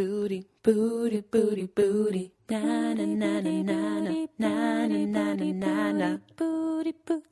booty, 0.00 0.44
booty, 0.62 1.22
booty, 1.32 1.68
booty. 1.76 2.32
Na, 2.48 2.94
na, 2.94 3.06
na, 3.06 3.40
na, 3.40 3.62
na, 3.62 4.26
na, 4.38 4.86
na, 4.88 5.06
na, 5.06 5.34
na, 5.34 5.52
na, 5.52 5.92
na. 5.92 6.18
Booty, 6.36 6.92
boo. 7.06 7.22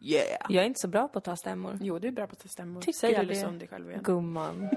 Yeah! 0.00 0.46
Jag 0.48 0.62
är 0.62 0.66
inte 0.66 0.80
så 0.80 0.88
bra 0.88 1.08
på 1.08 1.18
att 1.18 1.24
ta 1.24 1.36
stämmor. 1.36 1.78
Jo, 1.80 1.98
du 1.98 2.08
är 2.08 2.12
bra 2.12 2.26
på 2.26 2.32
att 2.32 2.38
ta 2.38 2.48
stämmor. 2.48 2.80
Tycker 2.80 2.98
Säg 2.98 3.10
du 3.10 3.16
aldrig 3.16 3.36
det? 3.36 3.40
så 3.40 3.48
om 3.48 3.58
dig 3.58 3.68
själv 3.68 3.90
igen. 3.90 4.02
Gumman. 4.04 4.68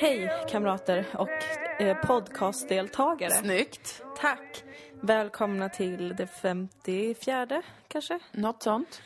Hej! 0.00 0.30
Kamrater 0.48 1.06
och 1.12 1.28
eh, 1.82 1.96
podcastdeltagare. 1.96 3.30
Snyggt. 3.30 4.02
Tack. 4.16 4.64
Välkomna 5.00 5.68
till 5.68 6.14
det 6.16 6.26
54 6.26 7.62
kanske 7.88 8.18
Något 8.32 8.62
sånt. 8.62 9.02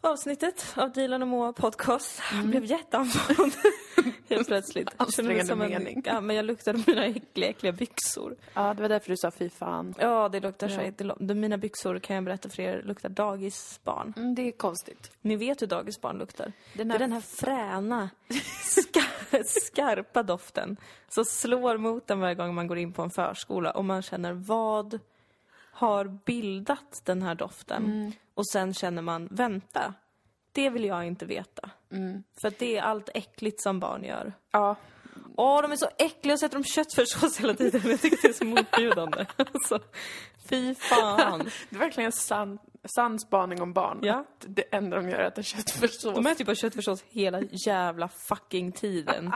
Avsnittet 0.00 0.74
av 0.76 0.92
Dilan 0.92 1.22
och 1.22 1.28
Moa 1.28 1.52
podcast. 1.52 2.22
Jag 2.32 2.46
blev 2.46 2.64
jätteandfådd 2.64 3.50
helt 4.28 4.48
plötsligt. 4.48 4.88
Ansträngande 4.96 5.54
mening. 5.56 6.02
Ja, 6.06 6.20
men 6.20 6.36
jag 6.36 6.44
luktade 6.44 6.82
mina 6.86 7.04
äckliga, 7.06 7.48
äckliga 7.50 7.72
byxor. 7.72 8.36
Ja, 8.54 8.74
det 8.74 8.82
var 8.82 8.88
därför 8.88 9.10
du 9.10 9.16
sa 9.16 9.30
fy 9.30 9.50
fan. 9.50 9.94
Ja, 9.98 10.28
det 10.28 10.40
luktar 10.40 10.68
så 10.68 10.74
Ja. 10.74 10.80
äckligt. 10.80 11.14
De- 11.20 11.40
Mina 11.40 11.58
byxor 11.58 11.98
kan 11.98 12.16
jag 12.16 12.24
berätta 12.24 12.48
för 12.48 12.62
er 12.62 12.82
luktar 12.82 13.08
dagisbarn. 13.08 14.14
Mm, 14.16 14.34
det 14.34 14.42
är 14.42 14.52
konstigt. 14.52 15.10
Ni 15.20 15.36
vet 15.36 15.62
hur 15.62 15.66
dagisbarn 15.66 16.18
luktar. 16.18 16.52
Den 16.74 16.88
Det 16.88 16.94
här- 16.94 16.98
är 17.00 17.04
den 17.04 17.12
här 17.12 17.20
fräna, 17.20 18.10
ska, 18.64 19.00
skarpa 19.44 20.22
doften 20.22 20.76
som 21.08 21.24
slår 21.24 21.76
mot 21.78 22.10
en 22.10 22.20
varje 22.20 22.34
gång 22.34 22.54
man 22.54 22.66
går 22.66 22.78
in 22.78 22.92
på 22.92 23.02
en 23.02 23.10
förskola 23.10 23.70
och 23.70 23.84
man 23.84 24.02
känner 24.02 24.32
vad 24.32 24.98
har 25.72 26.04
bildat 26.04 27.02
den 27.04 27.22
här 27.22 27.34
doften? 27.34 27.84
Mm. 27.84 28.12
Och 28.38 28.46
sen 28.46 28.74
känner 28.74 29.02
man, 29.02 29.28
vänta, 29.30 29.94
det 30.52 30.70
vill 30.70 30.84
jag 30.84 31.06
inte 31.06 31.26
veta. 31.26 31.70
Mm. 31.92 32.22
För 32.40 32.52
det 32.58 32.76
är 32.76 32.82
allt 32.82 33.08
äckligt 33.14 33.60
som 33.60 33.80
barn 33.80 34.04
gör. 34.04 34.32
Ja, 34.50 34.76
Åh, 35.36 35.62
de 35.62 35.72
är 35.72 35.76
så 35.76 35.88
äckliga 35.98 36.34
och 36.34 36.40
sätter 36.40 36.58
de 36.58 36.64
köttfärssås 36.64 37.40
hela 37.40 37.54
tiden. 37.54 37.82
Jag 37.84 38.00
tycker 38.00 38.18
det 38.22 38.28
är 38.28 38.32
så 38.32 38.44
motbjudande. 38.44 39.26
Alltså, 39.36 39.78
fy 40.48 40.74
fan. 40.74 41.38
det 41.70 41.76
är 41.76 41.80
verkligen 41.80 42.12
sann, 42.12 42.58
sann 42.84 43.18
spaning 43.18 43.62
om 43.62 43.72
barn. 43.72 43.98
Ja. 44.02 44.14
Att 44.14 44.44
det 44.48 44.62
enda 44.62 44.96
de 44.96 45.08
gör 45.08 45.18
är 45.18 45.24
att 45.24 45.32
äta 45.32 45.42
köttfärssås. 45.42 46.14
De 46.14 46.26
äter 46.26 46.40
ju 46.40 46.44
bara 46.44 46.54
köttfärssås 46.54 47.04
hela 47.08 47.40
jävla 47.40 48.08
fucking 48.08 48.72
tiden. 48.72 49.32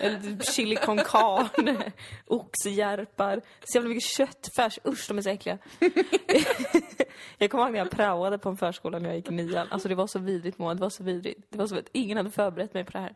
Eller 0.00 0.20
typ 0.20 0.44
chili 0.44 0.76
con 0.76 0.98
carne, 0.98 1.92
oxjärpar, 2.26 3.40
så 3.64 3.78
jävla 3.78 3.88
mycket 3.88 4.10
köttfärs. 4.10 4.78
Usch, 4.88 5.08
de 5.08 5.18
är 5.18 5.22
så 5.22 5.30
äckliga. 5.30 5.58
jag 7.38 7.50
kommer 7.50 7.64
ihåg 7.64 7.72
när 7.72 7.78
jag 7.78 7.90
praoade 7.90 8.38
på 8.38 8.48
en 8.48 8.56
förskola 8.56 8.98
när 8.98 9.08
jag 9.08 9.16
gick 9.16 9.28
i 9.30 9.34
nian. 9.34 9.66
Alltså 9.70 9.88
det 9.88 9.94
var 9.94 10.06
så 10.06 10.18
vidrigt 10.18 10.58
Moa, 10.58 10.74
det 10.74 10.80
var 10.80 10.90
så 10.90 11.04
vidrigt. 11.04 11.46
Det 11.50 11.58
var 11.58 11.66
så 11.66 11.74
vidrigt. 11.74 11.90
Ingen 11.96 12.16
hade 12.16 12.30
förberett 12.30 12.74
mig 12.74 12.84
på 12.84 12.92
det 12.92 12.98
här. 12.98 13.14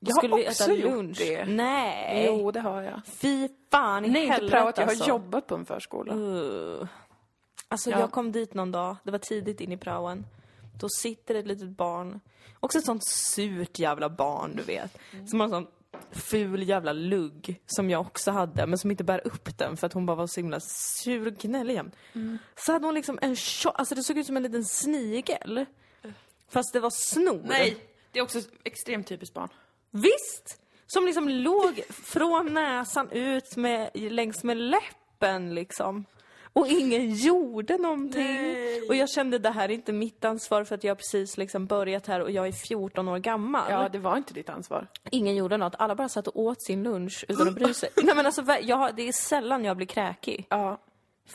Jag 0.00 0.14
har 0.14 0.20
skulle 0.20 0.36
vi 0.36 0.48
också 0.48 0.64
äta 0.64 0.72
gjort 0.72 0.92
lunch. 0.92 1.18
det. 1.18 1.44
Nej! 1.44 2.24
Jo, 2.26 2.50
det 2.50 2.60
har 2.60 2.82
jag. 2.82 3.00
Fy 3.06 3.48
fan 3.70 4.04
i 4.04 4.08
Nej, 4.08 4.22
inte 4.22 4.32
helvete 4.32 4.56
praoat. 4.56 4.78
Jag 4.78 4.84
har 4.84 4.90
alltså. 4.90 5.08
jobbat 5.08 5.46
på 5.46 5.54
en 5.54 5.64
förskola. 5.64 6.14
Uh. 6.14 6.86
Alltså 7.68 7.90
Ja. 7.90 8.00
jag 8.00 8.10
kom 8.12 8.32
dit 8.32 8.54
någon 8.54 8.72
dag, 8.72 8.96
det 9.04 9.10
var 9.10 9.18
tidigt 9.18 9.60
in 9.60 9.72
i 9.72 9.76
praoen. 9.76 10.26
Då 10.80 10.88
sitter 10.88 11.34
ett 11.34 11.46
litet 11.46 11.68
barn, 11.68 12.20
också 12.60 12.78
ett 12.78 12.84
sånt 12.84 13.04
surt 13.06 13.78
jävla 13.78 14.08
barn 14.08 14.52
du 14.56 14.62
vet. 14.62 14.98
Som 15.26 15.40
har 15.40 15.44
en 15.46 15.50
sån 15.50 15.66
ful 16.10 16.68
jävla 16.68 16.92
lugg 16.92 17.60
som 17.66 17.90
jag 17.90 18.00
också 18.00 18.30
hade 18.30 18.66
men 18.66 18.78
som 18.78 18.90
inte 18.90 19.04
bär 19.04 19.26
upp 19.26 19.58
den 19.58 19.76
för 19.76 19.86
att 19.86 19.92
hon 19.92 20.06
bara 20.06 20.16
var 20.16 20.26
så 20.26 20.40
himla 20.40 20.60
sur 20.60 21.26
och 21.26 21.32
gnällig 21.34 21.74
jämt. 21.74 21.96
Så 22.56 22.72
hade 22.72 22.86
hon 22.86 22.94
liksom 22.94 23.18
en 23.22 23.36
tjock, 23.36 23.74
alltså 23.78 23.94
det 23.94 24.02
såg 24.02 24.18
ut 24.18 24.26
som 24.26 24.36
en 24.36 24.42
liten 24.42 24.64
snigel. 24.64 25.64
Fast 26.48 26.72
det 26.72 26.80
var 26.80 26.90
snor. 26.90 27.42
det 28.12 28.18
är 28.18 28.22
också 28.22 28.40
extremt 28.64 29.06
typiskt 29.06 29.34
barn. 29.34 29.48
Visst! 29.90 30.60
Som 30.86 31.06
liksom 31.06 31.28
låg 31.28 31.80
från 31.88 32.54
näsan 32.54 33.10
ut 33.10 33.56
med, 33.56 33.90
längs 33.94 34.44
med 34.44 34.56
läppen 34.56 35.54
liksom. 35.54 36.04
Och 36.58 36.66
ingen 36.68 37.14
gjorde 37.14 37.78
någonting. 37.78 38.22
Nej. 38.24 38.82
Och 38.88 38.94
jag 38.94 39.10
kände 39.10 39.38
det 39.38 39.50
här 39.50 39.64
är 39.68 39.72
inte 39.72 39.92
mitt 39.92 40.24
ansvar 40.24 40.64
för 40.64 40.74
att 40.74 40.84
jag 40.84 40.98
precis 40.98 41.36
liksom 41.38 41.66
börjat 41.66 42.06
här 42.06 42.20
och 42.20 42.30
jag 42.30 42.46
är 42.48 42.52
14 42.52 43.08
år 43.08 43.18
gammal. 43.18 43.70
Ja, 43.70 43.88
det 43.88 43.98
var 43.98 44.16
inte 44.16 44.34
ditt 44.34 44.48
ansvar. 44.48 44.86
Ingen 45.10 45.36
gjorde 45.36 45.56
något. 45.56 45.74
Alla 45.78 45.94
bara 45.94 46.08
satt 46.08 46.26
och 46.28 46.40
åt 46.40 46.62
sin 46.62 46.82
lunch 46.82 47.24
utan 47.28 47.48
att 47.48 47.54
bry 47.54 47.74
sig. 47.74 47.88
Nej 48.02 48.14
men 48.16 48.26
alltså 48.26 48.42
jag, 48.62 48.94
det 48.96 49.08
är 49.08 49.12
sällan 49.12 49.64
jag 49.64 49.76
blir 49.76 49.86
kräkig. 49.86 50.46
Ja, 50.50 50.78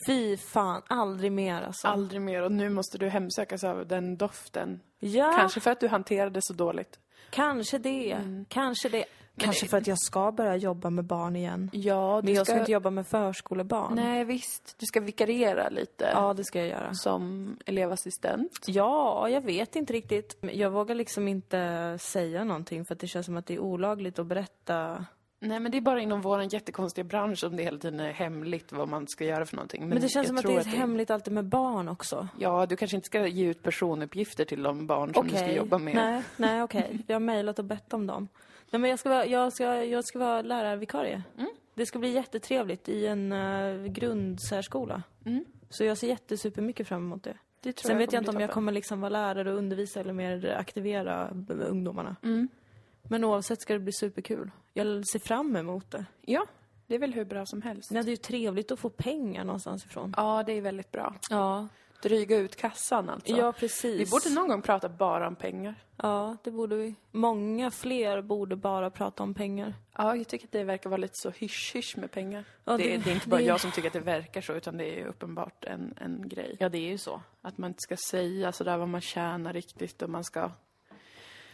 Fy 0.07 0.37
fan, 0.37 0.81
aldrig 0.87 1.31
mer 1.31 1.61
alltså. 1.61 1.87
aldrig 1.87 2.21
mer. 2.21 2.41
Och 2.41 2.51
nu 2.51 2.69
måste 2.69 2.97
du 2.97 3.09
hemsökas 3.09 3.63
av 3.63 3.87
den 3.87 4.17
doften. 4.17 4.79
ja, 4.99 5.33
Kanske 5.37 5.59
för 5.59 5.71
att 5.71 5.79
du 5.79 5.87
hanterade 5.87 6.41
så 6.41 6.53
dåligt. 6.53 6.99
kanske 7.29 7.77
det. 7.77 8.17
Kanske 8.49 8.89
det. 8.89 9.05
Kanske 9.37 9.67
för 9.67 9.77
att 9.77 9.87
jag 9.87 9.99
ska 9.99 10.31
börja 10.31 10.55
jobba 10.55 10.89
med 10.89 11.05
barn 11.05 11.35
igen. 11.35 11.69
Ja, 11.73 12.21
Men 12.23 12.33
jag 12.33 12.47
ska 12.47 12.59
inte 12.59 12.71
jobba 12.71 12.89
med 12.89 13.07
förskolebarn. 13.07 13.95
Nej, 13.95 14.25
visst. 14.25 14.75
Du 14.79 14.85
ska 14.85 14.99
vikariera 14.99 15.69
lite. 15.69 16.09
Ja, 16.13 16.33
det 16.33 16.43
ska 16.43 16.59
jag 16.59 16.67
göra. 16.67 16.93
Som 16.93 17.57
elevassistent. 17.65 18.59
Ja, 18.65 19.29
jag 19.29 19.41
vet 19.41 19.75
inte 19.75 19.93
riktigt. 19.93 20.37
Jag 20.41 20.69
vågar 20.69 20.95
liksom 20.95 21.27
inte 21.27 21.97
säga 22.01 22.43
någonting 22.43 22.85
för 22.85 22.93
att 22.93 22.99
det 22.99 23.07
känns 23.07 23.25
som 23.25 23.37
att 23.37 23.45
det 23.45 23.53
är 23.53 23.59
olagligt 23.59 24.19
att 24.19 24.25
berätta. 24.25 25.05
Nej, 25.39 25.59
men 25.59 25.71
det 25.71 25.77
är 25.77 25.81
bara 25.81 26.01
inom 26.01 26.21
vår 26.21 26.53
jättekonstiga 26.53 27.05
bransch 27.05 27.39
som 27.39 27.55
det 27.55 27.63
hela 27.63 27.77
tiden 27.77 27.99
är 27.99 28.11
hemligt 28.11 28.71
vad 28.71 28.87
man 28.87 29.07
ska 29.07 29.25
göra 29.25 29.45
för 29.45 29.55
någonting. 29.55 29.89
Men, 29.89 30.01
det 30.01 30.09
känns 30.09 30.27
som 30.27 30.37
att 30.37 30.43
det 30.43 30.55
är 30.55 30.63
hemligt 30.63 31.11
alltid 31.11 31.33
med 31.33 31.45
barn 31.45 31.89
också. 31.89 32.27
Ja, 32.39 32.65
du 32.65 32.75
kanske 32.75 32.97
inte 32.97 33.05
ska 33.05 33.27
ge 33.27 33.45
ut 33.45 33.63
personuppgifter 33.63 34.45
till 34.45 34.63
de 34.63 34.87
barn 34.87 35.13
som 35.13 35.27
du 35.27 35.35
ska 35.35 35.51
jobba 35.51 35.77
med. 35.77 35.95
Nej, 35.95 36.23
nej 36.37 36.63
okej. 36.63 37.03
Jag 37.07 37.15
har 37.15 37.19
mejlat 37.19 37.59
och 37.59 37.65
bett 37.65 37.93
om 37.93 38.07
dem. 38.07 38.27
Nej, 38.73 38.79
men 38.79 38.89
jag 38.89 38.99
ska 38.99 39.09
vara, 39.09 39.25
jag 39.25 39.53
ska, 39.53 39.83
jag 39.83 40.05
ska 40.05 40.19
vara 40.19 40.41
lärarvikarie. 40.41 41.23
Mm. 41.37 41.49
Det 41.73 41.85
ska 41.85 41.99
bli 41.99 42.09
jättetrevligt 42.09 42.89
i 42.89 43.07
en 43.07 43.31
uh, 43.31 43.87
grundsärskola. 43.87 45.03
Mm. 45.25 45.45
Så 45.69 45.83
jag 45.83 45.97
ser 45.97 46.07
jättesupermycket 46.07 46.87
fram 46.87 47.01
emot 47.01 47.23
det. 47.23 47.37
Det 47.61 47.79
Sen 47.79 47.97
vet 47.97 48.09
kommer 48.09 48.15
jag 48.15 48.21
inte 48.21 48.31
om 48.31 48.39
jag 48.39 48.51
kommer 48.51 48.71
liksom 48.71 49.01
vara 49.01 49.09
lärare 49.09 49.51
och 49.51 49.57
undervisa 49.57 49.99
eller 49.99 50.13
mer 50.13 50.55
aktivera 50.59 51.29
ungdomarna. 51.49 52.15
Mm. 52.23 52.47
Men 53.01 53.23
oavsett 53.23 53.61
ska 53.61 53.73
det 53.73 53.79
bli 53.79 53.93
superkul. 53.93 54.51
Jag 54.73 55.07
ser 55.07 55.19
fram 55.19 55.55
emot 55.55 55.91
det. 55.91 56.05
Ja, 56.21 56.45
det 56.87 56.95
är 56.95 56.99
väl 56.99 57.13
hur 57.13 57.25
bra 57.25 57.45
som 57.45 57.61
helst. 57.61 57.91
Men 57.91 58.05
det 58.05 58.09
är 58.09 58.11
ju 58.11 58.17
trevligt 58.17 58.71
att 58.71 58.79
få 58.79 58.89
pengar 58.89 59.43
någonstans 59.43 59.85
ifrån. 59.85 60.13
Ja, 60.17 60.43
det 60.45 60.53
är 60.53 60.61
väldigt 60.61 60.91
bra. 60.91 61.15
Ja, 61.29 61.67
Dryga 62.03 62.37
ut 62.37 62.55
kassan 62.55 63.09
alltså. 63.09 63.35
ja 63.37 63.51
precis. 63.51 64.07
Vi 64.07 64.11
borde 64.11 64.29
någon 64.29 64.47
gång 64.47 64.61
prata 64.61 64.89
bara 64.89 65.27
om 65.27 65.35
pengar. 65.35 65.75
Ja, 65.97 66.37
det 66.43 66.51
borde 66.51 66.75
vi. 66.75 66.95
Många 67.11 67.71
fler 67.71 68.21
borde 68.21 68.55
bara 68.55 68.89
prata 68.89 69.23
om 69.23 69.33
pengar. 69.33 69.73
Ja, 69.97 70.15
jag 70.15 70.27
tycker 70.27 70.45
att 70.47 70.51
det 70.51 70.63
verkar 70.63 70.89
vara 70.89 70.97
lite 71.01 71.13
så 71.15 71.29
hysch-hysch 71.29 71.97
med 71.97 72.11
pengar. 72.11 72.43
Ja, 72.65 72.77
det, 72.77 72.83
det- 72.83 72.97
det 72.97 73.09
är 73.09 73.13
inte 73.13 73.29
bara 73.29 73.37
det- 73.37 73.43
jag 73.47 73.59
som 73.61 73.71
tycker 73.71 73.87
att 73.87 73.93
det 73.93 73.99
verkar 73.99 74.41
så, 74.41 74.53
utan 74.53 74.77
det 74.77 74.99
är 75.01 75.05
uppenbart 75.05 75.65
en, 75.65 75.93
en 76.01 76.29
grej. 76.29 76.55
Ja, 76.59 76.69
det 76.69 76.77
är 76.77 76.89
ju 76.91 76.97
så. 76.97 77.21
Att 77.41 77.57
man 77.57 77.67
inte 77.69 77.81
ska 77.81 77.97
säga 77.97 78.51
sådär 78.51 78.77
vad 78.77 78.87
man 78.89 79.01
tjänar 79.01 79.53
riktigt 79.53 80.01
och 80.01 80.09
man 80.09 80.23
ska 80.23 80.51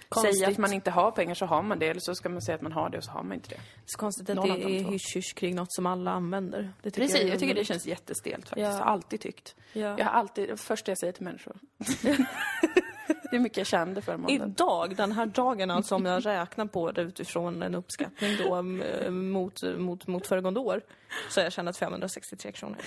Konstigt. 0.10 0.38
säga 0.38 0.50
att 0.50 0.58
man 0.58 0.74
inte 0.74 0.92
har 0.92 1.12
pengar 1.12 1.36
så 1.36 1.46
har 1.46 1.62
man 1.62 1.80
det, 1.80 1.88
eller 1.88 2.02
så 2.02 2.16
ska 2.16 2.30
man 2.30 2.42
säga 2.42 2.56
att 2.56 2.62
man 2.62 2.72
har 2.72 2.90
det 2.90 2.98
och 2.98 3.04
så 3.04 3.12
har 3.12 3.24
man 3.24 3.34
inte 3.34 3.50
det. 3.50 3.62
Så 3.86 3.98
konstigt 3.98 4.30
att 4.30 4.36
Någon 4.36 4.50
det 4.50 4.56
de 4.56 4.78
är 4.78 4.84
hysch-hysch 4.84 5.36
kring 5.36 5.56
något 5.56 5.74
som 5.74 5.86
alla 5.86 6.12
använder. 6.12 6.74
Det 6.82 6.92
tycker 6.92 7.08
Precis, 7.08 7.22
är 7.22 7.28
jag, 7.28 7.40
tycker 7.40 7.56
det 7.56 7.66
känns 7.66 7.86
jättestelt 7.86 8.50
faktiskt. 8.50 8.68
Ja. 8.68 8.72
Jag 8.72 8.80
har 8.80 8.92
alltid 8.92 9.22
tyckt. 9.22 9.56
Ja. 9.74 9.96
Jag 9.98 10.06
har 10.06 10.12
alltid, 10.12 10.50
det 10.50 10.58
första 10.58 10.92
jag 10.92 10.98
säger 10.98 11.14
till 11.14 11.24
människor. 11.24 11.56
Hur 13.32 13.40
mycket 13.40 13.58
jag 13.58 13.68
kände 13.68 14.02
för 14.02 14.18
måndagen. 14.18 14.50
Idag, 14.52 14.96
den 14.96 15.12
här 15.12 15.26
dagen 15.26 15.72
alltså, 15.72 15.96
om 15.96 16.06
jag 16.06 16.26
räknar 16.26 16.66
på 16.66 16.92
det 16.92 17.02
utifrån 17.02 17.64
en 17.64 17.76
uppskattning 17.76 18.38
då 18.38 18.56
eh, 18.56 19.12
mot, 19.12 19.64
mot, 19.78 20.08
mot 20.08 20.28
föregående 20.28 20.60
år, 20.60 20.82
så 21.30 21.40
har 21.40 21.44
jag 21.46 21.54
tjänat 21.54 21.78
563 21.78 22.52
kronor. 22.52 22.78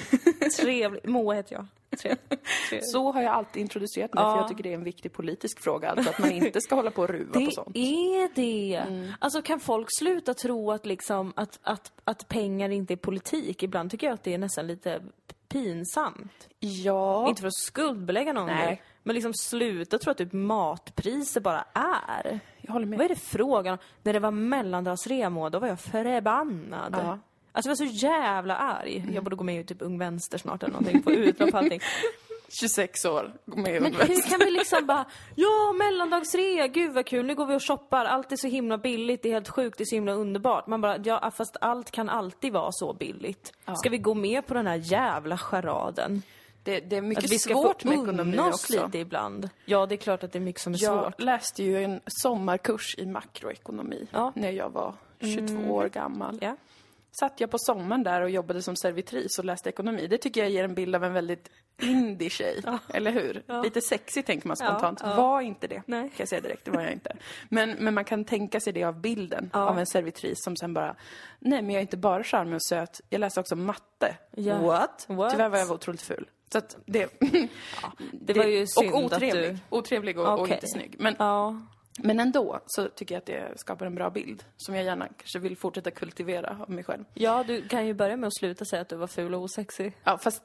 Trevligt. 0.60 1.04
Moa 1.06 1.34
heter 1.34 1.54
jag. 1.54 1.66
Trevligt. 2.00 2.90
Så 2.92 3.12
har 3.12 3.22
jag 3.22 3.32
alltid 3.32 3.60
introducerat 3.60 4.14
mig, 4.14 4.24
Ja. 4.24 4.30
för 4.32 4.38
jag 4.38 4.48
tycker 4.48 4.62
det 4.62 4.70
är 4.70 4.74
en 4.74 4.84
viktig 4.84 5.12
politisk 5.12 5.60
fråga. 5.62 5.90
Alltså 5.90 6.10
att 6.10 6.18
man 6.18 6.30
inte 6.32 6.60
ska 6.60 6.74
hålla 6.74 6.90
på 6.90 7.02
och 7.02 7.08
ruva 7.08 7.32
på 7.32 7.38
Det 7.38 7.52
sånt. 7.52 7.76
är 7.76 8.34
det. 8.34 8.84
Alltså 9.18 9.42
kan 9.42 9.60
folk 9.60 9.86
sluta 9.98 10.34
tro 10.34 10.70
att, 10.70 10.86
liksom, 10.86 11.32
att, 11.36 11.58
att, 11.62 11.92
att 12.04 12.28
pengar 12.28 12.68
inte 12.68 12.94
är 12.94 12.96
politik? 12.96 13.62
Ibland 13.62 13.90
tycker 13.90 14.06
jag 14.06 14.14
att 14.14 14.24
det 14.24 14.34
är 14.34 14.38
nästan 14.38 14.66
lite 14.66 15.02
pinsamt. 15.48 16.48
Ja. 16.58 17.28
Inte 17.28 17.40
för 17.40 17.46
att 17.48 17.54
skuldbelägga 17.56 18.32
någon 18.32 18.46
Nej. 18.46 18.82
Men 19.02 19.14
liksom 19.14 19.34
sluta 19.34 19.98
tro 19.98 20.10
att 20.10 20.18
typ 20.18 20.32
matpriser 20.32 21.40
bara 21.40 21.64
är. 21.74 22.40
Jag 22.60 22.72
håller 22.72 22.86
med. 22.86 22.98
Vad 22.98 23.04
är 23.04 23.08
det 23.08 23.20
frågan 23.20 23.72
om? 23.72 23.78
När 24.02 24.12
det 24.12 24.20
var 24.20 24.30
mellandagsrea 24.30 25.30
då 25.30 25.58
var 25.58 25.68
jag 25.68 25.80
förbannad. 25.80 26.94
Ja. 26.98 27.18
Alltså 27.52 27.70
jag 27.70 27.76
var 27.76 27.86
så 27.86 28.06
jävla 28.06 28.56
arg. 28.56 29.08
Jag 29.14 29.24
borde 29.24 29.36
gå 29.36 29.44
med 29.44 29.60
i 29.60 29.64
typ 29.64 29.82
Ung 29.82 29.98
Vänster 29.98 30.38
snart 30.38 30.62
eller 30.62 30.72
någonting, 30.72 31.02
få 31.02 31.12
utlopp 31.12 31.50
på 31.50 31.58
allting. 31.58 31.80
26 32.60 33.04
år, 33.04 33.32
gå 33.46 33.56
med 33.56 33.76
i 33.76 33.80
Men 33.80 33.94
Univest. 33.94 34.10
hur 34.10 34.30
kan 34.30 34.38
vi 34.38 34.50
liksom 34.50 34.86
bara, 34.86 35.04
ja 35.34 35.74
mellandagsrea, 35.78 36.66
gud 36.66 36.92
vad 36.94 37.06
kul, 37.06 37.26
nu 37.26 37.34
går 37.34 37.46
vi 37.46 37.54
och 37.56 37.62
shoppar, 37.66 38.04
allt 38.04 38.32
är 38.32 38.36
så 38.36 38.46
himla 38.48 38.78
billigt, 38.78 39.22
det 39.22 39.28
är 39.28 39.32
helt 39.32 39.48
sjukt, 39.48 39.78
det 39.78 39.84
är 39.84 39.86
så 39.86 39.94
himla 39.94 40.12
underbart. 40.12 40.66
Man 40.66 40.80
bara, 40.80 40.98
ja 40.98 41.30
fast 41.30 41.56
allt 41.60 41.90
kan 41.90 42.08
alltid 42.08 42.52
vara 42.52 42.72
så 42.72 42.92
billigt. 42.92 43.52
Ska 43.76 43.90
vi 43.90 43.98
gå 43.98 44.14
med 44.14 44.46
på 44.46 44.54
den 44.54 44.66
här 44.66 44.76
jävla 44.76 45.38
charaden? 45.38 46.22
Det, 46.64 46.80
det 46.80 46.96
är 46.96 47.02
mycket 47.02 47.24
Att 47.24 47.30
vi 47.32 47.38
ska 47.38 47.54
svårt 47.54 47.82
få 47.82 47.88
med 47.88 47.98
ekonomi 47.98 48.38
också. 48.38 48.84
lite 48.86 48.98
ibland. 48.98 49.48
Ja, 49.64 49.86
det 49.86 49.94
är 49.94 49.96
klart 49.96 50.22
att 50.24 50.32
det 50.32 50.38
är 50.38 50.40
mycket 50.40 50.62
som 50.62 50.74
är 50.74 50.82
Jag 50.82 51.04
svårt. 51.04 51.20
läste 51.22 51.62
ju 51.62 51.84
en 51.84 52.00
sommarkurs 52.06 52.94
i 52.98 53.06
makroekonomi 53.06 54.06
Ja. 54.12 54.18
Mm. 54.20 54.32
när 54.34 54.50
jag 54.50 54.70
var 54.70 54.94
22 55.20 55.74
år 55.74 55.88
gammal. 55.88 56.38
Ja. 56.42 56.56
Satt 57.20 57.40
jag 57.40 57.50
på 57.50 57.58
sommaren 57.60 58.02
där 58.02 58.20
och 58.22 58.30
jobbade 58.30 58.62
som 58.62 58.76
servitris 58.76 59.38
och 59.38 59.44
läste 59.44 59.68
ekonomi. 59.68 60.06
Det 60.06 60.18
tycker 60.18 60.40
jag 60.40 60.50
ger 60.50 60.64
en 60.64 60.74
bild 60.74 60.94
av 60.94 61.04
en 61.04 61.12
väldigt 61.12 61.50
indie 61.82 62.30
tjej, 62.30 62.62
eller 62.88 63.10
hur? 63.12 63.62
Lite 63.64 63.80
sexig 63.80 64.26
tänker 64.26 64.48
man 64.48 64.56
spontant. 64.56 65.00
Ja, 65.02 65.10
ja. 65.10 65.16
Var 65.16 65.40
inte 65.40 65.66
det, 65.66 65.82
Nej. 65.86 66.02
kan 66.02 66.14
jag 66.16 66.28
säga 66.28 66.40
direkt. 66.40 66.64
Det 66.64 66.70
var 66.70 66.82
jag 66.82 66.92
inte. 66.92 67.16
Men, 67.48 67.70
men 67.78 67.94
man 67.94 68.04
kan 68.04 68.24
tänka 68.24 68.60
sig 68.60 68.72
det 68.72 68.84
av 68.84 69.00
bilden 69.00 69.50
av 69.52 69.78
en 69.78 69.86
servitris 69.86 70.38
som 70.44 70.56
sen 70.56 70.74
bara, 70.74 70.96
nej 71.38 71.62
men 71.62 71.70
jag 71.70 71.76
är 71.78 71.82
inte 71.82 71.96
bara 71.96 72.24
charmig 72.24 72.54
och 72.54 72.64
söt, 72.64 73.00
jag 73.10 73.18
läste 73.18 73.40
också 73.40 73.56
matte. 73.56 74.16
Ja. 74.30 74.58
What? 74.58 75.04
What? 75.08 75.30
Tyvärr 75.30 75.48
var 75.48 75.58
jag 75.58 75.70
otroligt 75.70 76.02
ful. 76.02 76.28
Så 76.52 76.58
att 76.58 76.76
det... 76.86 77.08
det 78.12 78.32
var 78.32 78.44
ju 78.44 78.66
synd 78.66 78.92
Och 78.92 78.98
att 78.98 79.04
otrevlig. 79.04 79.54
du- 79.54 79.58
Otrevlig 79.70 80.18
och, 80.18 80.26
och 80.32 80.40
Okej. 80.40 80.54
inte 80.54 80.66
snygg. 80.66 80.94
Men, 80.98 81.16
Ja. 81.18 81.60
men 81.98 82.20
ändå 82.20 82.60
så 82.66 82.88
tycker 82.88 83.14
jag 83.14 83.20
att 83.20 83.26
det 83.26 83.52
skapar 83.60 83.86
en 83.86 83.94
bra 83.94 84.10
bild 84.10 84.44
som 84.56 84.74
jag 84.74 84.84
gärna 84.84 85.08
kanske 85.08 85.38
vill 85.38 85.56
fortsätta 85.56 85.90
kultivera 85.90 86.56
av 86.60 86.70
mig 86.70 86.84
själv. 86.84 87.04
ja, 87.14 87.44
du 87.46 87.68
kan 87.68 87.86
ju 87.86 87.94
börja 87.94 88.16
med 88.16 88.26
att 88.26 88.36
sluta 88.36 88.64
säga 88.64 88.82
att 88.82 88.88
du 88.88 88.96
var 88.96 89.06
ful 89.06 89.34
och 89.34 89.40
osexig. 89.42 89.96
Ja, 90.04 90.18
fast 90.18 90.42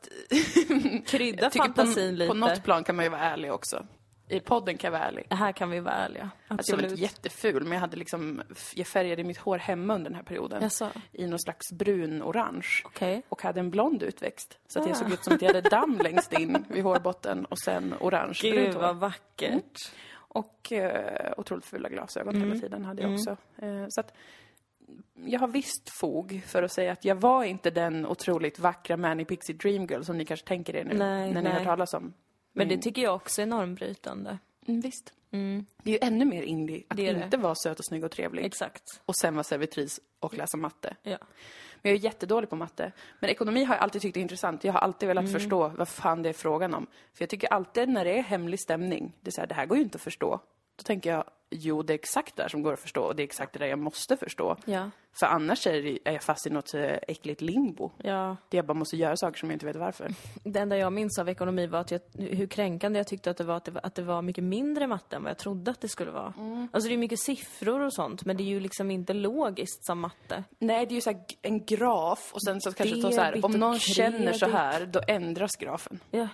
Krydda 1.06 1.50
fantasin 1.58 2.10
på, 2.16 2.18
lite. 2.20 2.28
på 2.28 2.34
något 2.34 2.64
plan 2.64 2.84
kan 2.84 2.96
man 2.96 3.06
ju 3.06 3.12
vara 3.12 3.22
ärlig 3.22 3.54
också. 3.54 3.86
I 4.30 4.40
podden 4.40 4.78
kan 4.78 4.94
jag 4.94 5.00
vara 5.00 5.08
ärlig. 5.10 5.28
Här 5.30 5.52
kan 5.52 5.70
vi 5.70 5.80
vara 5.80 5.94
ärliga. 5.96 6.24
Att 6.24 6.32
jag 6.48 6.56
var 6.56 6.60
Absolut. 6.60 6.92
inte 6.92 7.02
jätteful, 7.02 7.64
men 7.64 7.72
jag 7.72 7.80
hade 7.80 7.98
liksom, 7.98 8.42
jag 8.76 8.88
färgade 8.88 9.24
mitt 9.24 9.38
hår 9.38 9.58
hemma 9.58 9.96
under 9.96 10.10
den 10.10 10.16
här 10.16 10.24
perioden. 10.24 10.62
Jaså? 10.62 10.90
I 11.12 11.28
någon 11.28 11.40
slags 11.40 11.72
brun-orange. 11.74 12.68
Okej. 12.86 13.22
Och 13.30 13.42
hade 13.42 13.60
en 13.60 13.70
blond 13.72 14.04
utväxt. 14.04 14.60
Så 14.68 14.80
att 14.80 14.86
jag 14.88 14.96
Ah. 14.96 15.00
såg 15.00 15.12
ut 15.14 15.24
som 15.24 15.34
att 15.36 15.42
jag 15.42 15.54
hade 15.54 15.70
damm 15.70 15.98
längst 16.04 16.34
in 16.34 16.66
vid 16.70 16.84
hårbotten 16.84 17.46
och 17.46 17.60
sen 17.60 17.94
orange 18.00 18.40
Gud 18.42 18.54
brunt 18.56 18.74
hår. 18.74 18.82
vad 18.82 18.96
vackert. 18.96 19.92
Och 20.14 20.72
eh, 20.72 21.34
otroligt 21.38 21.66
fula 21.66 21.90
glasögon 21.90 22.36
Mm. 22.36 22.48
hela 22.48 22.62
tiden 22.62 22.86
hade 22.86 23.02
jag 23.02 23.14
också. 23.14 23.38
Eh, 23.58 23.86
så 23.90 24.00
att 24.02 24.14
jag 25.26 25.40
har 25.40 25.48
visst 25.48 25.90
fog 25.90 26.42
för 26.48 26.64
att 26.64 26.72
säga 26.72 26.92
att 26.92 27.06
jag 27.06 27.16
var 27.16 27.44
inte 27.44 27.70
den 27.70 28.06
otroligt 28.06 28.60
vackra 28.60 28.98
Manny 28.98 29.26
Pixie 29.26 29.56
Dream 29.56 29.86
Girl 29.86 30.02
som 30.02 30.18
ni 30.18 30.26
kanske 30.26 30.48
tänker 30.48 30.76
er 30.76 30.84
nu. 30.84 30.94
Nej, 30.98 31.28
när 31.34 31.42
ni 31.42 31.50
nej. 31.50 31.52
hör 31.54 31.64
talas 31.64 31.94
om. 31.94 32.14
Men 32.58 32.68
det 32.68 32.78
tycker 32.78 33.02
jag 33.02 33.16
också 33.16 33.42
är 33.42 33.46
normbrytande. 33.46 34.38
Mm, 34.68 34.82
visst. 34.82 35.14
Det 35.84 35.92
är 35.92 35.94
ju 35.94 36.00
ännu 36.02 36.26
mer 36.26 36.42
indie 36.44 36.84
att 36.88 36.98
Det 36.98 37.14
det. 37.14 37.24
inte 37.24 37.38
vara 37.38 37.56
söt 37.56 37.80
och 37.80 37.86
snygg 37.86 38.04
och 38.04 38.12
trevlig. 38.12 38.46
Exakt. 38.46 38.84
och 39.06 39.16
sen 39.16 39.34
vara 39.36 39.44
servitris 39.44 40.00
och 40.20 40.34
läsa 40.34 40.58
matte. 40.58 40.96
Ja. 41.04 41.18
Men 41.82 41.92
jag 41.92 42.00
är 42.00 42.04
jättedålig 42.04 42.50
på 42.50 42.56
matte. 42.56 42.92
Men 43.20 43.30
ekonomi 43.30 43.64
har 43.64 43.76
jag 43.76 43.82
alltid 43.84 44.02
tyckt 44.02 44.18
är 44.18 44.22
intressant. 44.22 44.64
Jag 44.64 44.74
har 44.74 44.80
alltid 44.80 45.08
velat 45.08 45.22
Mm. 45.22 45.34
förstå 45.34 45.68
vad 45.68 45.88
fan 45.88 46.22
det 46.24 46.30
är 46.30 46.34
frågan 46.34 46.74
om. 46.74 46.88
För 47.14 47.22
jag 47.24 47.30
tycker 47.30 47.54
alltid 47.54 47.90
när 47.90 48.06
det 48.06 48.18
är 48.18 48.22
hemlig 48.24 48.60
stämning, 48.60 49.14
det 49.22 49.30
är 49.30 49.32
så 49.32 49.42
här, 49.42 49.48
det 49.48 49.56
här 49.56 49.66
går 49.66 49.78
ju 49.78 49.84
inte 49.84 49.96
att 49.96 50.02
förstå. 50.02 50.40
Då 50.78 50.84
tänker 50.84 51.10
jag, 51.10 51.24
jo 51.50 51.82
det 51.82 51.94
är 51.94 51.96
exakt 51.96 52.36
det 52.36 52.42
här 52.42 52.50
som 52.50 52.62
går 52.62 52.74
att 52.74 52.80
förstå 52.80 53.04
och 53.04 53.16
det 53.16 53.22
är 53.22 53.26
exakt 53.26 53.54
det 53.54 53.60
där 53.60 53.66
jag 53.66 53.80
måste 53.80 54.18
förstå. 54.18 54.58
Ja. 54.66 54.90
För 55.20 55.26
annars 55.26 55.68
är, 55.68 55.82
det, 55.82 56.00
är 56.04 56.14
jag 56.14 56.24
fast 56.24 56.48
i 56.48 56.50
något 56.50 56.74
eh, 56.74 56.84
äckligt 57.08 57.42
limbo. 57.42 57.92
Ja. 57.98 58.38
Där 58.50 58.58
jag 58.58 58.66
bara 58.66 58.74
måste 58.74 58.98
göra 58.98 59.18
saker 59.18 59.40
som 59.40 59.50
jag 59.50 59.56
inte 59.56 59.66
vet 59.66 59.76
varför. 59.76 60.12
Det 60.44 60.60
enda 60.60 60.78
jag 60.78 60.94
minns 60.94 61.20
av 61.20 61.30
ekonomi 61.30 61.68
var 61.68 61.80
att 61.80 61.92
jag, 61.92 62.02
hur 62.14 62.48
kränkande 62.48 63.00
jag 63.00 63.08
tyckte 63.08 63.32
att 63.32 63.38
det 63.38 63.44
var 63.44 63.56
att 63.56 63.66
det 63.66 63.72
var, 63.72 63.82
att 63.86 63.96
det 63.96 64.02
var 64.02 64.22
mycket 64.22 64.44
mindre 64.44 64.88
matte 64.88 65.16
än 65.16 65.24
vad 65.24 65.30
jag 65.30 65.38
trodde 65.38 65.72
att 65.72 65.82
det 65.82 65.88
skulle 65.88 66.12
vara. 66.12 66.34
Alltså 66.72 66.90
det 66.90 66.96
är 66.96 66.98
mycket 66.98 67.20
siffror 67.20 67.82
och 67.82 67.94
sånt, 67.94 68.26
men 68.26 68.38
det 68.38 68.44
är 68.44 68.48
ju 68.48 68.60
liksom 68.60 68.92
inte 68.92 69.14
logiskt 69.14 69.86
som 69.86 70.00
matte. 70.00 70.44
Nej, 70.60 70.86
det 70.86 70.92
är 70.92 70.96
ju 70.96 71.02
så 71.02 71.24
en 71.42 71.66
graf 71.66 72.32
och 72.34 72.44
sen 72.44 72.62
så 72.62 72.72
kanske 72.72 72.96
det 72.96 73.02
står 73.02 73.12
så 73.12 73.22
här, 73.22 73.46
om 73.46 73.52
någon 73.52 73.80
känner 73.80 74.34
så 74.34 74.40
kredit. 74.40 74.56
här, 74.56 74.86
då 74.86 75.02
ändras 75.08 75.56
grafen. 75.56 76.00
Ja. 76.12 76.28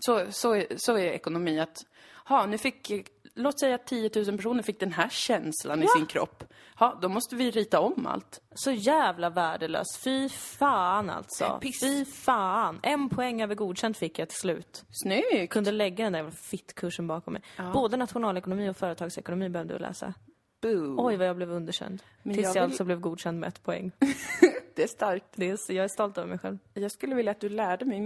Så, 0.00 0.26
så, 0.30 0.54
är, 0.54 0.66
så 0.76 0.98
är 0.98 1.06
ekonomi 1.06 1.60
att, 1.60 1.76
ha, 2.24 2.46
nu 2.46 2.58
fick, 2.58 2.90
låt 3.38 3.60
säga 3.60 3.74
att 3.74 3.86
10 3.86 4.10
000 4.16 4.24
personer 4.36 4.62
fick 4.62 4.80
den 4.80 4.92
här 4.92 5.08
känslan 5.08 5.82
i 5.82 5.86
sin 5.88 6.06
kropp. 6.06 6.44
Ja, 6.80 6.98
då 7.02 7.08
måste 7.08 7.36
vi 7.36 7.50
rita 7.50 7.80
om 7.80 8.06
allt. 8.06 8.40
Så 8.54 8.70
jävla 8.70 9.30
värdelös. 9.30 9.98
Fy 9.98 10.28
fan 10.28 11.10
alltså. 11.10 11.58
Piss. 11.60 11.80
Fy 11.80 12.04
fan. 12.04 12.80
En 12.82 13.08
poäng 13.08 13.42
över 13.42 13.54
godkänt 13.54 13.96
fick 13.96 14.18
jag 14.18 14.28
till 14.28 14.38
slut. 14.38 14.84
Snyggt! 14.90 15.52
Kunde 15.52 15.72
lägga 15.72 16.04
den 16.04 16.12
där 16.12 16.30
fittkursen 16.30 17.06
bakom 17.06 17.32
mig. 17.32 17.42
Både 17.72 17.96
nationalekonomi 17.96 18.68
och 18.70 18.76
företagsekonomi 18.76 19.48
behövde 19.48 19.74
jag 19.74 19.80
läsa. 19.80 20.14
Boo. 20.62 21.06
Oj, 21.06 21.16
vad 21.16 21.26
jag 21.26 21.36
blev 21.36 21.52
underkänd. 21.52 22.02
Men 22.22 22.34
Tills 22.34 22.44
jag 22.44 22.56
jag, 22.56 22.60
vill- 22.62 22.70
alltså 22.70 22.84
blev 22.84 23.00
godkänd 23.00 23.40
med 23.40 23.48
ett 23.48 23.62
poäng. 23.62 23.92
Det 24.74 24.82
är 24.82 24.88
starkt. 24.88 25.26
Det 25.34 25.48
är, 25.50 25.72
jag 25.72 25.84
är 25.84 25.88
stolt 25.88 26.18
över 26.18 26.28
mig 26.28 26.38
själv. 26.38 26.58
Jag 26.74 26.90
skulle 26.92 27.14
vilja 27.14 27.32
att 27.32 27.40
du 27.40 27.48
lärde 27.48 27.84
mig 27.84 28.00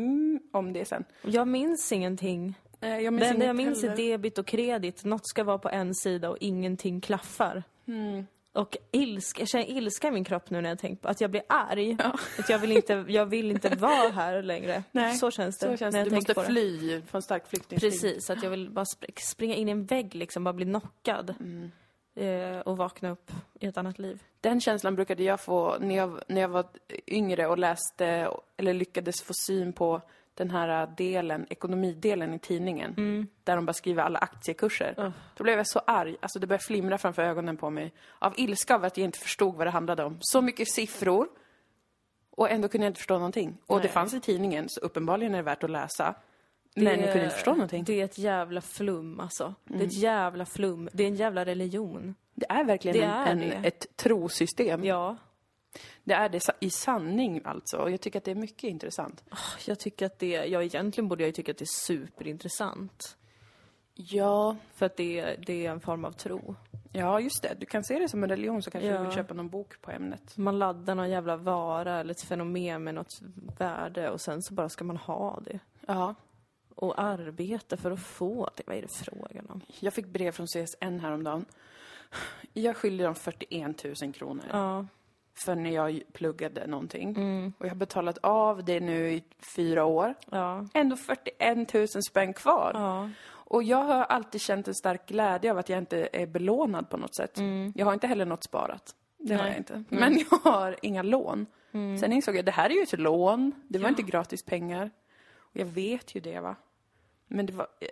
om 0.53 0.73
det 0.73 0.85
sen. 0.85 1.05
Jag 1.23 1.49
minns 1.49 1.93
ingenting. 1.93 2.55
Eh, 2.83 2.89
Jag 2.89 3.05
Det 3.05 3.11
minns 3.11 3.31
enda 3.31 3.47
jag 3.47 3.57
minns 3.57 3.85
är 3.85 3.89
heller. 3.89 4.03
debit 4.11 4.39
och 4.39 4.47
kredit. 4.47 5.05
Något 5.05 5.27
ska 5.29 5.45
vara 5.45 5.59
på 5.59 5.69
en 5.69 5.95
sida 5.95 6.31
och 6.31 6.37
ingenting 6.41 7.01
klaffar. 7.01 7.63
Hmm. 7.87 8.27
Och 8.55 8.77
ilska, 8.91 9.43
jag 9.43 9.49
känner 9.49 9.71
ilska 9.71 10.09
i 10.09 10.11
min 10.11 10.25
kropp 10.25 10.51
nu 10.51 10.61
när 10.61 10.69
jag 10.69 10.79
tänker 10.79 11.03
på 11.03 11.09
att 11.09 11.21
jag 11.21 11.31
blir 11.31 11.43
arg. 11.49 11.97
Att 12.39 12.49
jag 12.49 12.59
vill 12.59 12.73
inte, 12.73 13.05
jag 13.09 13.27
vill 13.27 13.51
inte 13.51 13.69
vara 13.77 14.09
här 14.09 14.43
längre. 14.43 14.83
Nej, 14.93 15.17
så 15.17 15.31
känns 15.31 15.59
det 15.59 15.67
Så 15.71 15.77
känns 15.77 15.95
det. 15.95 16.05
Du 16.05 16.11
måste 16.11 16.33
det. 16.33 16.45
fly 16.45 17.03
från 17.03 17.23
stark 17.23 17.49
flyktingsting. 17.49 17.91
Precis, 17.91 18.31
att 18.31 18.43
jag 18.43 18.51
vill 18.51 18.71
bara 18.71 18.85
spr- 18.85 19.21
springa 19.33 19.55
in 19.55 19.69
i 19.69 19.71
en 19.73 19.85
vägg 19.85 20.15
liksom, 20.15 20.45
bara 20.45 20.53
bli 20.53 20.65
knockad. 20.65 21.35
Mm. 21.41 21.71
Eh, 22.15 22.61
och 22.61 22.77
vakna 22.77 23.11
upp 23.11 23.33
i 23.61 23.67
ett 23.67 23.77
annat 23.77 23.99
liv. 23.99 24.23
Den 24.41 24.61
känslan 24.61 24.95
brukade 24.97 25.23
jag 25.23 25.41
få 25.41 25.77
när 25.81 25.97
jag, 25.97 26.21
när 26.29 26.41
jag 26.41 26.49
var 26.49 26.65
yngre 27.07 27.47
och 27.47 27.59
läste, 27.59 28.29
eller 28.57 28.75
lyckades 28.75 29.23
få 29.23 29.33
syn 29.47 29.73
på 29.73 30.01
den 30.35 30.51
här 30.51 30.87
delen, 30.97 31.47
ekonomidelen 31.51 32.35
i 32.35 32.39
tidningen, 32.39 32.95
Mm. 32.97 33.27
där 33.45 33.57
de 33.57 33.67
bara 33.67 33.73
skriver 33.73 34.03
alla 34.03 34.19
aktiekurser. 34.19 35.13
Då 35.37 35.45
blev 35.45 35.57
jag 35.57 35.67
så 35.69 35.79
arg, 35.87 36.17
alltså 36.21 36.39
det 36.39 36.47
började 36.47 36.65
flimra 36.65 36.99
framför 36.99 37.23
ögonen 37.23 37.57
på 37.57 37.71
mig. 37.71 37.93
Av 38.19 38.35
ilska 38.37 38.75
över 38.75 38.87
att 38.87 38.97
jag 38.97 39.05
inte 39.05 39.19
förstod 39.19 39.55
vad 39.57 39.67
det 39.67 39.71
handlade 39.71 40.05
om. 40.05 40.17
Så 40.21 40.41
mycket 40.43 40.69
siffror, 40.69 41.29
och 42.31 42.51
ändå 42.51 42.69
kunde 42.69 42.85
jag 42.87 42.91
inte 42.91 42.99
förstå 42.99 43.15
någonting. 43.15 43.59
Och 43.67 43.77
det 43.77 43.83
Nej. 43.85 43.93
fanns 43.93 44.15
i 44.15 44.21
tidningen, 44.21 44.65
så 44.69 44.81
uppenbarligen 44.81 45.33
är 45.35 45.39
det 45.39 45.43
värt 45.43 45.65
att 45.65 45.71
läsa. 45.71 46.15
Men 46.75 46.85
jag 46.85 46.95
kunde 47.13 47.25
inte 47.25 47.35
förstå 47.35 47.51
någonting. 47.53 47.85
Det 47.85 48.01
är 48.01 48.05
ett 48.05 48.19
jävla 48.19 48.61
flum 48.61 49.21
alltså. 49.21 49.55
Det 49.65 49.75
är 49.83 49.87
ett 49.87 49.93
jävla 49.99 50.47
flum. 50.47 50.89
Det 50.93 51.03
är 51.03 51.09
en 51.09 51.15
jävla 51.15 51.45
religion. 51.45 52.15
Det 52.35 52.47
är 52.49 52.65
verkligen 52.65 52.97
Det 52.97 53.03
en, 53.05 53.13
är 53.13 53.31
en, 53.33 53.63
det. 53.63 53.69
ett 53.69 53.97
trosystem. 53.97 54.85
Ja, 54.85 55.17
Det 56.05 56.15
är 56.15 56.29
det 56.29 56.41
i 56.61 56.71
sanning 56.71 57.41
alltså. 57.45 57.77
Och 57.77 57.91
jag 57.91 58.01
tycker 58.01 58.19
att 58.19 58.25
det 58.25 58.31
är 58.31 58.35
mycket 58.35 58.65
intressant. 58.71 59.25
jag 59.67 59.79
tycker 59.79 60.07
att 60.07 60.19
det, 60.19 60.29
ja 60.47 60.63
egentligen 60.63 61.09
borde 61.09 61.23
jag 61.23 61.27
ju 61.29 61.33
tycka 61.33 61.53
att 61.53 61.59
det 61.59 61.65
är 61.65 61.87
superintressant. 61.87 63.17
Ja, 63.95 64.57
För 64.75 64.87
att 64.87 64.97
det, 64.97 65.19
är- 65.19 65.37
det 65.47 65.67
är 65.67 65.71
en 65.71 65.81
form 65.81 66.05
av 66.05 66.13
tro. 66.13 66.55
ja 66.93 67.21
just 67.21 67.43
det. 67.43 67.55
Du 67.59 67.67
kan 67.67 67.85
se 67.85 67.99
det 67.99 68.09
som 68.09 68.23
en 68.23 68.29
religion 68.29 68.63
så 68.63 68.71
kanske 68.71 68.89
Ja. 68.89 68.99
du 68.99 69.05
vill 69.05 69.15
köpa 69.15 69.35
någon 69.35 69.49
bok 69.49 69.81
på 69.81 69.91
ämnet. 69.91 70.37
Man 70.37 70.59
laddar 70.59 70.95
någon 70.95 71.11
jävla 71.11 71.37
vara 71.37 72.01
eller 72.01 72.11
ett 72.11 72.23
fenomen 72.23 72.85
med 72.85 72.95
något 72.95 73.21
värde 73.59 74.11
och 74.11 74.21
sen 74.21 74.43
så 74.43 74.55
bara 74.55 74.69
ska 74.69 74.85
man 74.85 74.97
ha 74.97 75.41
det. 75.45 75.59
Ja. 75.87 76.15
Och 76.75 77.03
arbeta 77.03 77.77
för 77.77 77.91
att 77.91 78.01
få 78.03 78.51
det. 78.57 78.63
Vad 78.67 78.77
är 78.77 78.83
det 78.83 78.89
frågan 79.05 79.51
om? 79.51 79.61
Jag 79.81 79.95
fick 79.95 80.07
brev 80.07 80.33
från 80.33 80.47
CSN 80.47 80.99
häromdagen. 81.01 81.45
Jag 82.53 82.77
skyllde 82.77 83.05
dem 83.05 83.15
41 83.15 83.85
000 84.03 84.13
kronor 84.13 84.45
Ja. 84.53 84.87
För 85.35 85.55
när 85.55 85.71
jag 85.71 86.03
pluggade 86.13 86.67
någonting. 86.67 87.09
Mm. 87.17 87.53
Och 87.59 87.65
jag 87.67 87.71
har 87.71 87.77
betalat 87.77 88.19
av 88.23 88.65
det 88.65 88.81
nu 88.81 89.13
i 89.13 89.23
fyra 89.57 89.85
år. 89.85 90.15
Ja. 90.31 90.67
Ändå 90.75 90.97
41 90.97 91.75
000 91.75 91.89
spänn 91.89 92.33
kvar. 92.35 92.71
Ja. 92.75 93.11
Och 93.31 93.63
jag 93.63 93.83
har 93.85 94.05
alltid 94.05 94.41
känt 94.41 94.69
en 94.69 94.75
stark 94.75 95.07
glädje 95.09 95.51
av 95.51 95.59
att 95.59 95.69
jag 95.69 95.79
inte 95.79 96.09
är 96.13 96.27
belånad 96.27 96.91
på 96.91 96.97
något 96.97 97.15
sätt. 97.17 97.39
Jag 97.75 97.87
har 97.87 97.93
inte 97.95 98.07
heller 98.07 98.25
något 98.27 98.45
sparat. 98.45 98.95
Det 99.19 99.35
har 99.35 99.41
Mm. 99.47 99.53
Nej. 99.59 99.65
jag 99.69 99.77
inte. 99.79 99.95
Men 99.97 100.25
jag 100.31 100.53
har 100.53 100.77
inga 100.83 101.03
lån. 101.03 101.47
Mm. 101.73 101.99
Sen 101.99 102.13
insåg 102.13 102.37
jag, 102.37 102.45
det 102.45 102.51
här 102.53 102.71
är 102.71 102.75
ju 102.75 102.83
ett 102.83 102.99
lån. 102.99 103.53
Det 103.69 103.79
var 103.79 103.89
inte 103.89 104.03
gratis 104.03 104.45
pengar. 104.45 104.91
Och 105.39 105.57
jag 105.57 105.67
vet 105.67 106.15
ju 106.17 106.21
det 106.21 106.41
va. 106.41 106.57
Men 107.33 107.47
det 107.47 107.53
var, 107.53 107.67
eh, 107.81 107.89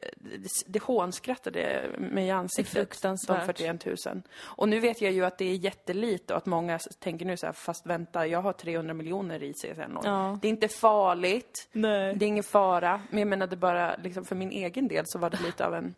det, 0.66 0.82
hånskrattade 0.82 1.90
mig 1.98 2.26
i 2.26 2.30
ansiktet. 2.30 3.02
De 3.02 3.18
41 3.18 3.86
000. 3.86 4.22
Och 4.38 4.68
nu 4.68 4.80
vet 4.80 5.00
jag 5.00 5.12
ju 5.12 5.24
att 5.24 5.38
det 5.38 5.44
är 5.44 5.54
jättelite 5.54 6.32
och 6.34 6.38
att 6.38 6.46
många 6.46 6.78
tänker 6.98 7.26
nu 7.26 7.36
så 7.36 7.46
här, 7.46 7.52
fast 7.52 7.86
vänta, 7.86 8.26
jag 8.26 8.42
har 8.42 8.52
300 8.52 8.94
miljoner 8.94 9.42
i 9.42 9.52
CSN-lån. 9.52 10.02
Ja. 10.04 10.38
Det 10.42 10.48
är 10.48 10.50
inte 10.50 10.68
farligt. 10.68 11.68
Nej. 11.72 12.14
Det 12.14 12.24
är 12.24 12.28
ingen 12.28 12.44
fara. 12.44 13.02
Men 13.10 13.18
jag 13.18 13.28
menade 13.28 13.56
bara, 13.56 13.96
liksom 13.96 14.24
för 14.24 14.36
min 14.36 14.50
egen 14.50 14.88
del 14.88 15.04
så 15.06 15.18
var 15.18 15.30
det 15.30 15.42
lite 15.42 15.66
av 15.66 15.74
en... 15.74 15.94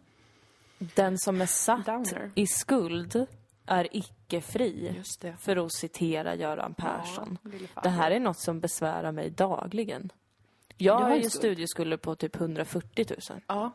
Den 0.78 1.18
som 1.18 1.40
är 1.40 1.46
satt 1.46 1.86
Downer. 1.86 2.30
i 2.34 2.46
skuld 2.46 3.26
är 3.66 3.88
icke 3.92 4.40
fri. 4.40 5.02
För 5.38 5.66
att 5.66 5.72
citera 5.72 6.34
Göran 6.34 6.74
Persson. 6.74 7.38
farbror. 7.42 7.82
det 7.82 7.88
här 7.88 8.10
är 8.10 8.20
något 8.20 8.38
som 8.38 8.60
besvärar 8.60 9.12
mig 9.12 9.30
dagligen. 9.30 10.12
Jag 10.76 10.94
har 11.00 11.16
ju 11.16 11.22
skuld. 11.22 11.32
studieskulder 11.32 11.96
på 11.96 12.14
typ 12.14 12.36
140 12.36 13.06
000. 13.30 13.40
Ja. 13.46 13.72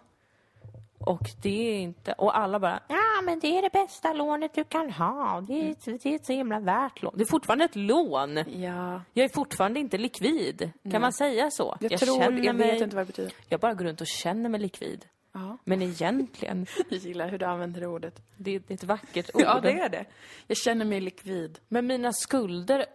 Och 1.00 1.30
det 1.42 1.50
är 1.76 1.80
inte... 1.80 2.14
Och 2.14 2.38
alla 2.38 2.60
bara 2.60 2.80
Ja, 2.88 3.22
men 3.24 3.40
det 3.40 3.58
är 3.58 3.62
det 3.62 3.70
bästa 3.74 4.14
lånet 4.14 4.54
du 4.54 4.64
kan 4.64 4.92
ha. 4.92 5.42
Det 5.42 5.54
är, 5.54 5.72
ett- 5.72 5.86
det 6.04 6.06
är 6.06 6.16
ett 6.16 6.26
så 6.26 6.34
himla 6.34 6.60
värt 6.60 7.02
lån. 7.02 7.14
Det 7.18 7.24
är 7.24 7.26
fortfarande 7.26 7.66
ett 7.66 7.76
lån. 7.76 8.36
Ja. 8.62 9.02
Jag 9.14 9.24
är 9.26 9.30
fortfarande 9.30 9.80
inte 9.80 9.98
likvid. 9.98 10.72
Kan 10.92 11.02
man 11.02 11.14
säga 11.14 11.52
så? 11.52 11.78
Jag, 11.80 12.00
tror, 12.00 12.20
känner 12.22 12.44
jag 12.44 12.54
vet 12.54 12.82
inte 12.82 12.96
vad 12.96 13.06
det 13.06 13.08
betyder. 13.08 13.34
Jag 13.50 13.60
bara 13.60 13.74
går 13.74 13.86
runt 13.86 14.02
och 14.02 14.08
känner 14.08 14.50
mig 14.50 14.60
likvid. 14.60 15.06
Ja. 15.34 15.58
Men 15.64 15.82
egentligen, 15.82 16.66
Jag 16.90 17.00
gillar 17.00 17.28
hur 17.30 17.38
du 17.38 17.46
använder 17.46 17.82
det 17.82 17.88
ordet. 17.88 18.22
det, 18.38 18.60
det 18.60 18.72
är 18.74 18.76
ett 18.76 18.84
vackert 18.84 19.30
ord. 19.34 19.42
Ja, 19.42 19.60
det 19.60 19.72
är 19.72 19.90
det. 19.90 20.06
Jag 20.48 20.58
känner 20.58 20.86
mig 20.86 21.00
likvid. 21.02 21.60
Men 21.68 21.88
mina 21.88 22.14
skulder 22.14 22.86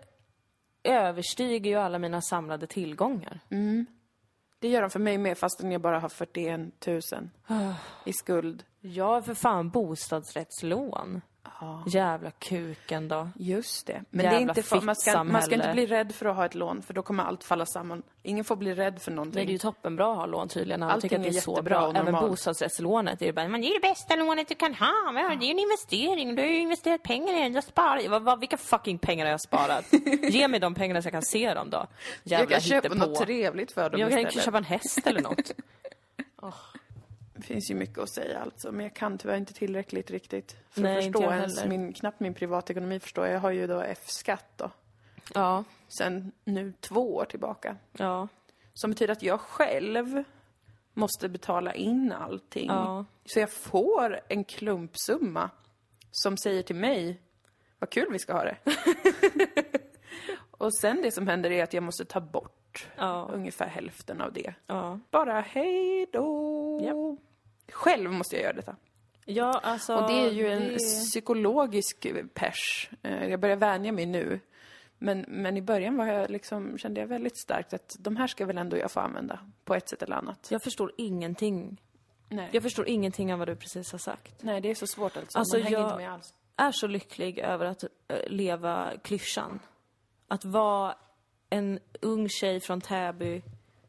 överstiger 0.85 1.71
ju 1.71 1.77
alla 1.77 1.99
mina 1.99 2.21
samlade 2.21 2.67
tillgångar. 2.67 3.41
Det 4.59 4.69
gör 4.69 4.81
de 4.81 4.91
för 4.91 5.01
mig 5.01 5.19
med 5.19 5.39
fastän 5.39 5.73
jag 5.73 5.81
bara 5.81 5.99
har 5.99 6.09
41 6.09 6.87
000 6.87 7.01
i 8.05 8.13
skuld. 8.13 8.65
Jag 8.81 9.05
har 9.05 9.23
för 9.23 9.35
fan 9.35 9.71
bostadsrättslån. 9.71 11.21
Ja. 11.61 11.83
Jävla 11.87 12.31
kuken 12.31 13.09
då. 13.09 13.29
Just 13.37 13.87
det. 13.87 14.03
Men 14.11 14.19
det 14.19 14.23
Jävla 14.25 14.39
är 14.39 14.41
inte 14.41 14.63
för, 14.63 14.81
man, 14.81 14.97
ska, 14.97 15.25
man 15.25 15.43
ska 15.43 15.55
inte 15.55 15.73
bli 15.73 15.87
rädd 15.87 16.15
för 16.15 16.27
att 16.27 16.37
ha 16.37 16.45
ett 16.47 16.55
lån, 16.55 16.83
för 16.83 16.95
då 16.95 17.03
kommer 17.03 17.25
allt 17.25 17.45
falla 17.45 17.67
samman. 17.67 18.03
Ingen 18.23 18.45
får 18.45 18.57
bli 18.57 18.75
rädd 18.75 19.03
för 19.03 19.11
någonting. 19.11 19.35
Nej, 19.39 19.47
det 19.47 19.51
är 19.51 19.53
ju 19.53 19.59
toppenbra 19.59 20.13
att 20.13 20.17
ha 20.17 20.27
lån 20.27 20.49
tydligen. 20.49 20.83
Alla 20.83 20.93
Allting 20.93 21.11
tycker 21.11 21.21
att 21.21 21.23
det 21.23 21.29
är, 21.29 21.37
är 21.37 21.41
så 21.41 21.63
bra. 21.63 21.91
Även 21.91 22.05
normalt. 22.05 22.31
bostadsrättslånet. 22.31 23.19
Det 23.19 23.29
är 23.29 23.33
bara, 23.33 23.49
men 23.49 23.61
det 23.61 23.67
är 23.67 23.81
det 23.81 23.89
bästa 23.89 24.17
lånet 24.17 24.49
du 24.49 24.55
kan 24.55 24.75
ha. 24.75 25.13
Men 25.13 25.39
Det 25.39 25.45
är 25.45 25.47
ju 25.47 25.51
en 25.53 25.59
investering. 25.59 26.35
Du 26.35 26.43
har 26.43 26.49
ju 26.49 26.59
investerat 26.59 27.03
pengar 27.03 27.37
i 27.37 27.41
den. 27.41 27.53
Du 27.53 27.57
har 27.57 27.63
sparat. 27.63 28.07
Vad, 28.07 28.23
vad, 28.23 28.41
vilka 28.41 28.57
fucking 28.57 28.99
pengar 28.99 29.25
har 29.25 29.31
jag 29.31 29.41
sparat? 29.41 29.85
Ge 30.23 30.49
mig 30.49 30.61
de 30.61 30.75
pengarna 30.75 31.03
så 31.03 31.07
jag 31.07 31.13
kan 31.13 31.23
se 31.23 31.55
dem 31.55 31.71
då. 31.71 31.87
Jävla 32.25 32.43
jag 32.43 32.51
kan 32.51 32.61
köpa 32.61 32.89
hittepå. 32.89 33.07
något 33.07 33.19
trevligt 33.19 33.73
för 33.73 33.91
dem 33.91 34.01
Jag 34.01 34.11
kan 34.11 34.19
ju 34.19 34.27
istället. 34.27 34.45
köpa 34.45 34.59
en 34.59 34.65
häst 34.65 35.07
eller 35.07 35.21
något. 35.21 35.53
Det 37.35 37.43
finns 37.43 37.71
ju 37.71 37.75
mycket 37.75 37.99
att 37.99 38.11
säga 38.15 38.39
alltså, 38.41 38.73
men 38.73 38.83
jag 38.85 38.95
kan 38.95 39.19
tyvärr 39.19 39.37
inte 39.37 39.53
tillräckligt 39.55 40.11
riktigt 40.11 40.57
för 40.71 40.83
Nej, 40.83 40.99
att 40.99 41.05
förstå 41.05 41.23
jag 41.23 41.37
ens 41.37 41.65
min, 41.65 41.93
knappt 41.93 42.21
min 42.21 42.35
privatekonomi 42.35 43.01
förstår. 43.01 43.27
Jag 43.27 43.41
har 43.41 43.51
ju 43.51 43.67
då 43.67 43.81
F-skatt 43.81 44.47
då, 44.57 44.71
Ja, 45.35 45.65
sen 45.99 46.33
nu 46.45 46.73
två 46.81 47.15
år 47.17 47.25
tillbaka. 47.25 47.77
ja, 47.93 48.29
Som 48.75 48.91
betyder 48.91 49.13
att 49.13 49.23
jag 49.23 49.41
själv 49.41 50.25
måste 50.95 51.29
betala 51.29 51.75
in 51.75 52.13
allting. 52.13 52.69
ja. 52.69 53.05
Så 53.25 53.41
jag 53.41 53.51
får 53.51 54.21
en 54.29 54.45
klumpsumma 54.45 55.51
som 56.11 56.37
säger 56.37 56.63
till 56.63 56.77
mig, 56.77 57.21
vad 57.79 57.91
kul 57.91 58.07
vi 58.13 58.19
ska 58.19 58.33
ha 58.33 58.45
det. 58.45 58.57
Och 60.51 60.75
sen 60.75 61.03
det 61.03 61.13
som 61.13 61.27
händer 61.29 61.51
är 61.51 61.63
att 61.63 61.73
jag 61.73 61.83
måste 61.83 62.05
ta 62.05 62.21
bort 62.21 62.62
Ja. 62.97 63.31
ungefär 63.33 63.67
hälften 63.67 64.21
av 64.21 64.33
det. 64.33 64.55
Ja, 64.67 64.99
Bara 65.11 65.41
hej 65.41 66.07
då. 66.13 66.81
Japp. 66.83 67.19
Själv 67.73 68.11
måste 68.13 68.37
jag 68.37 68.43
göra 68.43 68.53
detta. 68.53 68.77
ja 69.25 69.61
alltså... 69.63 69.97
Och 69.97 70.09
det 70.11 70.19
är 70.27 70.31
ju 70.31 70.49
en 70.53 70.63
det- 70.69 70.77
psykologisk 70.77 72.07
pers. 72.35 72.91
Eh, 73.03 73.27
Jag 73.29 73.41
börjar 73.41 73.57
vänja 73.57 73.93
mig 73.93 74.07
nu. 74.07 74.41
Men, 74.99 75.25
men 75.29 75.57
i 75.57 75.63
början 75.63 75.97
var 75.97 76.07
jag 76.07 76.31
liksom, 76.31 76.79
kände 76.79 77.01
jag 77.01 77.09
väldigt 77.09 77.39
starkt 77.39 77.73
att 77.75 77.97
de 77.99 78.17
här 78.17 78.27
ska 78.27 78.47
väl 78.47 78.59
ändå 78.59 78.77
jag 78.77 78.91
få 78.91 79.01
använda 79.01 79.39
på 79.65 79.75
ett 79.75 79.89
sätt 79.89 80.03
eller 80.03 80.17
annat. 80.17 80.49
Jag 80.51 80.63
förstår 80.63 80.93
ingenting. 80.97 81.81
Nej, 82.29 82.49
Jag 82.53 82.63
förstår 82.63 82.89
ingenting 82.89 83.33
av 83.33 83.39
vad 83.39 83.49
du 83.49 83.57
precis 83.57 83.93
har 83.93 83.99
sagt. 83.99 84.43
Nej 84.43 84.61
det 84.61 84.71
är 84.71 84.75
så 84.75 84.87
svårt 84.87 85.17
alltså. 85.17 85.39
Alltså, 85.39 85.57
Man 85.57 85.63
hänger 85.63 85.79
jag- 85.79 85.87
inte 85.89 85.97
med 85.97 86.13
alls. 86.13 86.35
är 86.57 86.73
så 86.73 86.87
lycklig 86.87 87.39
över 87.39 87.67
att 87.67 87.85
eh, 87.85 87.89
leva 88.27 88.93
klyschan. 89.03 89.61
Att 90.29 90.45
vara 90.45 90.95
en 91.53 91.79
ung 92.01 92.29
tjej 92.29 92.61
från 92.61 92.81
Täby 92.81 93.43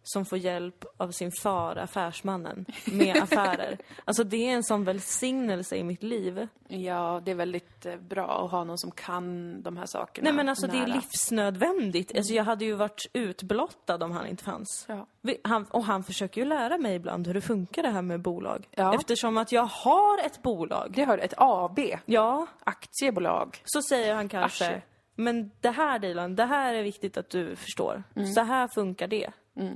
som 0.05 0.25
får 0.25 0.38
hjälp 0.38 0.86
av 0.98 1.12
sin 1.12 1.32
far, 1.32 1.75
affärsmannen, 1.75 2.65
med 2.86 3.17
affärer. 3.24 3.77
Alltså 4.05 4.24
det 4.24 4.38
är 4.50 4.53
en 4.53 4.63
sån 4.63 4.84
välsignelse 4.84 5.75
i 5.75 5.84
mitt 5.84 6.03
liv. 6.03 6.48
Ja, 6.67 7.22
det 7.25 7.32
är 7.32 7.36
väldigt 7.36 7.86
eh, 7.86 7.96
bra 7.96 8.46
att 8.46 8.51
ha 8.51 8.63
någon 8.63 8.77
som 8.77 8.91
kan 8.91 9.62
de 9.62 9.77
här 9.77 9.86
sakerna 9.86 10.24
Nej 10.25 10.34
men 10.34 10.50
alltså 10.50 10.67
det 10.67 10.77
är 10.77 10.88
nära. 10.88 10.96
livsnödvändigt. 10.96 12.17
Alltså 12.17 12.34
jag 12.34 12.43
hade 12.43 12.65
ju 12.65 12.74
varit 12.74 13.05
utblottad 13.13 14.03
om 14.03 14.12
han 14.12 14.27
inte 14.27 14.43
fanns. 14.43 14.86
Ja. 14.89 15.08
Han, 15.43 15.65
och 15.65 15.84
han 15.84 16.03
försöker 16.03 16.41
ju 16.41 16.48
lära 16.48 16.77
mig 16.77 16.96
ibland 16.96 17.27
hur 17.27 17.34
det 17.34 17.41
funkar 17.41 17.84
det 17.84 17.89
här 17.89 18.01
med 18.01 18.20
bolag. 18.22 18.67
Ja. 18.72 18.96
Eftersom 18.96 19.38
att 19.38 19.51
jag 19.51 19.65
har 19.65 20.17
ett 20.25 20.41
bolag. 20.41 20.91
Det 20.96 21.03
har 21.03 21.17
ett 21.17 21.34
AB, 21.38 21.79
Ja, 22.05 22.48
aktiebolag. 22.63 23.62
så 23.65 23.82
säger 23.82 24.15
han 24.15 24.29
kanske. 24.29 24.65
Aktie. 24.65 24.82
Men 25.15 25.51
det 25.62 25.70
här 25.70 26.00
Dilan, 26.00 26.36
det 26.36 26.46
här 26.46 26.74
är 26.74 26.84
viktigt 26.84 27.17
att 27.17 27.29
du 27.29 27.55
förstår. 27.55 28.03
Så 28.36 28.41
här 28.41 28.67
funkar 28.67 29.08
det. 29.08 29.29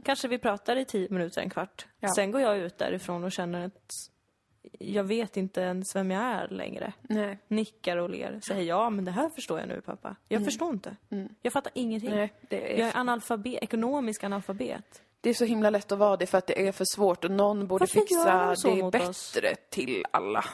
Kanske 0.03 0.27
vi 0.27 0.37
pratar 0.37 0.75
i 0.75 0.85
tio 0.85 1.07
minuter, 1.09 1.41
en 1.41 1.49
kvart. 1.49 1.85
Ja. 1.99 2.09
Sen 2.09 2.31
går 2.31 2.41
jag 2.41 2.57
ut 2.57 2.77
därifrån 2.77 3.23
och 3.23 3.31
känner 3.31 3.65
att 3.65 3.91
jag 4.79 5.03
vet 5.03 5.37
inte 5.37 5.61
ens 5.61 5.95
vem 5.95 6.11
jag 6.11 6.23
är 6.23 6.47
längre. 6.47 6.93
Nej. 7.01 7.39
Nickar 7.47 7.97
och 7.97 8.09
ler. 8.09 8.39
Säger 8.47 8.63
ja, 8.63 8.89
men 8.89 9.05
det 9.05 9.11
här 9.11 9.29
förstår 9.29 9.59
jag 9.59 9.67
nu 9.67 9.81
pappa. 9.81 10.15
Jag 10.27 10.45
förstår 10.45 10.69
inte. 10.69 10.95
Jag 11.41 11.53
fattar 11.53 11.71
ingenting. 11.75 12.09
Nej, 12.09 12.33
det 12.41 12.73
är, 12.73 12.79
Jag 12.79 12.87
är 12.87 12.97
analfabet, 12.97 13.63
ekonomisk 13.63 14.23
analfabet. 14.23 15.01
det 15.21 15.29
är 15.29 15.33
så 15.33 15.45
himla 15.45 15.69
lätt 15.69 15.91
att 15.91 15.99
vara 15.99 16.17
det 16.17 16.25
för 16.25 16.37
att 16.37 16.47
det 16.47 16.67
är 16.67 16.71
för 16.71 16.85
svårt 16.95 17.23
och 17.25 17.31
någon 17.31 17.67
borde 17.67 17.81
Varför 17.81 17.99
fixa 17.99 18.69
det 18.69 18.83
mot 18.83 18.91
bättre 18.91 19.09
oss? 19.09 19.35
till 19.69 20.05
alla. 20.11 20.45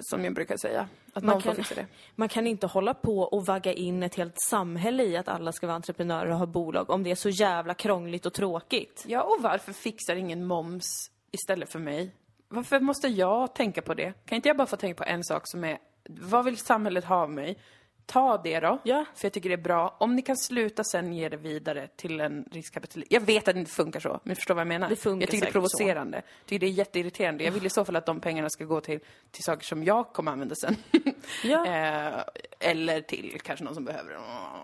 Som 0.00 0.24
jag 0.24 0.34
brukar 0.34 0.56
säga. 0.56 0.88
Att 1.12 1.22
Man 1.24 1.32
någon 1.32 1.42
får 1.42 1.48
kan- 1.50 1.56
fixa 1.56 1.74
det. 1.74 1.86
Man 2.14 2.28
kan 2.28 2.46
inte 2.46 2.66
hålla 2.66 2.94
på 2.94 3.18
och 3.18 3.46
vagga 3.46 3.72
in 3.72 4.02
ett 4.02 4.14
helt 4.14 4.40
samhälle 4.40 5.02
i 5.04 5.16
att 5.16 5.28
alla 5.28 5.52
ska 5.52 5.66
vara 5.66 5.74
entreprenörer 5.76 6.30
och 6.30 6.38
ha 6.38 6.46
bolag 6.46 6.90
om 6.90 7.02
det 7.02 7.10
är 7.10 7.14
så 7.14 7.28
jävla 7.28 7.74
krångligt 7.74 8.26
och 8.26 8.32
tråkigt. 8.32 9.04
Ja, 9.08 9.22
och 9.22 9.42
varför 9.42 9.72
fixar 9.72 10.16
ingen 10.16 10.46
moms 10.46 11.10
istället 11.32 11.72
för 11.72 11.78
mig? 11.78 12.14
Varför 12.48 12.80
måste 12.80 13.08
jag 13.08 13.54
tänka 13.54 13.82
på 13.82 13.94
det? 13.94 14.12
Kan 14.26 14.36
inte 14.36 14.48
jag 14.48 14.56
bara 14.56 14.66
få 14.66 14.76
tänka 14.76 15.04
på 15.04 15.10
en 15.10 15.24
sak 15.24 15.42
som 15.44 15.64
är, 15.64 15.78
vad 16.08 16.44
vill 16.44 16.56
samhället 16.56 17.04
ha 17.04 17.16
av 17.16 17.30
mig? 17.30 17.58
Ta 18.06 18.38
det 18.38 18.60
då, 18.60 18.78
Ja. 18.84 19.04
för 19.14 19.24
jag 19.26 19.32
tycker 19.32 19.48
det 19.48 19.54
är 19.54 19.62
bra. 19.62 19.96
Om 20.00 20.16
ni 20.16 20.22
kan 20.22 20.36
sluta 20.36 20.84
sen 20.84 21.12
ge 21.12 21.28
det 21.28 21.36
vidare 21.36 21.88
till 21.96 22.20
en 22.20 22.44
riskkapitalist. 22.52 23.12
Jag 23.12 23.20
vet 23.20 23.48
att 23.48 23.54
det 23.54 23.58
inte 23.60 23.70
funkar 23.72 24.00
så, 24.00 24.20
men 24.22 24.36
förstår 24.36 24.54
vad 24.54 24.60
jag 24.60 24.68
menar? 24.68 24.88
Det 24.88 24.96
funkar 24.96 25.22
jag 25.22 25.30
tycker 25.30 25.46
det 25.46 25.50
är 25.50 25.52
provocerande. 25.52 26.16
Jag 26.16 26.46
tycker 26.46 26.60
det 26.60 26.66
är 26.66 26.70
jätteirriterande. 26.74 27.44
Jag 27.44 27.52
vill 27.52 27.66
i 27.66 27.70
så 27.70 27.84
fall 27.84 27.96
att 27.96 28.06
de 28.06 28.20
pengarna 28.20 28.50
ska 28.50 28.64
gå 28.64 28.80
till, 28.80 29.00
till 29.30 29.44
saker 29.44 29.64
som 29.66 29.84
jag 29.84 30.12
kommer 30.12 30.32
använda 30.32 30.54
sen. 30.54 30.76
Ja. 31.44 31.66
eh, 31.66 32.22
eller 32.60 33.00
till 33.00 33.40
kanske 33.44 33.64
någon 33.64 33.74
som 33.74 33.84
behöver 33.84 34.10
det. 34.10 34.18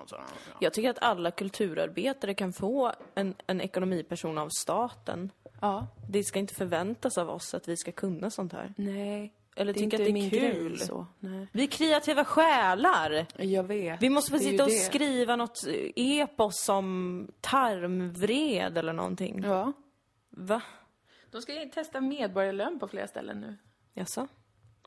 Så, 0.06 0.16
ja. 0.16 0.22
Jag 0.61 0.72
tycker 0.72 0.90
att 0.90 0.99
alla 1.02 1.30
kulturarbetare 1.30 2.34
kan 2.34 2.52
få 2.52 2.92
en, 3.14 3.34
en 3.46 3.61
ekonomiperson 3.61 4.38
av 4.38 4.49
staten. 4.49 5.30
ja. 5.61 5.87
Det 6.11 6.25
ska 6.25 6.38
inte 6.38 6.54
förväntas 6.54 7.18
av 7.18 7.30
oss 7.30 7.54
att 7.54 7.68
vi 7.68 7.76
ska 7.76 7.92
kunna 7.92 8.30
sånt 8.30 8.52
här. 8.52 8.75
Nej. 8.76 9.32
Eller 9.56 9.73
Det 9.73 9.80
är 9.80 9.82
tycka 9.85 9.85
inte 9.85 9.97
att 9.97 10.04
det 10.04 10.11
är 10.11 10.12
min 10.12 10.30
kul. 10.30 10.78
så. 10.78 11.06
Nej. 11.21 11.47
Vi 11.52 11.62
är 11.62 11.66
kreativa 11.66 12.25
själar! 12.25 13.26
Jag 13.37 13.64
vet. 13.64 14.02
Vi 14.02 14.09
måste 14.11 14.30
få 14.30 14.38
sitta 14.38 14.62
och 14.64 14.68
det. 14.71 14.75
skriva 14.76 15.37
något 15.37 15.59
epos 15.97 16.68
om 16.68 17.28
tarmvred 17.40 18.78
eller 18.78 18.92
någonting. 18.92 19.42
Ja. 19.44 19.73
Va? 20.30 20.62
De 21.30 21.42
ska 21.42 21.64
ju 21.64 21.71
testa 21.71 22.00
medborgarlön 22.00 22.78
på 22.78 22.88
flera 22.88 23.06
ställen 23.09 23.40
nu. 23.40 23.56
Jaså? 23.94 24.28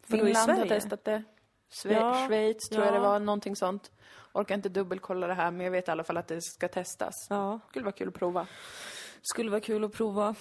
Finland 0.03 0.51
har 0.51 0.65
testat 0.67 1.03
det. 1.03 1.23
Sve- 1.71 1.93
Ja, 1.93 2.27
Schweiz 2.27 2.69
tror 2.69 2.81
ja. 2.83 2.91
jag 2.91 2.93
det 3.01 3.07
var, 3.07 3.19
någonting 3.19 3.55
sånt. 3.55 3.91
Orkar 4.33 4.55
inte 4.55 4.69
dubbelkolla 4.69 5.27
det 5.27 5.33
här, 5.33 5.51
men 5.51 5.63
jag 5.65 5.71
vet 5.71 5.87
i 5.87 5.91
alla 5.91 6.03
fall 6.03 6.17
att 6.17 6.27
det 6.27 6.41
ska 6.41 6.67
testas. 6.67 7.13
Ja, 7.29 7.59
Skulle 7.69 7.85
vara 7.85 7.91
kul 7.95 8.07
att 8.07 8.13
prova. 8.13 8.47
skulle 9.21 9.49
vara 9.49 9.61
kul 9.61 9.83
att 9.83 9.93
prova. 9.93 10.35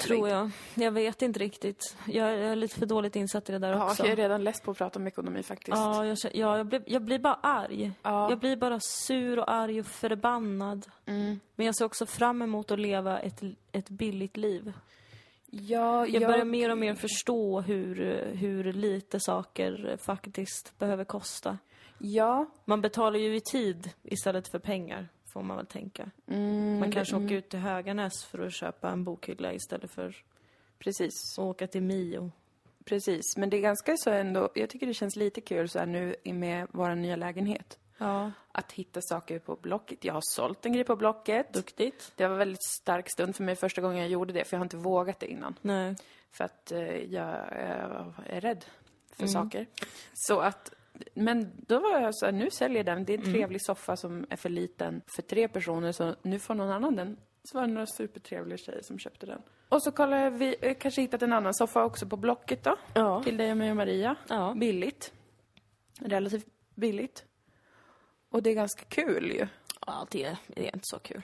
Tror 0.00 0.28
jag. 0.28 0.50
Jag 0.74 0.92
vet 0.92 1.22
inte 1.22 1.40
riktigt. 1.40 1.96
Jag 2.06 2.30
är 2.30 2.56
lite 2.56 2.78
för 2.78 2.86
dåligt 2.86 3.16
insatt 3.16 3.48
i 3.48 3.52
det 3.52 3.58
där 3.58 3.72
Ja, 3.72 3.84
också. 3.90 4.02
jag 4.02 4.12
är 4.12 4.16
redan 4.16 4.44
less 4.44 4.60
på 4.60 4.70
att 4.70 4.78
prata 4.78 4.98
om 4.98 5.06
ekonomi 5.06 5.42
faktiskt. 5.42 5.76
Ja, 5.76 6.06
jag, 6.06 6.16
ja 6.32 6.56
jag, 6.56 6.66
blir, 6.66 6.82
jag 6.86 7.02
blir 7.02 7.18
bara 7.18 7.34
arg. 7.42 7.92
Ja. 8.02 8.30
Jag 8.30 8.38
blir 8.38 8.56
bara 8.56 8.78
sur 8.80 9.38
och 9.38 9.52
arg 9.52 9.80
och 9.80 9.86
förbannad. 9.86 10.86
Mm. 11.06 11.40
Men 11.56 11.66
jag 11.66 11.76
ser 11.76 11.84
också 11.84 12.06
fram 12.06 12.42
emot 12.42 12.70
att 12.70 12.80
leva 12.80 13.18
ett, 13.18 13.42
ett 13.72 13.88
billigt 13.88 14.36
liv. 14.36 14.72
Ja, 15.52 16.06
Jag 16.06 16.22
börjar 16.22 16.44
mer 16.44 16.70
och 16.70 16.78
mer 16.78 16.94
förstå 16.94 17.60
hur, 17.60 18.24
hur 18.34 18.72
lite 18.72 19.20
saker 19.20 19.96
faktiskt 20.06 20.78
behöver 20.78 21.04
kosta. 21.04 21.58
Ja. 21.98 22.46
Man 22.64 22.80
betalar 22.80 23.18
ju 23.18 23.36
i 23.36 23.40
tid 23.40 23.90
istället 24.02 24.48
för 24.48 24.58
pengar, 24.58 25.08
får 25.32 25.42
man 25.42 25.56
väl 25.56 25.66
tänka. 25.66 26.10
Mm, 26.26 26.78
Man 26.78 26.92
kanske 26.92 27.16
det- 27.18 27.24
åker 27.24 27.34
ut 27.34 27.48
till 27.48 27.58
Höganäs 27.58 28.24
för 28.24 28.38
att 28.46 28.52
köpa 28.52 28.90
en 28.90 29.04
bokhylla 29.04 29.52
istället 29.52 29.90
för 29.90 30.16
Precis, 30.78 31.12
att 31.38 31.44
åka 31.44 31.66
till 31.66 31.82
Mio. 31.82 32.30
precis. 32.84 33.36
Men 33.36 33.50
det 33.50 33.56
är 33.56 33.60
ganska 33.60 33.96
så 33.96 34.10
ändå, 34.10 34.48
jag 34.54 34.70
tycker 34.70 34.86
det 34.86 34.94
känns 34.94 35.16
lite 35.16 35.40
kul 35.40 35.68
så 35.68 35.78
här 35.78 35.86
nu 35.86 36.14
med 36.24 36.66
vår 36.70 36.94
nya 36.94 37.16
lägenhet. 37.16 37.78
Ja, 37.98 38.32
Att 38.52 38.72
hitta 38.72 39.00
saker 39.02 39.38
på 39.38 39.56
Blocket. 39.56 40.04
Jag 40.04 40.14
har 40.14 40.20
sålt 40.24 40.66
en 40.66 40.72
grej 40.72 40.84
på 40.84 40.96
Blocket. 40.96 41.52
duktigt. 41.52 42.12
Det 42.16 42.24
var 42.26 42.32
en 42.32 42.38
väldigt 42.38 42.62
stark 42.62 43.10
stund 43.12 43.36
för 43.36 43.44
mig 43.44 43.56
första 43.56 43.80
gången 43.80 43.98
jag 43.98 44.08
gjorde 44.08 44.32
det, 44.32 44.44
för 44.44 44.54
jag 44.56 44.58
har 44.60 44.64
inte 44.64 44.76
vågat 44.76 45.20
det 45.20 45.26
innan. 45.26 45.54
Nej. 45.62 45.96
För 46.32 46.44
att 46.44 46.72
eh, 46.72 46.96
jag 46.96 47.28
eh, 47.34 48.06
är 48.26 48.40
rädd 48.40 48.64
för 49.12 49.22
Mm. 49.22 49.32
saker. 49.32 49.66
Så 50.14 50.40
att, 50.40 50.72
men 51.14 51.52
då 51.56 51.78
var 51.80 52.00
jag 52.00 52.14
så 52.14 52.24
här, 52.26 52.32
nu 52.32 52.50
säljer 52.50 52.76
jag 52.78 52.86
den. 52.86 53.04
Det 53.04 53.12
är 53.14 53.18
en 53.18 53.24
Mm. 53.24 53.34
trevlig 53.34 53.62
soffa 53.62 53.96
som 53.96 54.26
är 54.30 54.36
för 54.36 54.48
liten 54.48 55.02
för 55.16 55.22
tre 55.22 55.48
personer, 55.48 55.92
så 55.92 56.14
nu 56.22 56.38
får 56.38 56.54
någon 56.54 56.70
annan 56.70 56.96
den. 56.96 57.16
Så 57.44 57.58
var 57.58 57.66
det 57.66 57.72
några 57.72 57.86
supertrevliga 57.86 58.58
tjejer 58.58 58.82
som 58.82 58.98
köpte 58.98 59.26
den. 59.26 59.42
Och 59.68 59.82
så 59.82 59.92
kollade 59.92 60.30
vi, 60.30 60.56
eh, 60.60 60.74
kanske 60.74 61.00
hittat 61.00 61.22
en 61.22 61.32
annan 61.32 61.54
soffa 61.54 61.84
också 61.84 62.06
på 62.06 62.16
Blocket 62.16 62.64
då. 62.64 62.76
Ja. 62.94 63.22
Till 63.22 63.36
dig 63.36 63.50
och 63.50 63.56
mig 63.56 63.70
och 63.70 63.76
Maria. 63.76 64.16
Ja. 64.28 64.54
Billigt. 64.56 65.12
Relativt 66.00 66.46
billigt. 66.74 67.24
Och 68.30 68.42
det 68.42 68.50
är 68.50 68.54
ganska 68.54 68.84
kul 68.84 69.32
ju. 69.32 69.46
Ja, 69.86 70.06
det, 70.10 70.36
det 70.46 70.60
är 70.68 70.74
inte 70.74 70.80
så 70.82 70.98
kul. 70.98 71.22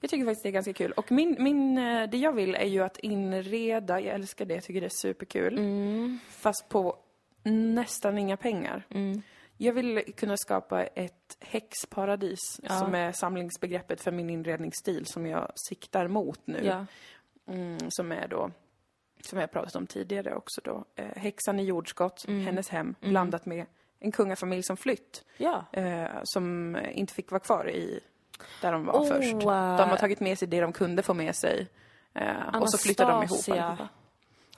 Jag 0.00 0.10
tycker 0.10 0.24
faktiskt 0.24 0.42
det 0.42 0.48
är 0.48 0.52
ganska 0.52 0.72
kul. 0.72 0.92
Och 0.92 1.12
min, 1.12 1.36
min, 1.38 1.78
eh, 1.78 2.10
det 2.10 2.16
jag 2.18 2.32
vill 2.32 2.54
är 2.54 2.64
ju 2.66 2.82
att 2.82 2.98
inreda, 2.98 4.00
jag 4.00 4.14
älskar 4.14 4.44
det, 4.44 4.54
jag 4.54 4.64
tycker 4.64 4.80
det 4.80 4.86
är 4.86 5.02
superkul. 5.02 5.58
Fast 6.28 6.68
på 6.68 6.96
nästan 7.50 8.18
inga 8.18 8.36
pengar. 8.36 8.86
Jag 9.56 9.72
vill 9.72 10.02
kunna 10.16 10.36
skapa 10.36 10.82
ett 10.84 11.36
häxparadis 11.40 12.38
som 12.68 12.94
är 12.94 13.12
samlingsbegreppet 13.12 14.00
för 14.00 14.10
min 14.12 14.30
inredningsstil 14.30 15.06
som 15.06 15.26
jag 15.26 15.52
siktar 15.68 16.08
mot 16.08 16.40
nu. 16.44 16.60
Ja. 16.64 16.86
Mm, 17.54 17.78
som 17.90 18.12
är 18.12 18.28
då, 18.28 18.50
som 19.22 19.38
jag 19.38 19.50
pratat 19.52 19.76
om 19.76 19.86
tidigare 19.86 20.34
också 20.34 20.60
då, 20.64 20.84
eh, 20.96 21.06
häxan 21.16 21.60
i 21.60 21.64
jordskott, 21.64 22.24
hennes 22.28 22.68
hem, 22.68 22.94
blandat 23.00 23.46
med 23.46 23.66
en 24.00 24.12
kungafamilj 24.12 24.62
som 24.62 24.76
flytt. 24.76 25.24
Ja. 25.36 25.64
Eh, 25.72 26.06
som 26.24 26.76
inte 26.92 27.14
fick 27.14 27.30
vara 27.30 27.40
kvar 27.40 27.70
i 27.70 28.00
där 28.62 28.72
de 28.72 28.84
var 28.84 28.94
Oh, 28.94 29.08
först. 29.08 29.40
De 29.40 29.46
har 29.90 29.96
tagit 29.96 30.20
med 30.20 30.38
sig 30.38 30.48
det 30.48 30.60
de 30.60 30.72
kunde 30.72 31.02
få 31.02 31.14
med 31.14 31.36
sig. 31.36 31.68
Eh, 32.14 32.56
och 32.60 32.70
så 32.70 32.78
flyttade 32.78 33.12
de 33.12 33.22
ihop 33.22 33.38
allihopa. 33.48 33.88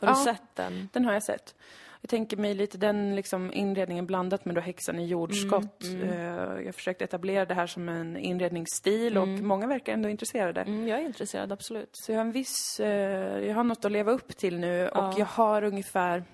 Har 0.01 0.07
du 0.07 0.13
Ja. 0.13 0.25
sett 0.25 0.55
den? 0.55 0.89
Den 0.93 1.05
har 1.05 1.13
jag 1.13 1.23
sett. 1.23 1.55
Jag 2.01 2.11
tänker 2.11 2.37
mig 2.37 2.55
lite 2.55 2.79
den 2.79 3.17
liksom 3.17 3.53
inredningen 3.53 4.07
blandat 4.07 4.45
med 4.45 4.55
då 4.55 4.61
häxan 4.61 4.99
i 4.99 5.07
jordskott. 5.07 5.85
Mm, 5.85 6.09
Eh, 6.09 6.63
jag 6.63 6.75
försökte 6.75 7.05
etablera 7.05 7.45
det 7.45 7.55
här 7.55 7.67
som 7.67 7.89
en 7.89 8.17
inredningsstil 8.17 9.19
och 9.19 9.29
många 9.29 9.67
verkar 9.67 9.93
ändå 9.93 10.09
intresserade. 10.09 10.61
Mm, 10.61 10.89
jag 10.89 10.99
är 11.01 11.05
intresserad, 11.05 11.53
absolut. 11.53 11.91
Så 11.93 12.13
jag 12.13 12.19
har 12.19 12.25
en 12.25 12.33
viss, 12.33 12.81
eh, 12.81 13.47
jag 13.47 13.55
har 13.55 13.65
något 13.65 13.85
att 13.85 13.93
leva 13.93 14.13
upp 14.13 14.37
till 14.37 14.59
nu 14.59 14.89
och 14.89 15.15
jag 15.19 15.27
har 15.27 15.63
ungefär, 15.63 16.25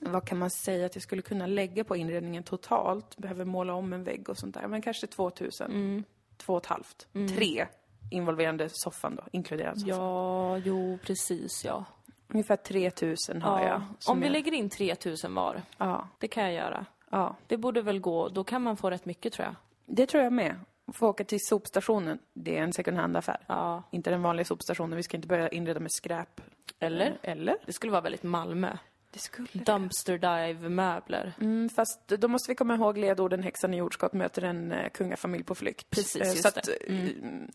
vad 0.00 0.28
kan 0.28 0.38
man 0.38 0.50
säga 0.50 0.86
att 0.86 0.94
jag 0.94 1.02
skulle 1.02 1.22
kunna 1.22 1.46
lägga 1.46 1.84
på 1.84 1.96
inredningen 1.96 2.42
totalt? 2.42 3.16
Behöver 3.16 3.44
måla 3.44 3.74
om 3.74 3.92
en 3.92 4.04
vägg 4.04 4.28
och 4.28 4.38
sånt 4.38 4.54
där, 4.54 4.68
men 4.68 4.82
kanske 4.82 5.06
2000. 5.06 5.70
Mm. 5.70 6.04
Två 6.36 6.52
och 6.52 6.62
ett 6.62 6.66
halvt. 6.66 7.06
Tre 7.36 7.66
involverande 8.10 8.68
soffan 8.72 9.16
då, 9.16 9.22
inkluderad 9.32 9.80
soffan. 9.80 9.98
Ja, 9.98 10.58
jo, 10.58 10.98
precis 11.02 11.64
ja. 11.64 11.84
Ungefär 12.28 12.56
3000 12.56 13.42
har 13.42 13.62
jag. 13.64 13.82
som 13.98 14.12
Om 14.12 14.20
vi 14.20 14.26
jag- 14.26 14.32
lägger 14.32 14.52
in 14.52 14.70
3000 14.70 15.34
var, 15.34 15.62
Ja, 15.78 16.08
det 16.18 16.28
kan 16.28 16.44
jag 16.44 16.52
göra. 16.52 16.86
ja. 17.10 17.36
Det 17.46 17.56
borde 17.56 17.82
väl 17.82 18.00
gå, 18.00 18.28
då 18.28 18.44
kan 18.44 18.62
man 18.62 18.76
få 18.76 18.90
rätt 18.90 19.04
mycket 19.04 19.32
tror 19.32 19.46
jag. 19.46 19.54
Det 19.96 20.06
tror 20.06 20.22
jag 20.22 20.32
med. 20.32 20.54
Få 20.94 21.08
åka 21.08 21.24
till 21.24 21.38
sopstationen, 21.46 22.18
det 22.34 22.58
är 22.58 22.62
en 22.62 22.72
second 22.72 22.96
hand-affär. 22.96 23.38
Ja. 23.46 23.82
Inte 23.90 24.10
den 24.10 24.22
vanliga 24.22 24.44
sopstationen, 24.44 24.96
vi 24.96 25.02
ska 25.02 25.16
inte 25.16 25.28
börja 25.28 25.48
inreda 25.48 25.80
med 25.80 25.92
skräp. 25.92 26.40
Eller? 26.78 27.18
Eller? 27.22 27.56
Det 27.66 27.72
skulle 27.72 27.92
vara 27.92 28.00
väldigt 28.02 28.22
Malmö. 28.22 28.76
Det 29.10 29.18
skulle 29.18 29.48
Dumpster 29.52 30.18
dive-möbler. 30.18 31.32
Mm, 31.40 31.68
fast 31.68 32.08
då 32.08 32.28
måste 32.28 32.50
vi 32.50 32.54
komma 32.54 32.74
ihåg 32.74 32.98
ledorden 32.98 33.42
häxan 33.42 33.74
i 33.74 33.76
jordskott 33.76 34.12
möter 34.12 34.42
en 34.44 34.72
eh, 34.72 34.88
kungafamilj 34.90 35.44
på 35.44 35.54
flykt. 35.54 35.90
Precis, 35.90 36.22
Eh, 36.22 36.28
just 36.28 36.42
så 36.42 36.48
att, 36.48 36.54
det. 36.64 36.88
mm. 36.92 37.50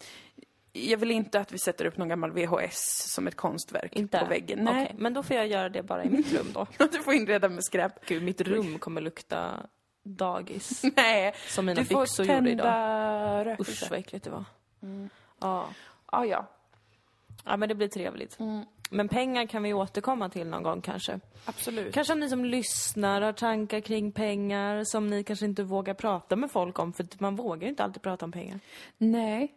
Jag 0.75 0.97
vill 0.97 1.11
inte 1.11 1.39
att 1.39 1.51
vi 1.51 1.59
sätter 1.59 1.85
upp 1.85 1.97
någon 1.97 2.09
gammal 2.09 2.31
VHS 2.31 3.11
som 3.13 3.27
ett 3.27 3.35
konstverk 3.35 3.95
Inte? 3.95 4.19
på 4.19 4.25
väggen. 4.25 4.59
Nej, 4.63 4.83
Okej, 4.83 4.95
men 4.99 5.13
då 5.13 5.23
får 5.23 5.35
jag 5.35 5.47
göra 5.47 5.69
det 5.69 5.83
bara 5.83 6.03
i 6.03 6.09
mitt 6.09 6.33
rum 6.33 6.47
då. 6.53 6.67
du 6.91 7.03
får 7.03 7.13
inreda 7.13 7.49
med 7.49 7.63
skräp. 7.63 8.05
Gud, 8.05 8.23
mitt 8.23 8.41
rum 8.41 8.79
kommer 8.79 9.01
lukta 9.01 9.59
dagis. 10.03 10.83
Nej, 10.95 11.33
Som 11.47 11.65
mina 11.65 11.81
du 11.81 11.85
får 11.85 12.01
byxor 12.01 12.25
gjorde 12.25 12.49
idag. 12.49 12.65
tända 12.65 13.45
rökelse. 13.45 13.71
Usch 13.85 13.91
vad 13.91 13.99
äckligt 13.99 14.25
det 14.25 14.31
var. 14.31 14.45
Ja. 15.41 15.67
Ja, 16.11 16.25
ja. 16.25 16.45
ja, 17.45 17.57
men 17.57 17.69
det 17.69 17.75
blir 17.75 17.87
trevligt. 17.87 18.37
Men 18.89 19.07
pengar 19.09 19.45
kan 19.45 19.63
vi 19.63 19.73
återkomma 19.73 20.29
till 20.29 20.47
någon 20.47 20.63
gång 20.63 20.81
kanske. 20.81 21.19
Absolut. 21.45 21.93
Kanske 21.93 22.13
om 22.13 22.19
ni 22.19 22.29
som 22.29 22.45
lyssnar 22.45 23.21
har 23.21 23.33
tankar 23.33 23.79
kring 23.79 24.11
pengar 24.11 24.83
som 24.83 25.07
ni 25.09 25.23
kanske 25.23 25.45
inte 25.45 25.63
vågar 25.63 25.93
prata 25.93 26.35
med 26.35 26.51
folk 26.51 26.79
om 26.79 26.93
för 26.93 27.07
man 27.17 27.35
vågar 27.35 27.61
ju 27.63 27.69
inte 27.69 27.83
alltid 27.83 28.01
prata 28.01 28.25
om 28.25 28.31
pengar. 28.31 28.59
Nej. 28.97 29.53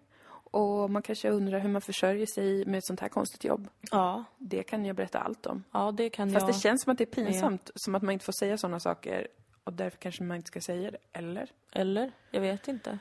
Och 0.56 0.90
man 0.90 1.02
kanske 1.02 1.30
undrar 1.30 1.58
hur 1.58 1.68
man 1.68 1.80
försörjer 1.82 2.26
sig 2.26 2.64
med 2.64 2.78
ett 2.78 2.86
sånt 2.86 3.00
här 3.00 3.08
konstigt 3.08 3.44
jobb. 3.44 3.68
Ja, 3.90 4.24
Det 4.38 4.62
kan 4.62 4.84
jag 4.84 4.96
berätta 4.96 5.18
allt 5.18 5.46
om. 5.46 5.64
ja 5.72 5.92
det 5.92 6.10
kan 6.10 6.30
Fast 6.32 6.46
jag. 6.46 6.54
det 6.56 6.60
känns 6.60 6.82
som 6.82 6.92
att 6.92 6.98
det 6.98 7.04
är 7.04 7.24
pinsamt, 7.24 7.70
som 7.74 7.94
att 7.94 8.02
man 8.02 8.12
inte 8.12 8.24
får 8.24 8.32
säga 8.32 8.58
sådana 8.58 8.80
saker. 8.80 9.28
Och 9.64 9.72
därför 9.72 9.98
kanske 9.98 10.22
man 10.22 10.36
inte 10.36 10.46
ska 10.48 10.60
säga 10.60 10.90
det, 10.90 10.98
eller? 11.12 11.50
Eller? 11.72 12.12
Jag 12.30 12.40
vet 12.40 12.68
inte. 12.68 12.98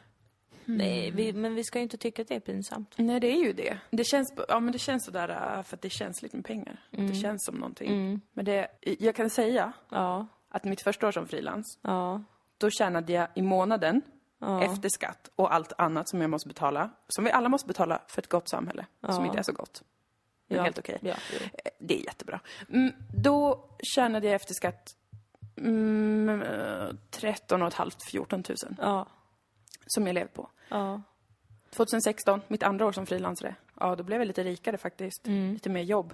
Nej, 0.65 1.12
vi, 1.12 1.34
men 1.34 1.56
vi 1.56 1.63
ska 1.63 1.80
ju 1.80 1.84
inte 1.84 1.97
tycka 1.97 2.21
att 2.21 2.27
det 2.27 2.36
är 2.36 2.39
pinsamt. 2.39 2.93
Nej, 2.97 3.19
det 3.19 3.27
är 3.32 3.43
ju 3.45 3.53
det. 3.53 3.77
Det 3.91 4.03
känns, 4.03 4.34
ja, 4.47 4.60
men 4.60 4.71
det 4.71 4.80
känns 4.80 5.06
sådär 5.06 5.30
äh, 5.58 5.63
för 5.63 5.75
att 5.77 5.82
det 5.82 5.88
är 5.88 5.89
känsligt 5.89 6.34
med 6.34 6.45
pengar. 6.45 6.80
Att 6.91 7.08
det 7.08 7.15
känns 7.15 7.45
som 7.45 7.56
någonting. 7.56 8.21
Men 8.34 8.45
det, 8.45 8.67
jag 8.82 9.15
kan 9.15 9.30
säga 9.30 9.73
Ja, 9.89 10.27
att 10.49 10.63
mitt 10.63 10.82
första 10.82 11.08
år 11.08 11.12
som 11.12 11.27
frilans, 11.27 11.80
ja, 11.82 12.23
då 12.58 12.69
tjänade 12.69 13.13
jag 13.13 13.27
i 13.36 13.41
månaden 13.41 14.01
Ja. 14.39 14.63
efter 14.63 14.89
skatt 14.89 15.30
och 15.36 15.54
allt 15.54 15.74
annat 15.78 16.10
som 16.10 16.21
jag 16.21 16.30
måste 16.30 16.48
betala, 16.48 16.89
som 17.08 17.24
vi 17.24 17.32
alla 17.32 17.50
måste 17.50 17.67
betala 17.67 18.02
för 18.08 18.21
ett 18.21 18.30
gott 18.30 18.50
samhälle, 18.50 18.86
som 19.10 19.26
inte 19.26 19.38
är 19.38 19.43
så 19.43 19.54
gott. 19.54 19.84
Men 20.48 20.58
ja. 20.58 20.63
helt 20.63 20.80
okej. 20.80 20.98
Ja, 21.02 21.15
jo. 21.34 21.39
Eh, 21.54 21.71
Det 21.80 22.00
är 22.00 22.04
jättebra. 22.06 22.39
Mm, 22.69 22.93
då 23.24 23.69
tjänade 23.84 24.28
jag 24.28 24.36
efter 24.36 24.54
skatt 24.54 24.95
mm, 25.58 26.41
eh, 26.41 26.88
13 27.12 27.62
och 27.62 27.67
ett 27.67 27.74
halvt, 27.74 28.04
14 28.12 28.43
000 28.50 28.58
ja, 28.82 29.08
som 29.88 30.08
jag 30.08 30.13
lever 30.13 30.28
på. 30.32 30.50
ja. 30.69 31.02
2016, 31.69 32.41
mitt 32.48 32.63
andra 32.63 32.86
år 32.86 32.91
som 32.91 33.06
frilansare, 33.06 33.56
ja 33.80 33.95
då 33.95 34.04
blev 34.04 34.19
jag 34.21 34.28
lite 34.28 34.43
rikare 34.43 34.78
faktiskt. 34.78 35.28
Lite 35.28 35.69
mer 35.69 35.82
jobb. 35.82 36.13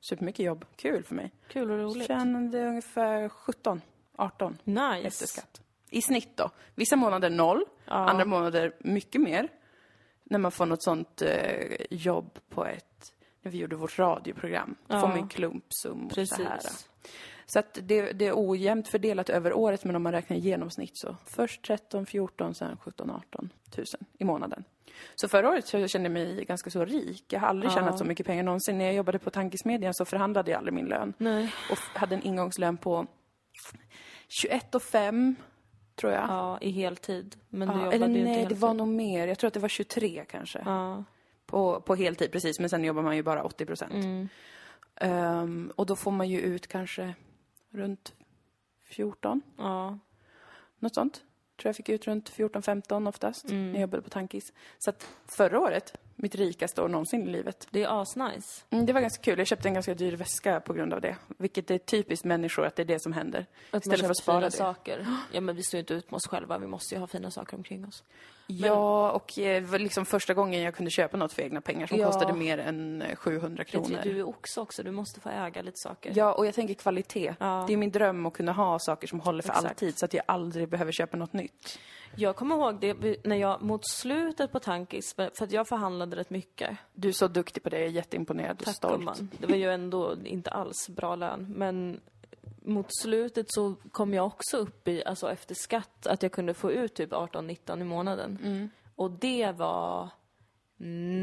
Supermycket 0.00 0.46
jobb. 0.46 0.64
Kul 0.76 1.04
för 1.04 1.14
mig. 1.14 1.32
Kul 1.48 1.70
och 1.70 1.78
roligt. 1.78 2.06
Tjänade 2.06 2.66
ungefär 2.66 3.28
17, 3.28 3.80
18 4.16 4.58
Nice. 4.64 4.98
efter 5.06 5.26
skatt. 5.26 5.61
I 5.92 6.02
snitt 6.02 6.36
då. 6.36 6.50
Vissa 6.74 6.96
månader 6.96 7.30
noll, 7.30 7.64
andra 7.84 8.24
månader 8.24 8.72
mycket 8.78 9.20
mer. 9.20 9.48
När 10.24 10.38
man 10.38 10.52
får 10.52 10.66
något 10.66 10.82
sånt 10.82 11.22
eh, 11.22 11.76
jobb 11.90 12.38
på 12.48 12.66
ett, 12.66 13.12
när 13.42 13.52
vi 13.52 13.58
gjorde 13.58 13.76
vårt 13.76 13.98
radioprogram. 13.98 14.74
Då 14.86 15.00
får 15.00 15.08
man 15.08 15.20
ju 15.20 15.28
klumpsummor 15.28 16.24
så 16.24 16.42
här. 16.42 16.56
Precis. 16.56 16.88
Så 17.46 17.58
att 17.58 17.78
det, 17.82 18.12
det 18.12 18.26
är 18.26 18.32
ojämnt 18.36 18.88
fördelat 18.88 19.30
över 19.30 19.52
året, 19.52 19.84
men 19.84 19.96
om 19.96 20.02
man 20.02 20.12
räknar 20.12 20.36
i 20.36 20.40
genomsnitt 20.40 20.98
så 20.98 21.16
först 21.26 21.66
13, 21.66 22.06
14, 22.06 22.54
sen 22.54 22.76
17, 22.76 23.10
18 23.10 23.50
tusen 23.70 24.00
i 24.18 24.24
månaden. 24.24 24.64
Så 25.14 25.28
förra 25.28 25.48
året 25.48 25.66
så 25.66 25.88
kände 25.88 26.06
jag 26.06 26.12
mig 26.12 26.44
ganska 26.44 26.70
så 26.70 26.84
rik. 26.84 27.24
Jag 27.28 27.40
har 27.40 27.48
aldrig 27.48 27.72
tjänat 27.72 27.98
så 27.98 28.04
mycket 28.04 28.26
pengar 28.26 28.42
någonsin. 28.42 28.78
När 28.78 28.84
jag 28.84 28.94
jobbade 28.94 29.18
på 29.18 29.30
Tankesmedjan 29.30 29.94
så 29.94 30.04
förhandlade 30.04 30.50
jag 30.50 30.58
aldrig 30.58 30.74
min 30.74 30.86
lön. 30.86 31.14
Nej. 31.18 31.54
Och 31.70 31.78
hade 31.78 32.14
en 32.14 32.22
ingångslön 32.22 32.76
på 32.76 33.06
21 34.28 34.74
och 34.74 34.82
5 34.82 35.36
tror 36.02 36.12
jag. 36.12 36.22
Ja, 36.28 36.58
i 36.60 36.70
heltid. 36.70 37.36
Men 37.48 37.68
du 37.68 37.74
Ja, 37.74 37.78
jobbade 37.78 37.96
eller 37.96 38.08
ju 38.08 38.12
inte 38.18 38.24
nej, 38.24 38.34
det 38.34 38.40
heltid. 38.40 38.58
var 38.58 38.74
nog 38.74 38.88
mer. 38.88 39.28
Jag 39.28 39.38
tror 39.38 39.48
att 39.48 39.54
det 39.54 39.60
var 39.60 39.68
23 39.68 40.24
kanske. 40.30 40.62
Ja. 40.64 41.04
På, 41.46 41.80
på 41.80 41.94
heltid, 41.94 42.32
precis. 42.32 42.60
Men 42.60 42.68
sen 42.70 42.84
jobbar 42.84 43.02
man 43.02 43.16
ju 43.16 43.22
bara 43.22 43.42
80 43.44 43.66
procent. 43.66 43.92
Mm. 43.92 44.28
Ehm, 44.96 45.72
och 45.76 45.86
då 45.86 45.96
får 45.96 46.10
man 46.10 46.28
ju 46.28 46.40
ut 46.40 46.66
kanske 46.66 47.14
runt 47.70 48.14
14. 48.84 49.42
ja. 49.58 49.98
Något 50.78 50.94
sånt. 50.94 51.14
Tror 51.60 51.68
jag 51.68 51.76
fick 51.76 51.88
ut 51.88 52.06
runt 52.06 52.30
14-15 52.30 53.08
oftast 53.08 53.44
Mm. 53.50 53.66
när 53.66 53.72
jag 53.74 53.80
jobbade 53.80 54.02
på 54.02 54.10
Tankis. 54.10 54.52
Så 54.78 54.90
att 54.90 55.08
förra 55.26 55.60
året, 55.60 55.98
mitt 56.16 56.34
rikaste 56.34 56.82
år 56.82 56.88
någonsin 56.88 57.28
i 57.28 57.30
livet. 57.32 57.66
Det 57.70 57.82
är 57.82 58.02
asnice. 58.02 58.64
Mm, 58.70 58.86
det 58.86 58.92
var 58.92 59.00
ganska 59.00 59.22
kul. 59.22 59.38
Jag 59.38 59.46
köpte 59.46 59.68
en 59.68 59.74
ganska 59.74 59.94
dyr 59.94 60.16
väska 60.16 60.60
på 60.60 60.72
grund 60.72 60.94
av 60.94 61.00
det. 61.00 61.16
Vilket 61.38 61.70
är 61.70 61.78
typiskt 61.78 62.24
människor 62.24 62.66
att 62.66 62.76
det 62.76 62.82
är 62.82 62.86
det 62.86 63.02
som 63.02 63.12
händer. 63.12 63.46
Att 63.70 63.82
Istället 63.82 64.00
för 64.00 64.10
att 64.10 64.16
spara 64.22 64.36
fina 64.36 64.46
det. 64.50 64.56
saker. 64.56 65.06
Ja, 65.32 65.40
men 65.40 65.56
vi 65.56 65.62
står 65.62 65.78
ju 65.78 65.80
inte 65.80 65.94
ut 65.94 66.10
med 66.10 66.16
oss 66.16 66.26
själva. 66.26 66.58
Vi 66.58 66.66
måste 66.66 66.94
ju 66.94 66.98
ha 67.00 67.06
fina 67.06 67.30
saker 67.30 67.56
omkring 67.56 67.86
oss. 67.86 68.04
Ja, 68.46 69.10
och 69.12 69.38
eh, 69.38 69.78
liksom 69.78 70.06
första 70.06 70.34
gången 70.34 70.62
jag 70.62 70.74
kunde 70.74 70.90
köpa 70.90 71.16
något 71.16 71.32
för 71.32 71.42
egna 71.42 71.60
pengar 71.60 71.86
som 71.86 71.98
Ja. 71.98 72.06
kostade 72.06 72.32
mer 72.32 72.58
än 72.58 73.02
eh, 73.02 73.16
700 73.16 73.56
Det 73.56 73.70
kronor. 73.70 74.00
du 74.02 74.18
är 74.18 74.28
också 74.28 74.60
också. 74.60 74.82
Du 74.82 74.90
måste 74.90 75.20
få 75.20 75.28
äga 75.28 75.62
lite 75.62 75.76
saker. 75.78 76.12
Ja, 76.16 76.32
och 76.32 76.46
jag 76.46 76.54
tänker 76.54 76.74
kvalitet. 76.74 77.34
Ja. 77.40 77.64
Det 77.66 77.72
är 77.72 77.76
min 77.76 77.90
dröm 77.90 78.26
att 78.26 78.32
kunna 78.32 78.52
ha 78.52 78.78
saker 78.78 79.08
som 79.08 79.20
håller 79.20 79.42
för 79.42 79.48
Exakt. 79.50 79.68
alltid 79.68 79.98
så 79.98 80.04
att 80.04 80.14
jag 80.14 80.24
aldrig 80.26 80.68
behöver 80.68 80.92
köpa 80.92 81.16
något 81.16 81.32
nytt. 81.32 81.78
Jag 82.16 82.36
kommer 82.36 82.54
ihåg 82.54 82.80
det 82.80 83.24
när 83.24 83.36
jag 83.36 83.62
mot 83.62 83.88
slutet 83.88 84.52
på 84.52 84.60
Tankis, 84.60 85.14
för 85.14 85.44
att 85.44 85.52
jag 85.52 85.68
förhandlade 85.68 86.16
rätt 86.16 86.30
mycket. 86.30 86.78
Du 86.92 87.08
är 87.08 87.12
så 87.12 87.28
duktig 87.28 87.62
på 87.62 87.68
det, 87.68 87.78
jag 87.78 87.86
är 87.86 87.90
jätteimponerad 87.90 88.58
och 88.58 88.64
Tack 88.64 88.76
stolt. 88.76 88.98
gumman. 88.98 89.30
Det 89.38 89.46
var 89.46 89.56
ju 89.56 89.70
ändå 89.70 90.16
inte 90.24 90.50
alls 90.50 90.88
bra 90.88 91.16
lön. 91.16 91.54
Men 91.56 92.00
mot 92.62 92.86
slutet 93.02 93.46
så 93.48 93.74
kom 93.92 94.14
jag 94.14 94.26
också 94.26 94.56
upp 94.56 94.88
i, 94.88 95.04
alltså 95.04 95.30
efter 95.32 95.54
skatt, 95.54 96.06
att 96.06 96.22
jag 96.22 96.32
kunde 96.32 96.54
få 96.54 96.72
ut 96.72 96.94
typ 96.94 97.12
18-19 97.12 97.80
i 97.80 97.84
månaden. 97.84 98.38
Mm. 98.44 98.70
Och 98.96 99.10
det 99.10 99.52
var 99.52 100.08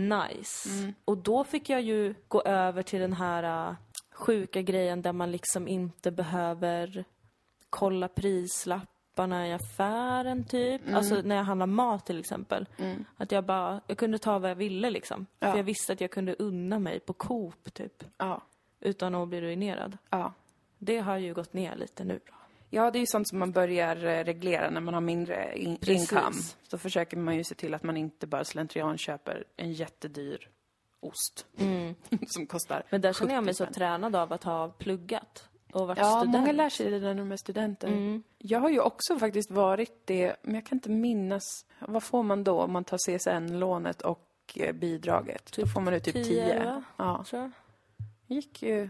nice. 0.08 0.70
Mm. 0.70 0.94
Och 1.06 1.18
då 1.18 1.44
fick 1.44 1.70
jag 1.70 1.82
ju 1.82 2.16
gå 2.28 2.42
över 2.42 2.84
till 2.84 3.00
den 3.00 3.14
här 3.14 3.70
äh, 3.70 3.76
sjuka 4.12 4.62
grejen 4.62 5.02
där 5.02 5.14
man 5.14 5.32
liksom 5.32 5.68
inte 5.68 6.12
behöver 6.12 7.06
kolla 7.70 8.08
prislappen 8.08 8.99
lapparna 9.20 9.48
i 9.48 9.54
affären 9.54 10.44
typ. 10.44 10.82
Mm. 10.82 10.96
Alltså 10.96 11.22
när 11.24 11.36
jag 11.36 11.44
handlar 11.44 11.68
mat 11.68 12.06
till 12.06 12.20
exempel. 12.20 12.66
Att 13.18 13.32
jag 13.32 13.44
bara, 13.44 13.82
jag 13.88 13.98
kunde 13.98 14.18
ta 14.18 14.40
vad 14.40 14.50
jag 14.50 14.56
ville 14.56 14.90
liksom. 14.90 15.26
Ja. 15.40 15.52
För 15.52 15.58
jag 15.58 15.64
visste 15.64 15.94
att 15.94 16.02
jag 16.02 16.12
kunde 16.12 16.36
unna 16.40 16.80
mig 16.80 17.00
på 17.00 17.14
Coop 17.14 17.74
typ. 17.74 18.04
Ja. 18.18 18.42
Utan 18.80 19.16
att 19.16 19.28
bli 19.28 19.42
ruinerad. 19.42 19.98
Ja. 20.10 20.34
Det 20.78 21.00
har 21.00 21.18
ju 21.18 21.34
gått 21.34 21.54
ner 21.54 21.76
lite 21.76 22.04
nu 22.04 22.20
då. 22.26 22.34
Ja, 22.70 22.92
det 22.92 22.98
är 22.98 23.02
ju 23.02 23.06
sånt 23.08 23.28
som 23.30 23.40
man 23.40 23.52
börjar 23.52 23.96
eh, 24.06 24.24
reglera 24.24 24.70
när 24.70 24.82
man 24.82 24.94
har 24.94 25.02
mindre 25.02 25.58
in- 25.58 25.78
Precis. 25.78 26.12
income. 26.12 26.36
Så 26.68 26.78
försöker 26.78 27.18
man 27.18 27.36
ju 27.36 27.44
se 27.44 27.56
till 27.56 27.74
att 27.74 27.84
man 27.84 27.98
inte 27.98 28.28
bara 28.28 28.44
slentrian 28.44 28.98
köper 28.98 29.44
en 29.58 29.74
jättedyr 29.74 30.50
ost. 31.02 31.46
som 32.28 32.48
kostar 32.48 32.84
Men 32.90 33.02
där 33.02 33.14
känner 33.14 33.34
jag 33.34 33.42
70 33.44 33.46
mig 33.46 33.54
så 33.54 33.66
tränad 33.66 34.16
av 34.16 34.34
att 34.34 34.44
ha 34.44 34.68
pluggat 34.70 35.50
och 35.74 35.88
varit 35.88 35.98
Ja, 35.98 36.20
student. 36.20 36.32
många 36.32 36.52
lär 36.52 36.70
sig 36.70 36.92
det 36.92 37.00
när 37.00 37.16
de 37.16 37.32
är 37.32 37.38
studenter. 37.38 38.22
Jag 38.38 38.60
har 38.60 38.70
ju 38.70 38.80
också 38.80 39.20
faktiskt 39.20 39.52
varit 39.52 40.02
det, 40.06 40.36
men 40.42 40.56
jag 40.56 40.66
kan 40.66 40.76
inte 40.76 40.90
minnas. 40.90 41.66
Vad 41.80 42.04
får 42.04 42.24
man 42.24 42.44
då 42.44 42.62
om 42.62 42.72
man 42.72 42.84
tar 42.84 42.98
CSN-lånet 42.98 44.02
och 44.02 44.28
eh, 44.56 44.74
bidraget? 44.74 45.52
då 45.56 45.68
får 45.68 45.82
man 45.82 45.94
ut 45.94 46.04
typ 46.04 46.14
10, 46.14 46.24
10. 46.24 46.64
va? 46.66 46.84
Ja. 46.98 47.26
Jag. 47.32 47.52
gick 48.28 48.64
ju... 48.64 48.90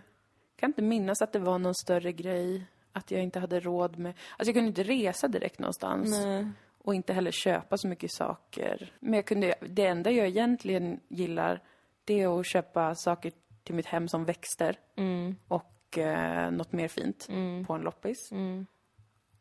kan 0.55 0.69
inte 0.69 0.81
minnas 0.81 1.21
att 1.21 1.31
det 1.33 1.39
var 1.39 1.57
någon 1.57 1.75
större 1.75 2.11
grej. 2.11 2.65
Att 2.91 3.11
jag 3.11 3.23
inte 3.23 3.39
hade 3.39 3.59
råd 3.59 3.97
med... 3.97 4.09
Alltså 4.09 4.49
jag 4.49 4.53
kunde 4.53 4.67
inte 4.67 4.83
resa 4.83 5.27
direkt 5.27 5.59
någonstans. 5.59 6.09
Nej. 6.09 6.47
Och 6.77 6.95
inte 6.95 7.13
heller 7.13 7.31
köpa 7.31 7.77
så 7.77 7.87
mycket 7.87 8.11
saker. 8.13 8.93
Men 8.99 9.13
jag 9.13 9.25
kunde... 9.25 9.55
Det 9.61 9.85
enda 9.85 10.11
jag 10.11 10.27
egentligen 10.27 10.99
gillar, 11.07 11.63
det 12.05 12.21
är 12.21 12.39
att 12.39 12.47
köpa 12.47 12.95
saker 12.95 13.31
till 13.63 13.75
mitt 13.75 13.85
hem 13.85 14.07
som 14.07 14.25
växter. 14.25 14.79
Mm. 14.95 15.35
Och 15.47 15.78
eh, 15.97 16.51
något 16.51 16.71
mer 16.71 16.87
fint 16.87 17.27
på 17.67 17.73
en 17.73 17.81
loppis. 17.81 18.29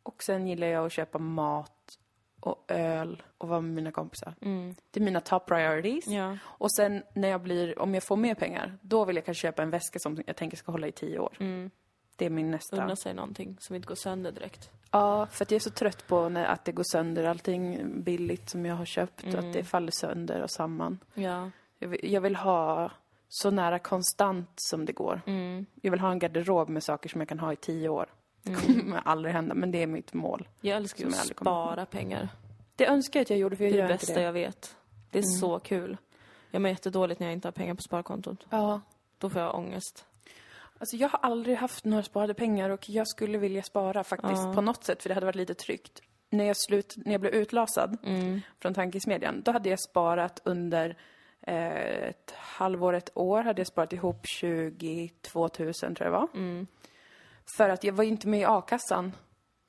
Och 0.02 0.22
sen 0.22 0.46
gillar 0.46 0.66
jag 0.66 0.86
att 0.86 0.92
köpa 0.92 1.18
mat 1.18 1.98
och 2.40 2.64
öl 2.68 3.22
och 3.38 3.48
vara 3.48 3.60
med 3.60 3.74
mina 3.74 3.92
kompisar. 3.92 4.34
Det 4.90 5.00
är 5.00 5.04
mina 5.04 5.20
top 5.20 5.46
priorities. 5.46 6.06
Ja. 6.06 6.38
Och 6.44 6.72
sen 6.72 7.02
när 7.14 7.28
jag 7.28 7.42
blir, 7.42 7.78
om 7.78 7.94
jag 7.94 8.02
får 8.02 8.16
mer 8.16 8.34
pengar, 8.34 8.78
då 8.80 9.04
vill 9.04 9.16
jag 9.16 9.24
kanske 9.24 9.42
köpa 9.42 9.62
en 9.62 9.70
väska 9.70 9.98
som 9.98 10.22
jag 10.26 10.36
tänker 10.36 10.56
ska 10.56 10.72
hålla 10.72 10.86
i 10.86 10.92
tio 10.92 11.18
år. 11.18 11.36
Det 12.16 12.26
är 12.26 12.30
min 12.30 12.50
nästa. 12.50 12.76
Unna 12.84 12.96
sig 12.96 13.14
någonting 13.14 13.56
som 13.60 13.76
inte 13.76 13.88
går 13.88 13.94
sönder 13.94 14.32
direkt. 14.32 14.70
Ja, 14.90 15.26
för 15.26 15.44
att 15.44 15.50
jag 15.50 15.56
är 15.56 15.60
så 15.60 15.70
trött 15.70 16.06
på 16.06 16.28
när, 16.28 16.44
att 16.44 16.64
det 16.64 16.72
går 16.72 16.84
sönder 16.92 17.24
allting 17.24 17.90
billigt 18.02 18.50
som 18.50 18.66
jag 18.66 18.74
har 18.74 18.84
köpt. 18.84 19.34
Att 19.34 19.52
det 19.52 19.64
faller 19.64 19.92
sönder 19.92 20.42
och 20.42 20.50
samman. 20.50 20.98
Ja. 21.14 21.50
Jag 21.78 21.88
vill, 21.88 22.12
jag 22.12 22.20
vill 22.20 22.36
ha 22.36 22.90
så 23.28 23.50
nära 23.50 23.78
konstant 23.78 24.50
som 24.56 24.84
det 24.84 24.92
går. 24.92 25.20
Jag 25.82 25.90
vill 25.90 26.00
ha 26.00 26.10
en 26.10 26.18
garderob 26.18 26.68
med 26.68 26.82
saker 26.84 27.08
som 27.08 27.20
jag 27.20 27.28
kan 27.28 27.38
ha 27.38 27.52
i 27.52 27.56
tio 27.56 27.88
år. 27.88 28.06
Det 28.42 28.54
kommer 28.54 29.02
aldrig 29.04 29.34
hända, 29.34 29.54
men 29.54 29.70
det 29.70 29.82
är 29.82 29.86
mitt 29.86 30.12
mål. 30.14 30.48
Jag 30.60 30.76
älskar 30.76 31.04
ju 31.04 31.10
att 31.10 31.26
spara 31.26 31.86
pengar. 31.86 32.28
Det 32.76 32.86
önskar 32.86 33.20
jag 33.20 33.22
att 33.24 33.30
jag 33.30 33.38
gjorde, 33.38 33.56
för 33.56 33.64
jag 33.64 33.72
Det 33.72 33.76
är 33.76 33.80
gör 33.80 33.88
det 33.88 33.92
inte 33.92 34.06
bästa 34.06 34.20
det. 34.20 34.24
jag 34.26 34.32
vet. 34.32 34.76
Det 35.10 35.18
är 35.18 35.22
så 35.22 35.58
kul. 35.58 35.96
Jag 36.50 36.62
mår 36.62 36.68
jättedåligt 36.70 37.20
när 37.20 37.26
jag 37.26 37.32
inte 37.32 37.48
har 37.48 37.52
pengar 37.52 37.74
på 37.74 37.82
sparkontot. 37.82 38.46
Ja. 38.50 38.80
Då 39.18 39.30
får 39.30 39.42
jag 39.42 39.54
ångest. 39.54 40.04
Alltså 40.78 40.96
jag 40.96 41.08
har 41.08 41.18
aldrig 41.22 41.56
haft 41.56 41.84
några 41.84 42.02
sparade 42.02 42.34
pengar 42.34 42.70
och 42.70 42.88
jag 42.88 43.08
skulle 43.08 43.38
vilja 43.38 43.62
spara 43.62 44.04
faktiskt 44.04 44.54
på 44.54 44.60
något 44.60 44.84
sätt 44.84 45.02
för 45.02 45.08
det 45.08 45.14
hade 45.14 45.26
varit 45.26 45.36
lite 45.36 45.54
tryggt. 45.54 46.00
När 46.30 46.44
jag, 46.44 46.56
slut, 46.56 46.94
när 46.96 47.12
jag 47.12 47.20
blev 47.20 47.34
utlasad 47.34 47.96
från 48.62 48.74
tankesmedjan, 48.74 49.42
då 49.44 49.52
hade 49.52 49.68
jag 49.68 49.80
sparat 49.80 50.40
under 50.44 50.96
ett 51.46 52.34
halvår, 52.36 52.92
ett 52.92 53.10
år, 53.14 53.42
hade 53.42 53.60
jag 53.60 53.66
sparat 53.66 53.92
ihop 53.92 54.26
22 54.26 55.48
000 55.58 55.72
tror 55.72 55.96
jag 56.00 56.10
var. 56.10 56.28
För 57.56 57.68
att 57.68 57.84
jag 57.84 57.92
var 57.92 58.04
ju 58.04 58.10
inte 58.10 58.28
med 58.28 58.40
i 58.40 58.44
a-kassan 58.44 59.12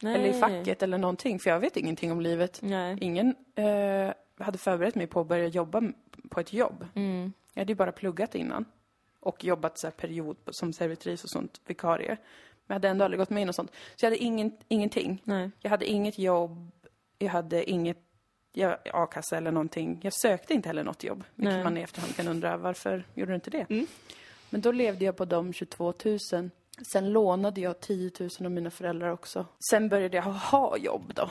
Nej. 0.02 0.16
eller 0.16 0.26
i 0.26 0.34
facket 0.34 0.84
eller 0.84 0.98
någonting, 0.98 1.40
för 1.40 1.50
jag 1.50 1.60
vet 1.60 1.78
ingenting 1.78 2.12
om 2.12 2.22
livet. 2.22 2.60
Nej. 2.62 2.98
Ingen 3.02 3.36
eh, 3.56 4.14
hade 4.40 4.58
förberett 4.58 4.96
mig 4.96 5.08
på 5.08 5.20
att 5.20 5.28
börja 5.28 5.48
jobba 5.48 5.82
på 6.30 6.40
ett 6.40 6.54
jobb. 6.54 6.86
Mm. 6.96 7.34
Jag 7.54 7.62
hade 7.62 7.72
ju 7.72 7.76
bara 7.76 7.92
pluggat 7.92 8.36
innan. 8.36 8.66
Och 9.20 9.44
jobbat 9.44 9.78
så 9.78 9.88
här 9.88 9.92
period 9.92 10.38
som 10.48 10.74
servitris 10.74 11.24
och 11.24 11.30
sånt, 11.30 11.62
vikarie. 11.66 12.08
Men 12.08 12.18
jag 12.68 12.76
hade 12.76 12.90
ändå 12.90 13.06
aldrig 13.06 13.20
gått 13.20 13.30
med 13.30 13.42
i 13.42 13.46
något 13.46 13.56
sånt. 13.56 13.72
Så 13.96 14.06
jag 14.06 14.12
hade 14.12 14.24
ingen, 14.24 14.52
ingenting. 14.68 15.22
Nej. 15.24 15.52
Jag 15.60 15.70
hade 15.70 15.86
inget 15.86 16.20
jobb, 16.20 16.72
jag 17.18 17.30
hade 17.30 17.70
inget 17.70 17.98
jag, 18.54 18.78
a-kassa 18.94 19.38
eller 19.38 19.52
någonting. 19.52 20.00
Jag 20.04 20.14
sökte 20.14 20.54
inte 20.54 20.70
heller 20.70 20.84
något 20.84 21.04
jobb, 21.04 21.24
vilket 21.36 21.54
Nej. 21.54 21.64
man 21.64 21.78
i 21.78 21.82
efterhand 21.82 22.16
kan 22.16 22.28
undra, 22.28 22.58
varför 22.58 23.04
gjorde 23.14 23.32
du 23.32 23.36
inte 23.36 23.50
det? 23.50 23.86
Men 24.50 24.62
då 24.62 24.72
levde 24.72 25.06
jag 25.06 25.18
på 25.18 25.26
de 25.26 25.54
22 25.54 25.94
000. 26.06 26.18
Sen 26.92 27.10
lånade 27.14 27.62
jag 27.62 27.80
10 27.80 28.12
000 28.20 28.30
av 28.40 28.52
mina 28.52 28.72
föräldrar 28.72 29.10
också. 29.10 29.46
Sen 29.72 29.90
började 29.90 30.18
jag 30.18 30.24
ha 30.24 30.78
jobb 30.78 31.12
då, 31.16 31.30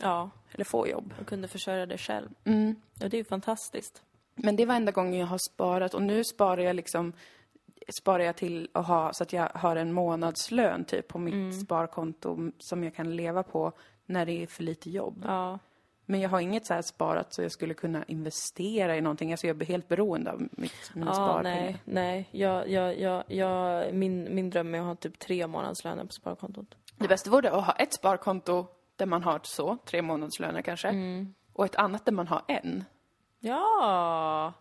Ja, 0.00 0.30
eller 0.52 0.64
få 0.64 0.88
jobb. 0.88 1.14
och 1.20 1.26
kunde 1.26 1.48
försörja 1.48 1.86
dig 1.86 1.98
själv. 1.98 2.28
Ja, 2.98 3.08
det 3.08 3.16
är 3.16 3.18
ju 3.18 3.24
fantastiskt. 3.24 4.02
Men 4.34 4.56
det 4.56 4.66
var 4.66 4.74
enda 4.74 4.92
gången 4.92 5.20
jag 5.20 5.26
har 5.26 5.38
sparat 5.50 5.94
och 5.94 6.02
nu 6.02 6.24
sparar 6.24 6.62
jag 6.62 6.76
liksom 6.76 7.12
sparar 8.00 8.24
jag 8.24 8.36
till 8.36 8.68
att 8.72 8.86
ha 8.86 9.12
så 9.12 9.22
att 9.22 9.32
jag 9.32 9.48
har 9.54 9.76
en 9.76 9.92
månadslön 9.92 10.84
typ 10.84 11.08
på 11.08 11.18
mitt 11.18 11.60
sparkonto 11.64 12.50
som 12.58 12.84
jag 12.84 12.94
kan 12.94 13.16
leva 13.16 13.42
på 13.42 13.72
när 14.06 14.26
det 14.26 14.42
är 14.42 14.46
för 14.46 14.62
lite 14.62 14.90
jobb. 14.90 15.22
Ja. 15.26 15.58
Men 16.06 16.20
jag 16.20 16.28
har 16.30 16.40
inget 16.40 16.66
så 16.66 16.82
sparat 16.82 17.34
så 17.34 17.42
jag 17.42 17.52
skulle 17.52 17.74
kunna 17.74 18.04
investera 18.04 18.96
i 18.96 19.00
någonting. 19.00 19.32
Alltså 19.32 19.46
jag 19.46 19.62
är 19.62 19.66
helt 19.66 19.88
beroende 19.88 20.32
av 20.32 20.40
mitt, 20.52 20.72
mina 20.94 21.06
Ja, 21.10 21.14
sparpengar. 21.14 21.60
nej, 21.62 21.78
nej. 21.84 22.28
Jag, 22.30 22.68
jag, 22.70 23.00
jag, 23.00 23.24
jag, 23.28 23.94
min, 23.94 24.34
min 24.34 24.50
dröm 24.50 24.74
är 24.74 24.78
att 24.78 24.84
ha 24.84 24.94
typ 24.94 25.18
tre 25.18 25.46
månadslöner 25.46 26.04
på 26.04 26.12
sparkontot. 26.12 26.74
Det 26.98 27.08
bästa 27.08 27.30
vore 27.30 27.50
att 27.50 27.64
ha 27.66 27.72
ett 27.72 27.94
sparkonto 27.94 28.66
där 28.96 29.06
man 29.06 29.22
har 29.22 29.40
så, 29.42 29.78
tre 29.84 30.02
månadslöner 30.02 30.62
kanske. 30.62 30.88
Mm. 30.88 31.34
Och 31.52 31.64
ett 31.64 31.76
annat 31.76 32.04
där 32.04 32.12
man 32.12 32.28
har 32.28 32.42
en. 32.48 32.84
Ja! 33.40 34.52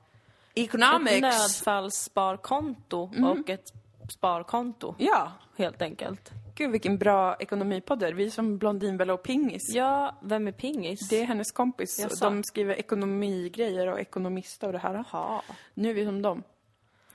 Ett 0.56 0.64
Economics! 0.64 1.22
nödfallssparkonto 1.22 3.10
och 3.34 3.50
ett 3.50 3.74
sparkonto, 4.10 4.96
Ja! 4.98 5.32
helt 5.58 5.82
enkelt. 5.82 6.32
Gud 6.56 6.72
vilken 6.72 6.98
bra 6.98 7.36
ekonomipodd 7.40 8.00
det 8.00 8.08
är. 8.08 8.14
Vi 8.14 8.26
är 8.26 8.30
som 8.30 8.58
Blondinbella 8.58 9.14
och 9.14 9.24
Pingis. 9.24 9.62
Ja, 9.76 10.16
vem 10.22 10.48
är 10.48 10.52
pingis? 10.52 11.10
Det 11.10 11.22
är 11.22 11.26
hennes 11.26 11.52
kompis. 11.52 12.00
Jaså? 12.00 12.26
De 12.26 12.44
skriver 12.44 12.76
ekonomigrejer 12.76 13.88
och 13.88 14.00
ekonomista 14.00 14.68
och 14.68 14.74
det 14.74 14.80
här. 14.80 15.06
Jaha. 15.12 15.42
Nu 15.74 15.90
är 15.90 15.94
vi 15.94 16.06
som 16.06 16.22
dem. 16.22 16.44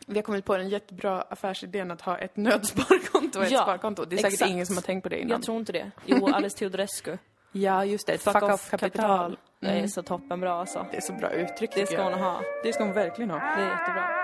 Vi 0.07 0.15
har 0.15 0.23
kommit 0.23 0.45
på 0.45 0.57
den 0.57 0.69
jättebra 0.69 1.23
affärsidén 1.23 1.91
att 1.91 2.01
ha 2.01 2.19
ett 2.19 2.37
nödsparkonto 2.37 3.39
och 3.39 3.45
ett 3.45 3.51
Ja, 3.51 3.63
sparkonto. 3.63 4.05
Det 4.05 4.17
är 4.17 4.19
säkert 4.19 4.33
exakt. 4.33 4.51
ingen 4.51 4.67
som 4.67 4.77
har 4.77 4.83
tänkt 4.83 5.03
på 5.03 5.09
det 5.09 5.19
innan. 5.19 5.31
Jag 5.31 5.43
tror 5.43 5.59
inte 5.59 5.73
det. 5.73 5.91
Jo, 6.07 6.27
Alice 6.29 6.59
Teodorescu. 6.59 7.17
Ja, 7.53 7.85
just 7.85 8.07
det. 8.07 8.13
Ett 8.13 8.23
fuck, 8.23 8.43
off 8.43 8.71
kapital. 8.71 9.39
Det 9.61 9.67
är 9.67 9.87
så 9.87 10.03
toppenbra 10.03 10.53
alltså. 10.53 10.87
Det 10.91 10.97
är 10.97 11.01
så 11.01 11.13
bra 11.13 11.31
uttryck 11.31 11.71
Det 11.75 11.87
ska 11.87 11.95
jag. 11.97 12.05
hon 12.05 12.13
ha. 12.21 12.41
Det 12.65 12.73
ska 12.73 12.85
hon 12.85 12.93
verkligen 12.93 13.31
ha. 13.31 13.39
Det 13.39 13.63
är 13.63 13.71
jättebra. 13.71 14.18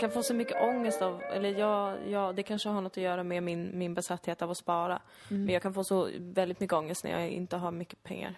Kan 0.00 0.10
få 0.10 0.22
så 0.22 0.34
mycket 0.34 0.62
ångest 0.62 1.02
av, 1.02 1.22
eller 1.22 1.58
jag, 1.58 2.08
jag, 2.08 2.36
det 2.36 2.42
kanske 2.42 2.68
har 2.68 2.80
något 2.80 2.92
att 2.92 3.02
göra 3.02 3.22
med 3.24 3.42
min, 3.42 3.78
min 3.78 3.94
besatthet 3.94 4.42
av 4.42 4.50
att 4.50 4.56
spara. 4.56 5.02
Men 5.28 5.48
jag 5.48 5.62
kan 5.62 5.74
få 5.74 5.84
så 5.84 6.08
väldigt 6.18 6.60
mycket 6.60 6.74
ångest 6.76 7.04
när 7.04 7.10
jag 7.10 7.28
inte 7.28 7.56
har 7.56 7.70
mycket 7.72 8.02
pengar. 8.02 8.34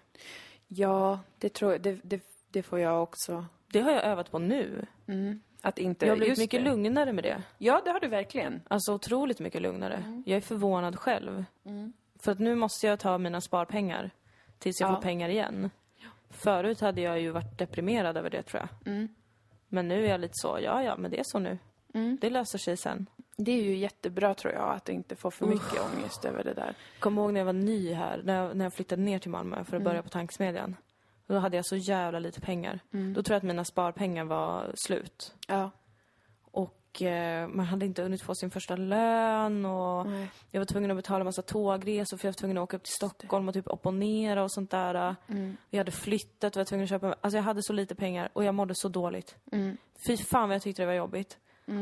Ja, 0.68 1.18
det 1.38 1.48
tror 1.54 1.72
jag. 1.72 1.80
Det, 1.82 2.00
det, 2.02 2.22
det 2.50 2.62
får 2.62 2.78
jag 2.78 3.02
också. 3.02 3.46
Det 3.72 3.80
har 3.80 3.90
jag 3.92 4.04
övat 4.04 4.30
på 4.30 4.38
nu. 4.38 4.86
Att 5.60 5.78
inte... 5.78 6.06
Jag 6.06 6.12
har 6.12 6.16
blivit 6.18 6.38
mycket 6.38 6.64
det. 6.64 6.70
lugnare 6.70 7.12
med 7.12 7.24
det. 7.24 7.42
Ja, 7.58 7.82
det 7.84 7.90
har 7.90 8.00
du 8.00 8.08
verkligen. 8.08 8.62
Alltså 8.68 8.94
otroligt 8.94 9.40
mycket 9.40 9.62
lugnare. 9.62 10.22
Jag 10.26 10.36
är 10.36 10.40
förvånad 10.40 10.98
själv. 10.98 11.44
För 12.22 12.32
att 12.32 12.38
nu 12.38 12.54
måste 12.54 12.86
jag 12.86 12.98
ta 13.00 13.18
mina 13.18 13.40
sparpengar 13.40 14.10
tills 14.58 14.80
jag 14.80 14.90
Ja. 14.90 14.94
får 14.94 15.02
pengar 15.02 15.28
igen. 15.28 15.70
Förut 16.30 16.80
hade 16.80 17.00
jag 17.00 17.20
ju 17.20 17.30
varit 17.30 17.58
deprimerad 17.58 18.16
över 18.16 18.30
det 18.30 18.42
tror 18.42 18.68
jag. 18.84 18.92
Men 19.72 19.88
nu 19.88 20.04
är 20.04 20.10
jag 20.10 20.20
lite 20.20 20.34
så, 20.34 20.58
ja 20.62 20.82
ja, 20.82 20.96
men 20.96 21.10
det 21.10 21.18
är 21.18 21.24
så 21.24 21.38
nu. 21.38 21.58
Det 22.20 22.30
löser 22.30 22.58
sig 22.58 22.76
sen. 22.76 23.06
Det 23.36 23.52
är 23.52 23.62
ju 23.62 23.76
jättebra 23.76 24.34
tror 24.34 24.52
jag, 24.52 24.74
att 24.74 24.88
inte 24.88 25.16
få 25.16 25.30
för 25.30 25.46
mycket 25.46 25.80
ångest 25.80 26.24
över 26.24 26.44
det 26.44 26.54
där. 26.54 26.74
Kom 26.98 27.18
ihåg 27.18 27.32
när 27.32 27.40
jag 27.40 27.44
var 27.44 27.52
ny 27.52 27.92
här, 27.92 28.20
när 28.24 28.42
jag, 28.42 28.56
när 28.56 28.64
jag 28.64 28.74
flyttade 28.74 29.02
ner 29.02 29.18
till 29.18 29.30
Malmö 29.30 29.64
för 29.64 29.76
att 29.76 29.82
börja 29.82 30.02
på 30.02 30.08
tankesmedjan. 30.08 30.76
Då 31.26 31.38
hade 31.38 31.56
jag 31.56 31.66
så 31.66 31.76
jävla 31.76 32.18
lite 32.18 32.40
pengar. 32.40 32.80
Då 32.90 33.22
tror 33.22 33.34
jag 33.34 33.36
att 33.36 33.42
mina 33.42 33.64
sparpengar 33.64 34.24
var 34.24 34.72
slut. 34.74 35.34
Ja. 35.48 35.70
Och 36.94 37.02
eh, 37.02 37.48
man 37.48 37.66
hade 37.66 37.86
inte 37.86 38.02
hunnit 38.02 38.22
få 38.22 38.34
sin 38.34 38.50
första 38.50 38.76
lön 38.76 39.64
och 39.66 40.06
Nej. 40.06 40.30
jag 40.50 40.60
var 40.60 40.64
tvungen 40.66 40.90
att 40.90 40.96
betala 40.96 41.24
massa 41.24 41.42
tågresor 41.42 42.16
för 42.16 42.26
jag 42.28 42.32
var 42.32 42.38
tvungen 42.38 42.58
att 42.58 42.62
åka 42.62 42.76
upp 42.76 42.82
till 42.82 42.92
Stockholm 42.92 43.48
och 43.48 43.54
typ 43.54 43.68
opponera 43.68 44.42
och 44.42 44.52
sånt 44.52 44.70
där. 44.70 45.16
Jag 45.70 45.78
hade 45.78 45.90
flyttat 45.90 46.56
och 46.56 46.60
var 46.60 46.64
tvungen 46.64 46.84
att 46.84 46.90
köpa, 46.90 47.14
alltså 47.20 47.36
jag 47.38 47.42
hade 47.44 47.62
så 47.62 47.72
lite 47.72 47.94
pengar 47.94 48.28
och 48.32 48.44
jag 48.44 48.54
mådde 48.54 48.74
så 48.76 48.88
dåligt. 48.88 49.36
Fy 50.06 50.16
fan 50.16 50.48
vad 50.48 50.54
jag 50.54 50.62
tyckte 50.62 50.82
det 50.82 50.86
var 50.86 50.92
jobbigt. 50.94 51.38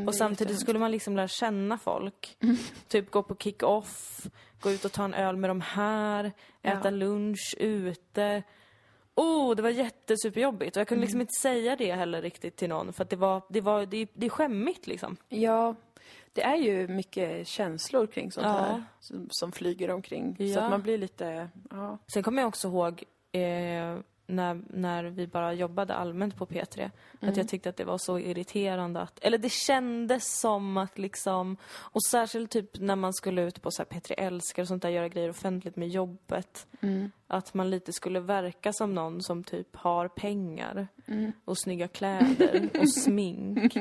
och 0.07 0.15
samtidigt 0.15 0.61
skulle 0.61 0.79
man 0.79 0.91
liksom 0.91 1.17
lära 1.17 1.29
känna 1.29 1.79
folk. 1.79 2.37
Typ 2.89 3.11
gå 3.11 3.23
på 3.23 3.35
kick-off, 3.37 4.21
gå 4.61 4.71
ut 4.71 4.85
och 4.85 4.93
ta 4.93 5.05
en 5.05 5.15
öl 5.15 5.37
med 5.37 5.51
de 5.51 5.61
här, 5.61 6.33
äta 6.63 6.81
Ja. 6.85 6.91
lunch 6.91 7.55
ute. 7.59 8.43
Oh, 9.21 9.55
det 9.57 9.63
var 9.63 9.71
jättesuperjobbigt 9.71 10.77
och 10.77 10.81
jag 10.81 10.89
kunde 10.89 11.01
liksom 11.03 11.21
inte 11.21 11.41
säga 11.41 11.77
det 11.77 11.93
heller 11.93 12.23
riktigt 12.23 12.57
till 12.57 12.69
någon 12.69 12.93
för 12.93 13.03
att 13.05 13.11
det 13.11 13.17
var, 13.17 13.43
det 13.49 13.61
var, 13.61 13.87
det, 13.87 14.09
det 14.15 14.27
är 14.27 14.31
skämmigt 14.31 14.87
liksom. 14.87 15.17
Ja, 15.29 15.75
det 16.33 16.43
är 16.43 16.57
ju 16.57 16.89
mycket 16.89 17.47
känslor 17.47 18.07
kring 18.07 18.33
sånt 18.33 18.47
Ja. 18.47 18.53
här 18.53 18.85
som, 19.01 19.27
som 19.31 19.53
flyger 19.53 19.91
omkring. 19.91 20.37
Så 20.37 20.43
Ja. 20.45 20.61
att 20.61 20.71
man 20.71 20.83
blir 20.83 20.99
lite, 20.99 21.49
ja. 21.71 21.99
Sen 22.13 22.23
kommer 22.23 22.43
jag 22.43 22.49
också 22.49 22.69
ihåg 22.69 23.05
eh, 23.33 23.99
när, 24.31 24.63
när 24.69 25.05
vi 25.05 25.27
bara 25.27 25.53
jobbade 25.53 25.95
allmänt 25.95 26.37
på 26.37 26.47
P3, 26.47 26.91
att 27.21 27.37
jag 27.37 27.49
tyckte 27.49 27.69
att 27.69 27.77
det 27.77 27.85
var 27.85 27.99
så 27.99 28.19
irriterande 28.19 29.01
att, 29.01 29.19
eller 29.23 29.39
det 29.39 29.53
kändes 29.53 30.41
som 30.41 30.77
att 30.77 30.99
liksom, 30.99 31.57
och 31.67 32.05
särskilt 32.05 32.51
typ 32.51 32.81
när 32.81 32.97
man 32.97 33.13
skulle 33.13 33.43
ut 33.43 33.63
på 33.63 33.71
så 33.71 33.83
här 33.83 34.01
P3 34.01 34.15
Älskar 34.19 34.63
och 34.63 34.69
sånt 34.69 34.83
där, 34.83 34.89
göra 34.89 35.09
grejer 35.09 35.31
offentligt 35.31 35.77
med 35.77 35.89
jobbet, 35.89 36.67
att 37.27 37.55
man 37.55 37.71
lite 37.71 37.93
skulle 37.93 38.21
verka 38.21 38.73
som 38.73 38.95
någon 38.95 39.23
som 39.23 39.45
typ 39.45 39.77
har 39.77 40.09
pengar 40.09 40.89
och 41.45 41.59
snygga 41.59 41.89
kläder 41.89 42.69
och 42.81 42.93
smink 42.93 43.77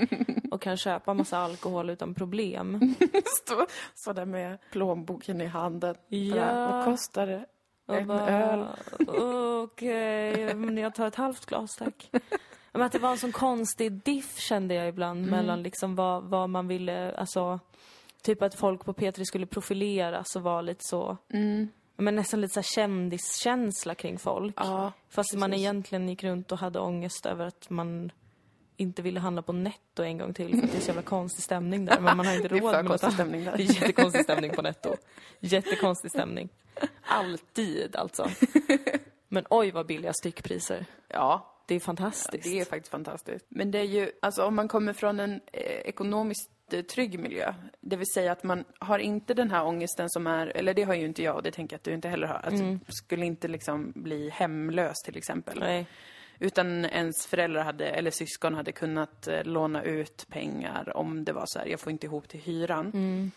och 0.51 0.61
kan 0.61 0.77
köpa 0.77 1.13
massa 1.13 1.37
alkohol 1.37 1.89
utan 1.89 2.15
problem. 2.15 2.95
Stå 3.43 3.65
så 3.95 4.13
där 4.13 4.25
med 4.25 4.57
plånboken 4.71 5.41
i 5.41 5.45
handen. 5.45 5.95
Ja. 6.07 6.71
Vad 6.71 6.85
kostar 6.85 7.27
det? 7.27 7.45
En 7.97 8.07
bara, 8.07 8.29
öl. 8.29 8.65
Okej, 9.63 10.55
men 10.55 10.77
jag 10.77 10.95
tar 10.95 11.07
ett 11.07 11.15
halvt 11.15 11.45
glas 11.45 11.75
tack. 11.75 12.09
Men 12.71 12.81
att 12.81 12.91
det 12.91 12.99
var 12.99 13.11
en 13.11 13.17
sån 13.17 13.31
konstig 13.31 13.91
diff 13.91 14.37
kände 14.39 14.73
jag 14.73 14.87
ibland 14.87 15.19
Mm. 15.19 15.29
mellan 15.29 15.63
liksom 15.63 15.95
vad, 15.95 16.23
vad 16.23 16.49
man 16.49 16.67
ville, 16.67 17.15
alltså 17.15 17.59
typ 18.21 18.41
att 18.41 18.55
folk 18.55 18.85
på 18.85 18.93
P3 18.93 19.23
skulle 19.23 19.45
profileras 19.45 20.35
och 20.35 20.41
vara 20.41 20.61
lite 20.61 20.83
så, 20.83 21.17
men 21.97 22.15
nästan 22.15 22.41
lite 22.41 22.53
så 22.53 22.59
här 22.59 22.63
kändiskänsla 22.75 23.95
kring 23.95 24.19
folk. 24.19 24.61
Mm. 24.61 24.71
Ja, 24.71 24.91
Fast 25.09 25.33
man 25.35 25.53
egentligen 25.53 26.09
gick 26.09 26.23
runt 26.23 26.51
och 26.51 26.59
hade 26.59 26.79
ångest 26.79 27.25
över 27.25 27.45
att 27.45 27.69
man 27.69 28.11
inte 28.77 29.01
ville 29.01 29.19
handla 29.19 29.41
på 29.41 29.53
Netto 29.53 30.03
en 30.03 30.17
gång 30.17 30.33
till 30.33 30.59
för 30.61 30.67
det 30.67 30.77
är 30.77 30.81
så 30.81 30.87
jävla 30.87 31.01
konstig 31.01 31.43
stämning 31.43 31.85
där. 31.85 31.99
Men 31.99 32.17
man 32.17 32.25
har 32.25 32.33
inte 32.35 32.47
Det 32.47 32.57
är 32.57 32.61
råd 32.61 32.71
för 32.71 32.83
med 32.83 32.91
något 32.91 33.01
konstig 33.01 33.13
stämning 33.13 33.45
där. 33.45 33.51
Det 33.57 33.63
är 33.63 33.81
jättekonstig 33.81 34.23
stämning 34.23 34.51
på 34.51 34.61
Netto. 34.61 34.95
Jättekonstig 35.39 36.11
stämning. 36.11 36.49
Alltid 37.05 37.95
alltså. 37.95 38.29
Men 39.27 39.45
oj 39.49 39.71
vad 39.71 39.85
billiga 39.85 40.13
styckpriser. 40.13 40.85
ja, 41.07 41.55
Det 41.67 41.75
är 41.75 41.79
fantastiskt. 41.79 42.43
det 42.43 42.59
är 42.59 42.65
faktiskt 42.65 42.91
fantastiskt. 42.91 43.45
Men 43.49 43.71
det 43.71 43.79
är 43.79 43.83
ju, 43.83 44.11
alltså 44.21 44.43
om 44.45 44.55
man 44.55 44.67
kommer 44.67 44.93
från 44.93 45.19
en 45.19 45.41
eh, 45.53 45.61
ekonomiskt 45.63 46.49
eh, 46.71 46.81
trygg 46.81 47.19
miljö, 47.19 47.53
det 47.81 47.95
vill 47.95 48.07
säga 48.13 48.31
att 48.31 48.43
man 48.43 48.63
har 48.79 48.99
inte 48.99 49.33
den 49.33 49.51
här 49.51 49.65
ångesten 49.65 50.09
som 50.09 50.27
är, 50.27 50.47
eller 50.47 50.73
det 50.73 50.83
har 50.83 50.93
ju 50.93 51.05
inte 51.05 51.23
jag 51.23 51.35
och 51.35 51.43
det 51.43 51.51
tänker 51.51 51.73
jag 51.73 51.77
att 51.79 51.83
du 51.83 51.93
inte 51.93 52.09
heller 52.09 52.27
har, 52.27 52.35
att 52.35 52.53
Mm. 52.53 52.79
skulle 52.87 53.25
inte 53.25 53.47
liksom 53.47 53.91
bli 53.95 54.29
hemlös 54.29 54.95
till 55.05 55.17
exempel. 55.17 55.59
Nej. 55.59 55.85
Utan 56.39 56.85
ens 56.85 57.27
föräldrar 57.27 57.63
hade, 57.63 57.87
eller 57.89 58.11
syskon 58.11 58.53
hade 58.53 58.71
kunnat 58.71 59.27
eh, 59.27 59.43
låna 59.43 59.83
ut 59.83 60.25
pengar 60.29 60.97
om 60.97 61.25
det 61.25 61.33
var 61.33 61.43
så 61.47 61.59
här, 61.59 61.65
jag 61.65 61.79
får 61.79 61.91
inte 61.91 62.05
ihop 62.05 62.27
till 62.29 62.39
hyran. 62.39 62.85
Mm. 62.93 63.31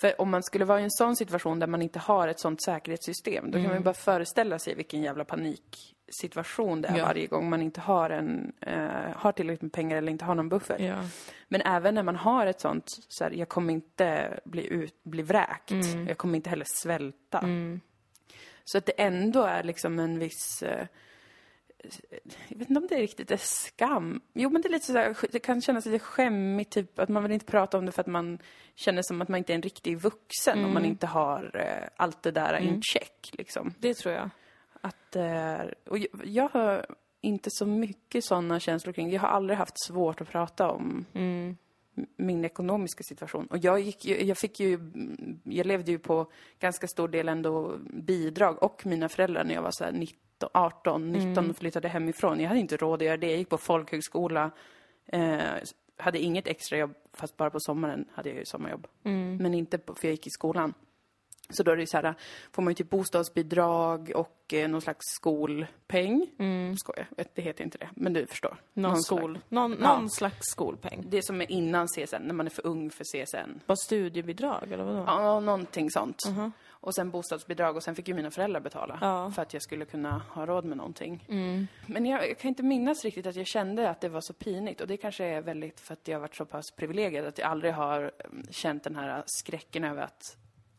För 0.00 0.20
om 0.20 0.30
man 0.30 0.42
skulle 0.42 0.64
vara 0.64 0.80
i 0.80 0.84
en 0.84 0.90
sån 0.90 1.16
situation 1.16 1.58
där 1.58 1.66
man 1.66 1.82
inte 1.82 1.98
har 1.98 2.28
ett 2.28 2.40
sånt 2.40 2.62
säkerhetssystem, 2.62 3.44
då 3.46 3.52
kan 3.52 3.60
Mm. 3.60 3.68
man 3.70 3.78
ju 3.78 3.84
bara 3.84 3.94
föreställa 3.94 4.58
sig 4.58 4.74
vilken 4.74 5.02
jävla 5.02 5.24
paniksituation 5.24 6.82
det 6.82 6.88
är 6.88 6.96
Ja. 6.98 7.04
varje 7.04 7.26
gång 7.26 7.50
man 7.50 7.62
inte 7.62 7.80
har 7.80 8.10
en, 8.10 8.52
eh, 8.60 8.88
har 9.16 9.32
tillräckligt 9.32 9.62
med 9.62 9.72
pengar 9.72 9.96
eller 9.96 10.12
inte 10.12 10.24
har 10.24 10.34
någon 10.34 10.48
buffert. 10.48 10.80
Ja. 10.80 10.96
Men 11.48 11.60
även 11.60 11.94
när 11.94 12.02
man 12.02 12.16
har 12.16 12.46
ett 12.46 12.60
sånt, 12.60 12.84
så 13.08 13.24
här, 13.24 13.30
jag 13.30 13.48
kommer 13.48 13.72
inte 13.72 14.40
bli, 14.44 14.66
ut, 14.66 15.04
bli 15.04 15.22
vräkt, 15.22 15.70
jag 16.08 16.18
kommer 16.18 16.36
inte 16.36 16.50
heller 16.50 16.66
svälta. 16.82 17.44
Så 18.64 18.78
att 18.78 18.86
det 18.86 18.92
ändå 18.92 19.42
är 19.42 19.62
liksom 19.62 19.98
en 19.98 20.18
viss 20.18 20.62
eh, 20.62 20.86
jag 22.48 22.58
vet 22.58 22.68
inte 22.70 22.80
om 22.80 22.86
det 22.86 22.94
är 22.94 22.98
riktigt 23.00 23.30
är 23.30 23.36
skam. 23.36 24.20
Jo, 24.34 24.50
men 24.50 24.62
det 24.62 24.68
är 24.68 24.72
lite 24.72 24.86
sådär, 24.86 25.16
det 25.32 25.38
kan 25.38 25.60
kännas 25.60 25.86
lite 25.86 25.98
skämmigt, 25.98 26.72
typ 26.72 26.98
att 26.98 27.08
man 27.08 27.22
vill 27.22 27.32
inte 27.32 27.46
prata 27.46 27.78
om 27.78 27.86
det 27.86 27.92
för 27.92 28.00
att 28.00 28.06
man 28.06 28.38
känner 28.74 29.02
som 29.02 29.22
att 29.22 29.28
man 29.28 29.38
inte 29.38 29.52
är 29.52 29.54
en 29.54 29.62
riktig 29.62 29.98
vuxen 29.98 30.64
om 30.64 30.74
man 30.74 30.84
inte 30.84 31.06
har 31.06 31.50
eh, 31.54 31.88
allt 31.96 32.22
det 32.22 32.30
där 32.30 32.54
in 32.58 32.82
check, 32.82 33.30
liksom. 33.32 33.74
Det 33.78 33.94
tror 33.94 34.14
jag. 34.14 34.30
Att, 34.80 35.16
eh, 35.16 35.60
och 35.86 35.98
jag, 35.98 36.08
jag 36.24 36.48
har 36.48 36.86
inte 37.20 37.48
så 37.52 37.66
mycket 37.66 38.24
sådana 38.24 38.60
känslor 38.60 38.92
kring 38.92 39.10
Jag 39.12 39.20
har 39.20 39.28
aldrig 39.28 39.58
haft 39.58 39.84
svårt 39.86 40.20
att 40.20 40.28
prata 40.30 40.70
om 40.70 41.04
m- 41.14 41.56
min 42.16 42.44
ekonomiska 42.44 43.02
situation. 43.02 43.46
Och 43.46 43.58
jag, 43.58 43.80
gick 43.80 44.04
ju, 44.04 44.24
jag 44.24 44.38
fick 44.38 44.60
ju, 44.60 44.78
jag 45.44 45.66
levde 45.66 45.90
ju 45.90 45.98
på 45.98 46.30
ganska 46.58 46.86
stor 46.86 47.08
del 47.08 47.28
ändå 47.28 47.76
bidrag 47.92 48.62
och 48.62 48.86
mina 48.86 49.08
föräldrar 49.08 49.44
när 49.44 49.54
jag 49.54 49.62
var 49.62 49.70
så 49.70 49.84
här 49.84 49.92
19, 49.92 50.18
18, 50.54 51.12
19 51.12 51.50
och 51.50 51.56
flyttade 51.56 51.88
hemifrån. 51.88 52.40
Jag 52.40 52.48
hade 52.48 52.60
inte 52.60 52.76
råd 52.76 53.02
att 53.02 53.06
göra 53.06 53.16
det. 53.16 53.28
Jag 53.30 53.38
gick 53.38 53.48
på 53.48 53.58
folkhögskola, 53.58 54.50
eh, 55.06 55.38
hade 55.96 56.18
inget 56.18 56.46
extrajobb, 56.46 56.94
fast 57.12 57.36
bara 57.36 57.50
på 57.50 57.60
sommaren 57.60 58.04
hade 58.14 58.28
jag 58.28 58.38
ju 58.38 58.44
sommarjobb. 58.44 58.86
Men 59.38 59.54
inte 59.54 59.78
på, 59.78 59.94
för 59.94 60.08
jag 60.08 60.12
gick 60.12 60.26
i 60.26 60.30
skolan. 60.30 60.74
Så 61.50 61.62
då 61.62 61.70
är 61.70 61.76
det 61.76 61.82
ju 61.82 61.86
så 61.86 61.96
här, 61.96 62.14
får 62.52 62.62
man 62.62 62.70
ju 62.70 62.74
typ 62.74 62.90
bostadsbidrag 62.90 64.12
och 64.14 64.54
eh, 64.54 64.68
någon 64.68 64.80
slags 64.80 65.04
skolpeng. 65.06 66.26
Mm. 66.38 66.76
Skojar, 66.76 67.06
det 67.34 67.42
heter 67.42 67.64
inte 67.64 67.78
det, 67.78 67.88
men 67.94 68.12
du 68.12 68.26
förstår. 68.26 68.56
Någon, 68.72 68.90
Någon 68.92 69.02
skol, 69.02 69.38
någon, 69.48 69.76
Ja. 69.82 69.96
någon 69.98 70.10
slags 70.10 70.46
skolpeng. 70.50 71.04
Det 71.08 71.22
som 71.24 71.40
är 71.40 71.50
innan 71.50 71.86
CSN, 71.88 72.16
när 72.22 72.34
man 72.34 72.46
är 72.46 72.50
för 72.50 72.66
ung 72.66 72.90
för 72.90 73.04
CSN. 73.04 73.60
Vad 73.66 73.78
studiebidrag 73.78 74.72
eller 74.72 74.84
vadå? 74.84 75.04
Ja, 75.06 75.40
någonting 75.40 75.90
sånt. 75.90 76.22
Och 76.80 76.94
sen 76.94 77.10
bostadsbidrag 77.10 77.76
och 77.76 77.82
sen 77.82 77.94
fick 77.94 78.08
ju 78.08 78.14
mina 78.14 78.30
föräldrar 78.30 78.60
betala 78.60 78.98
Ja. 79.00 79.30
för 79.30 79.42
att 79.42 79.52
jag 79.52 79.62
skulle 79.62 79.84
kunna 79.84 80.18
ha 80.30 80.46
råd 80.46 80.64
med 80.64 80.76
någonting. 80.76 81.24
Men 81.86 82.06
jag, 82.06 82.28
jag 82.30 82.38
kan 82.38 82.48
inte 82.48 82.62
minnas 82.62 83.04
riktigt 83.04 83.26
att 83.26 83.36
jag 83.36 83.46
kände 83.46 83.90
att 83.90 84.00
det 84.00 84.08
var 84.08 84.20
så 84.20 84.32
pinigt 84.32 84.80
och 84.80 84.86
det 84.86 84.96
kanske 84.96 85.24
är 85.24 85.40
väldigt 85.40 85.80
för 85.80 85.92
att 85.92 86.08
jag 86.08 86.14
har 86.14 86.20
varit 86.20 86.36
så 86.36 86.44
pass 86.44 86.70
privilegierad 86.70 87.26
att 87.28 87.38
jag 87.38 87.48
aldrig 87.50 87.72
har 87.74 88.12
mm, 88.24 88.46
känt 88.50 88.84
den 88.84 88.96
här 88.96 89.22
skräcken 89.26 89.84
över 89.84 90.02
att 90.02 90.36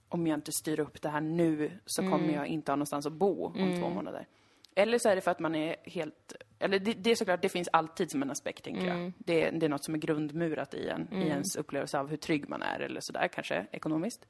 om 0.09 0.27
jag 0.27 0.37
inte 0.37 0.51
styr 0.51 0.79
upp 0.79 1.01
det 1.01 1.09
här 1.09 1.21
nu 1.21 1.71
så 1.85 2.01
kommer 2.01 2.33
jag 2.33 2.47
inte 2.47 2.71
ha 2.71 2.75
någonstans 2.75 3.05
att 3.05 3.13
bo 3.13 3.45
om 3.45 3.79
två 3.81 3.89
månader. 3.89 4.27
Eller 4.75 4.97
så 4.99 5.09
är 5.09 5.15
det 5.15 5.21
för 5.21 5.31
att 5.31 5.39
man 5.39 5.55
är 5.55 5.75
helt, 5.83 6.33
eller 6.59 6.79
det, 6.79 6.93
det 6.93 7.11
är 7.11 7.15
såklart, 7.15 7.41
det 7.41 7.49
finns 7.49 7.69
alltid 7.73 8.11
som 8.11 8.21
en 8.21 8.31
aspekt 8.31 8.63
tänker 8.63 8.85
jag. 8.87 9.11
Det, 9.17 9.49
det 9.51 9.65
är 9.65 9.69
något 9.69 9.83
som 9.83 9.93
är 9.93 9.99
grundmurat 9.99 10.73
i 10.73 10.87
en, 10.89 11.07
i 11.13 11.27
ens 11.27 11.55
upplevelse 11.55 11.99
av 11.99 12.09
hur 12.09 12.17
trygg 12.17 12.49
man 12.49 12.61
är 12.61 12.79
eller 12.79 13.01
sådär 13.01 13.27
kanske 13.27 13.65
ekonomiskt. 13.71 14.27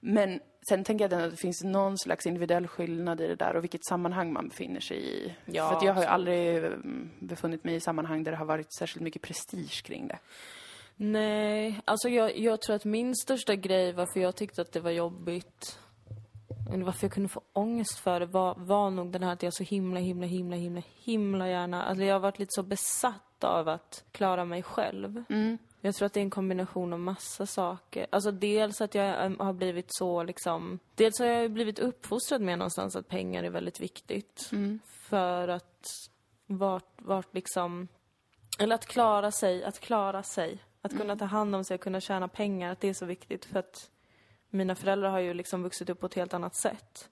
Men 0.00 0.40
sen 0.68 0.84
tänker 0.84 1.08
jag 1.10 1.22
att 1.22 1.30
det 1.30 1.36
finns 1.36 1.64
någon 1.64 1.98
slags 1.98 2.26
individuell 2.26 2.66
skillnad 2.66 3.20
i 3.20 3.26
det 3.26 3.34
där 3.34 3.56
och 3.56 3.62
vilket 3.62 3.86
sammanhang 3.86 4.32
man 4.32 4.48
befinner 4.48 4.80
sig 4.80 4.96
i. 4.96 5.34
Ja, 5.46 5.68
För 5.68 5.76
att 5.76 5.82
jag 5.82 5.94
har 5.94 6.02
ju 6.02 6.08
aldrig 6.08 6.56
mm, 6.56 7.10
befunnit 7.20 7.64
mig 7.64 7.74
i 7.74 7.80
sammanhang 7.80 8.24
där 8.24 8.32
det 8.32 8.38
har 8.38 8.44
varit 8.44 8.74
särskilt 8.78 9.02
mycket 9.02 9.22
prestige 9.22 9.82
kring 9.84 10.08
det. 10.08 10.18
Nej, 10.96 11.80
alltså 11.84 12.08
jag, 12.08 12.38
jag 12.38 12.60
tror 12.60 12.76
att 12.76 12.84
min 12.84 13.16
största 13.16 13.54
grej 13.54 13.92
varför 13.92 14.20
jag 14.20 14.36
tyckte 14.36 14.62
att 14.62 14.72
det 14.72 14.80
var 14.80 14.90
jobbigt 14.90 15.78
eller 16.72 16.84
varför 16.84 17.04
jag 17.04 17.12
kunde 17.12 17.28
få 17.28 17.42
ångest 17.52 17.98
för 17.98 18.20
det 18.20 18.26
var, 18.26 18.54
var 18.58 18.90
nog 18.90 19.12
den 19.12 19.22
här 19.22 19.32
att 19.32 19.42
jag 19.42 19.54
så 19.54 19.64
himla, 19.64 20.00
himla, 20.00 20.26
himla, 20.26 20.56
himla, 20.56 20.82
himla 21.04 21.48
gärna... 21.48 21.84
Alltså 21.84 22.04
jag 22.04 22.14
har 22.14 22.20
varit 22.20 22.38
lite 22.38 22.52
så 22.52 22.62
besatt 22.62 23.44
av 23.44 23.68
att 23.68 24.04
klara 24.12 24.44
mig 24.44 24.62
själv. 24.62 25.24
Jag 25.80 25.94
tror 25.94 26.06
att 26.06 26.12
det 26.12 26.20
är 26.20 26.22
en 26.22 26.30
kombination 26.30 26.92
av 26.92 27.00
massa 27.00 27.46
saker. 27.46 28.06
Alltså 28.10 28.30
dels 28.30 28.80
att 28.80 28.94
jag 28.94 29.24
äm, 29.24 29.40
har 29.40 29.52
blivit 29.52 29.86
så 29.88 30.22
liksom... 30.22 30.78
Dels 30.94 31.18
har 31.18 31.26
jag 31.26 31.50
blivit 31.50 31.78
uppfostrad 31.78 32.40
med 32.40 32.58
någonstans 32.58 32.96
att 32.96 33.08
pengar 33.08 33.42
är 33.42 33.50
väldigt 33.50 33.80
viktigt. 33.80 34.50
För 34.86 35.48
att 35.48 35.86
vart, 36.46 36.92
vart 36.96 37.34
liksom... 37.34 37.88
Eller 38.58 38.74
att 38.74 38.86
klara 38.86 39.30
sig, 39.30 39.64
att 39.64 39.80
klara 39.80 40.22
sig. 40.22 40.58
Att 40.82 40.96
kunna 40.96 41.16
ta 41.16 41.24
hand 41.24 41.54
om 41.54 41.64
sig 41.64 41.74
och 41.74 41.80
kunna 41.80 42.00
tjäna 42.00 42.28
pengar, 42.28 42.72
att 42.72 42.80
det 42.80 42.88
är 42.88 42.94
så 42.94 43.06
viktigt 43.06 43.44
för 43.44 43.58
att 43.58 43.90
mina 44.50 44.74
föräldrar 44.74 45.10
har 45.10 45.18
ju 45.18 45.34
liksom 45.34 45.62
vuxit 45.62 45.90
upp 45.90 46.00
på 46.00 46.06
ett 46.06 46.14
helt 46.14 46.34
annat 46.34 46.56
sätt. 46.56 47.08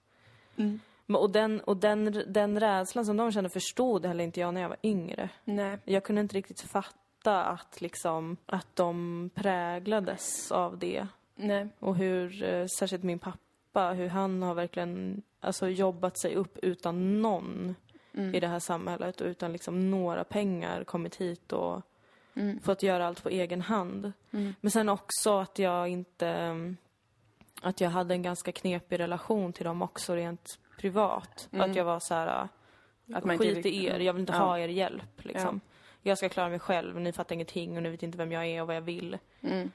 Men, 1.06 1.16
och 1.16 1.30
den, 1.30 1.60
och 1.60 1.76
den, 1.76 2.24
den 2.26 2.60
rädslan 2.60 3.06
som 3.06 3.16
de 3.16 3.32
kände 3.32 3.50
förstod 3.50 4.06
heller 4.06 4.24
inte 4.24 4.40
jag 4.40 4.54
när 4.54 4.60
jag 4.60 4.68
var 4.68 4.78
yngre. 4.82 5.28
Nej. 5.44 5.78
Jag 5.84 6.04
kunde 6.04 6.20
inte 6.20 6.36
riktigt 6.36 6.60
fatta 6.60 6.98
att 7.34 7.80
liksom, 7.80 8.36
att 8.46 8.76
de 8.76 9.30
präglades 9.34 10.52
av 10.52 10.78
det. 10.78 11.06
Nej. 11.34 11.68
Och 11.78 11.96
hur, 11.96 12.42
eh, 12.42 12.66
särskilt 12.66 13.04
min 13.04 13.18
pappa, 13.18 13.92
hur 13.92 14.08
han 14.08 14.42
har 14.42 14.54
verkligen 14.54 15.22
alltså, 15.40 15.68
jobbat 15.68 16.18
sig 16.18 16.34
upp 16.34 16.58
utan 16.58 17.22
någon 17.22 17.74
i 18.34 18.40
det 18.40 18.46
här 18.48 18.58
samhället 18.58 19.20
och 19.20 19.26
utan 19.26 19.52
liksom 19.52 19.90
några 19.90 20.24
pengar 20.24 20.84
kommit 20.84 21.16
hit 21.16 21.52
och 21.52 21.82
fått 22.62 22.82
göra 22.82 23.06
allt 23.06 23.22
på 23.22 23.28
egen 23.28 23.60
hand. 23.60 24.12
Men 24.60 24.70
sen 24.70 24.88
också 24.88 25.38
att 25.38 25.58
jag 25.58 25.88
inte, 25.88 26.28
mm, 26.28 26.76
att 27.62 27.80
jag 27.80 27.90
hade 27.90 28.14
en 28.14 28.22
ganska 28.22 28.52
knepig 28.52 28.98
relation 28.98 29.52
till 29.52 29.64
dem 29.64 29.82
också 29.82 30.14
rent 30.14 30.58
privat. 30.78 31.48
Att 31.52 31.76
jag 31.76 31.84
var 31.84 32.00
så 32.00 32.14
här, 32.14 32.48
Att 33.14 33.24
man 33.24 33.38
skit 33.38 33.66
i 33.66 33.84
er, 33.84 34.00
jag 34.00 34.12
vill 34.12 34.20
inte 34.20 34.32
Ja. 34.32 34.38
ha 34.38 34.58
er 34.58 34.68
hjälp 34.68 35.24
liksom. 35.24 35.60
Jag 36.06 36.18
ska 36.18 36.28
klara 36.28 36.48
mig 36.48 36.58
själv, 36.58 37.00
ni 37.00 37.12
fattar 37.12 37.34
ingenting 37.34 37.76
och 37.76 37.82
ni 37.82 37.90
vet 37.90 38.02
inte 38.02 38.18
vem 38.18 38.32
jag 38.32 38.46
är 38.46 38.60
och 38.60 38.66
vad 38.66 38.76
jag 38.76 38.80
vill. 38.80 39.18
Mm. 39.40 39.70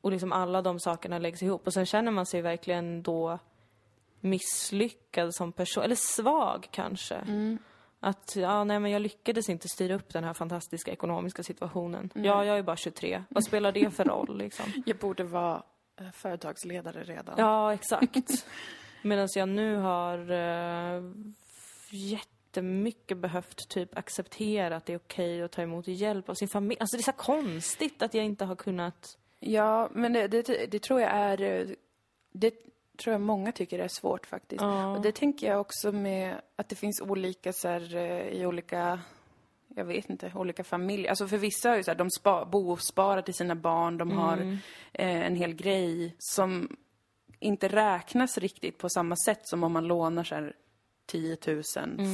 Och 0.00 0.10
liksom 0.10 0.32
alla 0.32 0.62
de 0.62 0.80
sakerna 0.80 1.18
läggs 1.18 1.42
ihop 1.42 1.66
och 1.66 1.72
sen 1.72 1.86
känner 1.86 2.12
man 2.12 2.26
sig 2.26 2.42
verkligen 2.42 3.02
då 3.02 3.38
misslyckad 4.20 5.34
som 5.34 5.52
person, 5.52 5.82
eller 5.82 5.94
svag 5.94 6.68
kanske. 6.70 7.14
Mm. 7.14 7.58
Att, 8.00 8.36
ja 8.36 8.64
nej 8.64 8.80
men 8.80 8.90
jag 8.90 9.02
lyckades 9.02 9.48
inte 9.48 9.68
styra 9.68 9.94
upp 9.94 10.12
den 10.12 10.24
här 10.24 10.34
fantastiska 10.34 10.92
ekonomiska 10.92 11.42
situationen. 11.42 12.10
Ja, 12.14 12.44
jag 12.44 12.58
är 12.58 12.62
bara 12.62 12.76
23. 12.76 13.24
Vad 13.28 13.44
spelar 13.44 13.72
det 13.72 13.90
för 13.90 14.04
roll 14.04 14.38
liksom? 14.38 14.66
Jag 14.86 14.96
borde 14.96 15.24
vara 15.24 15.62
eh, 16.00 16.10
företagsledare 16.12 17.04
redan. 17.04 17.34
Ja, 17.38 17.74
exakt. 17.74 18.46
Medan 19.02 19.28
jag 19.34 19.48
nu 19.48 19.76
har 19.76 20.30
uh, 20.30 21.12
jättemycket 22.50 23.18
behövt 23.18 23.68
typ 23.68 23.98
acceptera 23.98 24.76
att 24.76 24.86
det 24.86 24.92
är 24.92 24.96
okej 24.96 25.42
att 25.42 25.52
ta 25.52 25.62
emot 25.62 25.88
hjälp 25.88 26.28
av 26.28 26.34
sin 26.34 26.48
familj. 26.48 26.80
Alltså 26.80 26.96
det 26.96 27.00
är 27.00 27.12
så 27.12 27.12
konstigt 27.12 28.02
att 28.02 28.14
jag 28.14 28.24
inte 28.24 28.44
har 28.44 28.56
kunnat... 28.56 29.18
Ja, 29.40 29.88
men 29.92 30.12
det, 30.12 30.28
det, 30.28 30.66
det 30.70 30.82
tror 30.82 31.00
jag 31.00 31.10
är... 31.10 31.76
Det 32.32 32.54
tror 32.98 33.12
jag 33.12 33.20
många 33.20 33.52
tycker 33.52 33.78
är 33.78 33.88
svårt 33.88 34.26
faktiskt. 34.26 34.62
Ja. 34.62 34.96
Och 34.96 35.02
det 35.02 35.12
tänker 35.12 35.46
jag 35.46 35.60
också 35.60 35.92
med 35.92 36.40
att 36.56 36.68
det 36.68 36.76
finns 36.76 37.00
olika 37.00 37.52
så 37.52 37.68
här, 37.68 37.96
eh, 37.96 38.28
i 38.28 38.46
olika 38.46 39.00
jag 39.74 39.84
vet 39.84 40.10
inte, 40.10 40.32
olika 40.34 40.64
familjer. 40.64 41.10
Alltså 41.10 41.28
för 41.28 41.38
vissa 41.38 41.70
är 41.70 41.76
ju 41.76 41.82
så 41.82 41.90
här, 41.90 41.98
de 41.98 42.10
spa, 42.10 42.44
bosparar 42.44 43.22
till 43.22 43.34
sina 43.34 43.54
barn, 43.54 43.98
de 43.98 44.10
har 44.10 44.38
eh, 44.92 45.26
en 45.26 45.36
hel 45.36 45.54
grej 45.54 46.14
som 46.18 46.76
inte 47.38 47.68
räknas 47.68 48.38
riktigt 48.38 48.78
på 48.78 48.88
samma 48.88 49.16
sätt 49.16 49.40
som 49.42 49.64
om 49.64 49.72
man 49.72 49.86
lånar 49.86 50.24
så 50.24 50.34
här 50.34 50.54
10 51.10 51.36
000 51.46 51.62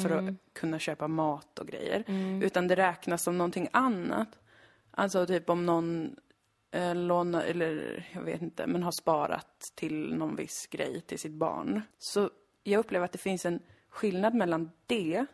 för 0.03 0.11
att 0.11 0.35
kunna 0.53 0.79
köpa 0.79 1.09
mat 1.09 1.59
och 1.59 1.67
grejer. 1.67 2.05
Utan 2.43 2.69
det 2.69 2.75
räknas 2.75 3.23
som 3.23 3.39
någonting 3.39 3.69
annat. 3.73 4.39
Alltså 4.91 5.27
typ 5.27 5.51
om 5.51 5.67
någon 5.67 6.17
eh, 6.71 6.95
lånar, 6.95 7.43
eller 7.43 8.05
jag 8.13 8.23
vet 8.23 8.43
inte, 8.43 8.67
men 8.67 8.83
har 8.83 8.93
sparat 8.93 9.73
till 9.75 10.15
någon 10.15 10.37
viss 10.37 10.67
grej 10.67 11.01
till 11.01 11.19
sitt 11.19 11.33
barn. 11.33 11.83
Så 11.99 12.31
jag 12.63 12.79
upplever 12.79 13.05
att 13.05 13.13
det 13.13 13.19
finns 13.19 13.47
en 13.47 13.61
skillnad 13.89 14.35
mellan 14.35 14.71
det 14.87 15.27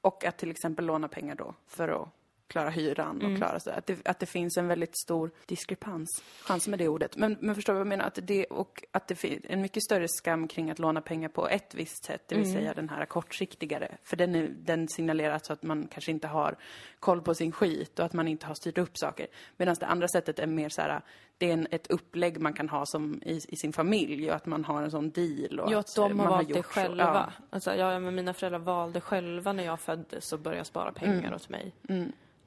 och 0.00 0.24
att 0.24 0.38
till 0.38 0.50
exempel 0.50 0.86
låna 0.86 1.08
pengar 1.08 1.34
då 1.34 1.54
för 1.66 1.88
att 1.88 2.08
klara 2.48 2.70
hyran 2.70 3.22
och 3.22 3.36
klara 3.36 3.60
så. 3.60 3.70
Att 3.70 3.86
det, 3.86 4.08
att 4.08 4.18
det 4.18 4.26
finns 4.26 4.56
en 4.56 4.68
väldigt 4.68 4.98
stor 4.98 5.30
diskrepans, 5.46 6.22
chans 6.42 6.68
med 6.68 6.78
det 6.78 6.88
ordet. 6.88 7.16
Men, 7.16 7.36
men 7.40 7.54
förstår 7.54 7.72
du 7.72 7.78
vad 7.78 7.80
jag 7.80 7.88
menar? 7.88 8.04
Att 8.04 8.18
det, 8.22 8.44
och 8.44 8.84
att 8.92 9.08
det 9.08 9.14
finns 9.14 9.40
en 9.48 9.60
mycket 9.60 9.82
större 9.82 10.08
skam 10.08 10.48
kring 10.48 10.70
att 10.70 10.78
låna 10.78 11.00
pengar 11.00 11.28
på 11.28 11.48
ett 11.48 11.74
visst 11.74 12.04
sätt, 12.04 12.22
det 12.28 12.34
vill 12.34 12.52
säga 12.52 12.74
den 12.74 12.88
här 12.88 13.06
kortsiktigare. 13.06 13.96
För 14.02 14.16
den, 14.16 14.34
är, 14.34 14.48
den 14.48 14.88
signalerar 14.88 15.40
så 15.42 15.52
att 15.52 15.62
man 15.62 15.88
kanske 15.90 16.10
inte 16.10 16.26
har 16.26 16.56
koll 17.00 17.22
på 17.22 17.34
sin 17.34 17.52
skit 17.52 17.98
och 17.98 18.04
att 18.04 18.12
man 18.12 18.28
inte 18.28 18.46
har 18.46 18.54
styrt 18.54 18.78
upp 18.78 18.98
saker. 18.98 19.26
Medan 19.56 19.76
det 19.80 19.86
andra 19.86 20.08
sättet 20.08 20.38
är 20.38 20.46
mer 20.46 20.68
så 20.68 20.82
här, 20.82 21.00
det 21.38 21.48
är 21.48 21.52
en, 21.52 21.66
ett 21.70 21.86
upplägg 21.90 22.40
man 22.40 22.52
kan 22.52 22.68
ha 22.68 22.86
som 22.86 23.22
i, 23.22 23.40
i 23.48 23.56
sin 23.56 23.72
familj 23.72 24.30
och 24.30 24.36
att 24.36 24.46
man 24.46 24.64
har 24.64 24.82
en 24.82 24.90
sån 24.90 25.10
deal. 25.10 25.60
Och 25.60 25.72
Ja, 25.72 25.78
att 25.78 25.94
de 25.96 26.20
har 26.20 26.28
valt 26.30 26.48
det 26.48 26.54
gjort 26.54 26.66
så. 26.66 26.72
själva. 26.72 27.32
Ja. 27.38 27.44
Alltså, 27.50 27.74
ja, 27.74 27.98
men 28.00 28.14
mina 28.14 28.34
föräldrar 28.34 28.58
valde 28.58 29.00
själva 29.00 29.52
när 29.52 29.64
jag 29.64 29.80
föddes 29.80 30.32
och 30.32 30.38
började 30.40 30.64
spara 30.64 30.92
pengar 30.92 31.34
åt 31.34 31.48
mig. 31.48 31.72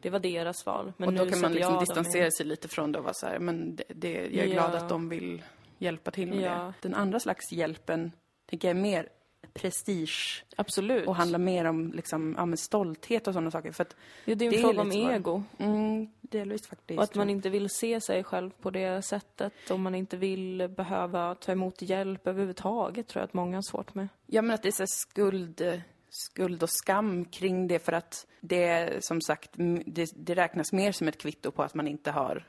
Det 0.01 0.09
var 0.09 0.19
deras 0.19 0.65
val. 0.65 0.93
Men 0.97 1.09
Mm. 1.09 1.19
Och 1.19 1.19
då 1.19 1.25
nu 1.25 1.31
kan 1.31 1.41
man 1.41 1.53
liksom 1.53 1.79
distansera 1.79 2.31
sig 2.31 2.45
lite 2.45 2.67
från 2.67 2.91
det 2.91 2.97
och 2.97 3.03
vara 3.03 3.13
så 3.13 3.25
här, 3.25 3.39
men 3.39 3.75
det, 3.75 3.83
det, 3.95 4.11
jag 4.13 4.45
är 4.45 4.45
Ja. 4.45 4.53
glad 4.53 4.75
att 4.75 4.89
de 4.89 5.09
vill 5.09 5.43
hjälpa 5.77 6.11
till 6.11 6.27
med 6.29 6.41
Ja. 6.41 6.51
det. 6.55 6.73
Den 6.81 6.93
andra 6.95 7.19
slags 7.19 7.51
hjälpen, 7.51 8.11
tänker 8.49 8.67
jag, 8.67 8.77
är 8.77 8.81
mer 8.81 9.09
prestige 9.53 10.45
Absolut. 10.55 11.07
och 11.07 11.15
handlar 11.15 11.39
mer 11.39 11.65
om 11.65 11.91
liksom, 11.91 12.35
ja, 12.37 12.57
stolthet 12.57 13.27
och 13.27 13.33
sådana 13.33 13.51
saker. 13.51 13.71
För 13.71 13.81
att, 13.81 13.95
ja, 14.25 14.35
det 14.35 14.45
är 14.45 14.47
en 14.47 14.51
det 14.51 14.57
är 14.57 14.61
fråga 14.61 14.81
om 14.81 14.87
lite 14.87 15.01
svårt. 15.01 15.11
ego. 15.11 15.43
mm, 15.57 16.09
delvis 16.21 16.67
faktiskt. 16.67 16.97
Och 16.97 17.03
att 17.03 17.15
man 17.15 17.29
inte 17.29 17.49
vill 17.49 17.69
se 17.69 18.01
sig 18.01 18.23
själv 18.23 18.49
på 18.61 18.71
det 18.71 19.01
sättet. 19.01 19.53
Och 19.71 19.79
man 19.79 19.95
inte 19.95 20.17
vill 20.17 20.67
behöva 20.77 21.35
ta 21.35 21.51
emot 21.51 21.81
hjälp 21.81 22.27
överhuvudtaget 22.27 23.07
tror 23.07 23.21
jag 23.21 23.27
att 23.27 23.33
många 23.33 23.57
har 23.57 23.61
svårt 23.61 23.95
med. 23.95 24.07
Ja, 24.25 24.41
men 24.41 24.53
att 24.53 24.63
det 24.63 24.69
är 24.69 24.71
så 24.71 24.87
skuld, 24.87 25.81
skuld 26.09 26.63
och 26.63 26.69
skam 26.69 27.25
kring 27.25 27.67
det 27.67 27.79
för 27.79 27.91
att 27.91 28.27
det 28.41 28.63
är 28.63 28.97
som 29.01 29.21
sagt, 29.21 29.51
det, 29.85 30.11
det 30.15 30.35
räknas 30.35 30.73
mer 30.73 30.91
som 30.91 31.07
ett 31.07 31.17
kvitto 31.17 31.51
på 31.51 31.63
att 31.63 31.73
man 31.73 31.87
inte 31.87 32.11
har 32.11 32.47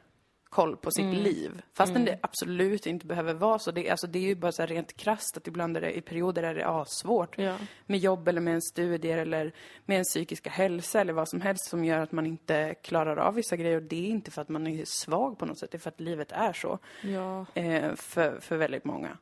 koll 0.51 0.77
på 0.77 0.91
sitt 0.91 1.05
Mm. 1.05 1.17
liv. 1.17 1.63
Fastän 1.73 2.05
det 2.05 2.19
absolut 2.23 2.87
inte 2.87 3.07
behöver 3.07 3.35
vara 3.35 3.59
så. 3.59 3.71
Det, 3.71 3.91
alltså, 3.91 4.07
det 4.07 4.19
är 4.19 4.23
ju 4.23 4.35
bara 4.35 4.53
så 4.53 4.67
rent 4.67 4.97
krasst 4.97 5.37
att 5.37 5.47
ibland 5.47 5.77
är 5.77 5.81
det, 5.81 5.97
i 5.97 6.01
perioder 6.01 6.43
är 6.43 6.55
det 6.55 6.67
assvårt. 6.67 7.39
Ja. 7.39 7.57
Med 7.87 7.99
jobb 7.99 8.29
eller 8.29 8.41
med 8.41 8.55
en 8.55 8.63
studier 8.63 9.19
eller 9.19 9.53
med 9.85 9.99
en 9.99 10.05
psykiska 10.05 10.51
hälsa 10.51 11.01
eller 11.01 11.13
vad 11.13 11.29
som 11.29 11.41
helst 11.41 11.65
som 11.71 11.85
gör 11.85 11.99
att 11.99 12.13
man 12.13 12.27
inte 12.27 12.75
klarar 12.75 13.17
av 13.17 13.35
vissa 13.35 13.57
grejer. 13.57 13.77
Och 13.77 13.83
det 13.83 14.07
är 14.07 14.11
inte 14.11 14.31
för 14.31 14.43
att 14.43 14.49
man 14.49 14.67
är 14.67 14.85
svag 14.85 15.39
på 15.39 15.47
något 15.47 15.59
sätt, 15.59 15.71
det 15.71 15.77
är 15.77 15.81
för 15.81 15.91
att 15.91 16.01
livet 16.01 16.33
är 16.33 16.53
så. 16.53 16.79
Ja. 17.03 17.47
Eh, 17.55 17.95
för, 17.95 18.41
för 18.41 18.57
väldigt 18.57 18.85
många. 18.85 19.19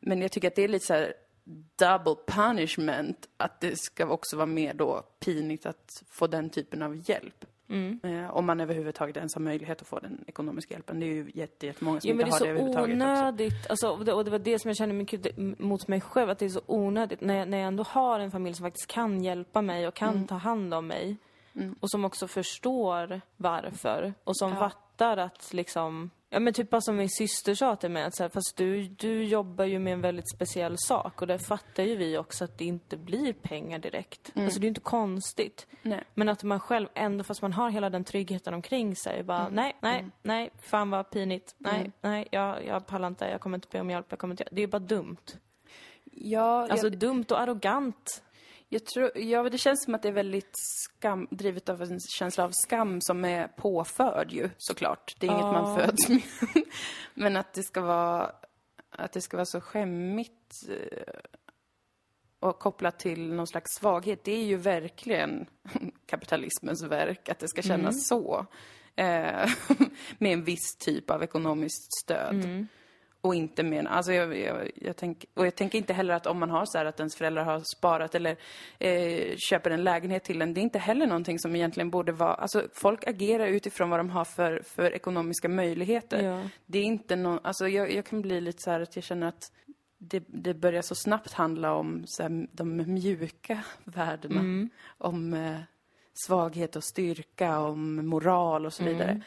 Men 0.00 0.22
jag 0.22 0.32
tycker 0.32 0.48
att 0.48 0.54
det 0.56 0.62
är 0.64 0.68
lite 0.68 0.86
så 0.86 0.94
här 0.94 1.14
double 1.78 2.16
punishment. 2.26 3.28
Att 3.36 3.60
det 3.60 3.78
ska 3.78 4.06
också 4.06 4.36
vara 4.36 4.46
mer 4.46 4.74
då 4.74 5.02
pinigt 5.20 5.66
att 5.66 6.02
få 6.10 6.26
den 6.26 6.50
typen 6.50 6.82
av 6.82 7.10
hjälp. 7.10 7.44
Mm. 7.70 8.00
Eh, 8.02 8.36
om 8.36 8.46
man 8.46 8.60
överhuvudtaget 8.60 9.16
ens 9.16 9.34
har 9.34 9.40
möjlighet 9.42 9.82
att 9.82 9.88
få 9.88 9.98
den 9.98 10.24
ekonomiska 10.26 10.74
hjälpen. 10.74 11.00
Det 11.00 11.06
är 11.06 11.14
ju 11.14 11.30
jätte, 11.34 11.66
jättemånga 11.66 12.00
som 12.00 12.10
Jo, 12.10 12.16
men 12.16 12.26
inte 12.26 12.38
det 12.44 12.44
är 12.44 12.54
har 12.54 12.56
det 12.56 12.60
så 12.60 12.74
överhuvudtaget 12.80 12.96
också. 12.96 13.08
onödigt. 13.22 13.70
Alltså, 13.70 13.88
och, 13.90 14.04
det, 14.04 14.12
och 14.12 14.24
det 14.24 14.30
var 14.30 14.38
det 14.38 14.58
som 14.58 14.68
jag 14.68 14.76
kände 14.76 14.94
mycket 14.94 15.36
mot 15.58 15.88
mig 15.88 16.00
själv, 16.00 16.30
att 16.30 16.38
det 16.38 16.44
är 16.44 16.48
så 16.48 16.60
onödigt. 16.66 17.20
När 17.20 17.34
jag, 17.38 17.48
när 17.48 17.58
jag 17.58 17.66
ändå 17.66 17.82
har 17.82 18.20
en 18.20 18.30
familj 18.30 18.54
som 18.54 18.64
faktiskt 18.66 18.86
kan 18.86 19.24
hjälpa 19.24 19.62
mig 19.62 19.88
och 19.88 20.02
Mm. 20.02 20.14
kan 20.14 20.26
ta 20.26 20.34
hand 20.34 20.74
om 20.74 20.86
mig. 20.86 21.16
Och 21.80 21.90
som 21.90 22.04
också 22.04 22.28
förstår 22.28 23.20
varför. 23.36 24.14
Och 24.24 24.36
som 24.36 24.56
fattar 24.56 25.16
att 25.16 25.52
liksom... 25.52 26.10
Ja 26.32 26.40
men 26.40 26.52
typ 26.52 26.70
bara 26.70 26.80
som 26.80 26.96
min 26.96 27.08
syster 27.08 27.54
sa 27.54 27.76
till 27.76 27.90
mig, 27.90 28.02
att 28.02 28.16
så 28.16 28.22
här, 28.22 28.30
fast 28.30 28.56
du, 28.56 28.82
du 28.88 29.24
jobbar 29.24 29.64
ju 29.64 29.78
med 29.78 29.92
en 29.92 30.00
väldigt 30.00 30.30
speciell 30.34 30.76
sak 30.78 31.20
och 31.22 31.26
där 31.26 31.38
fattar 31.38 31.82
ju 31.82 31.96
vi 31.96 32.18
också 32.18 32.44
att 32.44 32.58
det 32.58 32.64
inte 32.64 32.96
blir 32.96 33.32
pengar 33.32 33.78
direkt. 33.78 34.32
Alltså 34.34 34.60
det 34.60 34.64
är 34.64 34.66
ju 34.66 34.68
inte 34.68 34.80
konstigt. 34.80 35.66
Nej. 35.82 36.04
Men 36.14 36.28
att 36.28 36.42
man 36.42 36.60
själv 36.60 36.88
ändå, 36.94 37.24
fast 37.24 37.42
man 37.42 37.52
har 37.52 37.70
hela 37.70 37.90
den 37.90 38.04
tryggheten 38.04 38.54
omkring 38.54 38.96
sig, 38.96 39.22
bara 39.22 39.48
nej, 39.48 39.76
nej, 39.80 40.06
nej, 40.22 40.50
fan 40.60 40.90
vad 40.90 41.10
pinigt, 41.10 41.54
nej, 41.58 41.92
nej, 42.00 42.28
jag, 42.30 42.66
jag 42.66 42.86
pallar 42.86 43.08
inte, 43.08 43.24
jag 43.24 43.40
kommer 43.40 43.56
inte 43.56 43.68
be 43.70 43.80
om 43.80 43.90
hjälp, 43.90 44.06
jag 44.08 44.18
kommer 44.18 44.32
inte, 44.32 44.48
det 44.52 44.62
är 44.62 44.66
bara 44.66 44.78
dumt. 44.78 45.16
Ja, 46.12 46.68
Alltså 46.70 46.86
jag, 46.86 46.98
dumt 46.98 47.24
och 47.30 47.40
arrogant. 47.40 48.22
Jag 48.72 48.84
tror, 48.84 49.18
ja, 49.18 49.42
det 49.42 49.58
känns 49.58 49.84
som 49.84 49.94
att 49.94 50.02
det 50.02 50.08
är 50.08 50.12
väldigt 50.12 50.52
skam, 50.54 51.28
drivet 51.30 51.68
av 51.68 51.82
en 51.82 52.00
känsla 52.00 52.44
av 52.44 52.50
skam 52.52 53.00
som 53.00 53.24
är 53.24 53.48
påförd 53.48 54.32
ju, 54.32 54.50
såklart. 54.56 55.14
Det 55.18 55.26
är 55.26 55.30
inget 55.30 55.42
man 55.44 55.78
föds 55.78 56.08
med. 56.08 56.22
Men 57.14 57.36
att 57.36 57.52
det 57.52 57.62
ska 57.62 57.80
vara, 57.80 58.32
att 58.90 59.12
det 59.12 59.20
ska 59.20 59.36
vara 59.36 59.46
så 59.46 59.60
skämmigt 59.60 60.68
eh, 60.68 61.14
och 62.40 62.58
kopplat 62.58 62.98
till 62.98 63.32
någon 63.32 63.46
slags 63.46 63.70
svaghet, 63.80 64.24
det 64.24 64.32
är 64.32 64.44
ju 64.44 64.56
verkligen 64.56 65.46
kapitalismens 66.06 66.82
verk, 66.82 67.28
att 67.28 67.38
det 67.38 67.48
ska 67.48 67.62
kännas 67.62 68.08
så. 68.08 68.46
Eh, 68.96 69.50
med 70.18 70.32
en 70.32 70.44
viss 70.44 70.76
typ 70.78 71.10
av 71.10 71.22
ekonomiskt 71.22 71.92
stöd. 72.04 72.66
Och 73.22 73.34
inte 73.34 73.62
med, 73.62 73.86
alltså 73.86 74.12
jag, 74.12 74.38
jag, 74.38 74.70
jag 74.74 74.96
tänk, 74.96 75.24
och 75.34 75.46
jag 75.46 75.54
tänker 75.54 75.78
inte 75.78 75.92
heller 75.92 76.14
att 76.14 76.26
om 76.26 76.38
man 76.38 76.50
har 76.50 76.64
så 76.66 76.78
här 76.78 76.84
att 76.84 77.00
ens 77.00 77.16
föräldrar 77.16 77.44
har 77.44 77.60
sparat 77.76 78.14
eller 78.14 78.36
eh, 78.78 79.36
köper 79.36 79.70
en 79.70 79.84
lägenhet 79.84 80.24
till 80.24 80.42
en, 80.42 80.54
det 80.54 80.60
är 80.60 80.62
inte 80.62 80.78
heller 80.78 81.06
någonting 81.06 81.38
som 81.38 81.56
egentligen 81.56 81.90
borde 81.90 82.12
vara, 82.12 82.34
alltså 82.34 82.68
folk 82.72 83.06
agerar 83.06 83.46
utifrån 83.46 83.90
vad 83.90 83.98
de 83.98 84.10
har 84.10 84.24
för, 84.24 84.62
för 84.64 84.94
ekonomiska 84.94 85.48
möjligheter. 85.48 86.22
Ja. 86.22 86.48
Det 86.66 86.78
är 86.78 86.82
inte 86.82 87.16
någon, 87.16 87.38
alltså 87.42 87.68
jag, 87.68 87.92
jag 87.92 88.04
kan 88.04 88.22
bli 88.22 88.40
lite 88.40 88.62
så 88.62 88.70
här 88.70 88.80
att 88.80 88.96
jag 88.96 89.04
känner 89.04 89.26
att 89.26 89.52
det, 89.98 90.24
det 90.26 90.54
börjar 90.54 90.82
så 90.82 90.94
snabbt 90.94 91.32
handla 91.32 91.74
om 91.74 92.02
så 92.06 92.22
här, 92.22 92.46
de 92.52 92.76
mjuka 92.94 93.64
värdena. 93.84 94.68
Om 94.98 95.34
eh, 95.34 95.60
svaghet 96.26 96.76
och 96.76 96.84
styrka, 96.84 97.58
om 97.58 98.06
moral 98.06 98.66
och 98.66 98.72
så 98.72 98.84
vidare. 98.84 99.22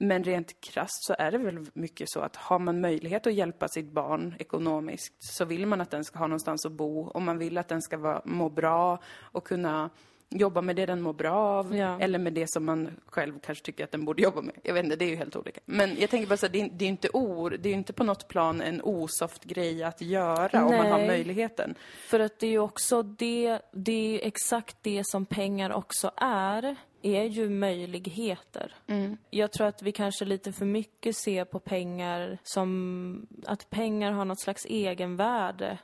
Men 0.00 0.24
rent 0.24 0.60
krasst 0.60 1.04
så 1.06 1.14
är 1.18 1.30
det 1.32 1.38
väl 1.38 1.66
mycket 1.72 2.10
så 2.10 2.20
att 2.20 2.36
har 2.36 2.58
man 2.58 2.80
möjlighet 2.80 3.26
att 3.26 3.34
hjälpa 3.34 3.68
sitt 3.68 3.90
barn 3.92 4.34
ekonomiskt 4.38 5.14
så 5.18 5.44
vill 5.44 5.66
man 5.66 5.80
att 5.80 5.90
den 5.90 6.04
ska 6.04 6.18
ha 6.18 6.26
någonstans 6.26 6.66
att 6.66 6.72
bo 6.72 7.00
och 7.00 7.22
man 7.22 7.38
vill 7.38 7.58
att 7.58 7.68
den 7.68 7.82
ska 7.82 7.96
vara, 7.96 8.22
må 8.24 8.48
bra 8.48 8.98
och 9.32 9.44
kunna 9.44 9.90
jobba 10.30 10.60
med 10.60 10.76
det 10.76 10.86
den 10.86 11.00
mår 11.00 11.12
bra 11.12 11.34
av 11.34 11.76
Ja. 11.76 12.00
eller 12.00 12.18
med 12.18 12.32
det 12.32 12.50
som 12.50 12.64
man 12.64 12.90
själv 13.06 13.38
kanske 13.40 13.64
tycker 13.64 13.84
att 13.84 13.90
den 13.90 14.04
borde 14.04 14.22
jobba 14.22 14.40
med. 14.40 14.54
Jag 14.62 14.74
vet 14.74 14.84
inte, 14.84 14.96
det 14.96 15.04
är 15.04 15.10
ju 15.10 15.16
helt 15.16 15.36
olika. 15.36 15.60
Men 15.64 15.96
jag 16.00 16.10
tänker 16.10 16.28
bara 16.28 16.36
så 16.36 16.46
här, 16.46 16.52
det 16.52 16.60
är, 16.60 16.68
det 16.72 16.84
är 16.84 16.88
inte 16.88 17.08
ord, 17.12 17.54
det 17.60 17.68
är 17.68 17.74
inte 17.74 17.92
på 17.92 18.04
något 18.04 18.28
plan 18.28 18.60
en 18.60 18.82
osoft 18.82 19.44
grej 19.44 19.82
att 19.82 20.00
göra 20.00 20.64
om 20.64 20.76
man 20.76 20.86
har 20.86 20.98
Nej. 20.98 21.06
möjligheten. 21.06 21.74
För 22.08 22.20
att 22.20 22.38
det 22.38 22.46
är 22.46 22.50
ju 22.50 22.58
också 22.58 23.02
det, 23.02 23.58
det 23.72 24.20
är 24.22 24.26
exakt 24.26 24.76
det 24.82 25.02
som 25.04 25.26
pengar 25.26 25.72
också 25.72 26.10
är, 26.16 26.76
är 27.02 27.24
ju 27.24 27.48
möjligheter. 27.48 28.74
Jag 29.30 29.52
tror 29.52 29.66
att 29.66 29.82
vi 29.82 29.92
kanske 29.92 30.24
lite 30.24 30.52
för 30.52 30.64
mycket 30.64 31.16
ser 31.16 31.44
på 31.44 31.60
pengar 31.60 32.38
som 32.42 33.26
att 33.46 33.70
pengar 33.70 34.12
har 34.12 34.24
något 34.24 34.40
slags 34.40 34.64
egenvärde. 34.64 35.78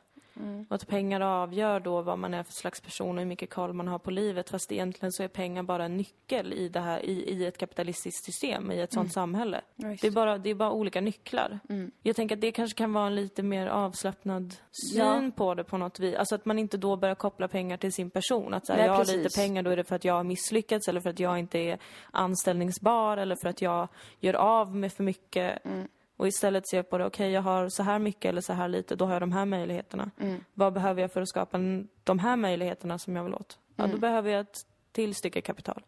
Och 0.69 0.75
att 0.75 0.87
pengar 0.87 1.21
avgör 1.21 1.81
då 1.81 2.03
vad 2.03 2.19
man 2.19 2.35
är 2.35 2.43
för 2.43 2.53
slags 2.53 2.81
person 2.81 3.19
och 3.19 3.23
hur 3.23 3.29
mycket 3.29 3.51
koll 3.51 3.73
man 3.73 3.89
har 3.89 3.99
på 3.99 4.11
livet. 4.11 4.51
Fast 4.51 4.73
egentligen 4.73 5.13
så 5.13 5.23
är 5.23 5.29
pengar 5.29 5.63
bara 5.63 5.85
en 5.85 5.97
nyckel 5.97 6.53
i, 6.53 6.69
det 6.69 6.81
här, 6.81 7.01
i, 7.05 7.13
i 7.13 7.47
ett 7.47 7.59
kapitalistiskt 7.59 8.25
system, 8.25 8.73
i 8.73 8.81
ett 8.81 8.93
sånt 8.93 9.13
samhälle. 9.13 9.61
Ja, 9.77 9.89
det, 10.01 10.07
är 10.07 10.11
bara, 10.11 10.39
det 10.39 10.51
är 10.51 10.55
bara 10.55 10.71
olika 10.73 11.01
nycklar. 11.01 11.59
Jag 12.03 12.17
tänker 12.17 12.35
att 12.37 12.41
det 12.41 12.53
kanske 12.53 12.79
kan 12.79 12.93
vara 12.93 13.07
en 13.07 13.15
lite 13.15 13.43
mer 13.43 13.67
avslappnad 13.67 14.55
syn 14.93 14.99
Ja. 15.01 15.31
på 15.37 15.55
det 15.55 15.65
på 15.65 15.79
något 15.79 16.01
vis. 16.01 16.15
Alltså 16.15 16.35
att 16.35 16.45
man 16.45 16.59
inte 16.59 16.77
då 16.77 16.97
börjar 16.97 17.15
koppla 17.15 17.49
pengar 17.49 17.77
till 17.77 17.93
sin 17.93 18.11
person. 18.11 18.55
Att 18.55 18.67
så 18.67 18.73
här, 18.73 18.79
Nej, 18.79 18.87
jag 18.87 18.93
har 18.95 19.01
precis. 19.01 19.17
lite 19.17 19.41
pengar, 19.41 19.63
då 19.63 19.71
är 19.71 19.77
det 19.77 19.85
för 19.85 19.97
att 19.97 20.05
jag 20.05 20.15
har 20.15 20.25
misslyckats 20.25 20.89
eller 20.89 21.01
för 21.01 21.11
att 21.11 21.21
jag 21.21 21.39
inte 21.39 21.59
är 21.59 21.79
anställningsbar 22.11 23.17
eller 23.17 23.37
för 23.43 23.49
att 23.49 23.63
jag 23.63 23.89
gör 24.21 24.35
av 24.35 24.77
med 24.77 24.93
för 24.93 25.03
mycket. 25.05 25.65
Mm. 25.65 25.89
Och 26.17 26.29
istället 26.29 26.69
se 26.69 26.83
på 26.83 26.99
det, 26.99 27.07
okej 27.07 27.31
jag 27.31 27.43
har 27.43 27.69
så 27.69 27.83
här 27.83 27.99
mycket 27.99 28.25
eller 28.29 28.41
så 28.41 28.53
här 28.53 28.69
lite, 28.69 28.97
då 28.97 29.05
har 29.05 29.13
jag 29.13 29.23
de 29.23 29.33
här 29.33 29.45
möjligheterna. 29.45 30.11
Mm. 30.21 30.45
Vad 30.55 30.73
behöver 30.73 31.03
jag 31.03 31.13
för 31.13 31.23
att 31.23 31.29
skapa 31.29 31.59
de 32.05 32.19
här 32.19 32.37
möjligheterna 32.37 32.99
som 32.99 33.17
jag 33.17 33.25
vill 33.25 33.35
åt? 33.35 33.59
Ja, 33.77 33.85
Mm. 33.85 33.97
då 33.97 34.01
behöver 34.01 34.31
jag 34.31 34.41
ett 34.41 34.67
till 34.95 35.15
stycke 35.15 35.41
kapital. 35.41 35.83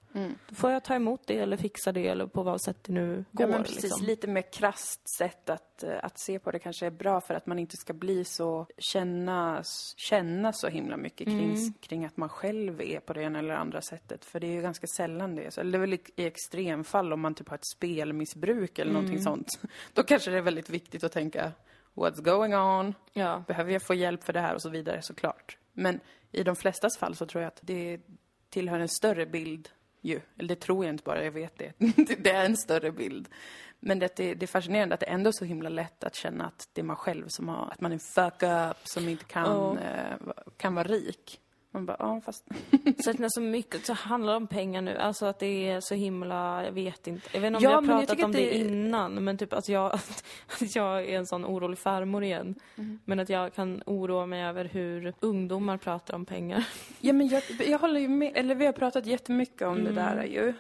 Då 0.48 0.54
får 0.54 0.70
jag 0.70 0.84
ta 0.84 0.94
emot 0.94 1.20
det 1.26 1.38
eller 1.38 1.56
fixa 1.56 1.92
det 1.92 2.08
eller 2.08 2.26
på 2.26 2.42
vad 2.42 2.60
sätt 2.60 2.76
det 2.84 2.92
nu 2.92 3.24
går. 3.32 3.46
Ja, 3.46 3.46
men 3.46 3.62
precis. 3.62 3.82
liksom. 3.82 4.06
Lite 4.06 4.26
mer 4.28 4.52
krasst 4.52 5.16
sätt 5.18 5.50
att, 5.50 5.82
eh, 5.82 6.04
att 6.04 6.18
se 6.18 6.38
på 6.38 6.50
det 6.50 6.58
kanske 6.58 6.86
är 6.86 6.90
bra 6.90 7.20
för 7.20 7.34
att 7.34 7.46
man 7.46 7.58
inte 7.58 7.76
ska 7.76 7.92
bli 7.92 8.24
så, 8.24 8.66
känna, 8.78 9.62
känna 9.96 10.52
så 10.52 10.68
himla 10.68 10.96
mycket 10.96 11.26
kring, 11.26 11.50
Mm. 11.54 11.72
kring 11.80 12.04
att 12.04 12.16
man 12.16 12.28
själv 12.28 12.80
är 12.80 13.00
på 13.00 13.12
det 13.12 13.22
ena 13.22 13.38
eller 13.38 13.54
andra 13.54 13.80
sättet. 13.80 14.24
För 14.24 14.40
det 14.40 14.46
är 14.46 14.52
ju 14.52 14.62
ganska 14.62 14.86
sällan 14.86 15.34
det 15.34 15.54
så. 15.54 15.60
Eller 15.60 15.72
det 15.72 15.78
är 15.78 15.80
väl 15.80 15.94
i, 15.94 16.00
i 16.16 16.26
extremfall 16.26 17.12
om 17.12 17.20
man 17.20 17.34
typ 17.34 17.48
har 17.48 17.56
ett 17.56 17.66
spelmissbruk 17.66 18.78
eller 18.78 18.90
Mm. 18.90 19.02
någonting 19.02 19.22
sånt. 19.24 19.48
Då 19.92 20.02
kanske 20.02 20.30
det 20.30 20.36
är 20.36 20.42
väldigt 20.42 20.70
viktigt 20.70 21.04
att 21.04 21.12
tänka 21.12 21.52
What's 21.94 22.22
going 22.22 22.54
on? 22.56 22.94
Ja. 23.12 23.44
Behöver 23.46 23.72
jag 23.72 23.82
få 23.82 23.94
hjälp 23.94 24.24
för 24.24 24.32
det 24.32 24.40
här 24.40 24.54
och 24.54 24.62
så 24.62 24.68
vidare 24.68 25.02
såklart. 25.02 25.58
Men 25.72 26.00
i 26.32 26.42
de 26.42 26.56
flestas 26.56 26.98
fall 26.98 27.14
så 27.14 27.26
tror 27.26 27.42
jag 27.42 27.48
att 27.48 27.58
det 27.62 28.00
tillhör 28.50 28.80
en 28.80 28.88
större 28.88 29.26
bild 29.26 29.68
ju. 30.00 30.20
Eller 30.38 30.48
det 30.48 30.60
tror 30.60 30.84
jag 30.84 30.94
inte 30.94 31.04
bara, 31.04 31.24
jag 31.24 31.32
vet 31.32 31.58
det. 31.58 31.72
det 32.18 32.30
är 32.30 32.44
en 32.44 32.56
större 32.56 32.92
bild. 32.92 33.28
Men 33.80 33.98
det, 33.98 34.16
det, 34.16 34.34
det 34.34 34.44
är 34.44 34.48
fascinerande 34.48 34.94
att 34.94 35.00
det 35.00 35.06
ändå 35.06 35.28
är 35.28 35.32
så 35.32 35.44
himla 35.44 35.68
lätt 35.68 36.04
att 36.04 36.14
känna 36.14 36.44
att 36.46 36.68
det 36.72 36.80
är 36.80 36.84
man 36.84 36.96
själv 36.96 37.24
som 37.28 37.48
har, 37.48 37.68
att 37.72 37.80
man 37.80 37.92
är 37.92 37.94
en 37.96 38.00
fuck 38.00 38.42
up 38.42 38.76
som 38.84 39.08
inte 39.08 39.24
kan, 39.24 39.44
Ja. 39.44 39.78
eh, 39.78 40.32
kan 40.56 40.74
vara 40.74 40.88
rik. 40.88 41.40
Man 41.76 41.86
bara, 41.86 41.96
ja 41.98 42.20
fast... 42.20 42.44
Så 43.04 43.10
att 43.10 43.18
när 43.18 43.28
så 43.28 43.40
mycket 43.40 43.86
så 43.86 43.92
handlar 43.92 44.32
det 44.32 44.36
om 44.36 44.46
pengar 44.46 44.82
nu, 44.82 44.96
alltså 44.96 45.26
att 45.26 45.38
det 45.38 45.68
är 45.68 45.80
så 45.80 45.94
himla, 45.94 46.64
jag 46.64 46.72
vet 46.72 47.06
inte. 47.06 47.28
Jag 47.32 47.40
vet 47.40 47.46
inte 47.46 47.56
om 47.56 47.62
Ja, 47.72 47.80
vi 47.80 47.86
har 47.92 47.98
jag 48.00 48.08
pratat 48.08 48.24
om 48.24 48.32
det... 48.32 48.38
det- 48.38 48.54
innan, 48.58 49.24
men 49.24 49.38
typ 49.38 49.52
att 49.52 49.68
jag, 49.68 49.92
att 50.62 50.76
jag 50.76 51.04
är 51.04 51.18
en 51.18 51.26
sån 51.26 51.44
orolig 51.44 51.78
farmor 51.78 52.24
igen. 52.24 52.54
Mm. 52.76 52.98
Men 53.04 53.20
att 53.20 53.28
jag 53.28 53.54
kan 53.54 53.82
oroa 53.86 54.26
mig 54.26 54.42
över 54.42 54.64
hur 54.64 55.14
ungdomar 55.20 55.76
pratar 55.76 56.14
om 56.14 56.26
pengar. 56.26 56.64
Ja, 57.00 57.12
men 57.12 57.28
jag, 57.28 57.42
jag 57.66 57.78
håller 57.78 58.00
ju 58.00 58.08
med, 58.08 58.32
eller 58.36 58.54
vi 58.54 58.66
har 58.66 58.72
pratat 58.72 59.06
jättemycket 59.06 59.62
om 59.62 59.84
det 59.84 59.92
där 59.92 60.22
ju. 60.24 60.54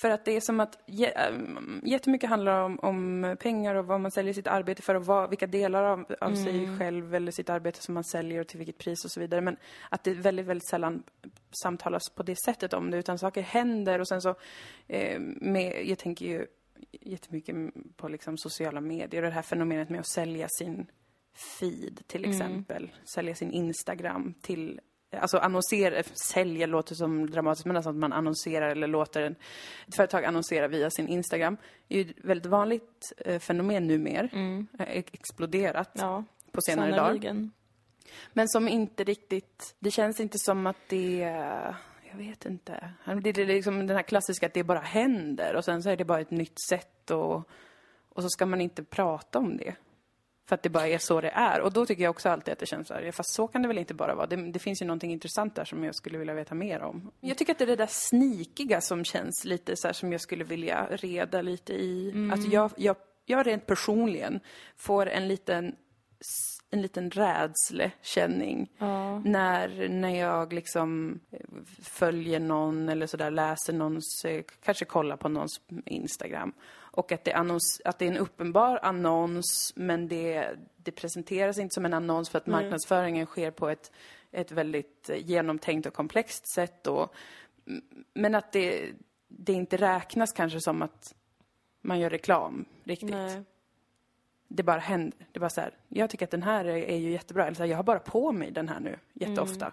För 0.00 0.10
att 0.10 0.24
det 0.24 0.36
är 0.36 0.40
som 0.40 0.60
att 0.60 0.78
ähm, 0.88 1.80
jättemycket 1.84 2.30
handlar 2.30 2.62
om, 2.62 2.78
om 2.82 3.36
pengar 3.40 3.74
och 3.74 3.86
vad 3.86 4.00
man 4.00 4.10
säljer 4.10 4.34
sitt 4.34 4.46
arbete 4.46 4.82
för 4.82 4.94
och 4.94 5.06
vad, 5.06 5.30
vilka 5.30 5.46
delar 5.46 5.84
av, 5.84 6.14
av 6.20 6.34
sig 6.34 6.78
själv 6.78 7.14
eller 7.14 7.32
sitt 7.32 7.50
arbete 7.50 7.82
som 7.82 7.94
man 7.94 8.04
säljer 8.04 8.40
och 8.40 8.48
till 8.48 8.58
vilket 8.58 8.78
pris 8.78 9.04
och 9.04 9.10
så 9.10 9.20
vidare. 9.20 9.40
Men 9.40 9.56
att 9.90 10.04
det 10.04 10.14
väldigt, 10.14 10.46
väldigt 10.46 10.68
sällan 10.68 11.02
samtalas 11.62 12.02
på 12.14 12.22
det 12.22 12.36
sättet 12.44 12.72
om 12.72 12.90
det 12.90 12.98
utan 12.98 13.18
saker 13.18 13.42
händer 13.42 13.98
och 13.98 14.08
sen 14.08 14.22
så 14.22 14.34
eh, 14.86 15.20
med, 15.20 15.86
jag 15.86 15.98
tänker 15.98 16.26
ju 16.26 16.46
jättemycket 16.92 17.56
på 17.96 18.08
liksom 18.08 18.38
sociala 18.38 18.80
medier 18.80 19.22
och 19.22 19.28
det 19.28 19.34
här 19.34 19.42
fenomenet 19.42 19.90
med 19.90 20.00
att 20.00 20.08
sälja 20.08 20.48
sin 20.48 20.86
feed 21.60 22.02
till 22.06 22.24
exempel. 22.24 22.90
Sälja 23.14 23.34
sin 23.34 23.50
Instagram 23.50 24.34
till 24.40 24.80
Alltså 25.12 25.38
annonsera, 25.38 26.02
sälja 26.02 26.66
låter 26.66 26.94
som 26.94 27.30
dramatiskt 27.30 27.66
men 27.66 27.76
alltså 27.76 27.90
att 27.90 27.96
man 27.96 28.12
annonserar 28.12 28.68
eller 28.68 28.86
låter 28.86 29.22
en, 29.22 29.36
ett 29.88 29.96
företag 29.96 30.24
annonsera 30.24 30.68
via 30.68 30.90
sin 30.90 31.08
Instagram. 31.08 31.56
är 31.88 31.98
ju 31.98 32.10
ett 32.10 32.16
väldigt 32.24 32.46
vanligt 32.46 33.12
eh, 33.16 33.38
fenomen 33.38 33.86
numer. 33.86 34.30
Eh, 34.78 34.88
exploderat 34.98 35.90
Ja, 35.92 36.24
på 36.52 36.60
senare 36.60 36.96
dagar. 36.96 37.50
Men 38.32 38.48
som 38.48 38.68
inte 38.68 39.04
riktigt, 39.04 39.74
det 39.78 39.90
känns 39.90 40.20
inte 40.20 40.38
som 40.38 40.66
att 40.66 40.76
det, 40.88 41.16
jag 42.10 42.16
vet 42.18 42.46
inte. 42.46 42.90
Det 43.22 43.38
är 43.38 43.46
liksom 43.46 43.86
den 43.86 43.96
här 43.96 44.02
klassiska 44.02 44.46
att 44.46 44.54
det 44.54 44.64
bara 44.64 44.80
händer 44.80 45.56
och 45.56 45.64
sen 45.64 45.82
så 45.82 45.90
är 45.90 45.96
det 45.96 46.04
bara 46.04 46.20
ett 46.20 46.30
nytt 46.30 46.60
sätt 46.68 47.10
och, 47.10 47.48
och 48.08 48.22
så 48.22 48.28
ska 48.28 48.46
man 48.46 48.60
inte 48.60 48.84
prata 48.84 49.38
om 49.38 49.56
det. 49.56 49.74
För 50.46 50.54
att 50.54 50.62
det 50.62 50.68
bara 50.68 50.88
är 50.88 50.98
så 50.98 51.20
det 51.20 51.28
är. 51.28 51.60
Och 51.60 51.72
då 51.72 51.86
tycker 51.86 52.02
jag 52.02 52.10
också 52.10 52.28
alltid 52.28 52.52
att 52.52 52.58
det 52.58 52.66
känns 52.66 52.88
så 52.88 52.94
här, 52.94 53.02
ja, 53.02 53.12
fast 53.12 53.34
så 53.34 53.48
kan 53.48 53.62
det 53.62 53.68
väl 53.68 53.78
inte 53.78 53.94
bara 53.94 54.14
vara. 54.14 54.26
Det, 54.26 54.36
det 54.36 54.58
finns 54.58 54.82
ju 54.82 54.86
någonting 54.86 55.12
intressant 55.12 55.54
där 55.54 55.64
som 55.64 55.84
jag 55.84 55.94
skulle 55.94 56.18
vilja 56.18 56.34
veta 56.34 56.54
mer 56.54 56.82
om. 56.82 57.10
Jag 57.20 57.38
tycker 57.38 57.52
att 57.52 57.58
det 57.58 57.64
är 57.64 57.66
det 57.66 57.76
där 57.76 57.88
snikiga 57.90 58.80
som 58.80 59.04
känns 59.04 59.44
lite 59.44 59.76
så 59.76 59.88
här 59.88 59.92
som 59.92 60.12
jag 60.12 60.20
skulle 60.20 60.44
vilja 60.44 60.86
reda 60.90 61.42
lite 61.42 61.72
i. 61.72 62.12
Att 62.32 62.52
jag, 62.52 62.70
jag, 62.76 62.96
jag 63.24 63.46
rent 63.46 63.66
personligen 63.66 64.40
får 64.76 65.08
en 65.08 65.28
liten 65.28 65.74
en 66.70 66.82
liten 66.82 67.10
rädslekänning 67.10 68.70
när, 69.24 69.88
när 69.88 70.20
jag 70.20 70.52
liksom 70.52 71.20
eh, 71.30 71.40
följer 71.82 72.40
någon 72.40 72.88
eller 72.88 73.06
sådär, 73.06 73.30
läser 73.30 73.72
någons, 73.72 74.24
eh, 74.24 74.42
kanske 74.64 74.84
kollar 74.84 75.16
på 75.16 75.28
någons 75.28 75.60
Instagram. 75.84 76.52
Och 76.96 77.12
att 77.12 77.24
det, 77.24 77.32
annons, 77.32 77.80
att 77.84 77.98
det 77.98 78.04
är 78.04 78.10
en 78.10 78.16
uppenbar 78.16 78.78
annons, 78.82 79.72
men 79.76 80.08
det, 80.08 80.56
det 80.76 80.92
presenteras 80.92 81.58
inte 81.58 81.74
som 81.74 81.84
en 81.84 81.94
annons 81.94 82.28
för 82.28 82.38
att 82.38 82.46
marknadsföringen 82.46 83.26
sker 83.26 83.50
på 83.50 83.68
ett, 83.68 83.92
ett 84.32 84.52
väldigt 84.52 85.10
eh, 85.10 85.16
genomtänkt 85.16 85.86
och 85.86 85.94
komplext 85.94 86.48
sätt. 86.54 86.86
M- 86.86 87.82
men 88.14 88.34
att 88.34 88.52
det, 88.52 88.92
det 89.28 89.52
inte 89.52 89.76
räknas 89.76 90.32
kanske 90.32 90.60
som 90.60 90.82
att 90.82 91.14
man 91.80 92.00
gör 92.00 92.10
reklam 92.10 92.64
riktigt 92.84 93.10
Nej. 93.10 93.42
det 94.48 94.62
bara 94.62 94.78
händer. 94.80 95.26
Det 95.32 95.40
bara 95.40 95.50
så 95.50 95.60
här, 95.60 95.74
jag 95.88 96.10
tycker 96.10 96.24
att 96.26 96.30
den 96.30 96.42
här 96.42 96.64
är, 96.64 96.76
är 96.76 96.96
ju 96.96 97.10
jättebra. 97.10 97.46
Eller 97.46 97.54
så 97.56 97.62
här, 97.62 97.70
jag 97.70 97.76
har 97.76 97.84
bara 97.84 97.98
på 97.98 98.32
mig 98.32 98.50
den 98.50 98.68
här 98.68 98.80
nu 98.80 98.98
jätteofta. 99.12 99.72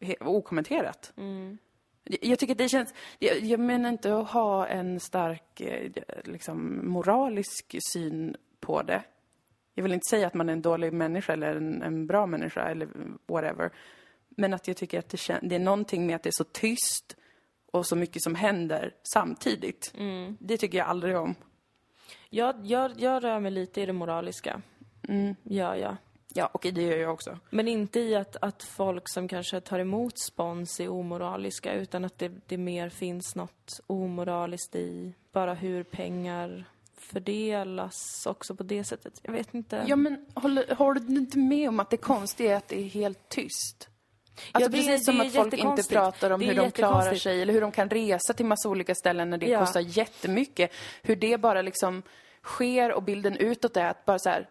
He- 0.00 0.24
Okommenterat. 0.26 1.12
Jag, 1.16 1.58
jag 2.04 2.38
tycker 2.38 2.54
det 2.54 2.68
känns, 2.68 2.94
jag, 3.18 3.40
jag 3.40 3.60
menar 3.60 3.88
inte 3.88 4.16
att 4.16 4.30
ha 4.30 4.66
en 4.66 5.00
stark 5.00 5.60
eh, 5.60 5.90
liksom, 6.24 6.88
moralisk 6.88 7.76
syn 7.92 8.36
på 8.60 8.82
det. 8.82 9.02
Jag 9.74 9.82
vill 9.82 9.92
inte 9.92 10.10
säga 10.10 10.26
att 10.26 10.34
man 10.34 10.48
är 10.48 10.52
en 10.52 10.62
dålig 10.62 10.92
människa 10.92 11.32
eller 11.32 11.56
en, 11.56 11.82
en 11.82 12.06
bra 12.06 12.26
människa 12.26 12.62
eller 12.62 12.88
whatever. 13.26 13.70
Men 14.28 14.54
att 14.54 14.68
jag 14.68 14.76
tycker 14.76 14.98
att 14.98 15.08
det, 15.08 15.16
kän, 15.16 15.48
det 15.48 15.54
är 15.54 15.60
någonting 15.60 16.06
med 16.06 16.16
att 16.16 16.22
det 16.22 16.30
är 16.30 16.44
så 16.44 16.44
tyst 16.44 17.16
och 17.72 17.86
så 17.86 17.96
mycket 17.96 18.22
som 18.22 18.34
händer 18.34 18.94
samtidigt. 19.02 19.92
Det 20.38 20.56
tycker 20.56 20.78
jag 20.78 20.86
aldrig 20.86 21.16
om. 21.16 21.34
Jag, 22.30 22.66
jag, 22.66 22.92
jag 22.96 23.24
rör 23.24 23.40
mig 23.40 23.50
lite 23.50 23.80
i 23.80 23.86
det 23.86 23.92
moraliska. 23.92 24.62
Mm. 25.08 25.34
Ja, 25.42 25.76
ja. 25.76 25.96
Ja, 26.34 26.46
och 26.46 26.60
det 26.72 26.82
gör 26.82 26.96
jag 26.96 27.12
också. 27.12 27.38
Men 27.50 27.68
inte 27.68 28.00
i 28.00 28.14
att, 28.16 28.36
att 28.40 28.62
folk 28.62 29.08
som 29.08 29.28
kanske 29.28 29.60
tar 29.60 29.78
emot 29.78 30.18
spons 30.18 30.80
är 30.80 30.88
omoraliska 30.88 31.72
utan 31.74 32.04
att 32.04 32.18
det, 32.18 32.32
det 32.46 32.56
mer 32.58 32.88
finns 32.88 33.34
något 33.34 33.80
omoraliskt 33.86 34.74
i 34.74 35.14
bara 35.32 35.54
hur 35.54 35.82
pengar 35.84 36.64
fördelas 36.98 38.26
också 38.26 38.54
på 38.54 38.62
det 38.62 38.84
sättet. 38.84 39.20
Jag 39.22 39.32
vet 39.32 39.54
inte. 39.54 39.84
Ja, 39.86 39.96
men 39.96 40.26
håller, 40.34 40.74
håller 40.74 41.00
du 41.00 41.14
inte 41.16 41.38
med 41.38 41.68
om 41.68 41.80
att 41.80 41.90
det 41.90 41.96
konstiga 41.96 42.52
är 42.52 42.56
att 42.56 42.68
det 42.68 42.80
är 42.80 42.84
helt 42.88 43.28
tyst? 43.28 43.88
Alltså 44.52 44.60
Ja, 44.62 44.68
det- 44.68 44.76
precis 44.88 45.04
som 45.04 45.18
det 45.18 45.24
är 45.24 45.26
att 45.28 45.34
folk 45.34 45.54
inte 45.54 45.82
pratar 45.88 46.30
om 46.30 46.40
Det 46.40 46.46
hur 46.46 46.54
de 46.54 46.70
klarar 46.70 47.14
sig 47.14 47.42
eller 47.42 47.52
hur 47.52 47.60
de 47.60 47.72
kan 47.72 47.90
resa 47.90 48.32
till 48.32 48.46
massa 48.46 48.68
olika 48.68 48.94
ställen 48.94 49.30
när 49.30 49.38
det 49.38 49.46
Ja. 49.46 49.60
kostar 49.60 49.80
jättemycket. 49.80 50.70
Hur 51.02 51.16
det 51.16 51.38
bara 51.38 51.62
liksom 51.62 52.02
sker 52.42 52.92
och 52.92 53.02
bilden 53.02 53.36
utåt 53.36 53.76
är 53.76 53.86
att 53.86 54.04
bara 54.04 54.18
så 54.18 54.28
här, 54.28 54.48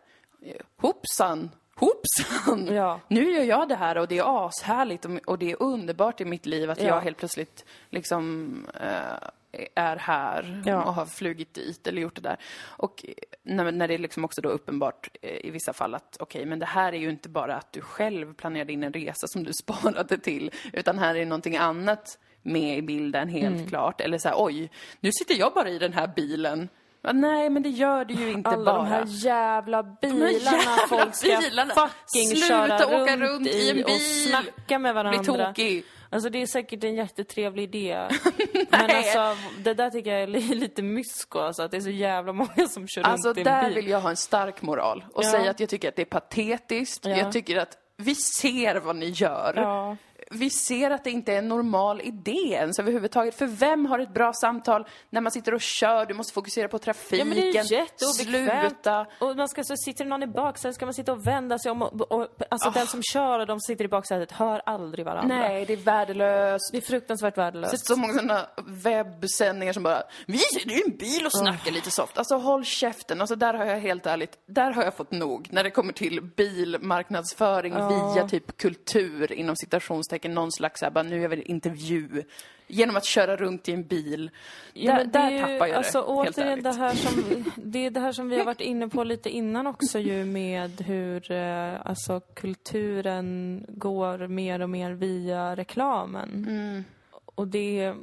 hoppsan, 0.78 1.50
hoppsan! 1.86 2.76
Ja. 2.76 3.00
Nu 3.08 3.32
gör 3.32 3.44
jag 3.44 3.70
det 3.70 3.76
här 3.76 3.98
och 3.98 4.08
det 4.08 4.18
är 4.18 4.48
ashärligt 4.48 5.06
och, 5.06 5.12
och 5.26 5.40
det 5.40 5.52
är 5.52 5.62
underbart 5.64 6.22
i 6.22 6.26
mitt 6.26 6.46
liv 6.46 6.70
att 6.72 6.82
Ja. 6.82 6.88
jag 6.88 7.02
helt 7.02 7.18
plötsligt 7.18 7.66
liksom 7.90 8.54
eh, 8.82 9.28
är 9.76 9.96
här 9.98 10.64
Ja. 10.66 10.84
och 10.84 10.94
har 10.94 11.06
flugit 11.06 11.54
dit 11.54 11.88
eller 11.88 12.02
gjort 12.02 12.16
det 12.16 12.22
där. 12.22 12.38
Och 12.64 13.06
när, 13.44 13.72
när 13.72 13.88
det 13.88 13.94
är 13.94 13.98
liksom 13.98 14.26
också 14.26 14.42
då 14.42 14.50
uppenbart 14.50 15.10
eh, 15.22 15.46
i 15.46 15.50
vissa 15.50 15.74
fall 15.74 15.96
att 15.96 16.18
okej, 16.20 16.46
men 16.46 16.60
det 16.60 16.66
här 16.66 16.94
är 16.94 16.98
ju 16.98 17.10
inte 17.10 17.30
bara 17.30 17.56
att 17.56 17.72
du 17.74 17.82
själv 17.82 18.34
planerade 18.34 18.74
in 18.74 18.84
en 18.84 18.94
resa 18.94 19.28
som 19.28 19.44
du 19.44 19.52
sparade 19.64 20.18
till, 20.18 20.52
utan 20.74 21.00
här 21.00 21.16
är 21.16 21.26
någonting 21.26 21.58
annat 21.58 22.20
med 22.44 22.78
i 22.78 22.82
bilden 22.82 23.30
helt 23.30 23.56
Mm. 23.56 23.68
klart. 23.68 24.02
Eller 24.02 24.18
så 24.18 24.28
här, 24.30 24.36
oj, 24.38 24.72
nu 25.00 25.12
sitter 25.12 25.36
jag 25.40 25.54
bara 25.54 25.70
i 25.70 25.80
den 25.80 25.94
här 25.94 26.08
bilen. 26.16 26.70
Ja, 27.04 27.12
nej, 27.14 27.50
men 27.50 27.64
det 27.64 27.70
gör 27.70 28.06
det 28.06 28.14
ju 28.14 28.32
inte 28.32 28.50
Alla 28.50 28.66
bara. 28.66 28.78
de 28.84 28.88
här 28.88 29.04
jävla 29.08 29.84
bilarna 29.84 30.32
jävla 30.32 30.88
folk 30.90 31.16
ska 31.16 31.38
bilarna. 31.38 31.74
fucking 31.74 32.28
Sluta 32.30 32.48
köra 32.48 32.86
åka 33.04 33.18
runt, 33.18 33.22
runt 33.22 33.48
i 33.48 33.70
en 33.70 33.80
och 33.84 33.86
bil. 33.90 34.28
snacka 34.30 34.80
med 34.80 34.94
varandra. 34.94 35.24
tokig. 35.48 35.84
Alltså 36.10 36.30
det 36.30 36.42
är 36.42 36.46
säkert 36.48 36.84
en 36.84 36.96
jättetrevlig 36.96 37.64
idé. 37.64 38.08
Men 38.70 38.92
alltså 38.96 39.36
det 39.60 39.74
där 39.74 39.90
tycker 39.90 40.12
jag 40.12 40.22
är 40.24 40.28
li- 40.28 40.40
lite 40.56 40.82
mysko 40.82 41.40
alltså, 41.40 41.64
att 41.64 41.72
det 41.72 41.78
är 41.78 41.82
så 41.82 41.90
jävla 41.90 42.34
många 42.34 42.68
som 42.70 42.88
kör 42.88 43.02
Alltså 43.02 43.28
runt 43.28 43.38
i 43.38 43.42
en 43.42 43.46
där 43.46 43.66
bil. 43.66 43.76
vill 43.76 43.88
jag 43.88 44.02
ha 44.02 44.10
en 44.10 44.16
stark 44.18 44.62
moral 44.62 45.06
och 45.14 45.24
Ja. 45.24 45.32
säga 45.32 45.52
att 45.52 45.60
jag 45.60 45.70
tycker 45.70 45.90
att 45.90 45.96
det 45.96 46.02
är 46.02 46.06
patetiskt. 46.06 47.06
Ja. 47.06 47.16
Jag 47.18 47.32
tycker 47.32 47.58
att 47.58 47.78
vi 47.98 48.16
ser 48.16 48.76
vad 48.76 48.96
ni 48.96 49.06
gör. 49.10 49.54
Ja. 49.56 49.98
Vi 50.32 50.50
ser 50.50 50.92
att 50.92 51.04
det 51.04 51.12
inte 51.12 51.34
är 51.34 51.38
en 51.38 51.48
normal 51.48 52.02
idé 52.02 52.32
ens 52.52 52.80
överhuvudtaget. 52.80 53.36
För 53.36 53.48
vem 53.48 53.86
har 53.86 54.00
ett 54.00 54.14
bra 54.14 54.34
samtal 54.34 54.88
när 55.10 55.22
man 55.22 55.32
sitter 55.32 55.54
och 55.54 55.62
kör? 55.62 56.06
Du 56.06 56.14
måste 56.14 56.34
fokusera 56.34 56.68
på 56.68 56.80
trafiken. 56.80 57.18
Ja 57.20 57.26
men 57.26 57.54
det 57.70 57.76
är. 57.76 58.24
Sluta. 58.24 59.06
Och 59.20 59.38
man 59.38 59.50
ska 59.50 59.64
så 59.64 59.76
sitter 59.78 60.06
någon 60.06 60.24
i 60.24 60.28
baksätet 60.28 60.76
ska 60.76 60.86
man 60.86 60.94
sitta 60.94 61.12
och 61.12 61.28
vända 61.28 61.60
sig 61.60 61.72
om 61.72 61.82
och, 61.82 62.12
och 62.12 62.28
alltså 62.50 62.70
den 62.70 62.88
som 62.88 63.04
kör 63.04 63.40
och 63.40 63.48
de 63.48 63.60
som 63.60 63.74
sitter 63.74 63.86
i 63.86 63.88
baksätet 63.88 64.32
hör 64.32 64.62
aldrig 64.66 65.06
varandra. 65.06 65.38
Nej, 65.38 65.66
det 65.66 65.74
är 65.74 65.78
värdelöst. 65.78 66.72
Det 66.72 66.78
är 66.78 66.82
fruktansvärt 66.82 67.36
Det 67.36 67.42
är 67.42 67.46
värdelöst. 67.46 67.88
så 67.88 67.96
många 67.96 68.14
sådana 68.14 68.48
webbsändningar 68.66 69.74
som 69.74 69.84
bara 69.84 70.04
Vi 70.28 70.38
sitter 70.38 70.72
i 70.72 70.82
en 70.86 70.98
bil 70.98 71.26
och 71.26 71.32
snackar 71.32 71.72
lite 71.72 71.92
soft. 71.92 72.18
Alltså 72.18 72.36
håll 72.36 72.66
käften. 72.66 73.22
Alltså 73.22 73.36
där 73.36 73.54
har 73.54 73.66
jag 73.66 73.80
helt 73.80 74.06
ärligt, 74.06 74.38
där 74.46 74.72
har 74.72 74.84
jag 74.84 74.94
fått 74.94 75.12
nog. 75.12 75.48
När 75.52 75.64
det 75.64 75.70
kommer 75.70 75.94
till 75.94 76.22
bilmarknadsföring 76.22 77.74
via 77.74 78.28
typ 78.28 78.58
kultur 78.58 79.32
inom 79.32 79.56
citationstecken. 79.56 80.21
Någon 80.30 80.52
slags 80.52 80.80
såhär, 80.80 80.92
bara 80.92 81.04
nu 81.04 81.24
är 81.24 81.28
vi 81.28 81.42
intervju. 81.42 82.24
Genom 82.68 82.96
att 82.96 83.06
köra 83.06 83.36
runt 83.36 83.70
i 83.70 83.74
en 83.74 83.84
bil. 83.84 84.32
Ja, 84.74 84.92
där 84.92 84.98
men 84.98 85.12
det 85.12 85.20
är 85.20 85.24
där 85.24 85.32
ju, 85.32 85.40
tappar 85.40 85.68
jag 85.68 85.78
alltså, 85.78 86.02
det, 86.02 86.24
helt 86.24 86.38
ärligt. 86.38 86.64
det 86.64 86.74
här 86.74 86.96
som, 86.96 87.46
det 87.56 87.86
är 87.86 87.92
det 87.92 88.00
här 88.00 88.12
som 88.12 88.30
vi 88.30 88.38
har 88.38 88.46
varit 88.46 88.62
inne 88.62 88.88
på 88.88 89.04
lite 89.04 89.30
innan 89.30 89.68
också 89.68 90.00
ju 90.00 90.26
med 90.26 90.82
hur 90.82 91.32
eh, 91.32 91.86
alltså 91.86 92.20
kulturen 92.20 93.66
går 93.70 94.28
mer 94.28 94.62
och 94.62 94.70
mer 94.70 94.92
via 94.92 95.56
reklamen. 95.56 96.46
Mm. 96.48 96.84
Och 97.26 97.48
det 97.48 97.94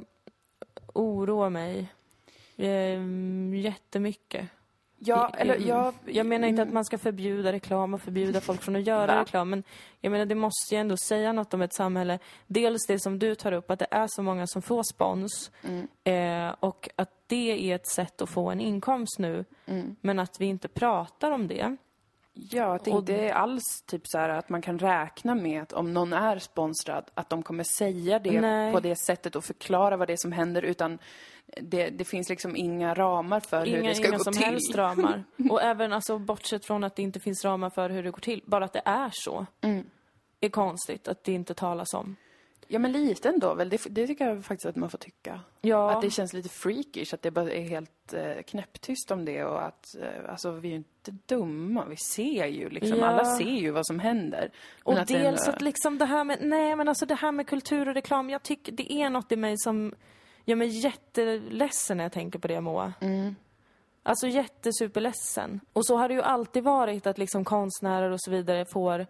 oroar 0.93 1.49
mig 1.49 1.87
eh, 2.57 2.99
jättemycket. 3.63 4.47
Ja, 5.01 5.31
eller 5.37 5.55
Mm. 5.55 5.67
jag... 5.67 5.93
Jag 6.05 6.25
menar 6.25 6.47
inte 6.47 6.61
att 6.61 6.73
man 6.73 6.85
ska 6.85 6.97
förbjuda 6.97 7.51
reklam 7.51 7.93
och 7.93 8.01
förbjuda 8.01 8.41
folk 8.41 8.61
från 8.61 8.75
att 8.75 8.87
göra 8.87 9.15
Va? 9.15 9.21
reklam, 9.21 9.49
men 9.49 9.63
jag 10.01 10.11
menar 10.11 10.25
det 10.25 10.35
måste 10.35 10.75
ju 10.75 10.81
ändå 10.81 10.97
säga 10.97 11.33
något 11.33 11.53
om 11.53 11.61
ett 11.61 11.73
samhälle. 11.73 12.19
Dels 12.47 12.87
det 12.87 12.99
som 12.99 13.19
du 13.19 13.35
tar 13.35 13.51
upp, 13.51 13.71
att 13.71 13.79
det 13.79 13.87
är 13.91 14.07
så 14.09 14.23
många 14.23 14.47
som 14.47 14.61
får 14.61 14.83
spons 14.93 15.51
Mm. 15.63 15.87
eh, 16.49 16.55
och 16.59 16.89
att 16.95 17.09
det 17.27 17.71
är 17.71 17.75
ett 17.75 17.87
sätt 17.87 18.21
att 18.21 18.29
få 18.29 18.49
en 18.49 18.61
inkomst 18.61 19.19
nu, 19.19 19.45
Mm. 19.65 19.95
men 20.01 20.19
att 20.19 20.41
vi 20.41 20.45
inte 20.45 20.67
pratar 20.67 21.31
om 21.31 21.47
det. 21.47 21.75
Ja, 22.33 22.75
att 22.75 22.85
det 22.85 22.91
inte 22.91 23.13
är 23.15 23.33
alls 23.33 23.83
typ 23.85 24.01
så 24.05 24.17
här 24.17 24.29
att 24.29 24.49
man 24.49 24.61
kan 24.61 24.79
räkna 24.79 25.35
med 25.35 25.61
att 25.61 25.73
om 25.73 25.93
någon 25.93 26.13
är 26.13 26.39
sponsrad, 26.39 27.05
att 27.13 27.29
de 27.29 27.43
kommer 27.43 27.63
säga 27.63 28.19
det 28.19 28.41
Nej. 28.41 28.73
på 28.73 28.79
det 28.79 28.95
sättet 28.95 29.35
och 29.35 29.43
förklara 29.43 29.97
vad 29.97 30.07
det 30.07 30.13
är 30.13 30.17
som 30.17 30.31
händer, 30.31 30.61
utan 30.61 30.99
det, 31.61 31.89
det 31.89 32.05
finns 32.05 32.29
liksom 32.29 32.55
inga 32.55 32.93
ramar 32.93 33.39
för 33.39 33.65
hur 33.65 33.77
Inga, 33.77 33.89
det 33.89 33.95
ska 33.95 34.07
inga 34.07 34.17
gå 34.17 34.23
som 34.23 34.33
till. 34.33 34.43
helst 34.45 34.75
ramar. 34.75 35.23
Och 35.49 35.61
även 35.61 35.93
alltså, 35.93 36.17
bortsett 36.19 36.65
från 36.65 36.83
att 36.83 36.95
det 36.95 37.01
inte 37.01 37.19
finns 37.19 37.45
ramar 37.45 37.69
för 37.69 37.89
hur 37.89 38.03
det 38.03 38.11
går 38.11 38.19
till, 38.19 38.41
bara 38.45 38.65
att 38.65 38.73
det 38.73 38.81
är 38.85 39.09
så. 39.13 39.45
Mm. 39.61 39.85
är 40.41 40.49
konstigt 40.49 41.07
att 41.07 41.23
det 41.23 41.31
inte 41.31 41.53
talas 41.53 41.93
om. 41.93 42.15
Ja, 42.71 42.79
men 42.79 42.91
lite 42.91 43.29
ändå 43.29 43.53
väl. 43.53 43.69
Det, 43.69 43.81
det 43.89 44.07
tycker 44.07 44.25
jag 44.27 44.45
faktiskt 44.45 44.65
att 44.65 44.75
man 44.75 44.89
får 44.89 44.97
tycka. 44.97 45.39
Ja. 45.61 45.91
Att 45.91 46.01
det 46.01 46.09
känns 46.09 46.33
lite 46.33 46.49
freakish, 46.49 47.13
att 47.13 47.21
det 47.21 47.31
bara 47.31 47.51
är 47.51 47.61
helt 47.61 48.13
eh, 48.13 48.41
knäpptyst 48.47 49.11
om 49.11 49.25
det 49.25 49.43
och 49.43 49.65
att, 49.65 49.85
eh, 50.01 50.29
alltså 50.31 50.51
vi 50.51 50.67
är 50.67 50.71
ju 50.71 50.77
inte 50.77 51.11
dumma. 51.25 51.85
Vi 51.85 51.95
ser 51.97 52.45
ju 52.45 52.69
liksom, 52.69 52.99
Ja. 52.99 53.05
alla 53.05 53.25
ser 53.25 53.43
ju 53.43 53.71
vad 53.71 53.85
som 53.87 53.99
händer. 53.99 54.51
Och 54.83 54.93
Men 54.93 55.01
att 55.01 55.07
dels 55.07 55.47
ändå- 55.47 55.55
att 55.55 55.61
liksom 55.61 55.97
det 55.97 56.05
här 56.05 56.23
med, 56.23 56.37
nej 56.41 56.75
men 56.75 56.87
alltså 56.89 57.05
det 57.05 57.15
här 57.15 57.31
med 57.31 57.47
kultur 57.47 57.87
och 57.87 57.93
reklam, 57.93 58.29
jag 58.29 58.43
tycker 58.43 58.71
det 58.71 58.93
är 58.93 59.09
något 59.09 59.31
i 59.31 59.35
mig 59.35 59.55
som 59.57 59.93
gör 60.49 60.55
mig 60.55 60.67
jätteledsen 60.67 61.97
när 61.97 62.03
jag 62.03 62.11
tänker 62.11 62.39
på 62.39 62.47
det 62.47 62.61
Moa. 62.61 62.93
Mm. 62.99 63.35
Alltså 64.03 64.27
jättesuperledsen. 64.27 65.59
Och 65.73 65.85
så 65.85 65.97
har 65.97 66.07
det 66.07 66.13
ju 66.13 66.21
alltid 66.21 66.63
varit 66.63 67.07
att 67.07 67.17
liksom 67.17 67.45
konstnärer 67.45 68.11
och 68.11 68.21
så 68.21 68.31
vidare 68.31 68.65
får 68.65 69.07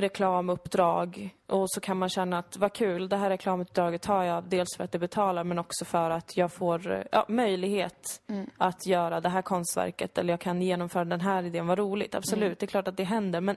reklamuppdrag 0.00 1.36
och 1.46 1.70
så 1.70 1.80
kan 1.80 1.96
man 1.96 2.08
känna 2.08 2.38
att 2.38 2.56
vad 2.56 2.72
kul, 2.72 3.08
det 3.08 3.16
här 3.16 3.30
reklamuppdraget 3.30 4.02
tar 4.02 4.22
jag 4.22 4.44
dels 4.44 4.76
för 4.76 4.84
att 4.84 4.92
det 4.92 4.98
betalar 4.98 5.44
men 5.44 5.58
också 5.58 5.84
för 5.84 6.10
att 6.10 6.36
jag 6.36 6.52
får 6.52 7.06
ja, 7.12 7.24
möjlighet 7.28 8.22
att 8.56 8.86
göra 8.86 9.20
det 9.20 9.28
här 9.28 9.42
konstverket 9.42 10.18
eller 10.18 10.32
jag 10.32 10.40
kan 10.40 10.62
genomföra 10.62 11.04
den 11.04 11.20
här 11.20 11.42
idén, 11.42 11.66
vad 11.66 11.78
roligt. 11.78 12.14
Absolut, 12.14 12.58
det 12.58 12.64
är 12.66 12.68
klart 12.68 12.88
att 12.88 12.96
det 12.96 13.04
händer 13.04 13.40
men 13.40 13.56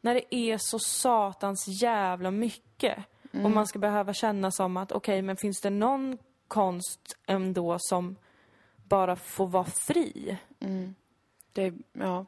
när 0.00 0.14
det 0.14 0.34
är 0.34 0.56
så 0.60 0.78
satans 0.78 1.82
jävla 1.82 2.30
mycket 2.30 2.98
och 3.32 3.50
man 3.50 3.66
ska 3.66 3.78
behöva 3.78 4.12
känna 4.12 4.50
som 4.50 4.76
att 4.76 4.92
okej, 4.92 5.22
men 5.22 5.36
finns 5.36 5.60
det 5.60 5.70
någon 5.70 6.18
konst 6.48 7.16
ändå 7.26 7.76
som 7.78 8.16
bara 8.88 9.16
får 9.16 9.46
vara 9.46 9.64
fri? 9.64 10.38
det, 11.52 11.74
ja. 11.92 12.26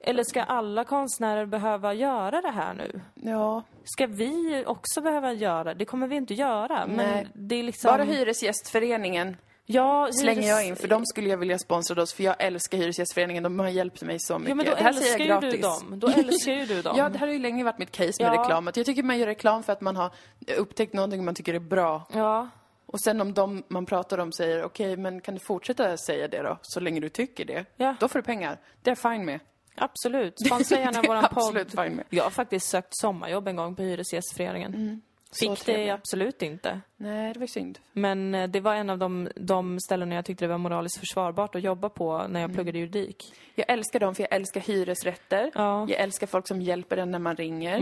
Eller 0.00 0.24
ska 0.24 0.42
alla 0.42 0.84
konstnärer 0.84 1.46
behöva 1.46 1.94
göra 1.94 2.40
det 2.40 2.50
här 2.50 2.74
nu? 2.74 3.00
ja, 3.14 3.62
Ska 3.84 4.06
vi 4.06 4.64
också 4.66 5.00
behöva 5.00 5.32
göra? 5.32 5.74
Det 5.74 5.84
kommer 5.84 6.08
vi 6.08 6.16
inte 6.16 6.34
göra. 6.34 6.86
Men 6.86 7.26
det 7.34 7.54
är 7.54 7.62
liksom... 7.62 7.88
bara 7.88 8.02
Hyresgästföreningen 8.02 9.36
Ja, 9.72 10.08
slänger 10.12 10.42
hyres- 10.42 10.46
jag 10.48 10.66
in, 10.66 10.76
för 10.76 10.88
de 10.88 11.06
skulle 11.06 11.28
jag 11.28 11.36
vilja 11.36 11.58
sponsra 11.58 12.02
oss, 12.02 12.12
för 12.14 12.22
jag 12.24 12.36
älskar 12.38 12.78
Hyresgästföreningen, 12.78 13.42
de 13.42 13.58
har 13.58 13.68
hjälpt 13.68 14.02
mig 14.02 14.16
så 14.20 14.38
mycket. 14.38 14.48
Ja, 14.48 14.54
men 14.54 14.66
då 14.66 14.72
det 14.74 14.82
här 14.82 14.88
älskar 14.88 15.24
jag 15.24 15.44
ju 15.44 15.50
du 15.50 15.56
gratis. 15.58 15.60
dem. 15.80 15.98
Då 16.00 16.08
älskar 16.08 16.52
ju 16.52 16.66
du 16.66 16.82
dem. 16.82 16.94
Ja, 16.98 17.08
det 17.08 17.18
här 17.18 17.26
har 17.26 17.32
ju 17.34 17.38
länge 17.38 17.64
varit 17.64 17.78
mitt 17.78 17.90
case 17.92 18.22
med 18.24 18.34
Ja. 18.34 18.42
reklam. 18.42 18.68
Att 18.68 18.76
jag 18.76 18.86
tycker 18.86 19.02
man 19.02 19.18
gör 19.18 19.26
reklam 19.26 19.62
för 19.62 19.72
att 19.72 19.80
man 19.80 19.96
har 19.96 20.10
upptäckt 20.56 20.92
någonting 20.94 21.24
man 21.24 21.34
tycker 21.34 21.54
är 21.54 21.58
bra. 21.58 22.06
Ja. 22.12 22.48
Och 22.86 23.00
sen 23.00 23.20
om 23.20 23.34
de 23.34 23.62
man 23.68 23.86
pratar 23.86 24.18
om 24.18 24.32
säger, 24.32 24.64
okej, 24.64 24.96
men 24.96 25.20
kan 25.20 25.34
du 25.34 25.40
fortsätta 25.40 25.96
säga 25.96 26.28
det 26.28 26.42
då? 26.42 26.58
Så 26.62 26.80
länge 26.80 27.00
du 27.00 27.08
tycker 27.08 27.44
det. 27.44 27.64
Ja. 27.76 27.96
Då 28.00 28.08
får 28.08 28.18
du 28.18 28.22
pengar. 28.22 28.58
Det 28.82 28.90
är 28.90 28.94
fine 28.94 29.24
med. 29.24 29.40
Absolut. 29.76 30.34
Sponsra 30.46 30.78
gärna 30.78 31.02
våran 31.02 31.22
podd. 31.30 31.38
absolut 31.44 31.70
fine 31.70 31.94
med. 31.96 32.04
Jag 32.10 32.24
har 32.24 32.30
faktiskt 32.30 32.66
sökt 32.70 32.88
sommarjobb 32.96 33.48
en 33.48 33.56
gång 33.56 33.76
på 33.76 33.82
Hyresgästföreningen. 33.82 34.72
Så 34.72 35.00
Fick 35.38 35.66
det 35.66 35.90
absolut 35.90 36.42
inte. 36.42 36.80
Nej, 36.96 37.32
det 37.32 37.40
var 37.40 37.46
synd. 37.46 37.78
Men 37.92 38.34
eh, 38.34 38.48
det 38.48 38.60
var 38.60 38.74
en 38.74 38.90
av 38.90 38.98
de, 38.98 39.28
de 39.36 39.80
ställen 39.80 40.12
jag 40.12 40.24
tyckte 40.24 40.44
det 40.44 40.48
var 40.48 40.58
moraliskt 40.58 40.98
försvarbart 40.98 41.54
att 41.54 41.62
jobba 41.62 41.88
på 41.88 42.26
när 42.28 42.40
jag 42.40 42.54
pluggade 42.54 42.78
juridik. 42.78 43.34
Jag 43.54 43.70
älskar 43.70 44.00
dem 44.00 44.14
för 44.14 44.22
jag 44.22 44.32
älskar 44.32 44.60
hyresrätter. 44.60 45.50
Ja. 45.54 45.76
Mm. 45.76 45.88
Jag 45.88 46.00
älskar 46.00 46.26
folk 46.26 46.48
som 46.48 46.62
hjälper 46.62 46.96
en 46.96 47.10
när 47.10 47.18
man 47.18 47.36
ringer. 47.36 47.80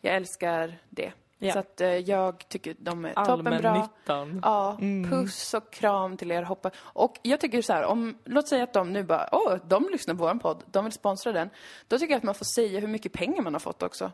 Jag 0.00 0.14
älskar 0.14 0.78
det. 0.88 1.12
Ja. 1.42 1.52
Så 1.52 1.58
att 1.58 1.80
eh, 1.80 1.88
jag 1.88 2.48
tycker 2.48 2.76
de 2.78 3.04
är 3.04 3.12
toppenbra. 3.14 3.70
Allmännyttan. 3.70 4.40
Ja, 4.42 4.78
puss 5.10 5.54
och 5.54 5.72
kram 5.72 6.16
till 6.16 6.30
er. 6.32 6.42
Hoppa. 6.42 6.70
Och 6.78 7.18
jag 7.22 7.40
tycker 7.40 7.62
så 7.62 7.72
här, 7.72 7.84
om, 7.84 8.18
låt 8.24 8.48
säga 8.48 8.64
att 8.64 8.72
de 8.72 8.92
nu 8.92 9.02
bara, 9.02 9.28
åh, 9.32 9.56
de 9.66 9.88
lyssnar 9.92 10.14
på 10.14 10.24
vår 10.24 10.34
podd, 10.34 10.62
de 10.66 10.84
vill 10.84 10.92
sponsra 10.92 11.32
den. 11.32 11.50
Då 11.88 11.98
tycker 11.98 12.12
jag 12.12 12.18
att 12.18 12.24
man 12.24 12.34
får 12.34 12.44
säga 12.44 12.80
hur 12.80 12.88
mycket 12.88 13.12
pengar 13.12 13.42
man 13.42 13.54
har 13.54 13.60
fått 13.60 13.82
också. 13.82 14.12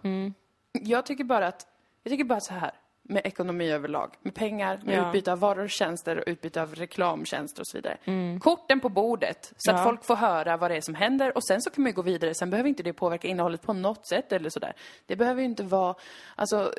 Jag 0.72 1.06
tycker 1.06 1.24
bara 1.24 1.46
att, 1.46 1.66
jag 2.06 2.10
tycker 2.12 2.24
bara 2.24 2.40
så 2.40 2.54
här, 2.54 2.70
med 3.08 3.22
ekonomi 3.26 3.70
överlag, 3.70 4.10
med 4.22 4.34
pengar, 4.34 4.80
med 4.84 4.98
Ja. 4.98 5.06
utbyte 5.08 5.32
av 5.32 5.38
varor 5.38 5.62
och 5.64 5.70
tjänster 5.70 6.16
och 6.16 6.24
utbyte 6.26 6.62
av 6.62 6.74
reklamtjänster 6.74 7.60
och 7.62 7.66
så 7.66 7.78
vidare. 7.78 7.96
Korten 8.40 8.80
på 8.80 8.88
bordet, 8.88 9.52
så 9.56 9.70
att 9.70 9.78
Ja. 9.78 9.84
folk 9.84 10.04
får 10.04 10.16
höra 10.16 10.56
vad 10.56 10.70
det 10.70 10.76
är 10.76 10.80
som 10.80 10.94
händer 10.94 11.36
och 11.36 11.44
sen 11.44 11.62
så 11.62 11.70
kan 11.70 11.82
man 11.82 11.90
ju 11.90 11.94
gå 11.94 12.02
vidare. 12.02 12.34
Sen 12.34 12.50
behöver 12.50 12.68
inte 12.68 12.82
det 12.82 12.92
påverka 12.92 13.28
innehållet 13.28 13.62
på 13.62 13.72
något 13.72 14.06
sätt 14.06 14.32
eller 14.32 14.50
sådär. 14.50 14.72
Det 15.06 15.16
behöver 15.16 15.40
ju 15.40 15.46
inte 15.46 15.62
vara, 15.62 15.94
alltså, 16.34 16.72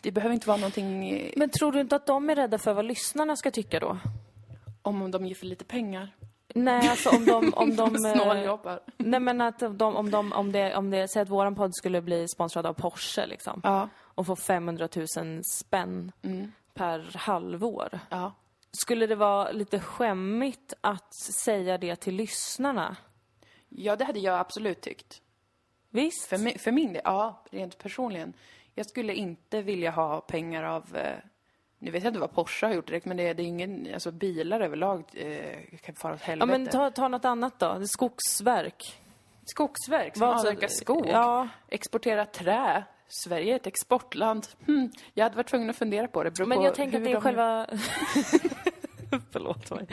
det 0.00 0.10
behöver 0.12 0.34
inte 0.34 0.48
vara 0.48 0.56
någonting 0.58 1.10
eh, 1.10 1.32
Men 1.36 1.50
tror 1.50 1.72
du 1.72 1.80
inte 1.80 1.96
att 1.96 2.06
de 2.06 2.30
är 2.30 2.34
rädda 2.36 2.58
för 2.58 2.72
vad 2.74 2.84
lyssnarna 2.84 3.36
ska 3.36 3.50
tycka 3.50 3.80
då? 3.80 3.98
om 4.82 5.10
de 5.10 5.26
ger 5.26 5.34
för 5.34 5.46
lite 5.46 5.64
pengar. 5.64 6.08
Nej, 6.54 6.88
alltså 6.88 7.10
om 7.10 7.24
de... 7.24 7.54
Om 7.54 7.76
de 7.76 8.06
eh, 8.06 8.12
Snåljåpar. 8.12 8.80
nej 8.96 9.20
men 9.20 9.40
att 9.40 9.58
de, 9.78 9.96
om 9.96 10.10
de, 10.10 10.32
om 10.32 10.52
det, 10.52 10.74
om 10.76 10.90
det, 10.90 11.08
säg 11.08 11.22
att 11.22 11.28
våran 11.28 11.54
podd 11.54 11.74
skulle 11.74 12.00
bli 12.02 12.28
sponsrad 12.28 12.66
av 12.66 12.72
Porsche 12.72 13.26
liksom. 13.26 13.60
Ja. 13.64 13.88
Och 14.14 14.26
få 14.26 14.36
500 14.36 14.88
000 15.16 15.44
spänn 15.44 16.12
Mm. 16.22 16.52
per 16.74 17.10
halvår. 17.18 17.98
Ja. 18.10 18.32
Skulle 18.72 19.06
det 19.06 19.14
vara 19.16 19.50
lite 19.52 19.80
skämmigt 19.80 20.72
att 20.80 21.14
säga 21.14 21.78
det 21.78 21.96
till 21.96 22.14
lyssnarna? 22.14 22.96
ja, 23.68 23.96
det 23.96 24.04
hade 24.04 24.18
jag 24.20 24.38
absolut 24.38 24.80
tyckt. 24.80 25.22
Visst? 25.90 26.26
För, 26.26 26.36
mi- 26.36 26.58
för 26.58 26.72
min 26.72 26.92
del, 26.92 27.02
ja, 27.04 27.42
rent 27.50 27.78
personligen. 27.78 28.32
Jag 28.74 28.86
skulle 28.86 29.14
inte 29.14 29.62
vilja 29.62 29.90
ha 29.90 30.20
pengar 30.20 30.62
av, 30.62 30.96
eh, 30.96 31.16
nu 31.78 31.90
vet 31.90 32.04
jag 32.04 32.10
inte 32.10 32.20
vad 32.20 32.32
Porsche 32.34 32.66
har 32.66 32.74
gjort 32.74 32.86
direkt, 32.86 33.06
men 33.06 33.16
det, 33.16 33.28
är- 33.28 33.34
det 33.34 33.42
är 33.42 33.46
ingen, 33.46 33.88
alltså 33.94 34.10
bilar 34.10 34.60
överlag 34.60 35.04
eh, 35.12 35.78
kan 35.82 35.94
fara 35.94 36.14
åt 36.14 36.20
ja 36.20 36.26
helvete. 36.26 36.58
men 36.58 36.66
ta, 36.66 36.90
ta 36.90 37.08
något 37.08 37.24
annat 37.24 37.58
då. 37.58 37.86
Skogsverk. 37.86 39.00
Skogsverk 39.44 40.16
som 40.16 40.28
avverkar 40.28 40.68
skog, 40.68 41.06
Ja. 41.06 41.48
exporterar 41.68 42.24
trä. 42.24 42.84
Sverige 43.14 43.52
är 43.52 43.56
ett 43.56 43.66
exportland. 43.66 44.46
Hmm, 44.66 44.90
jag 45.14 45.24
hade 45.24 45.36
varit 45.36 45.48
tvungen 45.48 45.70
att 45.70 45.76
fundera 45.76 46.08
på 46.08 46.22
det. 46.22 46.46
Men 46.46 46.62
jag 46.62 46.74
tänker 46.74 46.98
att 46.98 47.04
det 47.04 47.10
är 47.10 47.14
de- 47.14 47.22
själva... 47.22 47.66
Förlåt 49.30 49.70
mig. 49.70 49.86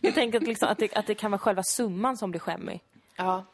Jag 0.00 0.14
tänker 0.14 0.38
att, 0.40 0.46
liksom, 0.46 0.68
att, 0.68 0.78
det, 0.78 0.94
att 0.94 1.06
det 1.06 1.14
kan 1.14 1.30
vara 1.30 1.38
själva 1.38 1.62
summan 1.62 2.16
som 2.16 2.30
blir 2.30 2.40
skämmig. 2.40 2.80
Ja. 3.16 3.44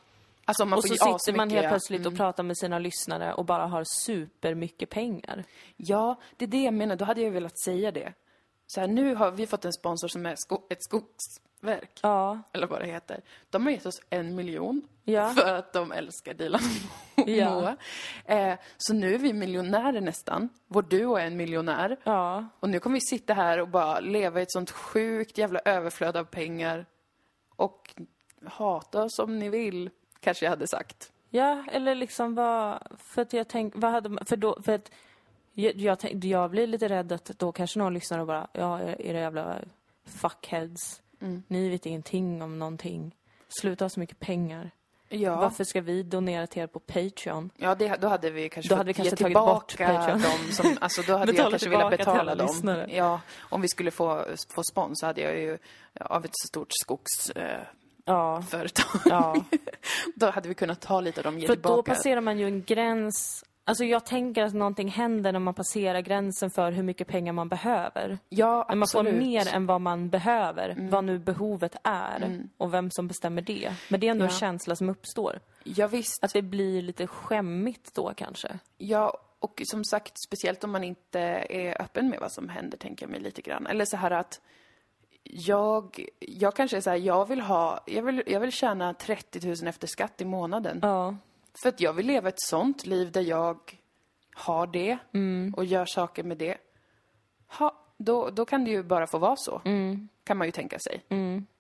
Alltså 0.45 0.65
man 0.65 0.77
Och 0.77 0.85
så 0.85 0.95
sitter 0.95 1.37
man 1.37 1.51
helt 1.51 1.69
plötsligt 1.69 2.07
och 2.07 2.17
pratar 2.17 2.43
med 2.43 2.59
sina 2.59 2.79
lyssnare 2.79 3.35
och 3.35 3.45
bara 3.45 3.67
har 3.67 3.85
supermycket 4.05 4.91
pengar. 4.91 5.45
Ja, 5.77 6.21
det 6.37 6.45
är 6.45 6.49
det 6.49 6.63
jag 6.63 6.75
menar. 6.75 6.97
Då 6.97 7.05
hade 7.05 7.21
jag 7.21 7.31
velat 7.31 7.59
säga 7.61 7.91
det. 7.93 8.13
så 8.67 8.81
här, 8.81 8.89
nu 8.89 9.15
har 9.15 9.31
vi 9.31 9.47
fått 9.47 9.65
en 9.65 9.73
sponsor 9.73 10.09
som 10.09 10.27
är 10.27 10.35
sko- 10.37 10.67
ett 10.71 10.85
skogsverk, 11.61 12.01
Ja. 12.03 12.39
eller 12.53 12.67
vad 12.67 12.81
det 12.81 12.87
heter. 12.87 13.21
De 13.51 13.65
har 13.67 13.73
gett 13.73 13.87
oss 13.87 14.01
en 14.11 14.35
miljon 14.35 14.83
Ja. 15.05 15.29
för 15.37 15.55
att 15.55 15.73
de 15.73 15.93
älskar 15.93 16.35
Dilan 16.35 16.61
och 17.15 17.29
Ja. 17.29 17.51
Moa. 17.51 17.77
Eh, 18.25 18.59
så 18.77 18.95
nu 18.95 19.15
är 19.15 19.19
vi 19.19 19.33
miljonärer 19.33 20.01
nästan. 20.01 20.49
Vår 20.67 20.83
duo 20.83 21.17
är 21.17 21.27
en 21.27 21.37
miljonär. 21.37 21.97
Ja. 22.05 22.49
Och 22.61 22.69
nu 22.69 22.81
kommer 22.81 22.97
vi 22.97 23.01
sitta 23.01 23.35
här 23.35 23.61
och 23.61 23.69
bara 23.69 24.01
leva 24.01 24.41
i 24.41 24.43
ett 24.43 24.53
sånt 24.53 24.71
sjukt 24.71 25.39
jävla 25.39 25.61
överflöd 25.65 26.17
av 26.17 26.25
pengar. 26.25 26.87
Och 27.57 27.95
hata 28.47 29.03
oss 29.03 29.19
om 29.19 29.39
ni 29.39 29.49
vill, 29.49 29.91
kanske 30.21 30.45
jag 30.45 30.51
hade 30.51 30.67
sagt. 30.69 31.13
Ja, 31.31 31.65
eller 31.73 31.95
liksom 31.95 32.35
vad... 32.35 32.83
För 32.99 33.23
att 33.23 33.33
jag 33.33 33.49
tänk, 33.49 33.73
vad 33.77 33.91
hade 33.91 34.09
man... 34.09 34.25
För 34.25 34.37
då... 34.37 34.63
För 34.63 34.73
att 34.73 34.91
jag, 35.53 35.77
jag, 35.77 35.99
tänk, 35.99 36.25
jag 36.25 36.51
blir 36.51 36.67
lite 36.67 36.89
rädd 36.89 37.13
att 37.13 37.25
då 37.25 37.53
kanske 37.53 37.79
någon 37.79 37.95
lyssnar 37.95 38.19
och 38.19 38.27
bara, 38.27 38.49
ja, 38.53 38.81
era 38.81 39.19
jävla 39.19 39.57
fuckheads. 40.05 41.03
Mm. 41.21 41.43
Ni 41.49 41.69
vet 41.69 41.87
ingenting 41.87 42.43
om 42.43 42.59
någonting. 42.59 43.15
Sluta 43.61 43.85
ha 43.85 43.89
så 43.89 44.01
mycket 44.01 44.21
pengar. 44.21 44.71
Ja, 45.13 45.37
Varför 45.37 45.65
ska 45.65 45.81
vi 45.81 46.03
donera 46.03 46.47
till 46.47 46.63
er 46.63 46.67
på 46.67 46.79
Patreon? 46.79 47.51
ja 47.57 47.75
det, 47.75 47.97
då 48.01 48.09
hade 48.09 48.31
vi 48.31 48.49
kanske 48.49 48.69
Då 48.69 48.77
hade 48.77 48.87
vi 48.87 48.95
kanske 48.95 49.17
tagit 49.17 49.35
bort 49.35 49.79
Patreon. 49.79 50.23
dem 50.23 50.53
som, 50.53 50.77
alltså 50.81 51.03
då 51.03 51.17
hade 51.17 51.33
jag 51.33 51.51
kanske 51.51 51.69
velat 51.69 51.91
betala 51.91 52.35
dem. 52.35 52.47
lyssnare. 52.47 52.87
Ja, 52.93 53.21
om 53.41 53.61
vi 53.61 53.69
skulle 53.69 53.91
få, 53.91 54.25
få 54.55 54.63
spons 54.73 55.01
så 55.01 55.07
hade 55.07 55.21
jag 55.21 55.39
ju 55.39 55.59
av 56.01 56.25
ett 56.25 56.37
stort 56.49 56.69
skogsföretag. 56.71 57.67
Ja. 58.05 58.43
företag. 58.43 59.01
Ja. 59.05 59.37
då 60.17 60.31
hade 60.31 60.49
vi 60.49 60.55
kunnat 60.55 60.81
ta 60.81 61.01
lite 61.01 61.21
av 61.21 61.25
dem, 61.25 61.39
ge 61.39 61.47
För 61.47 61.55
tillbaka. 61.55 61.77
då 61.77 61.83
passerar 61.83 62.21
man 62.21 62.39
ju 62.39 62.45
en 62.47 62.63
gräns. 62.63 63.45
Alltså 63.71 63.85
jag 63.85 64.05
tänker 64.07 64.43
att 64.45 64.55
någonting 64.55 64.89
händer 64.89 65.33
när 65.33 65.41
man 65.41 65.55
passerar 65.55 66.01
gränsen 66.01 66.51
för 66.51 66.73
hur 66.73 66.83
mycket 66.83 67.09
pengar 67.09 67.33
man 67.33 67.49
behöver. 67.49 68.19
ja, 68.29 68.67
När 68.69 68.77
man 68.77 68.89
får 68.93 68.99
absolut. 68.99 69.13
Mm. 69.15 69.29
mer 69.29 69.55
än 69.55 69.67
vad 69.67 69.81
man 69.81 70.09
behöver, 70.11 70.89
vad 70.91 71.05
nu 71.05 71.19
behovet 71.19 71.77
är 71.85 72.43
och 72.57 72.75
vem 72.75 72.91
som 72.91 73.09
bestämmer 73.09 73.43
det. 73.43 73.73
Men 73.89 74.01
det 74.01 74.07
är 74.07 74.11
ändå 74.11 74.25
en 74.25 74.31
Ja. 74.31 74.37
känsla 74.39 74.77
som 74.77 74.89
uppstår. 74.89 75.41
Ja, 75.65 75.87
visst. 75.87 76.25
Att 76.25 76.33
det 76.33 76.43
blir 76.43 76.83
lite 76.83 77.07
skämmigt 77.07 77.95
då 77.95 78.13
kanske. 78.17 78.59
Ja, 78.79 79.19
och 79.39 79.63
som 79.65 79.85
sagt, 79.85 80.13
speciellt 80.27 80.65
om 80.65 80.71
man 80.71 80.85
inte 80.85 81.21
är 81.51 81.83
öppen 81.83 82.09
med 82.09 82.21
vad 82.21 82.33
som 82.33 82.49
händer, 82.49 82.79
tänker 82.79 83.07
jag 83.07 83.11
mig 83.11 83.21
lite 83.21 83.43
grann. 83.43 83.67
Eller 83.67 83.85
så 83.85 83.97
här 83.97 84.11
att 84.11 84.41
jag, 85.23 86.05
jag 86.19 86.55
kanske 86.57 86.77
är 86.77 86.81
så 86.81 86.91
här, 86.91 86.97
jag 86.97 87.29
vill 87.29 87.41
ha, 87.41 87.81
jag 87.87 88.03
vill, 88.03 88.23
jag 88.27 88.41
vill 88.41 88.53
tjäna 88.53 88.95
30 88.95 89.47
000 89.47 89.57
efter 89.69 89.87
skatt 89.87 90.21
i 90.21 90.25
månaden. 90.25 90.79
Ja. 90.83 91.17
För 91.63 91.69
att 91.69 91.81
jag 91.81 91.93
vill 91.93 92.07
leva 92.07 92.29
ett 92.29 92.41
sånt 92.41 92.87
liv 92.87 93.13
där 93.13 93.21
jag 93.21 93.59
har 94.35 94.67
det 94.67 94.99
och 95.57 95.65
gör 95.65 95.85
saker 95.85 96.23
med 96.23 96.37
det. 96.39 96.57
Ha, 97.47 97.77
då, 97.97 98.31
då 98.31 98.45
kan 98.45 98.65
det 98.65 98.71
ju 98.71 98.83
bara 98.83 99.07
få 99.07 99.19
vara 99.19 99.37
så. 99.37 99.61
Kan 100.25 100.37
man 100.37 100.47
ju 100.47 100.51
tänka 100.51 100.79
sig. 100.79 101.03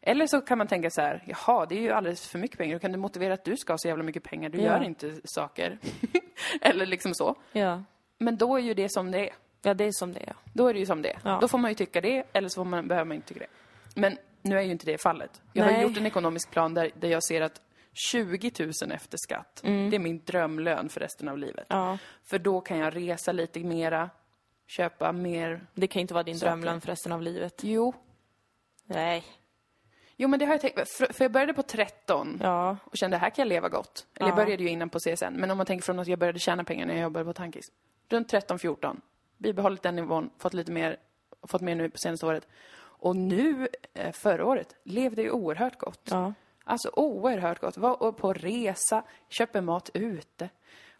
Eller 0.00 0.26
så 0.26 0.40
kan 0.40 0.58
man 0.58 0.66
tänka 0.66 0.90
så 0.90 1.00
här, 1.00 1.24
jaha, 1.26 1.66
det 1.66 1.74
är 1.74 1.80
ju 1.80 1.90
alldeles 1.90 2.28
för 2.28 2.38
mycket 2.38 2.58
pengar. 2.58 2.72
Hur 2.72 2.78
kan 2.78 2.92
du 2.92 2.98
motivera 2.98 3.34
att 3.34 3.44
du 3.44 3.56
ska 3.56 3.72
ha 3.72 3.78
så 3.78 3.88
jävla 3.88 4.04
mycket 4.04 4.22
pengar? 4.22 4.48
Du 4.48 4.58
Ja. 4.58 4.64
gör 4.64 4.82
inte 4.84 5.20
saker. 5.24 5.78
Eller 6.60 6.86
liksom 6.86 7.14
så. 7.14 7.34
Ja. 7.52 7.82
Men 8.18 8.36
då 8.36 8.56
är 8.56 8.60
ju 8.60 8.74
det 8.74 8.88
som 8.92 9.10
det 9.10 9.28
är. 9.28 9.34
Ja, 9.62 9.74
det 9.74 9.84
är 9.84 9.92
som 9.92 10.12
det 10.12 10.20
är. 10.20 10.34
Då 10.52 10.66
är 10.66 10.72
det 10.74 10.80
ju 10.80 10.86
som 10.86 11.02
det 11.02 11.10
är. 11.10 11.18
Ja. 11.24 11.38
Då 11.40 11.48
får 11.48 11.58
man 11.58 11.70
ju 11.70 11.74
tycka 11.74 12.00
det, 12.00 12.24
eller 12.32 12.48
så 12.48 12.64
man, 12.64 12.88
behöver 12.88 13.04
man 13.04 13.14
inte 13.14 13.28
tycka 13.28 13.40
det. 13.40 14.00
Men 14.00 14.18
nu 14.42 14.58
är 14.58 14.62
ju 14.62 14.70
inte 14.70 14.86
det 14.86 14.98
fallet. 15.02 15.42
Jag 15.52 15.64
har 15.64 15.72
Nej. 15.72 15.82
gjort 15.82 15.96
en 15.96 16.06
ekonomisk 16.06 16.50
plan 16.50 16.74
där, 16.74 16.90
där 17.00 17.08
jag 17.08 17.24
ser 17.24 17.40
att 17.40 17.60
20 17.92 18.52
000 18.58 18.92
efter 18.92 19.18
skatt, 19.18 19.60
det 19.62 19.68
är 19.94 19.98
min 19.98 20.24
drömlön 20.24 20.88
för 20.88 21.00
resten 21.00 21.28
av 21.28 21.38
livet. 21.38 21.66
Ja. 21.68 21.98
För 22.22 22.38
då 22.38 22.60
kan 22.60 22.78
jag 22.78 22.96
resa 22.96 23.32
lite 23.32 23.60
mera, 23.60 24.10
köpa 24.66 25.12
mer. 25.12 25.66
Det 25.74 25.86
kan 25.86 26.00
inte 26.00 26.14
vara 26.14 26.24
din 26.24 26.38
Saker. 26.38 26.50
drömlön 26.50 26.80
för 26.80 26.88
resten 26.88 27.12
av 27.12 27.22
livet. 27.22 27.54
Jo. 27.64 27.92
Nej. 28.84 29.24
Jo, 30.16 30.28
men 30.28 30.38
det 30.38 30.44
har 30.44 30.52
jag 30.54 30.60
tänkt. 30.60 30.90
För, 30.90 31.22
jag 31.24 31.32
började 31.32 31.54
på 31.54 31.62
13 31.62 32.38
Ja. 32.42 32.76
och 32.84 32.96
kände 32.96 33.16
här 33.16 33.30
kan 33.30 33.42
jag 33.42 33.48
leva 33.48 33.68
gott. 33.68 34.06
Eller 34.14 34.28
jag 34.28 34.38
Ja. 34.38 34.44
började 34.44 34.62
ju 34.62 34.68
innan 34.68 34.90
på 34.90 34.98
CSN, 34.98 35.32
men 35.34 35.50
om 35.50 35.56
man 35.56 35.66
tänker 35.66 35.84
från 35.84 35.98
att 35.98 36.06
jag 36.08 36.18
började 36.18 36.38
tjäna 36.38 36.64
pengar 36.64 36.86
när 36.86 36.94
jag 36.94 37.02
jobbade 37.02 37.24
på 37.24 37.32
Tankis. 37.32 37.64
Runt 38.08 38.32
13-14. 38.32 39.00
Bibehållit 39.38 39.82
den 39.82 39.96
nivån, 39.96 40.30
fått 40.38 40.54
lite 40.54 40.72
mer, 40.72 40.96
fått 41.48 41.60
mer 41.60 41.74
nu 41.74 41.90
på 41.90 41.98
senaste 41.98 42.26
året. 42.26 42.48
Och 42.78 43.16
nu, 43.16 43.68
eh, 43.94 44.12
förra 44.12 44.44
året, 44.46 44.76
levde 44.84 45.22
jag 45.22 45.34
oerhört 45.34 45.78
gott. 45.78 46.08
Ja. 46.10 46.34
Alltså 46.70 46.90
oerhört 46.96 47.60
gott. 47.60 47.76
Var 47.76 48.12
på 48.12 48.32
resa, 48.32 49.02
köper 49.28 49.60
mat 49.60 49.90
ute. 49.94 50.48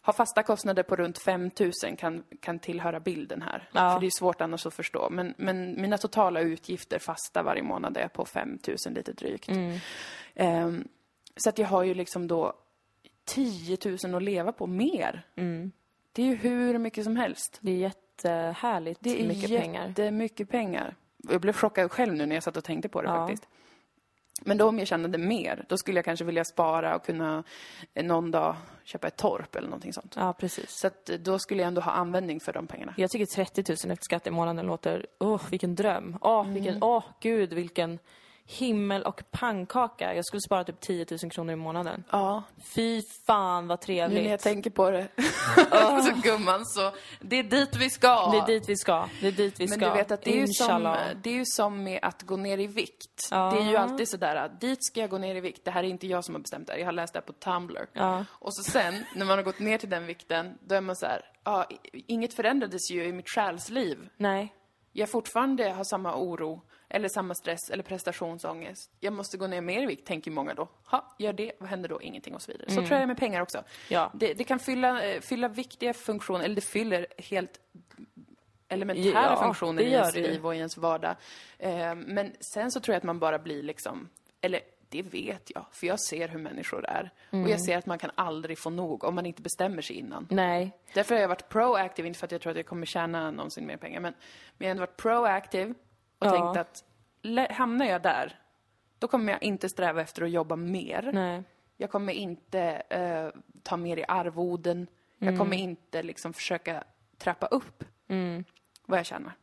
Har 0.03 0.13
fasta 0.13 0.43
kostnader 0.43 0.83
på 0.83 0.95
runt 0.95 1.17
5 1.19 1.51
000 1.59 1.71
kan, 1.97 2.23
kan 2.39 2.59
tillhöra 2.59 2.99
bilden 2.99 3.41
här. 3.41 3.69
Ja. 3.73 3.93
För 3.93 3.99
det 3.99 4.05
är 4.05 4.19
svårt 4.19 4.41
annars 4.41 4.65
att 4.65 4.73
förstå. 4.73 5.09
Men, 5.09 5.33
men 5.37 5.81
mina 5.81 5.97
totala 5.97 6.39
utgifter 6.41 6.99
fasta 6.99 7.43
varje 7.43 7.63
månad 7.63 7.97
är 7.97 8.07
på 8.07 8.25
5 8.25 8.59
000 8.67 8.93
lite 8.93 9.13
drygt. 9.13 9.49
Ehm, 10.35 10.87
så 11.35 11.49
att 11.49 11.57
jag 11.57 11.67
har 11.67 11.83
ju 11.83 11.93
liksom 11.93 12.27
då 12.27 12.53
10 13.25 13.77
000 14.03 14.15
att 14.15 14.23
leva 14.23 14.51
på 14.51 14.67
mer. 14.67 15.25
Det 16.11 16.21
är 16.21 16.25
ju 16.25 16.35
hur 16.35 16.77
mycket 16.77 17.03
som 17.03 17.15
helst. 17.15 17.57
Det 17.61 17.71
är 17.71 17.75
jättehärligt 17.77 18.99
Det 19.03 19.21
är 19.21 19.27
mycket 19.27 19.49
pengar. 19.61 19.93
pengar. 20.45 20.95
Jag 21.29 21.41
blev 21.41 21.53
chockad 21.53 21.91
själv 21.91 22.13
nu 22.13 22.25
när 22.25 22.35
jag 22.35 22.43
satt 22.43 22.57
och 22.57 22.63
tänkte 22.63 22.89
på 22.89 23.01
det 23.01 23.07
Ja. 23.07 23.27
faktiskt. 23.27 23.47
Men 24.45 24.57
då 24.57 24.67
om 24.67 24.79
jag 24.79 24.87
kände 24.87 25.17
mer, 25.17 25.65
då 25.69 25.77
skulle 25.77 25.97
jag 25.97 26.05
kanske 26.05 26.25
vilja 26.25 26.43
spara 26.45 26.95
och 26.95 27.05
kunna 27.05 27.43
eh, 27.93 28.05
någon 28.05 28.31
dag 28.31 28.55
köpa 28.83 29.07
ett 29.07 29.17
torp 29.17 29.55
eller 29.55 29.67
någonting 29.67 29.93
sånt. 29.93 30.13
Ja, 30.15 30.33
precis. 30.33 30.69
Så 30.69 30.87
att 30.87 31.09
eh, 31.09 31.17
då 31.17 31.39
skulle 31.39 31.61
jag 31.61 31.67
ändå 31.67 31.81
ha 31.81 31.91
användning 31.91 32.39
för 32.39 32.53
de 32.53 32.67
pengarna. 32.67 32.93
Jag 32.97 33.09
tycker 33.11 33.25
30 33.25 33.63
000 33.67 33.73
efter 33.73 34.03
skatt 34.03 34.27
i 34.27 34.31
månaden 34.31 34.65
låter, 34.65 35.05
åh 35.19 35.41
vilken 35.49 35.75
dröm. 35.75 36.17
Åh, 36.21 36.47
vilken, 36.47 36.83
åh 36.83 37.03
gud 37.21 37.53
vilken 37.53 37.99
himmel 38.51 39.03
och 39.03 39.23
pannkaka. 39.31 40.15
Jag 40.15 40.25
skulle 40.25 40.41
spara 40.41 40.63
typ 40.63 40.79
10 40.79 41.05
000 41.23 41.31
kronor 41.31 41.53
i 41.53 41.55
månaden. 41.55 42.03
Ja, 42.11 42.43
Fy 42.75 43.01
fan 43.27 43.67
vad 43.67 43.79
nu 43.79 43.85
trevligt. 43.85 44.23
när 44.23 44.31
jag 44.31 44.39
tänker 44.39 44.69
på 44.69 44.91
det. 44.91 45.07
så 46.03 46.11
gumman, 46.23 46.65
så 46.65 46.91
det 47.21 47.39
är 47.39 47.43
dit 47.43 47.75
vi 47.75 47.89
ska. 47.89 48.31
Det 48.31 48.37
är 48.37 48.45
dit 48.45 48.69
vi 48.69 48.77
ska. 48.77 49.09
Det 49.21 49.27
är 49.27 49.31
dit 49.31 49.59
vi 49.59 49.67
Men 49.67 49.79
ska. 49.79 49.89
du 49.89 49.93
vet 49.95 50.11
att 50.11 50.21
det 50.21 50.31
är, 50.31 50.39
ju 50.39 50.47
som, 50.47 50.95
det 51.23 51.29
är 51.29 51.33
ju 51.33 51.45
som 51.45 51.83
med 51.83 51.99
att 52.01 52.21
gå 52.21 52.37
ner 52.37 52.57
i 52.57 52.67
vikt. 52.67 53.27
Ja. 53.31 53.51
Det 53.55 53.61
är 53.61 53.69
ju 53.69 53.75
alltid 53.75 54.09
sådär, 54.09 54.35
att 54.35 54.61
dit 54.61 54.85
ska 54.85 54.99
jag 54.99 55.09
gå 55.09 55.17
ner 55.17 55.35
i 55.35 55.39
vikt. 55.39 55.65
Det 55.65 55.71
här 55.71 55.83
är 55.83 55.87
inte 55.87 56.07
jag 56.07 56.25
som 56.25 56.35
har 56.35 56.39
bestämt 56.39 56.67
det 56.67 56.73
här. 56.73 56.79
Jag 56.79 56.87
har 56.87 56.91
läst 56.93 57.13
det 57.13 57.19
här 57.19 57.25
på 57.25 57.33
Tumblr. 57.33 57.85
Ja. 57.93 58.25
Och 58.31 58.55
så 58.55 58.71
sen, 58.71 59.05
när 59.15 59.25
man 59.25 59.37
har 59.37 59.43
gått 59.43 59.59
ner 59.59 59.77
till 59.77 59.89
den 59.89 60.05
vikten, 60.05 60.57
då 60.61 60.75
är 60.75 60.81
man 60.81 60.95
så 60.95 61.05
här, 61.05 61.21
ja, 61.43 61.65
inget 61.93 62.33
förändrades 62.33 62.91
ju 62.91 63.03
i 63.05 63.11
mitt 63.13 63.29
själsliv. 63.29 64.09
Nej. 64.17 64.53
Jag 64.93 65.09
fortfarande 65.09 65.69
har 65.69 65.83
samma 65.83 66.15
oro, 66.15 66.61
eller 66.93 67.09
samma 67.09 67.35
stress, 67.35 67.69
eller 67.69 67.83
prestationsångest. 67.83 68.91
Jag 68.99 69.13
måste 69.13 69.37
gå 69.37 69.47
ner 69.47 69.61
mer 69.61 69.83
i 69.83 69.85
vikt, 69.85 70.07
tänker 70.07 70.31
många 70.31 70.53
då. 70.53 70.67
Ha, 70.85 71.15
gör 71.19 71.33
det, 71.33 71.51
vad 71.59 71.69
händer 71.69 71.89
då? 71.89 72.01
Ingenting 72.01 72.35
och 72.35 72.41
så 72.41 72.51
vidare. 72.51 72.69
Så 72.69 72.75
tror 72.75 72.83
jag 72.91 72.99
det 72.99 73.03
är 73.03 73.07
med 73.07 73.17
pengar 73.17 73.41
också. 73.41 73.63
Ja. 73.89 74.11
Det, 74.13 74.33
det 74.33 74.43
kan 74.43 74.59
fylla, 74.59 75.03
eh, 75.03 75.21
fylla 75.21 75.47
viktiga 75.47 75.93
funktioner, 75.93 76.45
eller 76.45 76.55
det 76.55 76.61
fyller 76.61 77.07
helt 77.17 77.59
elementära 78.67 79.13
Ja, 79.13 79.43
funktioner 79.43 79.83
i 79.83 79.91
ens 79.91 80.15
liv 80.15 80.45
och 80.45 80.55
i 80.55 80.57
ens 80.57 80.77
vardag. 80.77 81.15
Eh, 81.59 81.95
Men 81.95 82.31
sen 82.53 82.71
så 82.71 82.79
tror 82.79 82.93
jag 82.93 82.97
att 82.97 83.03
man 83.03 83.19
bara 83.19 83.39
blir 83.39 83.63
liksom, 83.63 84.09
eller 84.41 84.59
det 84.89 85.01
vet 85.01 85.51
jag, 85.55 85.65
för 85.71 85.87
jag 85.87 85.99
ser 85.99 86.27
hur 86.27 86.39
människor 86.39 86.85
är. 86.85 87.11
Och 87.29 87.33
Mm. 87.33 87.49
jag 87.51 87.61
ser 87.61 87.77
att 87.77 87.85
man 87.85 87.97
kan 87.99 88.11
aldrig 88.15 88.57
få 88.59 88.69
nog 88.69 89.03
om 89.03 89.15
man 89.15 89.25
inte 89.25 89.41
bestämmer 89.41 89.81
sig 89.81 89.95
innan. 89.95 90.27
Nej. 90.29 90.71
Därför 90.93 91.15
har 91.15 91.21
jag 91.21 91.27
varit 91.27 91.49
proactive, 91.49 92.07
inte 92.07 92.19
för 92.19 92.25
att 92.27 92.31
jag 92.31 92.41
tror 92.41 92.51
att 92.51 92.57
jag 92.57 92.65
kommer 92.65 92.85
tjäna 92.85 93.31
någonsin 93.31 93.65
mer 93.67 93.77
pengar, 93.77 93.99
men, 93.99 94.13
men 94.57 94.67
jag 94.67 94.67
har 94.67 94.71
ändå 94.71 94.81
varit 94.81 94.97
proactive 94.97 95.73
och 96.21 96.27
Ja. 96.27 96.31
tänkt 96.53 96.57
att 96.57 96.83
hamnar 97.51 97.85
jag 97.85 98.01
där, 98.01 98.39
då 98.99 99.07
kommer 99.07 99.31
jag 99.33 99.43
inte 99.43 99.69
sträva 99.69 100.01
efter 100.01 100.21
att 100.23 100.31
jobba 100.31 100.55
mer. 100.55 101.09
Nej. 101.13 101.43
Jag 101.77 101.91
kommer 101.91 102.13
inte 102.13 102.61
eh, 102.89 103.27
ta 103.63 103.77
mer 103.77 103.97
i 103.97 104.05
arvoden. 104.07 104.87
Jag 105.17 105.37
kommer 105.37 105.57
inte 105.57 106.03
liksom 106.03 106.33
försöka 106.33 106.83
trappa 107.17 107.45
upp 107.45 107.83
vad 108.85 108.99
jag 108.99 109.05
tjänar. 109.05 109.33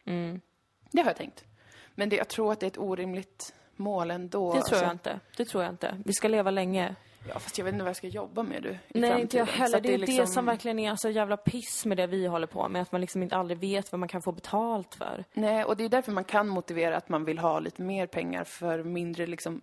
Det 0.91 1.01
har 1.03 1.07
jag 1.11 1.17
tänkt. 1.17 1.45
Men 1.95 2.09
det, 2.09 2.17
jag 2.17 2.29
tror 2.29 2.53
att 2.53 2.61
det 2.61 2.67
är 2.67 2.71
ett 2.71 2.79
orimligt 2.79 3.55
mål 3.77 4.11
ändå. 4.11 4.55
Det 4.55 4.61
tror 4.63 4.81
jag 4.81 4.91
alltså. 4.91 5.11
inte. 5.11 5.21
Det 5.37 5.45
tror 5.45 5.63
jag 5.63 5.73
inte. 5.73 6.03
Vi 6.05 6.13
ska 6.13 6.29
leva 6.29 6.51
länge. 6.51 6.95
Ja, 7.29 7.39
fast 7.39 7.59
jag 7.59 7.65
vet 7.65 7.73
inte 7.73 7.83
vad 7.85 7.89
jag 7.89 7.97
ska 7.97 8.07
jobba 8.07 8.43
med 8.43 8.63
du, 8.63 8.71
i 8.71 9.01
Nej, 9.01 9.21
inte 9.21 9.37
jag 9.37 9.47
heller. 9.47 9.81
Det 9.81 9.95
är 9.95 9.99
liksom- 9.99 10.17
det 10.17 10.27
som 10.27 10.47
verkligen 10.47 10.79
är 10.79 10.97
så 10.97 11.11
jävla 11.11 11.37
piss 11.37 11.87
med 11.87 11.97
det 11.97 12.07
vi 12.07 12.27
håller 12.27 12.47
på 12.47 12.69
med. 12.69 12.83
Att 12.83 12.93
man 12.93 13.01
liksom 13.01 13.23
inte 13.23 13.37
aldrig 13.37 13.59
vet 13.59 13.93
vad 13.93 13.99
man 13.99 14.09
kan 14.09 14.23
få 14.23 14.33
betalt 14.33 14.95
för. 14.95 15.25
Nej, 15.35 15.65
och 15.65 15.77
det 15.77 15.85
är 15.85 15.89
därför 15.89 16.13
man 16.13 16.25
kan 16.25 16.49
motivera 16.49 16.97
att 16.97 17.09
man 17.09 17.25
vill 17.25 17.39
ha 17.39 17.61
lite 17.61 17.83
mer 17.83 18.07
pengar 18.07 18.45
för 18.45 18.83
mindre 18.83 19.27
liksom 19.27 19.61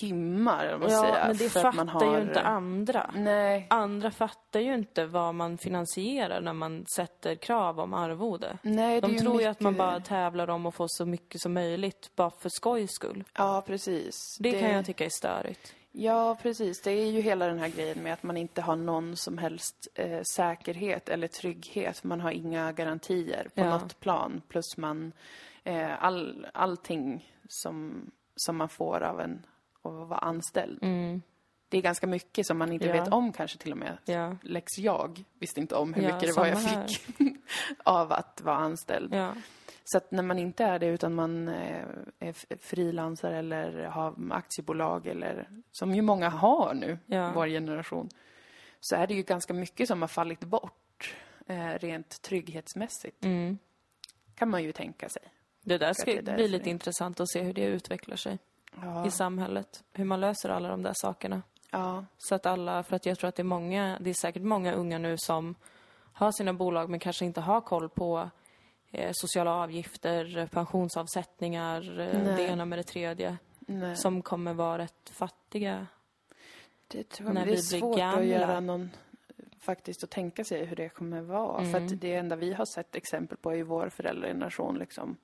timmar, 0.00 0.64
eller 0.64 0.78
vad 0.78 0.90
Ja, 0.92 1.00
säger. 1.02 1.26
men 1.26 1.36
det 1.36 1.48
fattar 1.50 1.84
har... 1.84 2.16
ju 2.16 2.22
inte 2.22 2.40
andra. 2.40 3.10
Nej, 3.14 3.66
Andra 3.70 4.10
fattar 4.10 4.60
ju 4.60 4.74
inte 4.74 5.06
vad 5.06 5.34
man 5.34 5.58
finansierar 5.58 6.40
när 6.40 6.52
man 6.52 6.84
sätter 6.96 7.34
krav 7.34 7.80
om 7.80 7.94
arvode. 7.94 8.58
nej 8.62 9.00
det 9.00 9.06
De 9.06 9.18
tror 9.18 9.32
ju 9.32 9.38
mycket... 9.38 9.50
att 9.50 9.60
man 9.60 9.76
bara 9.76 10.00
tävlar 10.00 10.50
om 10.50 10.66
att 10.66 10.74
få 10.74 10.86
så 10.88 11.06
mycket 11.06 11.40
som 11.40 11.52
möjligt 11.52 12.10
bara 12.16 12.30
för 12.30 12.48
skojs 12.48 12.90
skull. 12.90 13.24
Ja, 13.34 13.62
precis. 13.66 14.14
Det, 14.38 14.52
kan 14.60 14.70
jag 14.70 14.86
tycka 14.86 15.04
är 15.04 15.10
störigt. 15.10 15.74
Ja, 15.92 16.38
precis. 16.42 16.80
Det 16.82 16.90
är 16.90 17.10
ju 17.10 17.20
hela 17.20 17.46
den 17.46 17.58
här 17.58 17.68
grejen 17.68 18.02
med 18.02 18.12
att 18.12 18.22
man 18.22 18.36
inte 18.36 18.62
har 18.62 18.76
någon 18.76 19.16
som 19.16 19.38
helst 19.38 19.88
eh, 19.94 20.22
säkerhet 20.22 21.08
eller 21.08 21.28
trygghet. 21.28 22.04
Man 22.04 22.20
har 22.20 22.30
inga 22.30 22.72
garantier 22.72 23.48
på 23.54 23.60
Ja. 23.60 23.70
något 23.78 24.00
plan. 24.00 24.42
Plus 24.48 24.76
man 24.76 25.12
eh, 25.64 26.04
all, 26.04 26.46
allting 26.54 27.32
som, 27.48 28.10
som 28.36 28.56
man 28.56 28.68
får 28.68 29.00
av 29.02 29.20
en 29.20 29.46
av 29.82 30.02
att 30.02 30.08
vara 30.08 30.18
anställd. 30.20 30.78
Det 31.68 31.78
är 31.78 31.82
ganska 31.82 32.06
mycket 32.06 32.46
som 32.46 32.58
man 32.58 32.72
inte 32.72 32.84
Mm. 32.84 32.96
Ja. 32.96 33.04
vet 33.04 33.12
om 33.12 33.32
kanske 33.32 33.58
till 33.58 33.72
och 33.72 33.78
med. 33.78 33.98
Ja. 34.04 34.36
Lex 34.42 34.78
jag 34.78 35.24
visste 35.38 35.60
inte 35.60 35.74
om 35.74 35.94
hur 35.94 36.02
mycket 36.02 36.20
det 36.20 36.32
var 36.32 36.46
jag 36.46 36.56
här. 36.56 36.86
fick 36.86 37.36
av 37.84 38.12
att 38.12 38.40
vara 38.40 38.56
anställd. 38.56 39.14
Så 39.84 39.96
att 39.98 40.10
när 40.10 40.22
man 40.22 40.38
inte 40.38 40.64
är 40.64 40.78
det 40.78 40.86
utan 40.86 41.14
man 41.14 41.48
eh, 41.48 41.84
är 42.18 42.56
frilansare 42.58 43.38
eller 43.38 43.84
har 43.84 44.14
aktiebolag 44.30 45.06
eller 45.06 45.48
som 45.72 45.94
ju 45.94 46.02
många 46.02 46.28
har 46.28 46.74
nu, 46.74 46.98
Ja. 47.06 47.32
vår 47.34 47.46
generation, 47.46 48.08
så 48.80 48.96
är 48.96 49.06
det 49.06 49.14
ju 49.14 49.22
ganska 49.22 49.54
mycket 49.54 49.88
som 49.88 50.00
har 50.02 50.08
fallit 50.08 50.40
bort 50.40 51.14
eh, 51.46 51.66
rent 51.68 52.22
trygghetsmässigt. 52.22 53.24
Mm. 53.24 53.58
Kan 54.34 54.48
man 54.50 54.62
ju 54.62 54.72
tänka 54.72 55.08
sig. 55.08 55.22
Det 55.60 55.78
där 55.78 55.92
ska 55.92 56.12
det 56.22 56.34
bli 56.34 56.48
lite 56.48 56.64
det- 56.64 56.70
intressant 56.70 57.20
att 57.20 57.30
se 57.30 57.42
hur 57.42 57.52
det 57.52 57.64
utvecklar 57.64 58.16
sig 58.16 58.38
Ja. 58.82 59.06
i 59.06 59.10
samhället. 59.10 59.84
Hur 59.92 60.04
man 60.04 60.20
löser 60.20 60.48
alla 60.48 60.68
de 60.68 60.82
där 60.82 60.92
sakerna. 60.94 61.42
ja. 61.70 62.04
Så 62.18 62.34
att 62.34 62.46
alla, 62.46 62.82
för 62.82 62.96
att 62.96 63.06
jag 63.06 63.18
tror 63.18 63.28
att 63.28 63.34
det 63.36 63.42
är 63.42 63.44
många, 63.44 63.98
det 64.00 64.10
är 64.10 64.14
säkert 64.14 64.42
många 64.42 64.72
unga 64.72 64.98
nu 64.98 65.16
som 65.18 65.54
har 66.12 66.32
sina 66.32 66.52
bolag 66.52 66.90
men 66.90 67.00
kanske 67.00 67.24
inte 67.24 67.40
har 67.40 67.60
koll 67.60 67.88
på 67.88 68.30
sociala 69.12 69.54
avgifter, 69.54 70.46
pensionsavsättningar, 70.52 72.00
eh, 72.00 72.22
Nej. 72.24 72.36
det 72.36 72.42
ena 72.42 72.64
med 72.64 72.78
det 72.78 72.82
tredje. 72.82 73.36
Nej. 73.58 73.96
Som 73.96 74.22
kommer 74.22 74.54
vara 74.54 74.78
rätt 74.78 75.10
fattiga. 75.12 75.86
Det 76.88 77.08
tror 77.08 77.28
jag. 77.28 77.34
när 77.34 77.46
det 77.46 77.52
är 77.52 77.56
svårt 77.56 77.98
gamla. 77.98 78.20
att 78.20 78.26
göra 78.26 78.60
någon 78.60 78.90
faktiskt 79.58 80.04
att 80.04 80.10
tänka 80.10 80.44
sig 80.44 80.64
hur 80.64 80.76
det 80.76 80.88
kommer 80.88 81.20
vara. 81.20 81.56
För 81.64 81.68
Mm. 81.78 81.86
att 81.86 82.00
det 82.00 82.14
enda 82.14 82.36
vi 82.36 82.52
har 82.52 82.64
sett 82.64 82.96
exempel 82.96 83.36
på 83.36 83.54
i 83.54 83.62
vår 83.62 83.88
föräldrageneration 83.88 84.78
liksom, 84.78 85.16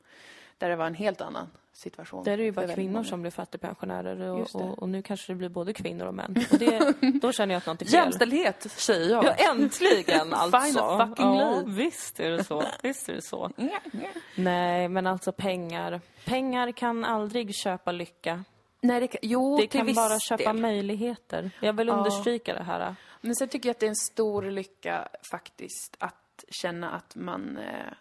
där 0.58 0.68
det 0.68 0.76
var 0.76 0.86
en 0.86 0.94
helt 0.94 1.20
annan 1.20 1.50
situation. 1.72 2.24
Där 2.24 2.32
är 2.32 2.36
det 2.36 2.42
ju 2.44 2.52
bara 2.52 2.74
kvinnor 2.74 2.92
många. 2.92 3.04
som 3.04 3.20
blir 3.22 3.30
fattigpensionärer 3.30 4.20
och, 4.30 4.54
och, 4.54 4.78
och 4.78 4.88
nu 4.88 5.02
kanske 5.02 5.32
det 5.32 5.36
blir 5.36 5.48
både 5.48 5.72
kvinnor 5.72 6.06
och 6.06 6.14
män. 6.14 6.36
Och 6.52 6.58
det, 6.58 6.94
då 7.22 7.32
känner 7.32 7.54
jag 7.54 7.58
att 7.58 7.66
något 7.66 7.82
är 7.82 7.86
fel. 7.86 7.94
Jämställdhet, 7.94 8.62
säger 8.70 9.10
jag. 9.10 9.24
Ja, 9.24 9.32
äntligen 9.34 10.32
alltså. 10.34 10.60
Final 10.60 11.08
fucking 11.08 11.24
ja, 11.38 11.54
liv. 11.66 11.74
visst 11.76 12.20
är 12.20 12.30
det 12.30 12.44
så. 12.44 12.62
Visst 12.82 13.08
är 13.08 13.14
det 13.14 13.22
så. 13.22 13.50
Nej, 14.36 14.88
men 14.88 15.06
alltså 15.06 15.32
pengar. 15.32 16.00
Pengar 16.24 16.72
kan 16.72 17.04
aldrig 17.04 17.54
köpa 17.54 17.92
lycka. 17.92 18.44
Nej, 18.80 19.00
det 19.00 19.06
kan, 19.08 19.18
jo, 19.22 19.56
Det 19.56 19.66
kan 19.66 19.94
bara 19.94 20.18
köpa 20.20 20.52
del. 20.52 20.62
möjligheter. 20.62 21.50
Jag 21.60 21.72
vill 21.72 21.88
Ja. 21.88 21.94
understryka 21.94 22.54
det 22.54 22.62
här. 22.62 22.94
Men 23.20 23.34
sen 23.34 23.48
tycker 23.48 23.68
jag 23.68 23.74
att 23.74 23.80
det 23.80 23.86
är 23.86 23.90
en 23.90 23.96
stor 23.96 24.42
lycka 24.42 25.08
faktiskt 25.30 25.96
att 25.98 26.44
känna 26.50 26.90
att 26.90 27.16
man 27.16 27.56
eh, 27.56 27.92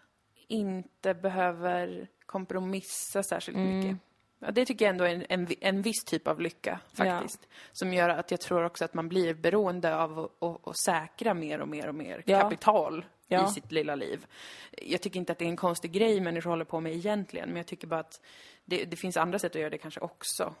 inte 0.48 1.14
behöver 1.14 2.08
kompromissa 2.28 3.22
särskilt 3.22 3.56
Mm. 3.58 3.78
mycket. 3.78 3.96
Ja, 4.38 4.50
det 4.50 4.64
tycker 4.66 4.84
jag 4.84 4.90
ändå 4.90 5.04
är 5.04 5.14
en, 5.14 5.24
en, 5.28 5.48
en 5.60 5.82
viss 5.82 6.04
typ 6.04 6.28
av 6.28 6.40
lycka 6.40 6.80
faktiskt. 6.94 7.48
Som 7.72 7.92
gör 7.92 8.08
att 8.08 8.30
jag 8.30 8.40
tror 8.40 8.64
också 8.64 8.84
att 8.84 8.94
man 8.94 9.08
blir 9.08 9.34
beroende 9.34 9.96
av 9.96 10.30
att 10.64 10.78
säkra 10.78 11.34
mer 11.34 11.60
och 11.60 11.68
mer 11.68 11.88
och 11.88 11.94
mer 11.94 12.22
Ja. 12.26 12.40
kapital 12.40 13.04
Ja. 13.28 13.48
i 13.48 13.52
sitt 13.52 13.72
lilla 13.72 13.94
liv. 13.94 14.26
Jag 14.82 15.00
tycker 15.00 15.18
inte 15.20 15.32
att 15.32 15.38
det 15.38 15.44
är 15.44 15.48
en 15.48 15.56
konstig 15.56 15.92
grej 15.92 16.20
människor 16.20 16.50
håller 16.50 16.64
på 16.64 16.80
med 16.80 16.92
egentligen, 16.94 17.48
men 17.48 17.56
jag 17.56 17.66
tycker 17.66 17.86
bara 17.86 18.00
att 18.00 18.20
det, 18.64 18.84
det 18.84 18.96
finns 18.96 19.16
andra 19.16 19.38
sätt 19.38 19.52
att 19.54 19.60
göra 19.60 19.70
det 19.70 19.78
kanske 19.78 20.00
också. 20.00 20.54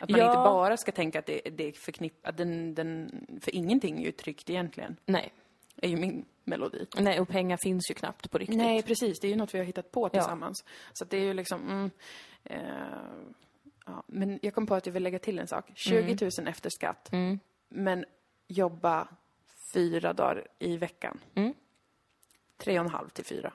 Att 0.00 0.10
man 0.10 0.20
Ja. 0.20 0.26
inte 0.26 0.36
bara 0.36 0.76
ska 0.76 0.92
tänka 0.92 1.18
att 1.18 1.26
det, 1.26 1.40
det 1.40 1.64
är 1.68 1.72
förknippat, 1.72 2.36
den, 2.36 2.74
den, 2.74 3.10
för 3.42 3.54
ingenting 3.54 3.98
är 4.00 4.04
ju 4.04 4.12
tryggt 4.12 4.50
egentligen, 4.50 4.96
Nej. 5.06 5.32
är 5.76 5.88
ju 5.88 5.96
min 5.96 6.24
melodi. 6.48 6.86
Nej, 6.98 7.20
och 7.20 7.28
pengar 7.28 7.58
finns 7.62 7.90
ju 7.90 7.94
knappt 7.94 8.30
på 8.30 8.38
riktigt. 8.38 8.56
Nej, 8.58 8.82
precis. 8.82 9.20
Det 9.20 9.26
är 9.26 9.30
ju 9.30 9.36
något 9.36 9.54
vi 9.54 9.58
har 9.58 9.64
hittat 9.64 9.90
på 9.92 10.08
tillsammans. 10.08 10.64
Så 10.92 11.04
att 11.04 11.10
det 11.10 11.16
är 11.16 11.24
ju 11.24 11.34
liksom, 11.34 11.62
mm, 11.70 11.90
eh, 12.44 12.60
ja. 13.86 14.02
Men 14.06 14.38
jag 14.42 14.54
kom 14.54 14.66
på 14.66 14.74
att 14.74 14.86
jag 14.86 14.92
vill 14.92 15.02
lägga 15.02 15.18
till 15.18 15.38
en 15.38 15.46
sak. 15.48 15.70
20 15.74 16.30
000 16.38 16.48
efter 16.48 16.70
skatt, 16.70 17.12
Mm. 17.12 17.38
men 17.68 18.04
jobba 18.48 19.08
fyra 19.74 20.12
dagar 20.12 20.46
i 20.58 20.76
veckan. 20.76 21.20
Mm. 21.34 21.54
Tre 22.56 22.78
och 22.78 22.84
en 22.84 22.90
halv 22.90 23.08
till 23.08 23.24
fyra. 23.24 23.52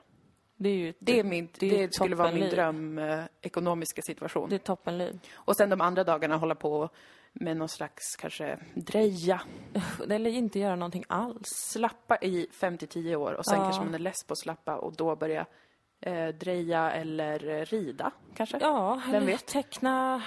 Det 0.56 0.68
är 0.68 0.74
ju 0.76 0.94
Det, 0.98 1.18
är 1.18 1.24
min, 1.24 1.48
det 1.58 1.68
det, 1.68 1.94
skulle 1.94 2.16
vara 2.16 2.32
min 2.32 2.50
dröm 2.50 2.98
eh, 2.98 3.24
ekonomiska 3.40 4.02
situation. 4.02 4.48
det 4.50 4.56
är 4.56 4.58
toppenliv. 4.58 5.20
Och 5.34 5.56
sen 5.56 5.70
de 5.70 5.80
andra 5.80 6.04
dagarna 6.04 6.36
hålla 6.36 6.54
på 6.54 6.88
med 7.34 7.56
någon 7.56 7.68
slags, 7.68 8.16
kanske, 8.18 8.58
dreja. 8.74 9.40
Eller 10.10 10.30
inte 10.30 10.58
göra 10.58 10.76
någonting 10.76 11.04
alls. 11.08 11.48
Slappa 11.72 12.16
i 12.18 12.46
5 12.52 12.78
till 12.78 12.88
10 12.88 13.16
år 13.16 13.32
och 13.32 13.46
sen 13.46 13.58
Ja. 13.58 13.64
kanske 13.64 13.84
man 13.84 13.94
är 13.94 13.98
less 13.98 14.24
på 14.26 14.32
att 14.32 14.38
slappa 14.38 14.76
och 14.76 14.96
då 14.96 15.16
börja 15.16 15.46
eh, 16.00 16.28
dreja 16.28 16.90
eller 16.92 17.64
rida, 17.64 18.10
kanske. 18.36 18.58
Ja, 18.60 19.02
Vem 19.06 19.14
eller 19.14 19.26
vet? 19.26 19.46
teckna, 19.46 20.22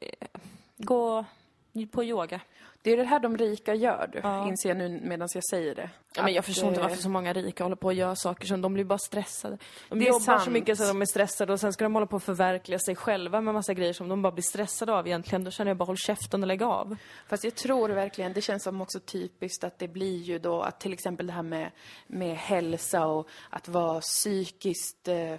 eh, 0.00 0.28
gå 0.76 1.24
på 1.92 2.04
yoga. 2.04 2.40
Det 2.82 2.92
är 2.92 2.96
det 2.96 3.04
här 3.04 3.20
de 3.20 3.36
rika 3.36 3.74
gör, 3.74 4.10
du. 4.12 4.20
Ja. 4.22 4.48
inser 4.48 4.68
jag 4.68 4.78
nu 4.78 5.00
medan 5.02 5.28
jag 5.34 5.44
säger 5.44 5.74
det. 5.74 5.90
Ja, 6.16 6.22
men 6.22 6.34
jag 6.34 6.44
förstår 6.44 6.68
inte 6.68 6.80
eh, 6.80 6.86
varför 6.86 7.02
så 7.02 7.08
många 7.08 7.32
rika 7.32 7.64
håller 7.64 7.76
på 7.76 7.88
att 7.88 7.94
göra 7.94 8.16
saker 8.16 8.46
som 8.46 8.60
de 8.60 8.74
blir 8.74 8.84
bara 8.84 8.98
stressade. 8.98 9.58
De 9.88 10.00
jobbar 10.02 10.18
så 10.18 10.24
sant. 10.24 10.50
mycket 10.50 10.78
så 10.78 10.84
de 10.84 11.02
är 11.02 11.06
stressade 11.06 11.52
och 11.52 11.60
sen 11.60 11.72
ska 11.72 11.84
de 11.84 11.94
hålla 11.94 12.06
på 12.06 12.16
att 12.16 12.22
förverkliga 12.22 12.78
sig 12.78 12.96
själva 12.96 13.40
med 13.40 13.54
massa 13.54 13.74
grejer 13.74 13.92
som 13.92 14.08
de 14.08 14.22
bara 14.22 14.32
blir 14.32 14.42
stressade 14.42 14.92
av 14.92 15.06
egentligen. 15.06 15.44
Då 15.44 15.50
känner 15.50 15.70
jag 15.70 15.76
bara 15.76 15.84
håll 15.84 15.96
käften 15.96 16.42
och 16.42 16.46
lägg 16.46 16.62
av. 16.62 16.96
Fast 17.28 17.44
jag 17.44 17.54
tror 17.54 17.88
verkligen, 17.88 18.32
det 18.32 18.40
känns 18.40 18.62
som 18.62 18.80
också 18.80 19.00
typiskt 19.00 19.64
att 19.64 19.78
det 19.78 19.88
blir 19.88 20.18
ju 20.18 20.38
då 20.38 20.60
att 20.60 20.80
till 20.80 20.92
exempel 20.92 21.26
det 21.26 21.32
här 21.32 21.42
med, 21.42 21.70
med 22.06 22.36
hälsa 22.36 23.06
och 23.06 23.28
att 23.50 23.68
vara 23.68 24.00
psykiskt 24.00 25.08
eh, 25.08 25.32
eh, 25.32 25.38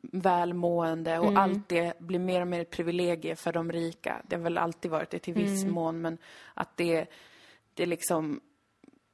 välmående 0.00 1.18
och 1.18 1.38
allt 1.38 1.68
det 1.68 1.98
blir 1.98 2.18
mer 2.18 2.40
och 2.40 2.48
mer 2.48 2.60
ett 2.60 2.70
privilegie 2.70 3.36
för 3.36 3.52
de 3.52 3.72
rika. 3.72 4.22
Det 4.28 4.36
har 4.36 4.42
väl 4.42 4.58
alltid 4.58 4.90
varit 4.90 5.10
det 5.10 5.18
till 5.18 5.34
viss 5.34 5.64
mån, 5.64 6.00
men 6.00 6.18
att 6.54 6.76
det, 6.76 7.06
det 7.74 7.86
liksom 7.86 8.40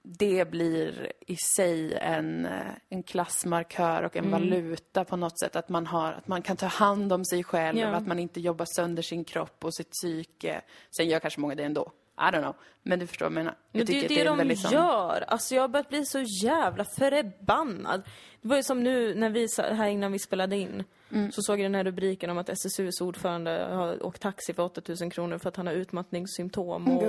det 0.03 0.51
blir 0.51 1.12
i 1.26 1.36
sig 1.36 1.95
en, 1.95 2.49
en 2.89 3.03
klassmarkör 3.03 4.03
och 4.03 4.16
en 4.16 4.30
valuta 4.30 5.05
på 5.05 5.16
något 5.16 5.41
sätt. 5.41 5.57
Att 5.57 5.68
man, 5.68 5.86
har, 5.86 6.12
att 6.12 6.28
man 6.28 6.43
kan 6.43 6.57
ta 6.57 6.66
hand 6.66 7.12
om 7.12 7.24
sig 7.24 7.45
själv, 7.45 7.78
Ja. 7.78 7.89
att 7.89 8.07
man 8.07 8.18
inte 8.18 8.41
jobbar 8.41 8.66
sönder 8.76 9.03
sin 9.03 9.24
kropp 9.24 9.64
och 9.64 9.74
sitt 9.74 9.91
psyke. 9.91 10.61
Sen 10.97 11.09
gör 11.09 11.20
kanske 11.20 11.41
många 11.41 11.55
det 11.55 11.64
ändå. 11.64 11.93
I 12.18 12.30
don't 12.34 12.40
know. 12.42 12.54
Men 12.82 12.98
du 12.98 13.06
förstår 13.06 13.26
vad 13.26 13.32
jag 13.32 13.34
menar. 13.44 13.54
Jag 13.72 13.86
det 13.86 13.92
är 13.92 13.94
ju 13.94 14.02
att 14.02 14.08
det, 14.08 14.20
är 14.20 14.24
de 14.24 14.38
väldigt 14.38 14.72
gör. 14.72 15.24
Alltså 15.28 15.54
jag 15.54 15.62
har 15.62 15.68
börjat 15.68 15.88
bli 15.88 16.06
så 16.06 16.20
jävla 16.42 16.84
förbannad. 16.84 18.02
Det 18.40 18.48
var 18.48 18.56
ju 18.56 18.62
som 18.62 18.82
nu 18.82 19.14
när 19.14 19.30
vi, 19.30 19.48
här 19.58 19.88
innan 19.88 20.12
vi 20.12 20.18
spelade 20.18 20.56
in, 20.56 20.84
Mm. 21.12 21.32
så 21.32 21.42
såg 21.42 21.58
jag 21.60 21.64
den 21.64 21.74
här 21.74 21.84
rubriken 21.84 22.30
om 22.30 22.38
att 22.38 22.48
SSUs 22.48 23.00
ordförande 23.00 23.68
har 23.70 24.06
åkt 24.06 24.22
taxi 24.22 24.54
för 24.54 24.62
8000 24.62 25.10
kronor 25.10 25.38
för 25.38 25.48
att 25.48 25.56
han 25.56 25.66
har 25.66 25.74
utmattningssymptom 25.74 26.88
och, 26.88 27.02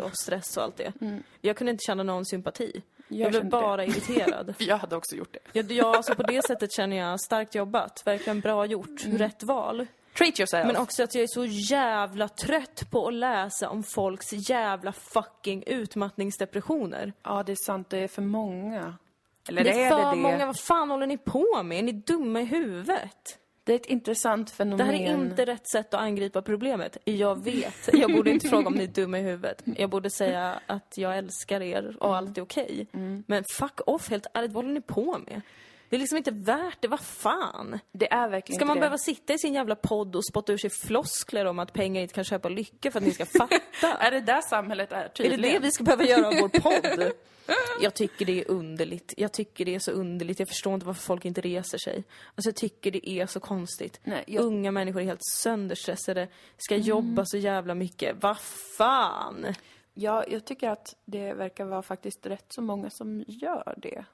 och 0.00 0.18
stress 0.22 0.56
och 0.56 0.62
allt 0.62 0.76
det. 0.76 0.92
Jag 1.40 1.56
kunde 1.56 1.70
inte 1.70 1.82
känna 1.86 2.02
någon 2.02 2.24
sympati. 2.26 2.82
Jag, 3.08 3.18
Jag 3.18 3.30
blev 3.30 3.48
bara 3.50 3.84
irriterad. 3.84 4.54
För 4.56 4.64
jag 4.68 4.76
hade 4.76 4.96
också 4.96 5.16
gjort 5.16 5.32
det. 5.32 5.60
Ja, 5.60 5.64
ja, 5.68 5.96
alltså 5.96 6.14
på 6.14 6.22
det 6.22 6.44
sättet 6.46 6.72
känner 6.72 6.96
jag 6.96 7.20
starkt 7.20 7.54
jobbat. 7.54 8.02
Verkligen 8.04 8.40
bra 8.40 8.66
gjort. 8.66 9.04
Mm. 9.04 9.18
Rätt 9.18 9.42
val. 9.42 9.86
Treat 10.18 10.40
yourself. 10.40 10.66
Men 10.66 10.76
också 10.76 11.02
att 11.02 11.14
jag 11.14 11.22
är 11.22 11.28
så 11.28 11.44
jävla 11.46 12.28
trött 12.28 12.90
på 12.90 13.08
att 13.08 13.14
läsa 13.14 13.68
om 13.68 13.82
folks 13.82 14.32
jävla 14.50 14.92
fucking 14.92 15.64
utmattningsdepressioner. 15.66 17.12
Ja, 17.22 17.42
det 17.42 17.52
är 17.52 17.56
sant. 17.56 17.90
Det 17.90 17.98
är 17.98 18.08
för 18.08 18.22
många. 18.22 18.94
Eller 19.48 19.64
det 19.64 19.70
är 19.70 19.86
är 19.86 19.90
för 19.90 20.04
det 20.04 20.10
det? 20.10 20.16
många, 20.16 20.46
vad 20.46 20.60
fan 20.60 20.90
håller 20.90 21.06
ni 21.06 21.18
på 21.18 21.62
med? 21.62 21.78
Är 21.78 21.82
ni 21.82 21.92
dumma 21.92 22.40
i 22.40 22.44
huvudet? 22.44 23.38
Det 23.64 23.72
är 23.72 23.76
ett 23.76 23.86
intressant 23.86 24.50
fenomen. 24.50 24.78
Det 24.78 24.84
här 24.84 24.92
är 24.92 25.14
inte 25.14 25.44
rätt 25.44 25.70
sätt 25.70 25.94
att 25.94 26.00
angripa 26.00 26.42
problemet. 26.42 26.96
Jag 27.04 27.44
vet. 27.44 27.88
Jag 27.92 28.12
borde 28.12 28.30
inte 28.30 28.48
fråga 28.48 28.66
om 28.66 28.74
ni 28.74 28.84
är 28.84 28.88
dumma 28.88 29.18
i 29.18 29.22
huvudet. 29.22 29.62
Jag 29.76 29.90
borde 29.90 30.10
säga 30.10 30.60
att 30.66 30.94
jag 30.96 31.18
älskar 31.18 31.62
er 31.62 31.96
och 32.00 32.16
allt 32.16 32.38
är 32.38 32.42
okej. 32.42 32.86
Mm. 32.92 33.24
Men 33.26 33.44
fuck 33.58 33.80
off, 33.86 34.10
helt 34.10 34.26
ärligt, 34.34 34.52
vad 34.52 34.64
håller 34.64 34.74
ni 34.74 34.80
på 34.80 35.18
med? 35.18 35.42
Det 35.88 35.96
är 35.96 36.00
liksom 36.00 36.18
inte 36.18 36.30
värt 36.30 36.76
det, 36.80 36.88
vad 36.88 37.00
fan? 37.00 37.78
Det 37.92 38.12
är 38.12 38.28
verkligen 38.28 38.56
Ska 38.58 38.66
man 38.66 38.76
det. 38.76 38.80
behöva 38.80 38.98
sitta 38.98 39.32
i 39.34 39.38
sin 39.38 39.54
jävla 39.54 39.76
podd 39.76 40.16
och 40.16 40.24
spotta 40.26 40.52
ur 40.52 40.58
sig 40.58 40.70
floskler 40.70 41.44
om 41.44 41.58
att 41.58 41.72
pengar 41.72 42.02
inte 42.02 42.14
kan 42.14 42.24
köpa 42.24 42.48
lycka 42.48 42.90
för 42.90 42.98
att 42.98 43.04
ni 43.06 43.10
ska 43.12 43.26
fatta? 43.26 43.56
Är 44.00 44.10
det 44.10 44.20
där 44.20 44.40
samhället 44.40 44.92
är? 44.92 44.96
Är 44.96 45.02
det 45.02 45.08
Tydligen. 45.14 45.40
det 45.54 45.58
vi 45.58 45.70
ska 45.70 45.84
behöva 45.84 46.04
göra 46.04 46.26
av 46.28 46.34
vår 46.40 46.48
podd? 46.48 47.12
Jag 47.80 47.94
tycker 47.94 48.24
det 48.26 48.40
är 48.40 48.50
underligt. 48.50 49.14
Jag 49.16 49.32
tycker 49.32 49.64
det 49.64 49.74
är 49.74 49.78
så 49.78 49.90
underligt. 49.90 50.38
Jag 50.38 50.48
förstår 50.48 50.74
inte 50.74 50.86
varför 50.86 51.02
folk 51.02 51.24
inte 51.24 51.40
reser 51.40 51.78
sig. 51.78 52.04
Alltså 52.34 52.48
jag 52.48 52.56
tycker 52.56 52.90
det 52.90 53.10
är 53.10 53.26
så 53.26 53.40
konstigt. 53.40 54.00
Nej, 54.04 54.24
jag- 54.26 54.42
Mm. 54.44 54.54
Unga 54.56 54.70
människor 54.70 55.00
är 55.00 55.04
helt 55.04 55.24
sönderstressade, 55.24 56.28
ska 56.58 56.76
jobba 56.76 57.24
så 57.26 57.36
jävla 57.36 57.74
mycket. 57.74 58.16
Vad 58.20 58.38
fan? 58.78 59.46
Ja, 59.94 60.24
jag 60.28 60.44
tycker 60.44 60.70
att 60.70 60.94
det 61.04 61.32
verkar 61.34 61.64
vara 61.64 61.82
faktiskt 61.82 62.26
rätt 62.26 62.46
så 62.48 62.62
många 62.62 62.90
som 62.90 63.24
gör 63.28 63.74
det. 63.76 64.04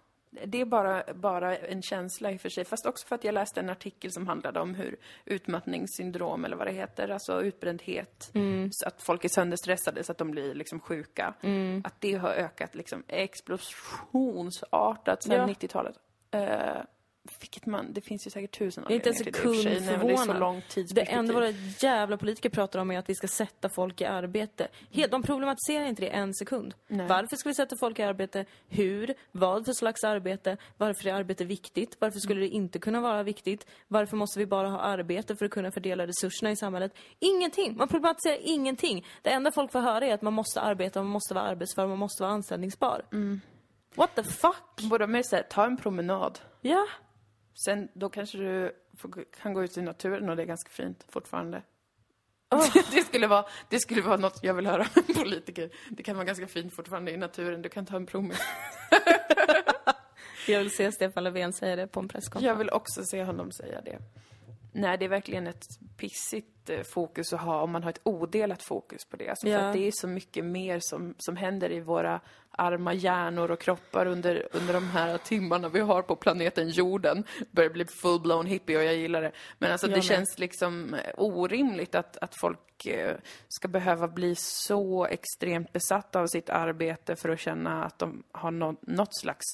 Det 0.44 0.60
är 0.60 0.64
bara, 0.64 1.02
bara 1.14 1.56
en 1.56 1.82
känsla 1.82 2.32
i 2.32 2.36
och 2.36 2.40
för 2.40 2.48
sig, 2.48 2.64
fast 2.64 2.86
också 2.86 3.06
för 3.06 3.14
att 3.14 3.24
jag 3.24 3.34
läste 3.34 3.60
en 3.60 3.70
artikel 3.70 4.12
som 4.12 4.26
handlade 4.26 4.60
om 4.60 4.74
hur 4.74 4.96
utmattningssyndrom, 5.24 6.44
eller 6.44 6.56
vad 6.56 6.66
det 6.66 6.72
heter, 6.72 7.08
alltså 7.08 7.42
utbrändhet, 7.42 8.30
så 8.70 8.88
att 8.88 9.02
folk 9.02 9.24
är 9.24 9.28
sönderstressade 9.28 10.04
så 10.04 10.12
att 10.12 10.18
de 10.18 10.30
blir 10.30 10.54
liksom 10.54 10.80
sjuka, 10.80 11.34
att 11.84 12.00
det 12.00 12.14
har 12.14 12.30
ökat 12.30 12.74
liksom 12.74 13.02
explosionsartat 13.08 15.22
sedan 15.22 15.48
Ja. 15.48 15.54
90-talet. 15.54 15.94
Eh, 16.30 16.82
vilket 17.40 17.66
man, 17.66 17.92
det 17.92 18.00
finns 18.00 18.26
ju 18.26 18.30
säkert 18.30 18.58
tusen 18.58 18.84
Jag 18.88 18.92
är 18.92 18.94
inte 18.94 19.10
en 19.10 19.16
anledningar 19.16 19.42
till 19.42 19.64
det 19.64 19.70
i 19.70 19.72
och 19.72 19.82
för 19.82 19.82
sekund 19.82 19.82
sig. 19.82 19.86
Nej, 19.86 19.98
men 19.98 20.06
Det 20.06 20.12
är 20.12 20.16
så 20.16 20.22
förvånad. 20.24 20.40
lång 20.40 20.62
Det 20.94 21.12
enda 21.12 21.34
våra 21.34 21.50
jävla 21.80 22.16
politiker 22.16 22.50
pratar 22.50 22.78
om 22.78 22.90
är 22.90 22.98
att 22.98 23.08
vi 23.08 23.14
ska 23.14 23.28
sätta 23.28 23.68
folk 23.68 24.00
i 24.00 24.04
arbete. 24.04 24.68
Helt, 24.90 25.12
de 25.12 25.22
problematiserar 25.22 25.86
inte 25.86 26.02
det 26.02 26.08
en 26.08 26.34
sekund. 26.34 26.74
Nej. 26.88 27.06
Varför 27.06 27.36
ska 27.36 27.48
vi 27.48 27.54
sätta 27.54 27.76
folk 27.76 27.98
i 27.98 28.02
arbete? 28.02 28.44
Hur? 28.68 29.14
Vad 29.32 29.64
för 29.64 29.72
slags 29.72 30.04
arbete? 30.04 30.56
Varför 30.76 31.08
är 31.08 31.14
arbete 31.14 31.44
viktigt? 31.44 31.96
Varför 31.98 32.18
skulle 32.18 32.40
det 32.40 32.48
inte 32.48 32.78
kunna 32.78 33.00
vara 33.00 33.22
viktigt? 33.22 33.66
Varför 33.88 34.16
måste 34.16 34.38
vi 34.38 34.46
bara 34.46 34.68
ha 34.68 34.78
arbete 34.80 35.36
för 35.36 35.44
att 35.44 35.50
kunna 35.50 35.70
fördela 35.70 36.06
resurserna 36.06 36.50
i 36.50 36.56
samhället? 36.56 36.94
Ingenting! 37.18 37.76
Man 37.76 37.88
problematiserar 37.88 38.38
ingenting. 38.40 39.06
Det 39.22 39.30
enda 39.30 39.52
folk 39.52 39.72
får 39.72 39.80
höra 39.80 40.06
är 40.06 40.14
att 40.14 40.22
man 40.22 40.32
måste 40.32 40.60
arbeta, 40.60 41.02
man 41.02 41.10
måste 41.12 41.34
vara 41.34 41.44
arbetsför, 41.44 41.86
man 41.86 41.98
måste 41.98 42.22
vara 42.22 42.32
anställningsbar. 42.32 43.02
What 43.94 44.14
the 44.14 44.22
fuck? 44.22 44.90
Borde 44.90 45.06
mer 45.06 45.22
säga, 45.22 45.42
ta 45.42 45.64
en 45.64 45.76
promenad. 45.76 46.38
Ja. 46.60 46.86
Sen, 47.54 47.88
då 47.94 48.08
kanske 48.08 48.38
du 48.38 48.76
får, 48.98 49.24
kan 49.42 49.54
gå 49.54 49.64
ut 49.64 49.76
i 49.76 49.82
naturen 49.82 50.30
och 50.30 50.36
det 50.36 50.42
är 50.42 50.46
ganska 50.46 50.70
fint 50.70 51.06
fortfarande. 51.08 51.62
det, 52.92 53.02
skulle 53.02 53.26
vara, 53.26 53.44
det 53.68 53.80
skulle 53.80 54.02
vara 54.02 54.16
något 54.16 54.38
jag 54.42 54.54
vill 54.54 54.66
höra 54.66 54.82
av 54.82 55.04
en 55.08 55.14
politiker. 55.14 55.70
Det 55.90 56.02
kan 56.02 56.16
vara 56.16 56.24
ganska 56.24 56.46
fint 56.46 56.74
fortfarande 56.74 57.12
i 57.12 57.16
naturen, 57.16 57.62
du 57.62 57.68
kan 57.68 57.86
ta 57.86 57.96
en 57.96 58.06
promenad. 58.06 58.38
Jag 60.46 60.58
vill 60.58 60.70
se 60.70 60.92
Stefan 60.92 61.24
Löfven 61.24 61.52
säga 61.52 61.76
det 61.76 61.86
på 61.86 62.00
en 62.00 62.08
presskonferens. 62.08 62.48
Jag 62.48 62.56
vill 62.56 62.70
också 62.70 63.04
se 63.04 63.24
honom 63.24 63.52
säga 63.52 63.80
det. 63.80 63.98
Nej, 64.72 64.98
det 64.98 65.04
är 65.04 65.08
verkligen 65.08 65.46
ett 65.46 65.64
pissigt 65.96 66.70
eh, 66.70 66.82
fokus 66.82 67.32
att 67.32 67.40
ha 67.40 67.62
om 67.62 67.70
man 67.72 67.82
har 67.82 67.90
ett 67.90 68.00
odelat 68.02 68.62
fokus 68.62 69.04
på 69.04 69.16
det. 69.16 69.28
Alltså 69.28 69.48
Ja. 69.48 69.58
För 69.58 69.66
att 69.66 69.72
det 69.72 69.86
är 69.86 69.92
så 69.94 70.08
mycket 70.08 70.44
mer 70.44 70.78
som, 70.82 71.14
som 71.18 71.36
händer 71.36 71.72
i 71.72 71.80
våra 71.80 72.20
arma 72.50 72.94
hjärnor 72.94 73.50
och 73.50 73.60
kroppar 73.60 74.06
under, 74.06 74.48
under 74.52 74.74
de 74.74 74.88
här 74.88 75.18
timmarna 75.18 75.68
vi 75.68 75.80
har 75.80 76.02
på 76.02 76.16
planeten 76.16 76.68
jorden. 76.68 77.24
Börjar 77.50 77.70
bli 77.70 77.84
full-blown 77.84 78.46
hippie 78.46 78.76
och 78.76 78.84
jag 78.84 78.94
gillar 78.96 79.22
det. 79.22 79.32
Men 79.58 79.72
alltså 79.72 79.86
Jag 79.86 79.92
det 79.92 79.96
med. 79.96 80.04
känns 80.04 80.38
liksom 80.38 80.94
eh, 80.94 81.00
orimligt 81.16 81.94
att, 81.94 82.16
att 82.16 82.34
folk 82.40 82.86
eh, 82.86 83.16
ska 83.48 83.68
behöva 83.68 84.08
bli 84.08 84.34
så 84.38 85.06
extremt 85.06 85.72
besatta 85.72 86.20
av 86.20 86.26
sitt 86.26 86.50
arbete 86.50 87.16
för 87.16 87.28
att 87.28 87.40
känna 87.40 87.84
att 87.84 87.98
de 87.98 88.22
har 88.32 88.50
nå, 88.50 88.74
något 88.80 89.16
slags 89.16 89.44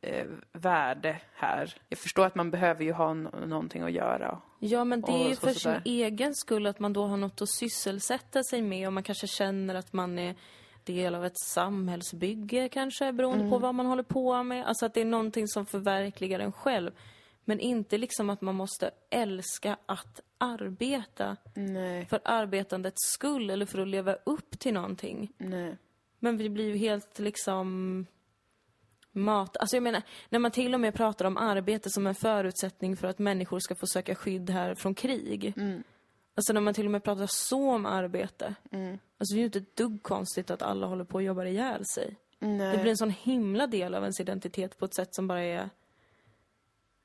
eh, 0.00 0.26
värde 0.52 1.20
här. 1.34 1.74
Jag 1.88 1.98
förstår 1.98 2.26
att 2.26 2.34
man 2.34 2.50
behöver 2.50 2.84
ju 2.84 2.92
ha 2.92 3.14
någonting 3.14 3.82
att 3.82 3.92
göra. 3.92 4.40
Ja, 4.58 4.84
men 4.84 5.00
det 5.00 5.12
är 5.12 5.28
ju 5.28 5.36
för 5.36 5.52
sin 5.52 5.80
egen 5.84 6.34
skull 6.34 6.66
att 6.66 6.78
man 6.78 6.92
då 6.92 7.06
har 7.06 7.16
något 7.16 7.42
att 7.42 7.50
sysselsätta 7.50 8.42
sig 8.42 8.62
med 8.62 8.86
och 8.86 8.92
man 8.92 9.02
kanske 9.02 9.26
känner 9.26 9.74
att 9.74 9.92
man 9.92 10.18
är 10.18 10.34
del 10.84 11.14
av 11.14 11.24
ett 11.24 11.38
samhällsbygge 11.38 12.68
kanske, 12.68 13.12
beroende 13.12 13.38
Mm. 13.44 13.50
på 13.50 13.58
vad 13.58 13.74
man 13.74 13.86
håller 13.86 14.02
på 14.02 14.42
med. 14.42 14.66
Alltså 14.66 14.86
att 14.86 14.94
det 14.94 15.00
är 15.00 15.04
någonting 15.04 15.48
som 15.48 15.66
förverkligar 15.66 16.40
en 16.40 16.52
själv. 16.52 16.90
Men 17.44 17.60
inte 17.60 17.98
liksom 17.98 18.30
att 18.30 18.40
man 18.40 18.54
måste 18.54 18.90
älska 19.10 19.76
att 19.86 20.20
arbeta 20.38 21.36
Nej, 21.54 22.06
för 22.06 22.20
arbetandets 22.24 23.12
skull 23.14 23.50
eller 23.50 23.66
för 23.66 23.78
att 23.78 23.88
leva 23.88 24.14
upp 24.24 24.58
till 24.58 24.74
någonting. 24.74 25.32
nej. 25.38 25.76
Men 26.18 26.36
vi 26.36 26.48
blir 26.50 26.64
ju 26.68 26.76
helt 26.76 27.18
liksom 27.18 28.06
mat... 29.16 29.56
Alltså 29.56 29.76
jag 29.76 29.82
menar, 29.82 30.02
när 30.28 30.38
man 30.38 30.50
till 30.50 30.74
och 30.74 30.80
med 30.80 30.94
pratar 30.94 31.24
om 31.24 31.36
arbete 31.36 31.90
som 31.90 32.06
en 32.06 32.14
förutsättning 32.14 32.96
för 32.96 33.08
att 33.08 33.18
människor 33.18 33.58
ska 33.58 33.74
få 33.74 33.86
söka 33.86 34.14
skydd 34.14 34.50
här 34.50 34.74
från 34.74 34.94
krig. 34.94 35.54
Alltså 36.34 36.52
när 36.52 36.60
man 36.60 36.74
till 36.74 36.84
och 36.84 36.90
med 36.90 37.04
pratar 37.04 37.26
så 37.26 37.70
om 37.70 37.86
arbete. 37.86 38.54
Alltså 39.18 39.34
det 39.34 39.36
är 39.36 39.38
ju 39.38 39.44
inte 39.44 39.58
ett 39.58 39.76
dugg 39.76 40.02
konstigt 40.02 40.50
att 40.50 40.62
alla 40.62 40.86
håller 40.86 41.04
på 41.04 41.14
och 41.14 41.22
jobbar 41.22 41.44
ihjäl 41.44 41.82
sig. 41.94 42.16
nej. 42.38 42.76
Det 42.76 42.82
blir 42.82 42.90
en 42.90 42.96
sån 42.96 43.10
himla 43.10 43.66
del 43.66 43.94
av 43.94 44.02
ens 44.02 44.20
identitet 44.20 44.78
på 44.78 44.84
ett 44.84 44.94
sätt 44.94 45.14
som 45.14 45.28
bara 45.28 45.42
är... 45.42 45.70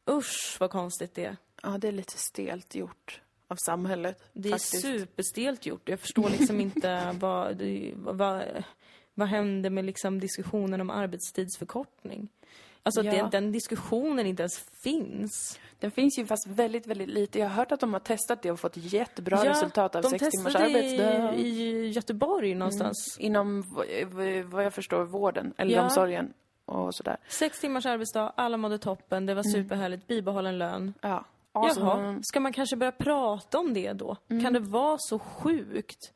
Usch 0.09 0.57
vad 0.59 0.70
konstigt 0.70 1.16
det 1.16 1.26
är. 1.26 1.38
Ja, 1.64 1.78
det 1.78 1.88
är 1.88 1.91
lite 1.91 2.18
stelt 2.18 2.76
gjort 2.76 3.22
av 3.47 3.55
samhället. 3.66 4.24
Det 4.34 4.49
är 4.49 4.51
faktiskt. 4.51 4.82
superstelt 4.82 5.66
gjort. 5.66 5.89
Jag 5.89 5.99
förstår 5.99 6.30
liksom 6.30 6.62
inte 6.62 7.16
vad, 7.20 7.62
vad, 7.95 8.43
vad 9.14 9.28
hände 9.28 9.70
med 9.70 9.86
liksom 9.86 10.20
diskussionen 10.20 10.82
om 10.82 10.89
arbetstidsförkortning. 10.89 12.30
Alltså 12.84 12.99
att 12.99 13.05
Ja. 13.05 13.12
det, 13.24 13.30
den 13.32 13.51
diskussionen 13.51 14.26
inte 14.26 14.41
ens 14.43 14.64
finns. 14.84 15.59
Den 15.80 15.91
finns 15.91 16.20
ju 16.20 16.26
fast 16.26 16.47
väldigt, 16.47 16.88
väldigt 16.88 17.07
lite. 17.09 17.39
Jag 17.39 17.47
har 17.47 17.55
hört 17.55 17.72
att 17.72 17.80
de 17.80 17.93
har 17.93 17.99
testat 17.99 18.41
det 18.41 18.51
och 18.51 18.59
fått 18.59 18.78
jättebra 18.78 19.49
resultat 19.49 19.95
av 19.95 20.01
sex 20.01 20.30
timmars 20.30 20.55
arbetsdag. 20.55 21.36
i, 21.36 21.47
i 21.47 21.89
Göteborg 21.89 22.55
någonstans. 22.55 23.18
Inom, 23.20 23.62
v- 23.62 24.05
v- 24.05 24.43
vad 24.43 24.66
jag 24.66 24.74
förstår, 24.74 25.03
vården, 25.03 25.53
eller 25.57 25.76
Ja. 25.76 25.84
omsorgen 25.84 26.34
och 26.66 26.95
sådär. 26.95 27.18
Sex 27.30 27.59
timmars 27.59 27.86
arbetsdag, 27.86 28.34
alla 28.36 28.57
mådde 28.57 28.78
toppen, 28.78 29.26
det 29.26 29.34
var 29.34 29.43
Mm. 29.47 29.64
superhärligt, 29.64 30.07
bibehållen 30.07 30.57
lön. 30.57 30.93
Ja. 31.01 31.26
Jaha, 31.53 31.64
Awesome. 31.66 32.20
ska 32.24 32.39
man 32.39 32.53
kanske 32.53 32.76
börja 32.76 32.91
prata 32.91 33.59
om 33.59 33.74
det 33.74 33.93
då? 33.93 34.18
Mm. 34.30 34.43
Kan 34.43 34.53
det 34.53 34.59
vara 34.59 34.97
så 34.99 35.20
sjukt 35.20 36.12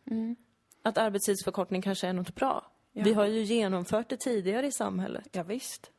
att 0.84 0.98
arbetstidsförkortning 0.98 1.82
kanske 1.82 2.08
är 2.08 2.14
något 2.14 2.36
bra? 2.36 2.66
Ja. 2.98 3.04
Vi 3.04 3.14
har 3.14 3.26
ju 3.26 3.44
genomfört 3.44 4.10
det 4.10 4.18
tidigare 4.18 4.68
i 4.68 4.72
samhället. 4.72 5.28
Ja, 5.32 5.44
visst. 5.44 5.92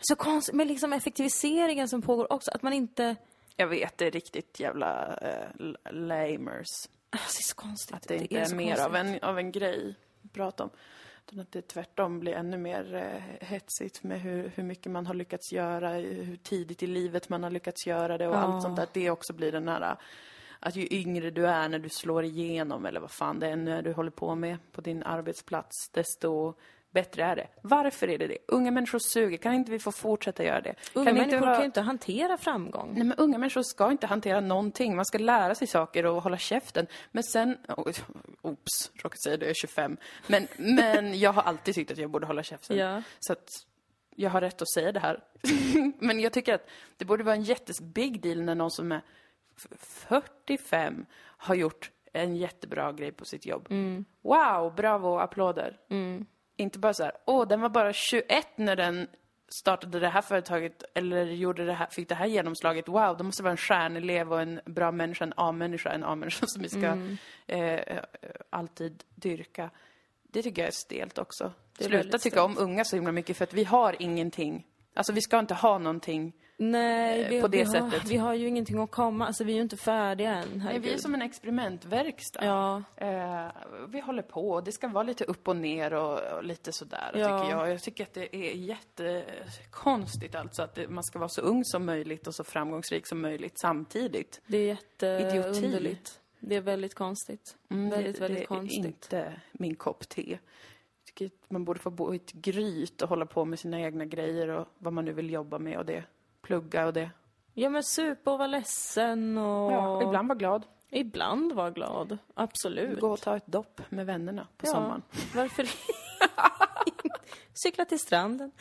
Så 0.00 0.16
konstigt, 0.16 0.54
med 0.54 0.66
liksom 0.66 0.92
effektiviseringen 0.92 1.88
som 1.88 2.02
pågår 2.02 2.32
också, 2.32 2.50
att 2.50 2.62
man 2.62 2.72
inte... 2.72 3.16
Jag 3.56 3.66
vet, 3.66 3.98
det 3.98 4.06
är 4.06 4.10
riktigt 4.10 4.60
jävla 4.60 5.18
uh, 5.22 5.74
lamers. 5.92 6.66
Alltså, 7.10 7.38
det 7.38 7.40
är 7.40 7.48
så 7.48 7.54
konstigt. 7.54 7.96
Att 7.96 8.08
det 8.08 8.16
inte 8.16 8.38
är, 8.38 8.44
så 8.44 8.54
mer 8.54 8.66
konstigt. 8.66 8.86
av 8.86 8.96
en, 8.96 9.18
av 9.22 9.38
en 9.38 9.52
grej 9.52 9.94
att 10.24 10.32
prata 10.32 10.64
om. 10.64 10.70
Utan 11.26 11.40
att 11.40 11.52
det 11.52 11.62
tvärtom 11.68 12.20
blir 12.20 12.32
ännu 12.32 12.58
mer 12.58 12.94
eh, 12.94 13.46
hetsigt 13.48 14.02
med 14.02 14.20
hur, 14.20 14.52
hur 14.54 14.62
mycket 14.62 14.92
man 14.92 15.06
har 15.06 15.14
lyckats 15.14 15.52
göra, 15.52 15.90
hur 15.90 16.36
tidigt 16.36 16.82
i 16.82 16.86
livet 16.86 17.28
man 17.28 17.42
har 17.42 17.50
lyckats 17.50 17.86
göra 17.86 18.18
det 18.18 18.28
och 18.28 18.34
Ja. 18.34 18.38
allt 18.38 18.62
sånt 18.62 18.76
där. 18.76 18.88
Det 18.92 19.10
också 19.10 19.32
blir 19.32 19.52
den 19.52 19.68
här 19.68 19.96
att 20.62 20.76
ju 20.76 20.86
yngre 20.90 21.30
du 21.30 21.46
är 21.46 21.68
när 21.68 21.78
du 21.78 21.88
slår 21.88 22.24
igenom 22.24 22.86
eller 22.86 23.00
vad 23.00 23.10
fan 23.10 23.38
det 23.38 23.48
är 23.48 23.56
nu 23.56 23.82
du 23.82 23.92
håller 23.92 24.10
på 24.10 24.34
med 24.34 24.56
på 24.72 24.80
din 24.80 25.02
arbetsplats, 25.02 25.88
desto 25.88 26.54
bättre 26.90 27.24
är 27.24 27.36
det. 27.36 27.48
Varför 27.62 28.08
är 28.08 28.18
det 28.18 28.26
det? 28.26 28.38
Unga 28.48 28.70
människor 28.70 28.98
suger. 28.98 29.36
Kan 29.36 29.54
inte 29.54 29.70
vi 29.70 29.78
få 29.78 29.92
fortsätta 29.92 30.44
göra 30.44 30.60
det? 30.60 30.74
Unga 30.92 31.06
kan 31.06 31.14
människor 31.14 31.40
vara... 31.40 31.52
kan 31.52 31.62
ju 31.62 31.66
inte 31.66 31.80
hantera 31.80 32.36
framgång. 32.36 32.92
Nej, 32.94 33.04
men 33.04 33.18
unga 33.18 33.38
människor 33.38 33.62
ska 33.62 33.90
inte 33.90 34.06
hantera 34.06 34.40
någonting. 34.40 34.96
Man 34.96 35.04
ska 35.04 35.18
lära 35.18 35.54
sig 35.54 35.66
saker 35.66 36.06
och 36.06 36.22
hålla 36.22 36.38
käften. 36.38 36.86
Men 37.10 37.22
sen... 37.22 37.58
Oops, 38.42 38.90
råkade 38.94 39.20
säga 39.24 39.36
det, 39.36 39.44
jag 39.44 39.50
är 39.50 39.54
25. 39.54 39.96
Men, 40.26 40.48
men 40.56 41.18
jag 41.18 41.32
har 41.32 41.42
alltid 41.42 41.74
tyckt 41.74 41.90
att 41.90 41.98
jag 41.98 42.10
borde 42.10 42.26
hålla 42.26 42.42
käften. 42.42 42.76
Ja. 42.76 43.02
Så 43.20 43.32
att 43.32 43.48
jag 44.16 44.30
har 44.30 44.40
rätt 44.40 44.62
att 44.62 44.70
säga 44.70 44.92
det 44.92 45.00
här. 45.00 45.20
men 45.98 46.20
jag 46.20 46.32
tycker 46.32 46.54
att 46.54 46.68
det 46.96 47.04
borde 47.04 47.24
vara 47.24 47.34
en 47.34 47.42
jättes 47.42 47.80
big 47.80 48.22
deal 48.22 48.42
när 48.42 48.54
någon 48.54 48.70
som 48.70 48.92
är 48.92 49.02
45 49.56 51.06
har 51.36 51.54
gjort 51.54 51.90
en 52.12 52.36
jättebra 52.36 52.92
grej 52.92 53.12
på 53.12 53.24
sitt 53.24 53.46
jobb. 53.46 53.66
Wow, 54.22 54.74
bravo, 54.74 55.18
applåder. 55.18 55.78
Inte 56.56 56.78
bara 56.78 56.94
så 56.94 57.02
här, 57.02 57.12
åh, 57.26 57.48
den 57.48 57.60
var 57.60 57.68
bara 57.68 57.92
21 57.92 58.46
när 58.56 58.76
den 58.76 59.08
startade 59.48 60.00
det 60.00 60.08
här 60.08 60.22
företaget 60.22 60.82
eller 60.94 61.24
gjorde 61.24 61.64
det 61.64 61.72
här, 61.72 61.86
fick 61.86 62.08
det 62.08 62.14
här 62.14 62.26
genomslaget. 62.26 62.88
Wow, 62.88 63.16
då 63.16 63.24
måste 63.24 63.42
det 63.42 63.44
vara 63.44 63.50
en 63.50 63.56
stjärnelev 63.56 64.32
och 64.32 64.40
en 64.40 64.60
bra 64.66 64.92
människa, 64.92 65.24
en 65.24 65.32
A-människa, 65.36 65.90
en 65.90 66.04
A-människa 66.04 66.46
som 66.46 66.62
vi 66.62 66.68
ska 66.68 66.96
eh, 67.46 67.74
eh, 67.74 68.02
alltid 68.50 69.04
dyrka. 69.14 69.70
Det 70.22 70.42
tycker 70.42 70.62
jag 70.62 70.68
är 70.68 70.72
stelt 70.72 71.18
också. 71.18 71.52
Det 71.78 71.84
Sluta 71.84 72.18
tycka 72.18 72.44
om 72.44 72.58
unga 72.58 72.84
så 72.84 72.96
himla 72.96 73.12
mycket 73.12 73.36
för 73.36 73.44
att 73.44 73.54
vi 73.54 73.64
har 73.64 73.96
ingenting. 73.98 74.66
Alltså 74.94 75.12
vi 75.12 75.20
ska 75.20 75.38
inte 75.38 75.54
ha 75.54 75.78
någonting. 75.78 76.32
Nej, 76.56 77.22
Eh, 77.22 77.28
vi, 77.28 77.40
på 77.40 77.48
det 77.48 77.58
vi, 77.58 77.64
har, 77.78 77.90
sättet. 77.90 78.10
vi 78.10 78.16
har 78.16 78.34
ju 78.34 78.48
ingenting 78.48 78.78
att 78.78 78.90
komma, 78.90 79.26
alltså 79.26 79.44
vi 79.44 79.52
är 79.52 79.56
ju 79.56 79.62
inte 79.62 79.76
färdiga 79.76 80.30
än, 80.34 80.48
Nej, 80.64 80.78
vi 80.78 80.92
är 80.92 80.98
som 80.98 81.14
en 81.14 81.22
experimentverkstad. 81.22 82.44
Ja, 82.44 82.82
Eh, 82.96 83.46
vi 83.88 84.00
håller 84.00 84.22
på 84.22 84.60
det 84.60 84.72
ska 84.72 84.88
vara 84.88 85.04
lite 85.04 85.24
upp 85.24 85.48
och 85.48 85.56
ner 85.56 85.92
och, 85.92 86.18
och 86.36 86.44
lite 86.44 86.72
sådär 86.72 87.10
Ja. 87.14 87.38
tycker 87.40 87.56
jag. 87.58 87.70
Jag 87.70 87.82
tycker 87.82 88.04
att 88.04 88.14
det 88.14 88.36
är 88.36 88.54
jättekonstigt 88.54 90.34
alltså 90.34 90.62
att 90.62 90.74
det, 90.74 90.88
man 90.88 91.04
ska 91.04 91.18
vara 91.18 91.28
så 91.28 91.40
ung 91.40 91.64
som 91.64 91.84
möjligt 91.86 92.26
och 92.26 92.34
så 92.34 92.44
framgångsrik 92.44 93.06
som 93.06 93.20
möjligt 93.20 93.58
samtidigt. 93.60 94.40
det 94.46 94.56
är 94.58 94.64
jätteunderligt. 94.66 96.18
Det 96.40 96.56
är 96.56 96.60
väldigt 96.60 96.94
konstigt. 96.94 97.56
väldigt, 97.68 97.92
Mm, 98.00 98.12
det, 98.12 98.20
väldigt 98.20 98.40
det 98.42 98.46
konstigt. 98.46 98.84
är 98.84 98.88
inte 98.88 99.40
min 99.52 99.74
kopp 99.74 100.08
te. 100.08 100.38
Man 101.48 101.64
borde 101.64 101.80
få 101.80 101.90
bo 101.90 102.12
i 102.12 102.16
ett 102.16 102.32
gryt 102.32 103.02
och 103.02 103.08
hålla 103.08 103.26
på 103.26 103.44
med 103.44 103.58
sina 103.58 103.80
egna 103.80 104.04
grejer 104.04 104.48
och 104.48 104.68
vad 104.78 104.92
man 104.92 105.04
nu 105.04 105.12
vill 105.12 105.30
jobba 105.30 105.58
med 105.58 105.78
och 105.78 105.86
det. 105.86 106.04
Plugga 106.42 106.86
och 106.86 106.92
det. 106.92 107.10
Ja 107.54 107.70
men 107.70 107.82
supa 107.82 108.32
och 108.32 108.38
vara 108.38 108.48
ledsen 108.48 109.38
och... 109.38 109.72
Ja, 109.72 110.02
ibland 110.02 110.28
vara 110.28 110.38
glad. 110.38 110.66
Ibland 110.90 111.52
vara 111.52 111.70
glad. 111.70 112.18
Absolut. 112.34 113.00
Gå 113.00 113.10
och 113.10 113.20
ta 113.20 113.36
ett 113.36 113.46
dopp 113.46 113.80
med 113.88 114.06
vännerna 114.06 114.46
på 114.56 114.66
sommaren. 114.66 115.02
Varför 115.34 115.66
Cykla 117.54 117.84
till 117.84 117.98
stranden. 117.98 118.52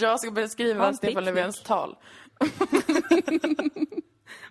Jag 0.00 0.20
ska 0.20 0.30
börja 0.30 0.48
skriva 0.48 0.92
Stefan. 0.92 1.24
Löfvens 1.24 1.62
tal. 1.62 1.96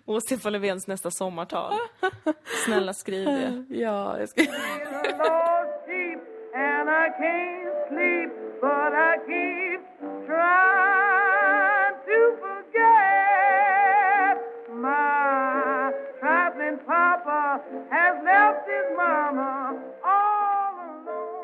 Och 0.04 0.22
Stefan 0.22 0.52
Löfvens 0.52 0.86
nästa 0.86 1.10
sommartal. 1.10 1.74
Snälla 2.64 2.92
skriv 2.92 3.24
det. 3.24 3.64
Ja, 3.68 4.18
jag 4.18 4.28
ska... 4.28 4.42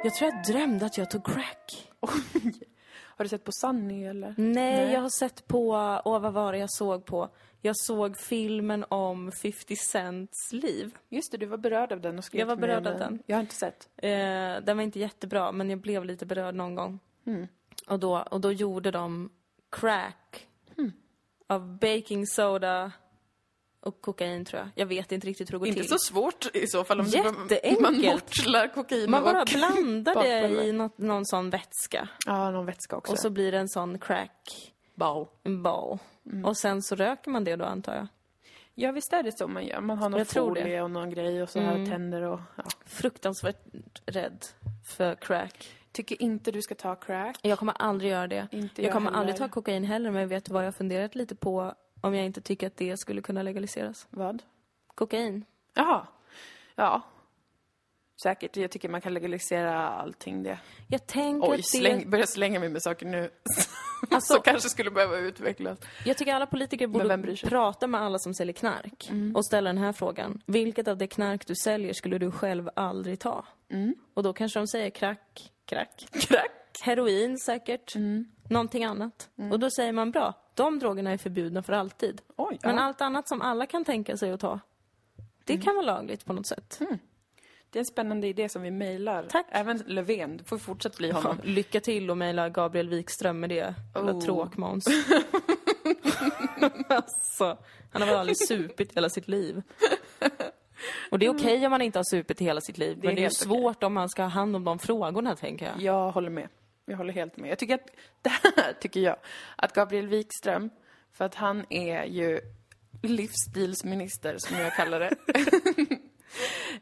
Jag 0.08 0.14
tror 0.14 0.30
jag 0.30 0.44
drömde 0.44 0.86
att 0.86 0.98
jag 0.98 1.10
tog 1.10 1.26
crack. 1.26 1.90
Har 3.00 3.24
du 3.24 3.28
sett 3.28 3.44
på 3.44 3.52
Sunny 3.52 4.04
eller? 4.04 4.34
Nej, 4.36 4.92
jag 4.92 5.00
har 5.00 5.08
sett 5.18 5.48
på, 5.48 5.70
åh 6.04 6.20
vad 6.20 6.32
var 6.32 6.52
det 6.52 6.58
jag 6.58 6.70
såg 6.72 7.04
på? 7.04 7.28
Jag 7.60 7.76
såg 7.76 8.18
filmen 8.18 8.84
om 8.88 9.32
50 9.32 9.76
Cents 9.76 10.52
liv. 10.52 10.96
Just 11.08 11.32
det, 11.32 11.38
du 11.38 11.46
var 11.46 11.56
berörd 11.56 11.92
av 11.92 12.00
den 12.00 12.18
och 12.18 12.24
skrev 12.24 12.40
Jag 12.40 12.46
var 12.46 12.56
berörd 12.56 12.86
av 12.86 12.98
den. 12.98 13.22
Jag 13.26 13.36
har 13.36 13.40
inte 13.40 13.54
sett. 13.54 13.88
Eh, 13.96 14.10
den 14.62 14.76
var 14.76 14.82
inte 14.82 14.98
jättebra, 14.98 15.52
men 15.52 15.70
jag 15.70 15.80
blev 15.80 16.04
lite 16.04 16.26
berörd 16.26 16.54
någon 16.54 16.74
gång. 16.74 16.98
Och, 17.88 17.98
då, 17.98 18.18
och 18.18 18.40
då 18.40 18.52
gjorde 18.52 18.90
de 18.90 19.30
crack 19.70 20.46
av 21.46 21.78
baking 21.78 22.26
soda 22.26 22.92
och 23.80 24.00
kokain, 24.00 24.44
tror 24.44 24.60
jag. 24.60 24.68
Jag 24.74 24.86
vet 24.86 25.12
inte 25.12 25.26
riktigt 25.26 25.48
hur 25.48 25.52
det 25.52 25.58
går 25.58 25.68
Inte 25.68 25.80
till. 25.80 25.88
så 25.90 25.98
svårt 25.98 26.56
i 26.56 26.66
så 26.66 26.84
fall 26.84 27.00
om 27.00 27.06
Jätteenkelt. 27.06 27.80
man 27.80 28.00
mortlar 28.00 28.74
kokain 28.74 29.10
Man 29.10 29.22
bara 29.22 29.42
och 29.42 29.48
blandar 29.54 30.22
det 30.22 30.64
i 30.64 30.72
något, 30.72 30.98
någon 30.98 31.26
sån 31.26 31.50
vätska. 31.50 32.08
Ja, 32.26 32.50
någon 32.50 32.66
vätska 32.66 32.96
också. 32.96 33.12
Och 33.12 33.18
så 33.18 33.30
blir 33.30 33.52
det 33.52 33.58
en 33.58 33.68
sån 33.68 33.98
crack 33.98 34.72
Ball. 34.94 35.26
en 35.42 35.62
ball. 35.62 35.98
Och 36.44 36.56
sen 36.56 36.82
så 36.82 36.94
röker 36.94 37.30
man 37.30 37.44
det 37.44 37.56
då, 37.56 37.64
antar 37.64 37.94
jag. 37.94 38.06
Ja, 38.74 38.92
visst 38.92 39.12
är 39.12 39.22
det 39.22 39.38
så 39.38 39.48
man 39.48 39.66
gör. 39.66 39.80
Man 39.80 39.98
har 39.98 40.08
någon 40.08 40.24
folie 40.26 40.82
och 40.82 40.90
någon 40.90 41.10
grej 41.10 41.42
och 41.42 41.48
så 41.50 41.60
här 41.60 41.86
tänder 41.86 42.22
och... 42.22 42.40
Ja. 42.56 42.64
Fruktansvärt 42.86 43.62
rädd 44.06 44.44
för 44.96 45.14
crack. 45.14 45.72
Tycker 45.92 46.22
inte 46.22 46.50
du 46.50 46.62
ska 46.62 46.74
ta 46.74 46.94
crack. 46.94 47.38
Jag 47.42 47.58
kommer 47.58 47.72
aldrig 47.72 48.10
göra 48.10 48.26
det. 48.26 48.48
Inte 48.52 48.82
jag 48.82 48.86
jag 48.86 48.92
kommer 48.92 49.06
heller. 49.10 49.18
aldrig 49.20 49.36
ta 49.36 49.48
kokain 49.48 49.84
heller, 49.84 50.10
men 50.10 50.28
vet 50.28 50.44
du 50.44 50.52
vad 50.52 50.66
jag 50.66 50.74
funderat 50.74 51.14
lite 51.14 51.34
på 51.34 51.74
om 52.00 52.14
jag 52.14 52.26
inte 52.26 52.40
tycker 52.40 52.66
att 52.66 52.76
det 52.76 52.96
skulle 52.96 53.22
kunna 53.22 53.42
legaliseras? 53.42 54.06
Vad? 54.10 54.42
Kokain. 54.94 55.44
Jaha. 55.74 56.06
Ja. 56.74 57.02
Säkert. 58.22 58.56
Jag 58.56 58.70
tycker 58.70 58.88
man 58.88 59.00
kan 59.00 59.14
legalisera 59.14 59.88
allting 59.88 60.42
det. 60.42 60.58
Jag 60.88 61.06
tänker 61.06 61.48
Oj, 61.48 61.54
att 61.54 61.56
det... 61.56 61.78
släng, 61.78 62.10
börja 62.10 62.26
slänga 62.26 62.60
mig 62.60 62.68
med 62.68 62.82
saker 62.82 63.06
nu. 63.06 63.30
Alltså- 64.10 64.34
så 64.34 64.40
kanske 64.40 64.68
skulle 64.68 64.90
behöva 64.90 65.16
utvecklas. 65.18 65.78
Jag 66.04 66.16
tycker 66.16 66.34
alla 66.34 66.46
politiker 66.46 66.86
borde? 66.86 67.14
Mm. 67.14 67.36
prata 67.36 67.86
med 67.86 68.00
alla 68.00 68.18
som 68.18 68.34
säljer 68.34 68.52
knark 68.52 69.10
och 69.34 69.46
ställa 69.46 69.68
den 69.68 69.78
här 69.78 69.92
frågan. 69.92 70.42
Vilket 70.46 70.88
av 70.88 70.96
det 70.98 71.06
knark 71.06 71.46
du 71.46 71.54
säljer 71.54 71.92
skulle 71.92 72.18
du 72.18 72.30
själv 72.30 72.70
aldrig 72.76 73.18
ta? 73.20 73.44
Mm. 73.70 73.94
Och 74.14 74.22
då 74.22 74.32
kanske 74.32 74.58
de 74.58 74.66
säger 74.66 74.90
crack, 74.90 75.52
crack. 75.64 76.06
Crack? 76.12 76.67
Heroin 76.82 77.38
säkert. 77.38 77.94
Mm. 77.94 78.24
Någonting 78.48 78.84
annat. 78.84 79.28
Och 79.52 79.58
då 79.60 79.70
säger 79.70 79.92
man 79.92 80.10
bra, 80.10 80.34
de 80.54 80.78
drogerna 80.78 81.10
är 81.10 81.16
förbjudna 81.18 81.62
för 81.62 81.72
alltid. 81.72 82.22
Oj, 82.36 82.58
Men 82.62 82.76
ja. 82.76 82.82
allt 82.82 83.00
annat 83.00 83.28
som 83.28 83.42
alla 83.42 83.66
kan 83.66 83.84
tänka 83.84 84.16
sig 84.16 84.30
att 84.30 84.40
ta, 84.40 84.60
det 85.44 85.52
Mm. 85.52 85.64
kan 85.64 85.74
vara 85.74 85.86
lagligt 85.86 86.24
på 86.24 86.32
något 86.32 86.46
sätt. 86.46 86.80
Det 87.70 87.78
är 87.78 87.80
en 87.80 87.86
spännande 87.86 88.26
idé 88.26 88.48
som 88.48 88.62
vi 88.62 88.70
mejlar. 88.70 89.26
Tack. 89.30 89.46
Även 89.50 89.82
Löfven. 89.86 90.36
Du 90.36 90.44
får 90.44 90.58
fortsätta 90.58 90.96
bli 90.96 91.10
honom. 91.10 91.36
Lycka 91.44 91.80
till 91.80 92.10
och 92.10 92.18
mejla 92.18 92.48
Gabriel 92.48 92.88
Wikström 92.88 93.40
med 93.40 93.50
det. 93.50 93.74
Oh. 93.94 94.20
tråkmåns. 94.20 94.86
alltså, 96.88 97.58
han 97.92 98.02
har 98.02 98.06
väl 98.06 98.16
aldrig 98.16 98.36
supit 98.48 98.96
hela 98.96 99.10
sitt 99.10 99.28
liv. 99.28 99.62
Och 101.10 101.18
det 101.18 101.26
är 101.26 101.30
okej 101.30 101.64
om 101.66 101.70
man 101.70 101.82
inte 101.82 101.98
har 101.98 102.04
supit 102.04 102.40
hela 102.40 102.60
sitt 102.60 102.78
liv. 102.78 102.98
är 103.02 103.06
men 103.06 103.14
det 103.16 103.24
är 103.24 103.30
svårt 103.30 103.82
om 103.82 103.94
man 103.94 104.08
ska 104.08 104.22
ha 104.22 104.28
hand 104.28 104.56
om 104.56 104.64
de 104.64 104.78
frågorna, 104.78 105.36
tänker 105.36 105.66
jag. 105.66 105.82
Jag 105.82 106.10
håller 106.10 106.30
med. 106.30 106.48
Jag 106.88 106.96
håller 106.96 107.12
helt 107.12 107.36
med. 107.36 107.50
Jag 107.50 107.58
tycker 107.58 107.74
att, 107.74 107.90
det 108.22 108.28
här 108.30 108.72
tycker 108.80 109.00
jag, 109.00 109.16
att 109.56 109.72
Gabriel 109.74 110.06
Wikström, 110.08 110.70
för 111.12 111.24
att 111.24 111.34
han 111.34 111.64
är 111.70 112.04
ju 112.04 112.40
livsstilsminister, 113.02 114.36
som 114.38 114.56
jag 114.56 114.74
kallar 114.74 115.00
det. 115.00 115.14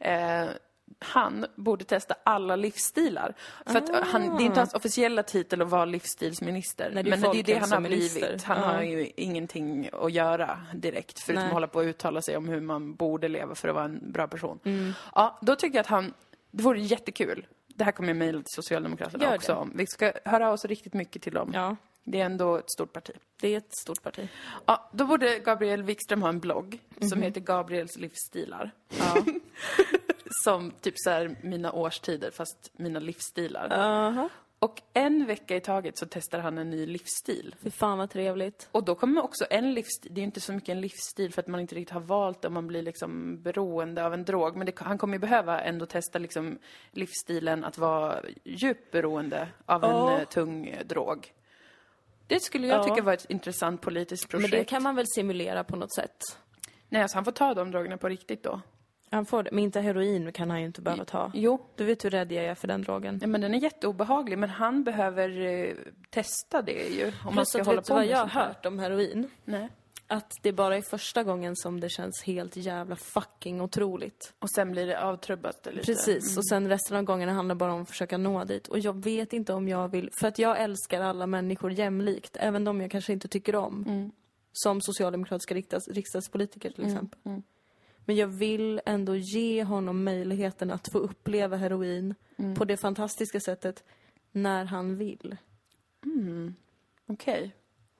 eh, 0.11 0.49
han 0.99 1.47
borde 1.57 1.85
testa 1.85 2.15
alla 2.25 2.57
livsstilar. 2.57 3.35
För 3.67 3.79
att 3.79 4.07
han, 4.07 4.37
det 4.37 4.43
är 4.43 4.47
inte 4.47 4.61
hans 4.61 4.75
officiella 4.75 5.23
titel 5.23 5.63
att 5.63 5.69
vara 5.69 5.85
livsstilsminister. 5.85 6.91
Nej, 6.95 7.03
det 7.03 7.11
men 7.11 7.21
det 7.21 7.39
är 7.39 7.43
det 7.43 7.59
han 7.59 7.73
har 7.73 7.81
blivit. 7.81 8.43
Han 8.43 8.59
Ja. 8.59 8.65
har 8.65 8.83
ju 8.83 9.11
ingenting 9.17 9.89
att 9.93 10.13
göra 10.13 10.61
direkt, 10.75 11.21
förutom 11.21 11.41
Nej. 11.41 11.47
att 11.47 11.53
hålla 11.53 11.69
på 11.69 11.79
och 11.79 11.85
uttala 11.85 12.23
sig 12.23 12.37
om 12.37 12.49
hur 12.49 12.61
man 12.61 12.95
borde 12.95 13.29
leva 13.29 13.55
för 13.55 13.69
att 13.69 13.75
vara 13.75 13.85
en 13.85 14.13
bra 14.13 14.29
person. 14.29 14.59
Mm. 14.65 14.93
Ja, 15.15 15.39
då 15.43 15.57
tycker 15.57 15.77
jag 15.77 15.81
att 15.81 15.87
han, 15.87 16.15
det 16.51 16.63
vore 16.63 16.81
jättekul. 16.81 17.47
Det 17.77 17.85
här 17.85 17.93
kommer 17.93 18.09
jag 18.09 18.16
mejla 18.16 18.39
till 18.39 18.55
Socialdemokraterna 18.55 19.35
också. 19.35 19.68
Vi 19.74 19.87
ska 19.87 20.12
höra 20.24 20.53
oss 20.53 20.64
riktigt 20.64 20.95
mycket 20.95 21.22
till 21.22 21.33
dem. 21.33 21.51
Ja, 21.55 21.77
Det 22.05 22.20
är 22.20 22.24
ändå 22.27 22.57
ett 22.57 22.70
stort 22.70 22.93
parti. 22.93 23.11
det 23.41 23.49
är 23.55 23.59
ett 23.59 23.77
stort 23.77 24.03
parti. 24.03 24.29
Ja, 24.66 24.91
då 24.93 25.07
borde 25.07 25.39
Gabriel 25.39 25.83
Wikström 25.83 26.22
ha 26.22 26.29
en 26.29 26.41
blogg 26.41 26.79
Mhm. 26.89 27.09
som 27.09 27.22
heter 27.22 27.41
Gabriels 27.41 27.97
livsstilar. 27.97 28.70
Ja. 28.99 29.24
Som 30.45 30.70
typ 30.70 30.95
så 30.97 31.11
här 31.11 31.37
mina 31.43 31.72
årstider, 31.72 32.31
fast 32.31 32.70
mina 32.77 33.01
livsstilar. 33.01 33.68
Aha. 33.72 34.29
Och 34.59 34.83
en 34.93 35.27
vecka 35.27 35.57
i 35.57 35.61
taget 35.61 35.99
så 35.99 36.07
testar 36.11 36.39
han 36.39 36.59
en 36.59 36.71
ny 36.71 36.87
livsstil. 36.87 37.55
Fy 37.63 37.71
fan 37.71 37.99
vad 37.99 38.11
trevligt. 38.11 38.69
Och 38.73 38.85
då 38.85 38.95
kommer 38.95 39.25
också 39.25 39.47
en 39.51 39.75
livsstil, 39.75 40.15
det 40.15 40.21
är 40.21 40.25
inte 40.25 40.41
så 40.41 40.53
mycket 40.53 40.69
en 40.69 40.81
livsstil 40.81 41.33
för 41.33 41.43
att 41.43 41.47
man 41.49 41.61
inte 41.61 41.75
riktigt 41.75 41.95
har 41.95 42.01
valt 42.01 42.45
och 42.45 42.53
man 42.53 42.67
blir 42.67 42.83
liksom 42.83 43.43
beroende 43.43 44.07
av 44.07 44.15
en 44.15 44.25
drog. 44.25 44.57
Men 44.57 44.67
det, 44.67 44.79
han 44.79 44.99
kommer 44.99 45.15
ju 45.15 45.19
behöva 45.19 45.61
ändå 45.61 45.87
testa 45.87 46.19
liksom 46.19 46.59
livsstilen 46.91 47.65
att 47.65 47.79
vara 47.79 48.21
djupt 48.45 48.91
beroende 48.91 49.49
av 49.67 49.85
en 49.85 49.91
Ja. 49.91 50.19
eh, 50.21 50.25
tung 50.29 50.77
drog. 50.85 51.33
Det 52.27 52.41
skulle 52.41 52.67
jag 52.67 52.79
Ja. 52.79 52.85
tycka 52.85 53.03
var 53.03 53.13
ett 53.13 53.31
intressant 53.31 53.81
politiskt 53.81 54.29
projekt. 54.29 54.51
Men 54.53 54.59
det 54.61 54.65
kan 54.65 54.83
man 54.83 54.95
väl 54.95 55.07
simulera 55.09 55.65
på 55.65 55.77
något 55.77 55.95
sätt? 55.95 56.39
Nej, 56.89 57.03
alltså 57.03 57.17
han 57.17 57.25
får 57.25 57.33
ta 57.33 57.55
de 57.55 57.71
drogerna 57.71 57.97
på 57.97 58.09
riktigt 58.09 58.43
då. 58.43 58.61
Han 59.11 59.27
får 59.27 59.43
det, 59.43 59.51
men 59.53 59.65
inte 59.65 59.81
heroin 59.81 60.33
kan 60.33 60.51
han 60.51 60.61
ju 60.61 60.67
inte 60.67 60.83
behöva 60.83 61.05
ta. 61.05 61.31
Jo, 61.35 61.61
Du 61.77 61.85
vet 61.85 62.05
hur 62.05 62.11
rädd 62.11 62.33
jag 62.33 62.45
är 62.45 62.55
för 62.55 62.69
den 62.69 62.83
drogen. 62.83 63.19
ja, 63.23 63.27
men 63.27 63.41
den 63.41 63.55
är 63.55 63.59
jätteobehaglig 63.59 64.39
men 64.39 64.51
han 64.51 64.85
behöver 64.85 65.41
eh, 65.41 65.75
testa 66.11 66.63
det 66.63 66.89
ju. 66.89 67.07
Om 67.07 67.13
man 67.25 67.35
Plus 67.35 67.49
ska 67.49 67.61
att 67.61 67.67
hålla 67.67 67.81
vet 67.81 67.89
på 67.89 67.95
vad 67.95 68.07
jag 68.07 68.27
har 68.27 68.45
hört 68.47 68.67
om 68.67 68.79
heroin? 68.79 69.31
Nej. 69.45 69.69
Att 70.09 70.33
det 70.43 70.53
bara 70.53 70.77
är 70.77 70.83
första 70.83 71.23
gången 71.23 71.57
som 71.57 71.81
det 71.81 71.89
känns 71.89 72.23
helt 72.23 72.57
jävla 72.57 72.97
fucking 72.97 73.61
otroligt. 73.61 74.33
Och 74.39 74.51
sen 74.51 74.73
blir 74.73 74.87
det 74.87 75.01
avtrubbat 75.03 75.67
lite. 75.73 75.87
Precis, 75.87 76.37
och 76.37 76.47
sen 76.49 76.69
resten 76.69 76.97
av 76.97 77.03
gångerna 77.03 77.33
handlar 77.33 77.55
bara 77.55 77.73
om 77.73 77.83
att 77.83 77.89
försöka 77.89 78.19
nå 78.19 78.45
dit. 78.45 78.69
Och 78.69 78.79
jag 78.79 79.05
vet 79.05 79.33
inte 79.33 79.53
om 79.53 79.69
jag 79.69 79.89
vill, 79.89 80.11
för 80.21 80.29
att 80.29 80.39
jag 80.39 80.61
älskar 80.61 81.01
alla 81.01 81.27
människor 81.27 81.73
jämlikt, 81.73 82.37
även 82.41 82.65
de 82.65 82.81
jag 82.81 82.91
kanske 82.91 83.13
inte 83.13 83.29
tycker 83.29 83.57
om. 83.57 84.11
Som 84.53 84.81
socialdemokratiska 84.81 85.55
riksdags, 85.55 85.89
riksdagspolitiker 85.89 86.71
till 86.71 86.85
exempel. 86.87 87.19
Men 88.09 88.17
jag 88.17 88.27
vill 88.27 88.81
ändå 88.87 89.17
ge 89.17 89.65
honom 89.65 90.05
möjligheten 90.05 90.71
att 90.71 90.89
få 90.93 90.99
uppleva 90.99 91.57
heroin 91.57 92.15
på 92.59 92.65
det 92.65 92.77
fantastiska 92.77 93.41
sättet 93.41 93.85
när 94.33 94.65
han 94.65 94.97
vill. 94.97 95.37
Okej. 97.07 97.51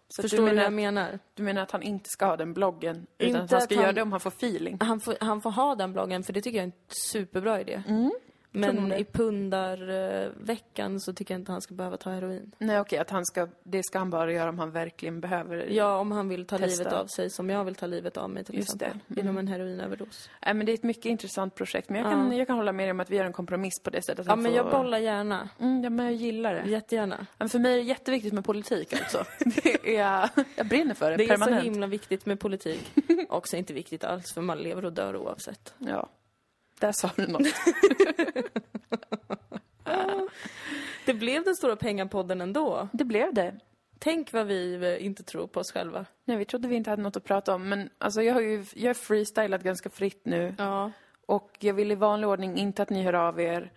Så 0.09 0.23
Förstår 0.23 0.39
du 0.39 0.43
du 0.43 0.47
vad 0.47 0.55
menar, 0.55 0.63
jag 0.65 0.73
menar? 0.73 1.19
du 1.35 1.43
menar 1.43 1.63
att 1.63 1.71
han 1.71 1.83
inte 1.83 2.11
ska 2.11 2.27
ha 2.27 2.37
den 2.37 2.55
bloggen? 2.55 3.07
Utan 3.19 3.29
Inte 3.29 3.43
att 3.45 3.51
han 3.51 3.61
ska 3.61 3.75
att 3.75 3.77
göra 3.77 3.87
han- 3.87 3.95
det 3.95 4.03
om 4.03 4.13
han 4.13 4.21
får 4.21 4.31
feeling? 4.31 4.77
Han 4.81 5.01
får, 5.01 5.17
han 5.21 5.41
får 5.41 5.51
ha 5.51 5.75
den 5.75 5.93
bloggen, 5.93 6.23
för 6.23 6.33
det 6.33 6.41
tycker 6.41 6.59
jag 6.59 6.63
är 6.63 6.67
en 6.67 6.73
superbra 6.89 7.61
idé. 7.61 7.83
nog 7.89 8.13
Men 8.61 8.89
det. 8.89 8.99
i 8.99 9.05
pundarveckan 9.05 11.01
så 11.01 11.13
tycker 11.13 11.35
jag 11.35 11.41
inte 11.41 11.53
han 11.53 11.61
ska 11.63 11.75
behöva 11.75 11.97
ta 11.97 12.11
heroin. 12.11 12.53
Nej, 12.59 12.81
okej, 12.81 12.99
att 12.99 13.11
han 13.11 13.27
ska, 13.27 13.49
det 13.63 13.83
ska 13.83 13.99
han 13.99 14.11
bara 14.11 14.33
göra 14.33 14.49
om 14.49 14.59
han 14.59 14.71
verkligen 14.71 15.21
behöver. 15.21 15.67
Ja, 15.71 15.99
om 15.99 16.13
han 16.13 16.29
vill 16.29 16.47
ta 16.47 16.59
Testa. 16.59 16.83
livet 16.83 16.93
av 16.93 17.07
sig 17.07 17.31
som 17.31 17.51
jag 17.51 17.65
vill 17.65 17.75
ta 17.75 17.87
livet 17.87 18.17
av 18.17 18.31
mig 18.31 18.45
till 18.45 18.55
Just 18.55 18.75
exempel. 18.75 18.99
det. 19.07 19.21
Genom 19.21 19.39
en 19.39 19.49
heroinöverdos. 19.49 20.31
Nej, 20.45 20.55
men 20.55 20.67
det 20.67 20.73
är 20.73 20.75
ett 20.75 20.83
mycket 20.83 21.07
intressant 21.07 21.55
projekt. 21.55 21.89
Men 21.89 22.01
jag 22.03 22.11
kan, 22.11 22.37
jag 22.37 22.47
kan 22.47 22.57
hålla 22.57 22.73
med 22.73 22.85
dig 22.87 22.91
om 22.91 23.01
att 23.01 23.11
vi 23.11 23.17
gör 23.17 23.25
en 23.25 23.33
kompromiss 23.33 23.81
på 23.83 23.91
det 23.91 24.03
sättet. 24.03 24.19
att 24.19 24.27
Ja, 24.27 24.37
men 24.37 24.53
får... 24.53 24.57
jag 24.57 24.71
bollar 24.71 24.99
gärna. 24.99 25.49
Mm, 25.61 25.85
ja, 25.85 25.91
men 25.91 26.05
jag 26.07 26.15
gillar 26.15 26.55
det. 26.55 26.71
Jättegärna. 26.71 27.27
Men 27.39 27.49
för 27.49 27.59
mig 27.59 27.73
är 27.73 27.77
det 27.77 27.83
jätteviktigt 27.83 28.33
med 28.33 28.45
politik 28.45 28.93
alltså. 28.93 29.25
Det 29.63 29.97
är, 29.97 30.29
jag 30.57 30.67
brinner 30.67 30.95
för 30.95 31.11
det, 31.11 31.17
Det 31.17 31.25
är 31.25 31.29
permanent. 31.29 31.61
så 31.61 31.65
himla 31.65 31.87
viktigt 31.87 32.27
med 32.27 32.41
politik. 32.41 32.93
Också 33.29 33.57
inte 33.57 33.73
viktigt 33.73 34.05
alls, 34.05 34.35
för 34.35 34.41
man 34.41 34.59
lever 34.59 34.85
och 34.85 34.93
dör 34.93 35.17
oavsett. 35.17 35.75
Ja. 35.79 36.09
Där 36.81 36.93
sa 36.93 37.11
du 37.17 37.27
något. 37.27 37.47
Det 41.07 41.15
blev 41.15 41.45
den 41.45 41.57
stora 41.57 41.77
pengapodden 41.77 42.41
ändå. 42.41 42.89
Det 42.93 43.05
blev 43.05 43.35
det. 43.35 43.55
Tänk 43.99 44.33
vad 44.33 44.47
vi 44.47 44.97
inte 45.01 45.23
tror 45.23 45.47
på 45.47 45.61
oss 45.61 45.73
själva. 45.73 46.07
Nej, 46.25 46.37
vi 46.37 46.45
trodde 46.45 46.69
vi 46.69 46.77
inte 46.77 46.91
hade 46.91 47.03
något 47.03 47.17
att 47.17 47.25
prata 47.25 47.55
om. 47.55 47.69
Men 47.69 47.91
alltså, 47.99 48.23
jag 48.23 48.35
har 48.35 48.41
ju 48.41 48.65
jag 48.75 48.89
har 48.89 48.95
freestylat 48.95 49.63
ganska 49.63 49.91
fritt 49.91 50.25
nu. 50.25 50.55
Ja. 50.59 50.93
Och 51.27 51.57
jag 51.61 51.75
vill 51.75 51.93
i 51.93 51.95
vanlig 51.95 52.29
ordning 52.29 52.57
inte 52.57 52.83
att 52.83 52.91
ni 52.91 53.03
hör 53.03 53.13
av 53.13 53.41
er 53.41 53.73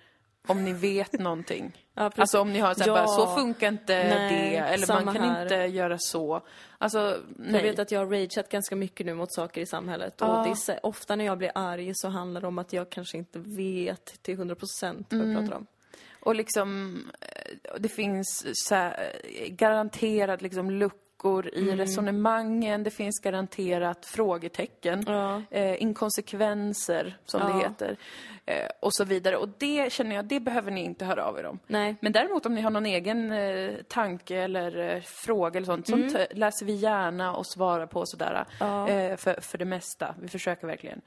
om 0.48 0.64
ni 0.66 0.74
vet 0.74 1.14
någonting. 1.14 1.86
Ja. 1.94 2.12
Alltså 2.16 2.40
om 2.42 2.54
ni 2.54 2.60
har 2.60 2.74
så, 2.74 2.80
här, 2.80 2.88
Ja. 2.88 2.94
bara, 2.94 3.08
så 3.08 3.36
funkar 3.36 3.68
inte 3.68 3.94
Nej, 4.04 4.52
det, 4.52 4.58
eller 4.58 5.04
man 5.04 5.16
kan 5.16 5.24
här. 5.24 5.42
inte 5.44 5.56
göra 5.56 5.98
så. 6.00 6.42
Alltså, 6.78 7.00
Jag 7.00 7.22
nej. 7.38 7.64
vet 7.64 7.80
att 7.80 7.92
jag 7.92 8.00
har 8.00 8.06
rageat 8.06 8.50
ganska 8.50 8.76
mycket 8.76 9.06
nu 9.06 9.14
mot 9.14 9.34
saker 9.34 9.62
i 9.62 9.66
samhället. 9.66 10.14
Ja. 10.20 10.28
Och 10.40 10.44
det 10.48 10.74
är, 10.74 10.86
ofta 10.86 11.16
när 11.16 11.26
jag 11.26 11.38
blir 11.38 11.52
arg 11.56 11.92
så 11.96 12.08
handlar 12.10 12.42
det 12.42 12.48
om 12.48 12.58
att 12.60 12.74
jag 12.74 12.90
kanske 12.90 13.18
inte 13.18 13.40
vet 13.40 14.24
till 14.24 14.38
100% 14.38 14.56
procent 14.56 15.08
vad 15.10 15.20
jag 15.22 15.30
Mm. 15.30 15.42
pratar 15.44 15.58
om. 15.58 15.66
Och 16.20 16.36
liksom, 16.36 16.98
eh, 17.22 17.54
det 17.80 17.90
finns 17.90 18.46
så 18.54 18.76
här, 18.76 19.14
eh, 19.24 19.48
garanterat 19.50 20.42
liksom 20.42 20.72
luckor 20.72 21.00
luckor 21.20 21.48
i 21.54 21.76
resonemangen, 21.76 22.84
det 22.84 22.90
finns 22.92 23.20
garanterat 23.20 24.06
frågetecken, 24.06 25.04
Ja. 25.08 25.42
eh, 25.52 25.82
inkonsekvenser 25.82 27.18
som 27.26 27.40
det 27.42 27.48
Ja. 27.50 27.58
heter, 27.70 27.98
eh, 28.46 28.70
och 28.80 28.94
så 28.94 29.04
vidare. 29.04 29.38
Och 29.38 29.50
det 29.58 29.92
känner 29.92 30.16
jag, 30.16 30.26
det 30.26 30.40
behöver 30.40 30.72
ni 30.72 30.84
inte 30.84 31.06
höra 31.06 31.26
av 31.26 31.40
er 31.40 31.46
om. 31.46 31.60
Nej. 31.68 31.96
Men 32.02 32.12
däremot 32.12 32.46
om 32.46 32.56
ni 32.56 32.62
har 32.62 32.70
någon 32.72 32.86
egen 32.86 33.32
eh, 33.32 33.72
tanke 33.88 34.36
eller 34.38 34.96
eh, 34.96 35.02
fråga 35.02 35.58
eller 35.58 35.66
sånt, 35.66 35.88
sånt 35.88 36.16
eh, 36.16 36.26
läser 36.32 36.66
vi 36.66 36.74
gärna 36.74 37.36
och 37.36 37.46
svarar 37.48 37.86
på 37.88 38.06
sådär. 38.06 38.46
Ja. 38.60 38.88
Eh, 38.90 39.18
för, 39.18 39.42
för 39.42 39.58
det 39.58 39.66
mesta. 39.66 40.16
Vi 40.22 40.28
försöker 40.28 40.68
verkligen. 40.68 41.02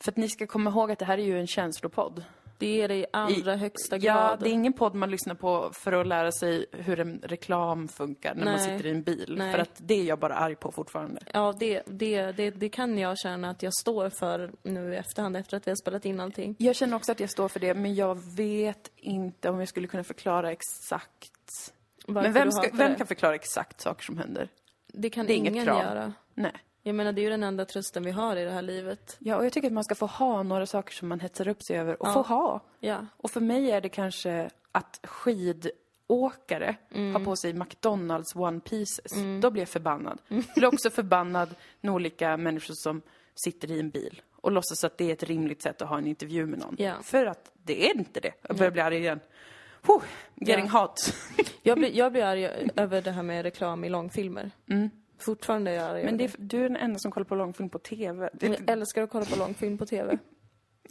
För 0.00 0.10
att 0.12 0.16
ni 0.16 0.28
ska 0.28 0.46
komma 0.46 0.70
ihåg 0.70 0.90
att 0.90 0.98
det 0.98 1.04
här 1.04 1.18
är 1.18 1.22
ju 1.24 1.40
en 1.40 1.46
känslopodd. 1.46 2.24
Det 2.58 2.82
är 2.82 2.88
det 2.88 2.94
i 2.94 3.06
allra 3.12 3.54
I- 3.54 3.56
högsta 3.56 3.98
grad. 3.98 4.16
Ja, 4.32 4.36
det 4.40 4.48
är 4.48 4.52
ingen 4.52 4.72
podd 4.72 4.94
man 4.94 5.10
lyssnar 5.10 5.34
på 5.34 5.70
för 5.72 5.92
att 5.92 6.06
lära 6.06 6.32
sig 6.32 6.66
hur 6.72 7.00
en 7.00 7.20
reklam 7.24 7.88
funkar 7.88 8.34
när 8.34 8.44
man 8.44 8.54
Nej. 8.54 8.64
sitter 8.64 8.86
i 8.86 8.90
en 8.90 9.02
bil. 9.02 9.34
Nej. 9.38 9.52
För 9.52 9.58
att 9.58 9.70
det 9.76 9.94
är 9.94 10.04
jag 10.04 10.18
bara 10.18 10.34
arg 10.34 10.54
på 10.56 10.72
fortfarande. 10.72 11.20
Ja, 11.32 11.54
det, 11.58 11.82
det, 11.86 12.32
det, 12.32 12.50
det 12.50 12.68
kan 12.68 12.98
jag 12.98 13.18
känna 13.18 13.50
att 13.50 13.62
jag 13.62 13.72
står 13.74 14.10
för 14.10 14.52
nu 14.62 14.92
i 14.94 14.96
efterhand 14.96 15.36
efter 15.36 15.56
att 15.56 15.66
vi 15.66 15.70
har 15.70 15.76
spelat 15.76 16.04
in 16.04 16.20
allting. 16.20 16.54
Jag 16.58 16.76
känner 16.76 16.96
också 16.96 17.12
att 17.12 17.20
jag 17.20 17.30
står 17.30 17.48
för 17.48 17.60
det, 17.60 17.74
men 17.74 17.94
jag 17.94 18.36
vet 18.36 18.90
inte 18.96 19.50
om 19.50 19.58
jag 19.58 19.68
skulle 19.68 19.86
kunna 19.86 20.04
förklara 20.04 20.52
exakt. 20.52 21.32
Varför 22.06 22.22
men 22.22 22.32
vem, 22.32 22.52
ska, 22.52 22.68
vem 22.72 22.94
kan 22.94 23.06
förklara 23.06 23.34
exakt 23.34 23.80
saker 23.80 24.04
som 24.04 24.18
händer? 24.18 24.48
Det 24.86 25.10
kan 25.10 25.26
det 25.26 25.32
är 25.32 25.36
ingen 25.36 25.54
göra. 25.64 26.12
Nej. 26.34 26.52
Jag 26.86 26.94
menar, 26.94 27.12
det 27.12 27.20
är 27.20 27.22
ju 27.22 27.30
den 27.30 27.42
enda 27.42 27.64
trösten 27.64 28.02
vi 28.04 28.10
har 28.10 28.36
i 28.36 28.44
det 28.44 28.50
här 28.50 28.62
livet. 28.62 29.16
Ja, 29.18 29.36
och 29.36 29.44
jag 29.46 29.52
tycker 29.52 29.66
att 29.68 29.72
man 29.72 29.84
ska 29.84 29.94
få 29.94 30.06
ha 30.06 30.42
några 30.42 30.66
saker 30.66 30.94
som 30.94 31.08
man 31.08 31.20
hetsar 31.20 31.48
upp 31.48 31.62
sig 31.62 31.78
över 31.78 32.02
och 32.02 32.08
Ja. 32.08 32.12
få 32.12 32.22
ha. 32.22 32.60
Ja. 32.80 33.06
Och 33.16 33.30
för 33.30 33.40
mig 33.40 33.70
är 33.70 33.80
det 33.80 33.88
kanske 33.88 34.50
att 34.72 35.00
skidåkare 35.02 36.76
Mm. 36.94 37.14
har 37.14 37.24
på 37.24 37.36
sig 37.36 37.52
McDonalds 37.52 38.36
One 38.36 38.60
Pieces. 38.60 39.12
Då 39.42 39.50
blir 39.50 39.62
jag 39.62 39.68
förbannad. 39.68 40.18
Jag 40.28 40.44
blir 40.54 40.66
också 40.66 40.90
förbannad 40.90 41.54
när 41.80 41.92
olika 41.92 42.36
människor 42.36 42.74
som 42.76 43.02
sitter 43.34 43.70
i 43.70 43.80
en 43.80 43.90
bil 43.90 44.22
och 44.32 44.52
låtsas 44.52 44.84
att 44.84 44.98
det 44.98 45.04
är 45.08 45.12
ett 45.12 45.22
rimligt 45.22 45.62
sätt 45.62 45.82
att 45.82 45.88
ha 45.88 45.98
en 45.98 46.06
intervju 46.06 46.46
med 46.46 46.58
någon. 46.58 46.76
Ja. 46.78 46.92
För 47.02 47.26
att 47.26 47.50
det 47.62 47.90
är 47.90 47.96
inte 47.96 48.20
det. 48.20 48.32
Jag 48.48 48.56
börjar 48.56 48.70
bli 48.72 48.80
arg 48.82 48.96
igen. 48.96 49.20
Whew, 49.82 50.02
getting 50.34 50.70
Ja. 50.72 50.80
hot. 50.80 51.14
Jag 51.62 51.78
blir, 51.78 51.90
jag 51.96 52.12
blir 52.12 52.22
arg 52.24 52.44
över 52.76 53.02
det 53.02 53.10
här 53.10 53.22
med 53.22 53.42
reklam 53.42 53.84
i 53.84 53.88
långfilmer. 53.88 54.50
Fortfarande 55.18 55.70
är 55.70 55.96
jag. 55.96 56.04
Men 56.04 56.16
det 56.16 56.24
är, 56.24 56.30
du 56.38 56.58
är 56.58 56.62
den 56.62 56.76
enda 56.76 56.98
som 56.98 57.10
kollar 57.10 57.24
på 57.24 57.34
långfilm 57.34 57.68
på 57.68 57.78
TV. 57.78 58.28
Det, 58.32 58.46
Jag 58.46 58.70
älskar 58.70 59.02
att 59.02 59.10
kolla 59.10 59.24
på 59.24 59.38
långfilm 59.38 59.78
på 59.78 59.86
TV. 59.86 60.18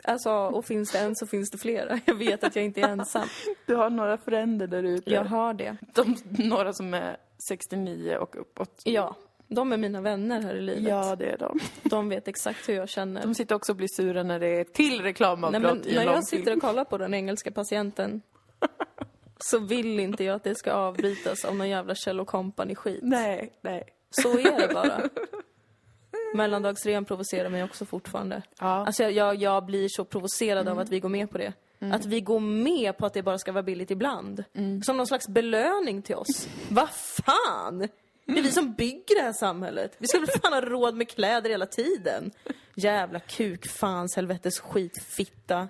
Alltså, 0.03 0.31
och 0.31 0.65
finns 0.65 0.91
det 0.91 0.99
en 0.99 1.15
så 1.15 1.27
finns 1.27 1.49
det 1.51 1.57
flera. 1.57 1.99
Jag 2.05 2.15
vet 2.15 2.43
att 2.43 2.55
jag 2.55 2.65
inte 2.65 2.81
är 2.81 2.87
ensam. 2.89 3.27
du 3.65 3.75
har 3.75 3.89
några 3.89 4.17
föräldrar 4.17 4.67
där 4.67 4.83
ute. 4.83 5.11
Jag 5.11 5.23
har 5.25 5.53
det. 5.53 5.77
De, 5.93 6.15
några 6.29 6.73
som 6.73 6.93
är 6.93 7.17
69 7.49 8.15
och 8.17 8.35
uppåt. 8.41 8.81
Ja, 8.83 9.15
de 9.47 9.71
är 9.73 9.77
mina 9.77 10.01
vänner 10.01 10.41
här 10.41 10.55
i 10.55 10.61
livet. 10.61 10.83
Ja, 10.89 11.15
det 11.15 11.25
är 11.25 11.37
de. 11.37 11.59
De 11.83 12.09
vet 12.09 12.27
exakt 12.27 12.69
hur 12.69 12.73
jag 12.73 12.89
känner. 12.89 13.21
De 13.21 13.35
sitter 13.35 13.55
också 13.55 13.71
och 13.71 13.75
blir 13.75 13.87
sura 13.95 14.23
när 14.23 14.39
det 14.39 14.47
är 14.47 14.63
till 14.63 14.97
Nej, 14.97 15.01
reklamavbrott 15.01 15.61
men 15.63 15.87
i 15.87 15.89
en 15.89 15.95
när 15.95 16.03
jag 16.03 16.05
långfilm. 16.13 16.23
sitter 16.41 16.55
och 16.55 16.61
kollar 16.61 16.83
på 16.83 16.97
den 16.97 17.13
engelska 17.13 17.51
patienten 17.51 18.21
så 19.39 19.59
vill 19.59 19.99
inte 19.99 20.23
jag 20.23 20.35
att 20.35 20.43
det 20.43 20.55
ska 20.55 20.71
avbrytas 20.73 21.45
av 21.45 21.55
någon 21.55 21.69
jävla 21.69 21.95
Kjell 21.95 22.25
Company-skit. 22.25 22.99
Nej, 23.03 23.53
nej. 23.61 23.83
Så 24.21 24.39
är 24.39 24.67
det 24.67 24.73
bara. 24.73 25.09
Mellandagsrean 26.33 27.05
provocerar 27.05 27.49
mig 27.49 27.63
också 27.63 27.85
fortfarande. 27.85 28.41
Ja. 28.59 28.85
Alltså 28.85 29.03
jag, 29.03 29.11
jag, 29.11 29.35
jag 29.35 29.65
blir 29.65 29.87
så 29.89 30.05
provocerad 30.05 30.67
av 30.67 30.79
att 30.79 30.89
vi 30.89 30.99
går 30.99 31.09
med 31.09 31.31
på 31.31 31.37
det. 31.37 31.53
Att 31.79 32.05
vi 32.05 32.21
går 32.21 32.39
med 32.39 32.97
på 32.97 33.05
att 33.05 33.13
det 33.13 33.23
bara 33.23 33.37
ska 33.37 33.51
vara 33.51 33.63
billigt 33.63 33.91
ibland. 33.91 34.43
Som 34.85 34.97
någon 34.97 35.07
slags 35.07 35.27
belöning 35.27 36.01
till 36.01 36.15
oss. 36.15 36.47
Vad 36.69 36.89
fan! 36.89 37.87
Det 38.25 38.39
är 38.39 38.43
vi 38.43 38.51
som 38.51 38.73
bygger 38.73 39.15
det 39.15 39.21
här 39.21 39.33
samhället. 39.33 39.95
Vi 39.97 40.07
skulle 40.07 40.25
väl 40.25 40.39
fan 40.41 40.53
ha 40.53 40.61
råd 40.61 40.95
med 40.95 41.09
kläder 41.09 41.49
hela 41.49 41.65
tiden. 41.65 42.31
Jävla 42.75 43.19
kuk, 43.19 43.67
fans, 43.67 44.15
helvetes 44.15 44.59
skit, 44.59 45.03
fitta. 45.03 45.67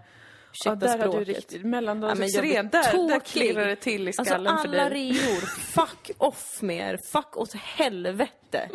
Ja, 0.65 0.73
Ursäkta 0.73 0.87
där 0.87 0.97
har 0.97 1.05
du 1.05 1.11
språket. 1.11 1.27
riktigt. 1.27 1.61
Ja, 1.61 1.67
Mellandagsren, 1.67 2.69
där, 2.71 3.07
där 3.07 3.19
klirrar 3.19 3.67
det 3.67 3.75
till 3.75 4.07
i 4.07 4.13
skallen 4.13 4.47
alltså, 4.47 4.67
för 4.67 4.77
alla 4.77 4.89
dig. 4.89 5.11
reor, 5.11 5.41
fuck 5.45 6.11
off 6.17 6.61
med 6.61 6.89
er. 6.93 6.99
Fuck 7.11 7.37
åt 7.37 7.53
helvete. 7.53 8.69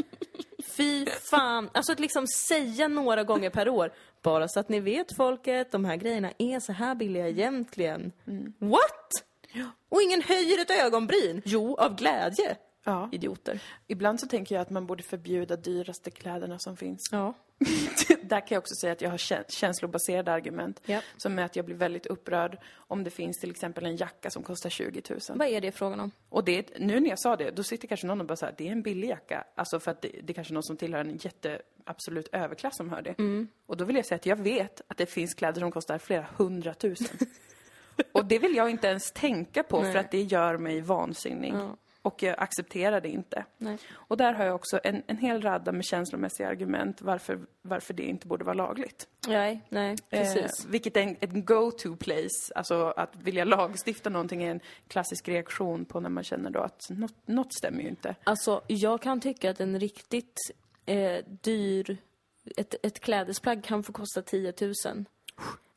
Fy 0.77 1.07
fan. 1.07 1.71
Alltså 1.75 1.93
att 1.93 2.01
liksom 2.01 2.27
säga 2.27 2.89
några 2.89 3.25
gånger 3.25 3.51
per 3.51 3.69
år. 3.69 3.93
Bara 4.23 4.49
så 4.49 4.61
att 4.61 4.69
ni 4.69 4.81
vet 4.81 5.17
folket, 5.17 5.73
de 5.73 5.85
här 5.85 5.97
grejerna 5.97 6.31
är 6.39 6.61
så 6.61 6.73
här 6.73 6.95
billiga 6.95 7.29
egentligen. 7.29 8.13
Mm. 8.27 8.53
What? 8.59 9.11
Och 9.89 10.03
ingen 10.03 10.23
höjer 10.23 10.61
ett 10.63 10.71
ögonbryn. 10.71 11.43
Jo, 11.45 11.77
av 11.77 11.97
glädje. 11.97 12.57
Ja. 12.85 13.09
Idioter. 13.13 13.63
Ibland 13.87 14.21
så 14.21 14.27
tänker 14.27 14.55
jag 14.55 14.63
att 14.63 14.71
man 14.71 14.87
borde 14.87 15.03
förbjuda 15.03 15.57
dyraste 15.57 16.11
kläderna 16.11 16.59
som 16.59 16.77
finns. 16.77 17.09
Ja. 17.13 17.35
Där 18.23 18.41
kan 18.41 18.55
jag 18.55 18.59
också 18.59 18.75
säga 18.75 18.93
att 18.93 19.01
jag 19.01 19.11
har 19.11 19.19
kä- 19.19 19.45
känslobaserade 19.49 20.33
argument. 20.33 20.81
Ja. 20.85 21.01
Som 21.17 21.39
är 21.39 21.45
att 21.45 21.57
jag 21.57 21.65
blir 21.65 21.77
väldigt 21.77 22.07
upprörd 22.07 22.59
om 22.75 23.05
det 23.05 23.11
finns 23.11 23.39
till 23.39 23.51
exempel 23.51 23.87
en 23.87 23.97
jacka 23.97 24.31
som 24.31 24.43
kostar 24.43 24.71
20 24.71 25.03
000. 25.11 25.19
Vad 25.35 25.49
är 25.49 25.61
det 25.61 25.73
frågan 25.73 26.01
om? 26.01 26.11
Och 26.29 26.45
det, 26.45 26.79
nu 26.79 27.01
när 27.01 27.11
jag 27.11 27.19
sa 27.19 27.37
det, 27.37 27.51
då 27.51 27.63
sitter 27.63 27.89
kanske 27.89 28.07
någon 28.07 28.21
och 28.21 28.27
bara 28.27 28.37
säger 28.37 28.55
det 28.59 28.69
är 28.69 28.73
en 28.73 28.83
billig 28.83 29.09
jacka. 29.09 29.45
Alltså 29.55 29.81
för 29.81 29.91
att 29.91 30.03
det, 30.03 30.09
det 30.23 30.33
är 30.33 30.35
kanske 30.35 30.55
någon 30.55 30.63
som 30.63 30.77
tillhör 30.77 31.01
en 31.01 31.17
jätte, 31.17 31.63
absolut 31.85 32.29
överklass 32.33 32.77
som 32.77 32.91
hör 32.91 33.03
det. 33.03 33.19
Mm. 33.19 33.49
Och 33.67 33.77
då 33.77 33.85
vill 33.85 33.97
jag 33.97 34.07
säga 34.07 34.17
att 34.17 34.27
jag 34.27 34.37
vet 34.37 34.81
att 34.89 34.97
det 34.97 35.07
finns 35.07 35.35
kläder 35.35 35.61
som 35.61 35.73
kostar 35.73 35.99
flera 35.99 36.27
hundratusen. 36.37 37.19
och 38.13 38.25
det 38.27 38.39
vill 38.39 38.57
jag 38.57 38.71
inte 38.71 38.87
ens 38.87 39.13
tänka 39.13 39.63
på 39.63 39.83
Nej. 39.83 39.93
för 39.93 39.99
att 39.99 40.11
det 40.11 40.23
gör 40.23 40.57
mig 40.57 40.81
vansinnig. 40.81 41.55
Ja. 41.55 41.77
Och 42.03 42.23
jag 42.23 42.35
accepterar 42.39 43.01
det 43.01 43.09
inte. 43.09 43.45
Nej. 43.59 43.79
Och 43.95 44.17
där 44.17 44.33
har 44.33 44.45
jag 44.45 44.55
också 44.55 44.81
en, 44.85 45.03
en 45.07 45.17
hel 45.17 45.43
radda 45.43 45.73
med 45.73 45.85
känslomässiga 45.85 46.49
argument 46.49 47.03
varför, 47.03 47.41
varför 47.63 47.95
det 47.95 48.03
inte 48.03 48.27
borde 48.27 48.45
vara 48.45 48.55
lagligt. 48.55 49.09
Nej, 49.29 49.61
nej, 49.69 49.97
precis. 50.11 50.65
Eh, 50.65 50.71
vilket 50.71 50.97
är 50.97 51.01
en, 51.01 51.17
en 51.21 51.45
go-to 51.45 51.97
place. 51.97 52.53
Alltså 52.55 52.93
att 52.97 53.17
vilja 53.17 53.45
lagstifta 53.45 54.11
någonting 54.11 54.43
är 54.43 54.51
en 54.51 54.61
klassisk 54.89 55.29
reaktion 55.29 55.85
på 55.85 56.01
när 56.01 56.09
man 56.09 56.25
känner 56.25 56.51
då 56.51 56.61
att 56.61 56.91
något, 56.91 57.15
något 57.27 57.55
stämmer 57.55 57.83
ju 57.83 57.89
inte. 57.89 58.15
Alltså, 58.25 58.61
jag 58.67 59.03
kan 59.03 59.21
tycka 59.21 59.51
att 59.51 59.61
en 59.61 59.81
riktigt 59.81 60.37
eh, 60.87 61.25
dyr... 61.27 61.99
Ett, 62.57 62.75
ett 62.83 63.01
klädesplagg 63.01 63.65
kan 63.65 63.83
få 63.83 63.93
kosta 63.93 64.23
10 64.23 64.55
000. 64.61 65.05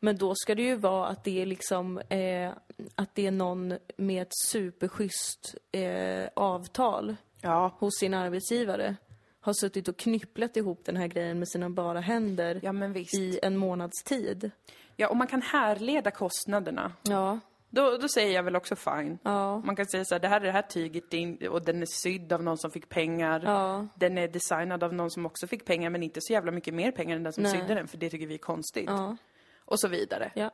Men 0.03 0.17
då 0.17 0.35
ska 0.35 0.55
det 0.55 0.61
ju 0.61 0.75
vara 0.75 1.07
att 1.07 1.23
det 1.23 1.41
är 1.41 1.45
liksom... 1.45 1.97
Eh, 1.97 2.51
att 2.95 3.15
det 3.15 3.27
är 3.27 3.31
någon 3.31 3.73
med 3.97 4.21
ett 4.21 4.33
superschysst 4.51 5.55
eh, 5.71 6.29
avtal 6.33 7.15
Ja. 7.41 7.75
hos 7.79 7.99
sin 7.99 8.13
arbetsgivare. 8.13 8.95
Har 9.39 9.53
suttit 9.53 9.87
och 9.87 9.97
knypplat 9.97 10.57
ihop 10.57 10.81
den 10.85 10.97
här 10.97 11.07
grejen 11.07 11.39
med 11.39 11.49
sina 11.49 11.69
bara 11.69 11.99
händer 11.99 12.59
Ja, 12.63 12.73
i 13.13 13.39
en 13.43 13.57
månads 13.57 14.03
tid. 14.03 14.51
Ja, 14.95 15.07
och 15.07 15.17
man 15.17 15.27
kan 15.27 15.41
härleda 15.41 16.11
kostnaderna. 16.11 16.91
Ja, 17.03 17.39
Då, 17.69 17.97
då 17.97 18.07
säger 18.07 18.33
jag 18.35 18.43
väl 18.43 18.55
också 18.55 18.75
fine. 18.75 19.17
ja, 19.23 19.59
Man 19.59 19.75
kan 19.75 19.85
säga 19.85 20.05
så 20.05 20.15
här, 20.15 20.19
det 20.19 20.27
här 20.27 20.41
är 20.41 20.45
det 20.45 20.51
här 20.51 20.61
tyget 20.61 21.13
in- 21.13 21.47
och 21.47 21.65
den 21.65 21.81
är 21.81 21.85
sydd 22.03 22.33
av 22.33 22.43
någon 22.43 22.57
som 22.57 22.71
fick 22.71 22.89
pengar. 22.89 23.41
ja. 23.45 23.87
Den 23.95 24.17
är 24.17 24.27
designad 24.27 24.83
av 24.83 24.93
någon 24.93 25.11
som 25.11 25.25
också 25.25 25.47
fick 25.47 25.65
pengar 25.65 25.89
men 25.89 26.03
inte 26.03 26.19
så 26.23 26.33
jävla 26.33 26.51
mycket 26.51 26.73
mer 26.73 26.91
pengar 26.91 27.15
än 27.15 27.23
den 27.23 27.33
som 27.33 27.43
Nej. 27.43 27.51
sydde 27.51 27.73
den 27.75 27.87
för 27.87 27.97
det 27.97 28.09
tycker 28.09 28.27
vi 28.27 28.33
är 28.33 28.37
konstigt. 28.37 28.85
ja. 28.87 29.17
Och 29.65 29.79
så 29.79 29.87
vidare. 29.87 30.31
ja. 30.35 30.51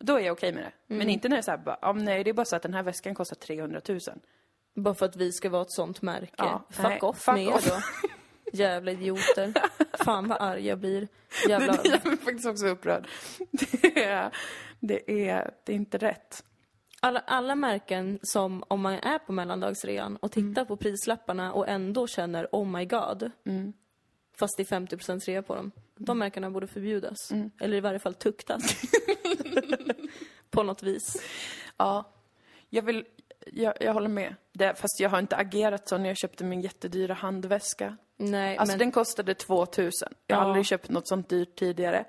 Då 0.00 0.16
är 0.16 0.20
jag 0.20 0.32
okej 0.32 0.52
med 0.52 0.62
det. 0.62 0.94
Mm. 0.94 0.98
Men 0.98 1.08
inte 1.08 1.28
när 1.28 1.36
det 1.36 1.40
är 1.40 1.42
så 1.42 1.50
här, 1.50 1.58
bara, 1.58 1.92
nej 1.92 2.24
det 2.24 2.30
är 2.30 2.34
bara 2.34 2.44
så 2.44 2.56
att 2.56 2.62
den 2.62 2.74
här 2.74 2.82
väskan 2.82 3.14
kostar 3.14 3.36
300 3.36 3.80
000. 3.88 4.00
Bara 4.74 4.94
för 4.94 5.06
att 5.06 5.16
vi 5.16 5.32
ska 5.32 5.50
vara 5.50 5.62
ett 5.62 5.70
sånt 5.70 6.02
märke. 6.02 6.32
Ja, 6.36 6.64
fuck 6.70 6.84
nej, 6.84 7.00
off 7.00 7.18
fuck 7.18 7.34
med 7.34 7.44
er 7.44 7.60
då. 7.68 8.08
Jävla 8.52 8.92
idioter. 8.92 9.52
Fan 10.04 10.28
vad 10.28 10.40
arg 10.40 10.66
jag 10.66 10.78
blir. 10.78 11.08
Jävla... 11.48 11.72
Det 11.72 11.88
gör 11.88 12.08
mig 12.08 12.16
faktiskt 12.16 12.46
också 12.46 12.66
upprörd. 12.66 13.08
Det 13.50 14.04
är, 14.04 14.30
det 14.80 15.28
är, 15.28 15.54
det 15.64 15.72
är 15.72 15.76
inte 15.76 15.98
rätt. 15.98 16.44
Alla, 17.00 17.20
alla 17.20 17.54
märken 17.54 18.18
som, 18.22 18.64
om 18.68 18.80
man 18.80 18.92
är 18.92 19.18
på 19.18 19.32
mellandagsrean 19.32 20.16
och 20.16 20.32
tittar 20.32 20.64
på 20.64 20.76
prislapparna 20.76 21.52
och 21.52 21.68
ändå 21.68 22.06
känner 22.06 22.48
oh 22.52 22.66
my 22.66 22.84
god. 22.84 23.30
Fast 24.38 24.56
det 24.56 24.72
är 24.72 24.80
50% 24.80 25.26
rea 25.26 25.42
på 25.42 25.54
dem. 25.54 25.72
De 25.98 26.18
märkena 26.18 26.50
borde 26.50 26.66
förbjudas. 26.66 27.16
Eller 27.60 27.76
i 27.76 27.80
varje 27.80 27.98
fall 27.98 28.14
tuktas. 28.14 28.62
på 30.50 30.62
något 30.62 30.82
vis. 30.82 31.22
Ja. 31.76 32.12
Jag 32.70 32.82
vill, 32.82 33.04
jag, 33.46 33.74
jag 33.80 33.92
håller 33.94 34.08
med. 34.08 34.34
Det, 34.52 34.74
fast 34.74 35.00
jag 35.00 35.10
har 35.10 35.18
inte 35.18 35.36
agerat 35.36 35.88
så 35.88 35.98
när 35.98 36.06
jag 36.08 36.16
köpte 36.16 36.44
min 36.44 36.60
jättedyra 36.60 37.14
handväska. 37.14 37.96
Nej, 38.16 38.56
Alltså 38.56 38.72
men... 38.72 38.78
den 38.78 38.92
kostade 38.92 39.34
2000. 39.34 40.08
Jag 40.26 40.36
har 40.36 40.42
Ja. 40.42 40.46
aldrig 40.48 40.66
köpt 40.66 40.88
något 40.88 41.08
sånt 41.08 41.28
dyrt 41.28 41.56
tidigare. 41.58 42.04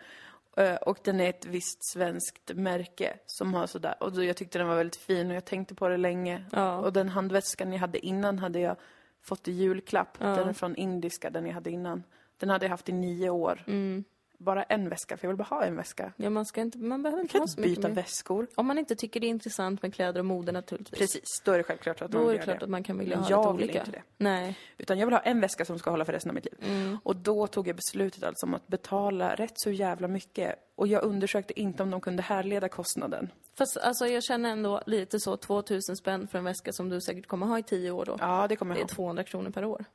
Eh, 0.57 0.75
Och 0.75 0.97
den 1.03 1.19
är 1.19 1.29
ett 1.29 1.45
visst 1.45 1.91
svenskt 1.93 2.51
märke 2.53 3.17
som 3.25 3.53
har 3.53 3.67
sådär. 3.67 3.95
Och 3.99 4.11
då, 4.13 4.23
jag 4.23 4.37
tyckte 4.37 4.57
den 4.57 4.67
var 4.67 4.75
väldigt 4.75 4.95
fin 4.95 5.29
och 5.29 5.35
jag 5.35 5.45
tänkte 5.45 5.75
på 5.75 5.87
det 5.89 5.97
länge. 5.97 6.45
Ja. 6.51 6.77
Och 6.77 6.93
den 6.93 7.09
handväskan 7.09 7.73
jag 7.73 7.79
hade 7.79 8.05
innan 8.05 8.39
hade 8.39 8.59
jag 8.59 8.75
fått 9.21 9.47
i 9.47 9.51
julklapp. 9.51 10.19
Den 10.19 10.49
är 10.49 10.53
från 10.53 10.75
indiska, 10.75 11.29
den 11.29 11.45
jag 11.45 11.53
hade 11.53 11.71
innan. 11.71 12.03
Den 12.39 12.49
hade 12.49 12.65
jag 12.65 12.69
haft 12.69 12.89
i 12.89 12.91
nio 12.91 13.29
år. 13.29 13.63
Mm. 13.67 14.03
bara 14.37 14.63
en 14.63 14.89
väska, 14.89 15.17
för 15.17 15.25
jag 15.25 15.29
vill 15.29 15.37
bara 15.37 15.55
ha 15.55 15.63
en 15.63 15.75
väska. 15.75 16.13
Ja, 16.17 16.29
man, 16.29 16.45
ska 16.45 16.61
inte, 16.61 16.77
man 16.77 17.03
behöver 17.03 17.21
inte 17.21 17.31
kan 17.31 17.41
ha 17.41 17.47
så 17.47 17.59
mycket 17.61 17.75
byta 17.75 17.87
mer. 17.87 17.95
väskor. 17.95 18.47
Om 18.55 18.67
man 18.67 18.77
inte 18.77 18.95
tycker 18.95 19.19
det 19.19 19.27
är 19.27 19.29
intressant 19.29 19.81
med 19.81 19.93
kläder 19.93 20.19
och 20.19 20.25
mode 20.25 20.51
naturligtvis. 20.51 20.99
Precis, 20.99 21.41
då 21.45 21.51
är 21.51 21.57
det 21.57 21.63
självklart 21.63 22.01
att 22.01 22.11
man 22.13 22.21
Då 22.21 22.27
är 22.27 22.31
vill 22.31 22.39
det 22.39 22.45
göra 22.45 22.45
klart 22.57 22.63
att 22.63 22.69
man 22.69 22.83
kan 22.83 22.97
vilja 22.97 23.17
ha 23.17 23.29
jag 23.29 23.45
lite 23.45 23.57
vill 23.57 23.63
olika. 23.69 23.79
inte 23.79 23.91
det. 23.91 24.03
Nej. 24.17 24.57
Utan 24.77 24.99
jag 24.99 25.07
vill 25.07 25.13
ha 25.13 25.19
en 25.21 25.41
väska 25.41 25.65
som 25.65 25.79
ska 25.79 25.89
hålla 25.89 26.05
för 26.05 26.13
resten 26.13 26.29
av 26.31 26.35
mitt 26.35 26.45
liv. 26.45 26.55
Mm. 26.67 26.97
Och 27.03 27.15
då 27.15 27.47
tog 27.47 27.67
jag 27.67 27.75
beslutet 27.75 28.23
alltså 28.23 28.45
om 28.45 28.53
att 28.53 28.67
betala 28.67 29.35
rätt 29.35 29.53
så 29.55 29.71
jävla 29.71 30.07
mycket. 30.07 30.55
Och 30.75 30.87
jag 30.87 31.03
undersökte 31.03 31.59
inte 31.59 31.83
om 31.83 31.89
de 31.91 32.01
kunde 32.01 32.21
härleda 32.23 32.69
kostnaden. 32.69 33.29
Fast 33.57 33.77
alltså 33.77 34.07
jag 34.07 34.23
känner 34.23 34.49
ändå 34.49 34.81
lite 34.85 35.19
så 35.19 35.37
2000 35.37 35.95
spänn 35.95 36.27
för 36.27 36.37
en 36.37 36.43
väska 36.43 36.71
som 36.73 36.89
du 36.89 37.01
säkert 37.01 37.27
kommer 37.27 37.45
ha 37.45 37.59
i 37.59 37.63
10 37.63 37.91
år 37.91 38.05
då. 38.05 38.15
Ja, 38.19 38.45
det 38.49 38.55
kommer 38.55 38.75
Det 38.75 38.79
jag 38.81 38.85
är 38.89 38.91
ha. 38.91 38.95
200 38.95 39.23
kronor 39.23 39.49
per 39.49 39.65
år. 39.65 39.85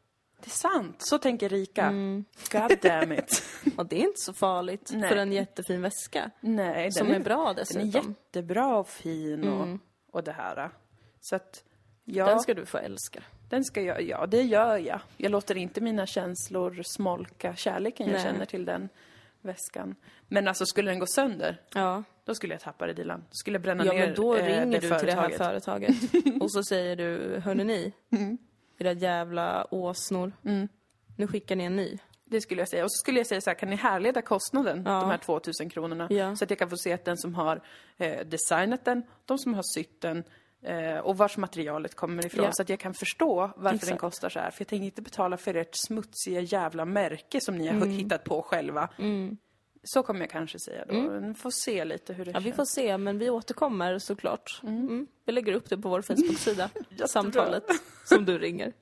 Det 0.44 0.48
är 0.48 0.50
sant, 0.50 0.96
så 0.98 1.18
tänker 1.18 1.48
rika. 1.48 1.82
Mm. 1.86 2.24
God 2.52 2.78
damn 2.82 3.12
it. 3.12 3.42
Och 3.76 3.86
det 3.86 3.96
är 3.96 4.00
inte 4.00 4.20
så 4.20 4.32
farligt 4.32 4.90
Nej. 4.94 5.08
för 5.08 5.16
en 5.16 5.32
jättefin 5.32 5.82
väska. 5.82 6.30
Nej, 6.40 6.92
Som 6.92 7.06
den 7.08 7.16
är 7.20 7.24
bra 7.24 7.44
Den 7.46 7.54
dessutom. 7.56 7.88
är 7.88 7.94
jättebra 7.94 8.76
och 8.76 8.88
fin 8.88 9.48
och, 9.48 9.78
och 10.12 10.24
det 10.24 10.32
här. 10.32 10.70
Så 11.20 11.36
att, 11.36 11.64
ja, 12.04 12.26
Den 12.26 12.40
ska 12.40 12.54
du 12.54 12.66
få 12.66 12.78
älska. 12.78 13.22
den 13.48 13.64
ska 13.64 13.80
jag, 13.82 14.02
ja 14.02 14.26
det 14.26 14.42
gör 14.42 14.76
jag. 14.78 15.00
Jag 15.16 15.32
låter 15.32 15.56
inte 15.56 15.80
mina 15.80 16.06
känslor 16.06 16.80
smolka 16.84 17.56
kärleken 17.56 18.06
jag 18.06 18.12
Nej. 18.14 18.22
känner 18.22 18.44
till 18.44 18.64
den 18.64 18.88
väskan. 19.40 19.94
Men 20.28 20.48
alltså 20.48 20.66
skulle 20.66 20.90
den 20.90 20.98
gå 20.98 21.06
sönder, 21.06 21.60
Ja. 21.74 22.02
då 22.24 22.34
skulle 22.34 22.54
jag 22.54 22.60
tappa 22.60 22.86
det 22.86 22.92
Dilan. 22.92 23.20
Då 23.20 23.26
skulle 23.34 23.54
jag 23.54 23.62
bränna 23.62 23.84
Ja, 23.84 23.92
ner 23.92 24.06
men 24.06 24.14
då 24.14 24.34
eh, 24.34 24.44
ringer 24.46 24.80
det 24.80 24.88
du 24.88 24.98
till 24.98 25.06
det 25.06 25.12
här 25.14 25.28
företaget. 25.28 25.94
företaget. 26.10 26.42
och 26.42 26.52
så 26.52 26.62
säger 26.62 26.96
du, 26.96 27.40
hörni 27.44 27.64
ni, 27.64 27.92
era 28.78 28.92
jävla 28.92 29.66
åsnor. 29.74 30.32
Nu 31.16 31.26
skickar 31.26 31.56
ni 31.56 31.64
en 31.64 31.76
ny. 31.76 31.98
Det 32.24 32.40
skulle 32.40 32.60
jag 32.60 32.68
säga. 32.68 32.84
Och 32.84 32.92
så 32.92 32.98
skulle 32.98 33.20
jag 33.20 33.26
säga 33.26 33.40
så 33.40 33.50
här, 33.50 33.54
kan 33.54 33.70
ni 33.70 33.76
härleda 33.76 34.22
kostnaden, 34.22 34.82
Ja. 34.86 35.00
de 35.00 35.10
här 35.10 35.18
2000 35.18 35.70
kronorna? 35.70 36.06
Ja. 36.10 36.36
Så 36.36 36.44
att 36.44 36.50
jag 36.50 36.58
kan 36.58 36.70
få 36.70 36.76
se 36.76 36.92
att 36.92 37.04
den 37.04 37.16
som 37.18 37.34
har 37.34 37.60
eh, 37.96 38.26
designat 38.26 38.84
den, 38.84 39.02
de 39.24 39.38
som 39.38 39.54
har 39.54 39.62
sytt 39.74 40.00
den 40.00 40.24
eh, 40.62 40.98
och 40.98 41.16
vars 41.18 41.36
materialet 41.36 41.94
kommer 41.94 42.26
ifrån. 42.26 42.44
Ja. 42.44 42.50
Så 42.52 42.62
att 42.62 42.68
jag 42.68 42.80
kan 42.80 42.94
förstå 42.94 43.36
varför 43.56 43.62
den 43.62 43.74
Exakt. 43.76 44.00
kostar 44.00 44.28
så 44.28 44.38
här. 44.38 44.50
För 44.50 44.60
jag 44.60 44.68
tänker 44.68 44.84
inte 44.84 45.02
betala 45.02 45.36
för 45.36 45.54
ert 45.54 45.74
smutsiga 45.86 46.40
jävla 46.40 46.84
märke 46.84 47.40
som 47.40 47.56
ni 47.58 47.66
har 47.66 47.74
Mm. 47.76 47.90
hittat 47.90 48.24
på 48.24 48.42
själva. 48.42 48.88
Så 49.84 50.02
kommer 50.02 50.20
jag 50.20 50.30
kanske 50.30 50.58
säga 50.58 50.84
då. 50.88 51.08
Vi 51.28 51.34
får 51.34 51.50
se 51.50 51.84
lite 51.84 52.12
hur 52.12 52.24
det 52.24 52.30
Mm. 52.30 52.34
Ja, 52.34 52.44
vi 52.44 52.50
känns. 52.50 52.56
får 52.56 52.64
se, 52.82 52.98
men 52.98 53.18
vi 53.18 53.30
återkommer 53.30 53.98
såklart. 53.98 54.60
Mm. 54.62 55.06
Vi 55.24 55.32
lägger 55.32 55.52
upp 55.52 55.70
det 55.70 55.78
på 55.78 55.88
vår 55.88 56.02
Facebook-sida, 56.02 56.70
samtalet 57.06 57.64
som 58.04 58.24
du 58.24 58.38
ringer. 58.38 58.72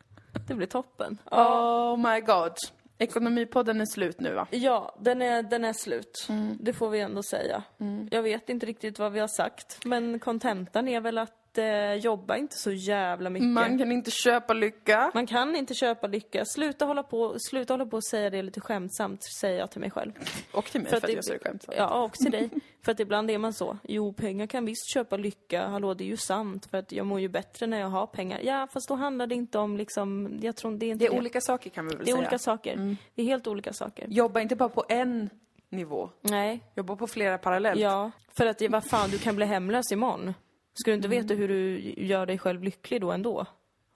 Det 0.49 0.55
blir 0.55 0.67
toppen. 0.67 1.19
Oh 1.31 1.97
my 2.13 2.21
god. 2.21 2.53
Ekonomipodden 2.99 3.81
är 3.81 3.87
slut 3.87 4.21
nu 4.21 4.35
va? 4.35 4.47
Ja, 4.51 4.97
den 5.01 5.23
är, 5.23 5.43
den 5.43 5.65
är 5.65 5.73
slut. 5.73 6.27
Mm. 6.29 6.57
Det 6.61 6.73
får 6.73 6.91
vi 6.91 7.01
ändå 7.01 7.23
säga. 7.23 7.63
Jag 8.11 8.23
vet 8.23 8.49
inte 8.49 8.67
riktigt 8.67 8.99
vad 8.99 9.13
vi 9.13 9.21
har 9.21 9.29
sagt, 9.29 9.85
men 9.85 10.19
kontentan 10.19 10.89
är 10.89 11.01
väl 11.01 11.19
att 11.19 11.33
eh, 11.59 11.95
jobba 11.95 12.37
inte 12.37 12.57
så 12.57 12.71
jävla 12.73 13.31
mycket. 13.31 13.49
Man 13.49 13.79
kan 13.79 13.93
inte 13.93 14.11
köpa 14.11 14.53
lycka. 14.53 15.11
Man 15.15 15.27
kan 15.27 15.57
inte 15.57 15.75
köpa 15.75 16.07
lycka. 16.07 16.45
Sluta 16.45 16.85
hålla 16.85 17.03
på, 17.03 17.35
sluta 17.39 17.73
hålla 17.73 17.87
på 17.87 17.97
och 17.97 18.05
säga 18.05 18.31
det 18.31 18.43
lite 18.43 18.61
skämtsamt, 18.61 19.21
säger 19.41 19.59
jag 19.59 19.71
till 19.71 19.81
mig 19.81 19.91
själv. 19.91 20.13
Och 20.53 20.65
till 20.65 20.81
mig 20.81 20.91
för, 20.91 20.97
att 20.97 21.13
jag 21.13 21.25
ser 21.25 21.33
det 21.33 21.39
skämtsamt. 21.39 21.77
Ja, 21.79 22.05
och 22.05 22.13
till 22.13 22.31
dig. 22.31 22.51
För 22.85 22.93
att 22.93 23.01
ibland 23.01 23.31
är 23.31 23.39
man 23.39 23.53
så. 23.53 23.79
Jo, 23.83 24.13
pengar 24.13 24.47
kan 24.47 24.65
visst 24.65 24.93
köpa 24.95 25.17
lycka. 25.17 25.67
Hallå, 25.69 25.95
det 25.95 26.05
är 26.05 26.09
ju 26.09 26.17
sant. 26.17 26.67
För 26.71 26.79
att 26.79 26.93
jag 26.93 27.07
mår 27.07 27.21
ju 27.21 27.29
bättre 27.29 27.67
när 27.67 27.81
jag 27.81 27.89
har 27.89 28.07
pengar. 28.07 28.41
Ja, 28.45 28.69
fast 28.73 28.89
då 28.89 28.95
handlar 28.95 29.27
det 29.27 29.35
inte 29.35 29.59
om 29.59 29.77
liksom, 29.77 30.39
jag 30.43 30.57
tror 30.57 30.73
det 30.73 30.87
är 30.87 30.91
inte 30.91 31.05
Det 31.05 31.09
är 31.15 31.19
olika 31.19 31.41
saker 31.41 31.71
kan 31.71 31.87
vi 31.89 31.95
väl 31.97 32.05
Det 32.05 32.11
är 32.11 32.15
säga. 32.15 32.19
olika 32.19 32.39
saker. 32.39 32.97
Det 33.15 33.23
är 33.23 33.27
helt 33.27 33.47
olika 33.47 33.73
saker. 33.73 34.07
Jobba 34.09 34.41
inte 34.41 34.57
bara 34.57 34.69
på 34.69 34.85
en 34.89 35.31
nivå. 35.69 36.11
Nej, 36.21 36.65
Jobba 36.77 36.97
på 36.97 37.07
flera 37.07 37.39
parallellt. 37.39 37.81
ja. 37.81 38.11
För 38.37 38.47
att, 38.47 38.63
vad 38.71 38.85
fan, 38.85 39.11
du 39.11 39.19
kan 39.19 39.37
bli 39.37 39.47
hemlös 39.47 39.93
imorgon. 39.93 40.35
Ska 40.75 40.91
du 40.91 40.95
inte 40.95 41.09
Mm. 41.09 41.23
veta 41.23 41.35
hur 41.35 41.49
du 41.49 41.81
gör 41.97 42.27
dig 42.27 42.39
själv 42.39 42.63
lycklig 42.63 43.01
då 43.01 43.13
ändå? 43.13 43.47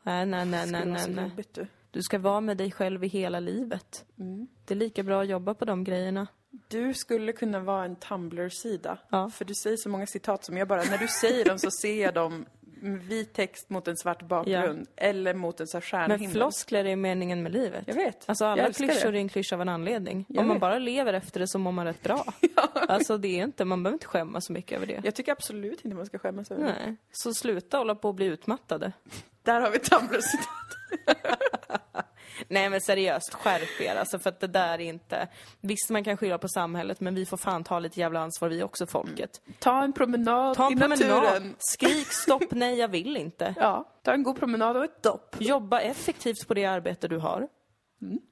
Nej, 0.03 0.27
nej, 0.27 0.47
nej, 0.47 0.71
nej, 0.71 0.87
nej, 0.87 1.09
nej. 1.09 1.31
du. 1.53 1.67
Du 1.91 2.03
ska 2.03 2.19
vara 2.19 2.41
med 2.41 2.57
dig 2.57 2.71
själv 2.73 3.05
i 3.05 3.09
hela 3.09 3.41
livet. 3.41 4.05
Mm. 4.19 4.47
Det 4.65 4.75
är 4.75 4.79
lika 4.79 5.03
bra 5.03 5.23
att 5.23 5.29
jobba 5.29 5.55
på 5.55 5.65
de 5.65 5.85
grejerna. 5.85 6.27
Du 6.69 6.95
skulle 6.95 7.33
kunna 7.33 7.61
vara 7.61 7.85
en 7.85 7.97
Tumblr-sida. 7.97 8.99
Ja. 9.11 9.31
För 9.31 9.45
du 9.45 9.55
säger 9.55 9.77
så 9.77 9.89
många 9.89 10.07
citat 10.07 10.45
som 10.45 10.57
jag 10.57 10.69
bara, 10.69 10.83
när 10.85 10.99
du 10.99 11.09
säger 11.09 11.45
dem 11.45 11.59
så 11.59 11.71
ser 11.71 12.03
jag 12.03 12.15
dem 12.15 12.47
vit 12.95 13.33
text 13.33 13.71
mot 13.71 13.89
en 13.89 13.97
svart 13.97 14.23
bakgrund. 14.23 14.87
Eller 14.97 15.35
mot 15.35 15.61
en 15.61 15.67
här 15.73 15.75
Men 15.75 15.83
stjärnhimmel. 15.83 16.35
floskler 16.37 16.85
är 16.85 16.97
meningen 16.97 17.43
med 17.43 17.53
livet. 17.53 17.85
Jag 17.87 17.95
vet. 17.95 18.25
Alltså 18.29 18.45
alla 18.45 18.73
klyschor 18.73 19.13
det. 19.13 19.19
är 19.19 19.21
en 19.21 19.29
klyscha 19.29 19.57
av 19.57 19.63
en 19.63 19.69
anledning. 19.69 20.25
Jag 20.29 20.41
Om 20.43 20.47
man 20.49 20.55
vet. 20.55 20.61
bara 20.61 20.79
lever 20.79 21.13
efter 21.13 21.41
det 21.41 21.49
så 21.49 21.59
mår 21.59 21.73
man 21.73 21.85
rätt 21.87 22.03
bra. 22.03 22.25
Alltså 22.89 23.19
det 23.19 23.29
är 23.41 23.45
inte, 23.45 23.65
man 23.65 23.83
behöver 23.83 23.95
inte 23.95 24.07
skämmas 24.07 24.47
så 24.47 24.53
mycket 24.53 24.77
över 24.77 24.87
det. 24.87 25.01
Jag 25.05 25.15
tycker 25.15 25.33
absolut 25.33 25.85
inte 25.85 25.97
man 25.97 26.07
ska 26.07 26.19
skämmas 26.19 26.51
över 26.51 26.63
det. 26.65 26.75
Nej. 26.87 26.97
Så 27.13 27.35
sluta 27.35 27.79
hålla 27.79 27.95
på 27.95 28.09
och 28.09 28.15
bli 28.15 28.27
utmattade. 28.27 28.93
Där 29.43 29.61
har 29.61 29.71
vi 29.71 29.79
Tumblr-citat. 29.79 30.77
Nej 32.49 32.71
men 32.71 32.81
seriöst, 32.81 33.35
skärp 33.35 33.81
er 33.81 33.97
alltså 33.97 34.19
för 34.19 34.31
att 34.31 34.41
det 34.41 34.47
där 34.47 34.73
är 34.75 34.81
inte... 34.81 35.29
Visst 35.61 35.91
man 35.91 36.05
kan 36.05 36.17
skylla 36.17 36.39
på 36.39 36.49
samhället 36.49 37.01
men 37.01 37.15
vi 37.15 37.27
får 37.27 37.37
fan 37.37 37.65
ta 37.65 37.79
lite 37.79 38.01
jävla 38.01 38.21
ansvar 38.21 38.49
vi 38.49 38.63
också 38.63 38.87
folket. 38.87 39.31
Ta 39.59 39.83
en 39.83 39.93
promenad 39.93 40.57
Ta 40.57 40.67
en 40.67 40.73
i 40.73 40.77
promenad, 40.81 41.09
naturen. 41.09 41.55
skrik 41.59 42.13
stopp, 42.13 42.51
nej 42.51 42.79
jag 42.79 42.89
vill 42.89 43.17
inte. 43.17 43.55
Ja, 43.59 43.89
ta 44.03 44.13
en 44.13 44.23
god 44.23 44.39
promenad 44.39 44.77
och 44.77 44.85
ett 44.85 45.03
dopp. 45.03 45.37
Jobba 45.39 45.81
effektivt 45.81 46.49
på 46.49 46.55
det 46.55 46.65
arbete 46.65 47.09
du 47.09 47.19
har. 47.19 47.49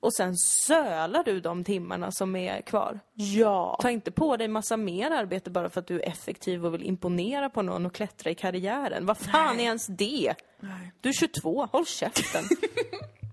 Och 0.01 0.15
sen 0.15 0.37
sölar 0.37 1.25
du 1.25 1.41
de 1.41 1.65
timmarna 1.65 2.13
som 2.13 2.37
är 2.37 2.61
kvar. 2.61 3.01
Ja. 3.15 3.79
Ta 3.83 3.91
inte 3.91 4.11
på 4.11 4.37
dig 4.37 4.49
massa 4.49 4.77
mer 4.77 5.11
arbete 5.11 5.51
bara 5.51 5.71
för 5.71 5.81
att 5.81 5.87
du 5.87 6.01
är 6.01 6.09
effektiv 6.09 6.67
och 6.67 6.75
vill 6.75 6.83
imponera 6.83 7.51
på 7.51 7.63
någon 7.63 7.87
och 7.87 7.95
klättra 7.95 8.31
i 8.31 8.35
karriären. 8.35 9.07
Vad 9.07 9.19
fan 9.19 9.61
är 9.61 9.65
ens 9.65 9.87
det? 9.87 10.35
Nej. 10.61 10.93
Du 11.01 11.09
är 11.09 11.13
22, 11.13 11.69
håll 11.73 11.87
käften. 11.87 12.45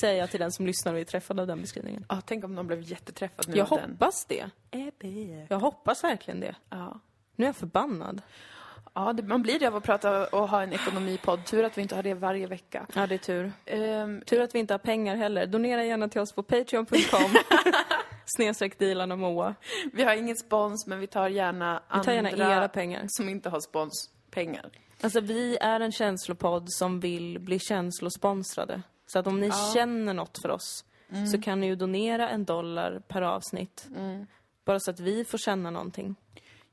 Säger 0.00 0.20
jag 0.20 0.30
till 0.30 0.40
den 0.40 0.52
som 0.52 0.66
lyssnar 0.66 0.94
och 0.94 1.00
är 1.00 1.04
träffad 1.04 1.40
av 1.40 1.46
den 1.46 1.60
beskrivningen. 1.60 2.06
Ja, 2.08 2.20
tänk 2.26 2.44
om 2.44 2.54
någon 2.54 2.66
blev 2.66 2.80
jätteträffad 2.82 3.48
nu 3.48 3.56
Jag 3.56 3.72
av 3.72 3.78
den. 3.80 3.90
hoppas 3.90 4.24
det. 4.24 4.50
Jag 5.48 5.58
hoppas 5.58 6.04
verkligen 6.04 6.40
det. 6.40 6.54
Ja. 6.70 7.00
Nu 7.36 7.44
är 7.44 7.48
jag 7.48 7.56
förbannad. 7.56 8.22
Ja, 8.94 9.12
det, 9.12 9.22
man 9.22 9.42
blir 9.42 9.58
det 9.58 9.66
av 9.66 9.76
att 9.76 9.84
prata 9.84 10.26
och 10.26 10.48
ha 10.48 10.62
en 10.62 10.72
ekonomipodd. 10.72 11.44
Tur 11.44 11.64
att 11.64 11.78
vi 11.78 11.82
inte 11.82 11.94
har 11.94 12.02
det 12.02 12.14
varje 12.14 12.46
vecka. 12.46 12.86
Ja, 12.94 13.06
det 13.06 13.14
är 13.14 13.18
tur. 13.18 13.52
Ehm, 13.66 14.20
Tur 14.26 14.40
att 14.40 14.54
vi 14.54 14.58
inte 14.58 14.74
har 14.74 14.78
pengar 14.78 15.16
heller. 15.16 15.46
Donera 15.46 15.84
gärna 15.84 16.08
till 16.08 16.20
oss 16.20 16.32
på 16.32 16.42
patreon.com. 16.42 17.34
Snedstreck 18.26 18.78
Dilan 18.78 19.12
och 19.12 19.18
Moa. 19.18 19.54
vi 19.92 20.04
har 20.04 20.14
ingen 20.14 20.36
spons, 20.36 20.86
men 20.86 21.00
vi 21.00 21.06
tar 21.06 21.28
gärna 21.28 21.82
Vi 21.94 22.00
tar 22.04 22.12
gärna 22.12 22.28
andra 22.30 22.52
era 22.56 22.68
pengar. 22.68 23.04
som 23.08 23.28
inte 23.28 23.48
har 23.48 23.60
spons 23.60 24.10
pengar. 24.30 24.70
Alltså 25.00 25.20
vi 25.20 25.56
är 25.60 25.80
en 25.80 25.92
känslopodd 25.92 26.72
som 26.72 27.00
vill 27.00 27.38
bli 27.38 27.58
känslosponsrade. 27.58 28.82
Så 29.14 29.18
att 29.18 29.26
om 29.26 29.40
ni 29.40 29.50
känner 29.74 30.14
något 30.14 30.38
för 30.38 30.48
oss 30.48 30.84
så 31.32 31.40
kan 31.40 31.60
ni 31.60 31.66
ju 31.66 31.76
donera 31.76 32.28
en 32.28 32.44
dollar 32.44 33.02
per 33.08 33.22
avsnitt. 33.22 33.88
Bara 34.64 34.80
så 34.80 34.90
att 34.90 35.00
vi 35.00 35.24
får 35.24 35.38
känna 35.38 35.70
någonting. 35.70 36.16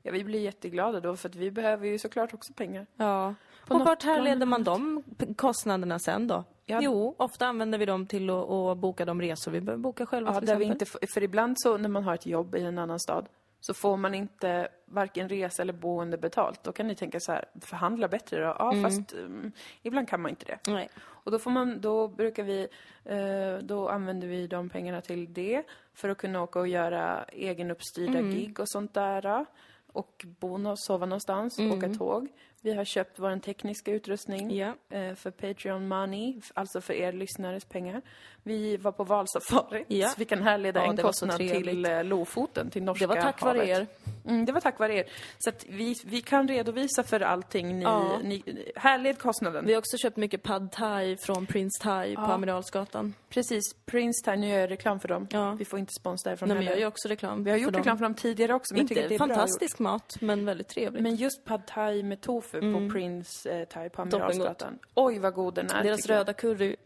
Ja, 0.02 0.12
vi 0.12 0.24
blir 0.24 0.40
jätteglada 0.40 1.00
då, 1.00 1.16
för 1.16 1.28
att 1.28 1.34
vi 1.34 1.50
behöver 1.50 1.86
ju 1.86 1.98
såklart 1.98 2.34
också 2.34 2.52
pengar. 2.52 2.86
Ja. 2.96 3.34
På 3.66 3.74
och 3.74 3.80
vart 3.80 4.02
härleder 4.02 4.46
man 4.46 4.64
de 4.64 5.02
kostnaderna 5.36 5.98
sen 5.98 6.28
då? 6.28 6.44
Ja. 6.66 6.78
Jo, 6.82 7.14
ofta 7.18 7.46
använder 7.46 7.78
vi 7.78 7.86
dem 7.86 8.06
till 8.06 8.30
att, 8.30 8.50
att 8.50 8.78
boka 8.78 9.04
de 9.04 9.20
resor 9.20 9.50
vi 9.52 9.60
behöver 9.60 9.82
boka 9.82 10.06
själva 10.06 10.34
Ja, 10.34 10.40
där 10.40 10.56
vi 10.56 10.64
inte, 10.64 10.86
för 10.86 11.22
ibland 11.22 11.56
så 11.58 11.76
när 11.76 11.88
man 11.88 12.04
har 12.04 12.14
ett 12.14 12.26
jobb 12.26 12.54
i 12.54 12.62
en 12.62 12.78
annan 12.78 13.00
stad 13.00 13.28
så 13.64 13.74
får 13.74 13.96
man 13.96 14.14
inte 14.14 14.68
varken 14.84 15.28
resa 15.28 15.62
eller 15.62 15.72
boende 15.72 16.18
betalt. 16.18 16.64
Då 16.64 16.72
kan 16.72 16.86
ni 16.86 16.94
tänka 16.94 17.20
så 17.20 17.32
här, 17.32 17.44
förhandla 17.60 18.08
bättre 18.08 18.40
då. 18.40 18.56
Ja, 18.58 18.72
fast 18.82 19.14
um, 19.14 19.52
ibland 19.82 20.08
kan 20.08 20.20
man 20.22 20.30
inte 20.30 20.44
det. 20.46 20.70
Nej. 20.70 20.88
Och 20.98 21.30
då 21.30 21.38
får 21.38 21.50
man, 21.50 21.80
då 21.80 22.08
brukar 22.08 22.42
vi, 22.42 22.68
eh, 23.04 23.64
då 23.66 23.88
använder 23.88 24.28
vi 24.28 24.46
de 24.46 24.68
pengarna 24.68 25.00
till 25.00 25.32
det 25.32 25.62
för 25.94 26.08
att 26.08 26.18
kunna 26.18 26.42
åka 26.42 26.58
och 26.60 26.68
göra 26.68 27.24
egenuppstyrda 27.24 28.20
gig 28.22 28.60
och 28.60 28.68
sånt 28.68 28.94
där. 28.94 29.46
Och 29.92 30.24
bo 30.40 30.68
och 30.70 30.78
sova 30.78 31.06
någonstans, 31.06 31.58
åka 31.58 31.88
tåg. 31.94 32.28
Vi 32.60 32.72
har 32.74 32.84
köpt 32.84 33.18
vår 33.18 33.38
tekniska 33.38 33.92
utrustning 33.92 34.56
Ja. 34.56 34.74
eh, 34.90 35.14
för 35.14 35.30
Patreon 35.30 35.88
money, 35.88 36.40
alltså 36.54 36.80
för 36.80 36.94
er 36.94 37.12
lyssnares 37.12 37.64
pengar. 37.64 38.02
Vi 38.44 38.76
var 38.76 38.92
på 38.92 39.04
valsafari, 39.04 39.84
Ja. 39.88 40.08
så 40.08 40.14
vi 40.18 40.24
kan 40.24 40.42
härleda 40.42 40.80
Ja, 40.84 40.90
en 40.90 40.96
kostnad 40.96 41.36
till 41.38 41.84
eh, 41.84 42.04
Lofoten, 42.04 42.70
till 42.70 42.82
norska 42.82 43.06
Det 43.06 43.14
var 43.14 43.22
tack 43.22 43.42
vare 43.42 43.58
havet. 43.58 43.68
er. 43.78 43.86
Mm, 44.28 44.44
det 44.44 44.52
var 44.52 44.60
tack 44.60 44.78
vare 44.78 44.94
er. 44.94 45.04
Så 45.38 45.50
att 45.50 45.64
vi, 45.68 45.94
vi 46.04 46.20
kan 46.20 46.48
redovisa 46.48 47.02
för 47.02 47.20
allting 47.20 47.78
ni, 47.78 47.84
Ja. 47.84 48.18
ni 48.22 48.42
härled 48.76 49.18
kostnaden. 49.18 49.66
Vi 49.66 49.72
har 49.72 49.78
också 49.78 49.96
köpt 49.96 50.16
mycket 50.16 50.42
pad 50.42 50.72
thai 50.72 51.16
från 51.16 51.46
Prince 51.46 51.82
Thai 51.82 52.16
på 52.16 52.22
Amiralsgatan. 52.22 53.14
Precis, 53.28 53.62
Prince 53.86 54.24
Time, 54.24 54.36
nu 54.36 54.48
gör 54.48 54.58
jag 54.60 54.70
reklam 54.70 55.00
för 55.00 55.08
dem. 55.08 55.26
Ja. 55.30 55.52
Vi 55.58 55.64
får 55.64 55.78
inte 55.78 55.92
spons 56.00 56.22
därifrån 56.22 56.48
Nej, 56.48 56.58
men 56.58 56.66
jag 56.66 56.78
gör 56.80 56.88
också 56.88 57.08
reklam 57.08 57.44
Vi 57.44 57.50
har 57.50 57.58
gjort 57.58 57.72
dem. 57.72 57.78
reklam 57.80 57.98
för 57.98 58.02
dem 58.04 58.14
tidigare 58.14 58.54
också, 58.54 58.74
men 58.74 58.80
jag 58.80 58.88
tycker 58.88 59.02
Inte 59.02 59.08
det 59.08 59.14
är 59.14 59.26
bra 59.26 59.36
fantastisk 59.36 59.78
mat, 59.78 60.16
men 60.20 60.44
väldigt 60.44 60.68
trevligt. 60.68 61.02
Men 61.02 61.16
just 61.16 61.44
pad 61.44 61.66
thai 61.66 62.02
med 62.02 62.20
tofu 62.20 62.60
på 62.72 62.88
Prince 62.92 63.50
eh, 63.50 63.64
Thai 63.68 63.88
på. 63.90 64.02
Amiralsgatan. 64.02 64.78
Oj, 64.94 65.18
vad 65.18 65.34
god 65.34 65.54
den 65.54 65.70
är. 65.70 65.82
Deras 65.82 66.06
röda 66.06 66.32
curry, 66.32 66.76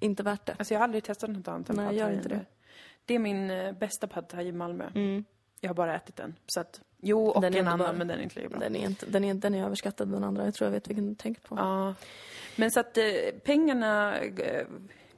inte 0.00 0.22
värt 0.22 0.46
det. 0.46 0.54
Alltså 0.58 0.74
jag 0.74 0.78
har 0.78 0.84
aldrig 0.84 1.04
testat 1.04 1.30
något 1.30 1.48
annat 1.48 1.70
än 1.70 1.76
Nej, 1.76 1.86
pad 1.86 1.94
gör 1.94 2.10
inte 2.10 2.28
det. 2.28 2.44
Det 3.04 3.14
är 3.14 3.18
min 3.18 3.50
eh, 3.50 3.72
bästa 3.72 4.06
pad 4.06 4.28
thai 4.28 4.46
i 4.46 4.52
Malmö. 4.52 4.84
Mm. 4.94 5.24
Jag 5.60 5.68
har 5.70 5.74
bara 5.74 5.96
ätit 5.96 6.16
den. 6.16 6.34
Så 6.46 6.60
att, 6.60 6.80
jo, 7.00 7.26
och 7.28 7.40
Den 7.42 7.54
är 7.54 7.58
en 7.58 7.66
underbar. 7.66 7.84
annan, 7.84 7.98
men 7.98 8.08
den 8.08 8.18
är 8.18 8.22
inte 8.22 8.36
lika 8.36 8.48
bra. 8.48 8.58
Den 8.58 8.76
är, 8.76 8.86
inte, 8.86 9.06
den, 9.06 9.24
är, 9.24 9.34
den 9.34 9.54
är 9.54 9.64
överskattad 9.64 10.08
den 10.08 10.24
andra. 10.24 10.44
Jag 10.44 10.54
tror 10.54 10.66
jag 10.66 10.72
vet 10.72 10.88
vilken 10.88 11.08
du 11.08 11.14
tänker 11.14 11.40
på. 11.40 11.56
Ja. 11.56 11.94
Men 12.56 12.70
så 12.70 12.80
att 12.80 12.98
eh, 12.98 13.04
pengarna 13.44 14.18
eh, 14.18 14.66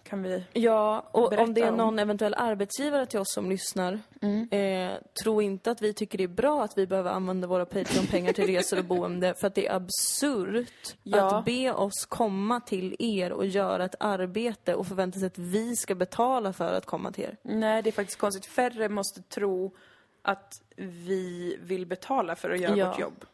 kan 0.09 0.23
vi... 0.23 0.45
Ja, 0.53 1.09
och 1.13 1.33
om 1.39 1.55
det 1.55 1.61
är 1.63 1.71
om. 1.71 1.77
någon 1.77 1.99
eventuell 1.99 2.35
arbetsgivare 2.35 3.07
till 3.07 3.19
oss 3.19 3.33
som 3.35 3.51
lyssnar, 3.51 3.99
Mm. 4.23 4.49
eh, 4.51 4.99
tro 5.25 5.43
inte 5.43 5.71
att 5.71 5.83
vi 5.83 5.93
tycker 5.93 6.19
det 6.19 6.25
är 6.25 6.29
bra 6.29 6.63
att 6.65 6.79
vi 6.79 6.87
behöver 6.87 7.11
använda 7.11 7.47
våra 7.49 7.65
Patreon-pengar 7.67 8.33
till 8.33 8.47
resor 8.47 8.79
och 8.79 8.85
boende, 8.85 9.35
för 9.35 9.47
att 9.47 9.55
det 9.55 9.67
är 9.67 9.75
absurt 9.75 10.97
Ja. 11.03 11.39
att 11.39 11.45
be 11.45 11.73
oss 11.73 12.07
komma 12.09 12.61
till 12.61 12.97
er 12.99 13.33
och 13.33 13.47
göra 13.47 13.85
ett 13.85 13.95
arbete 14.01 14.75
och 14.75 14.87
förvänta 14.87 15.19
sig 15.19 15.27
att 15.27 15.39
vi 15.39 15.77
ska 15.77 15.95
betala 15.95 16.53
för 16.53 16.73
att 16.73 16.87
komma 16.87 17.13
till 17.13 17.25
er. 17.25 17.37
Nej, 17.43 17.83
det 17.83 17.91
är 17.91 17.93
faktiskt 17.93 18.19
konstigt. 18.21 18.47
Färre 18.47 18.89
måste 18.89 19.23
tro 19.23 19.75
att 20.23 20.53
vi 20.77 21.57
vill 21.63 21.87
betala 21.87 22.37
för 22.37 22.51
att 22.51 22.61
göra 22.61 22.77
Ja. 22.77 22.89
vårt 22.91 23.01
jobb. 23.01 23.25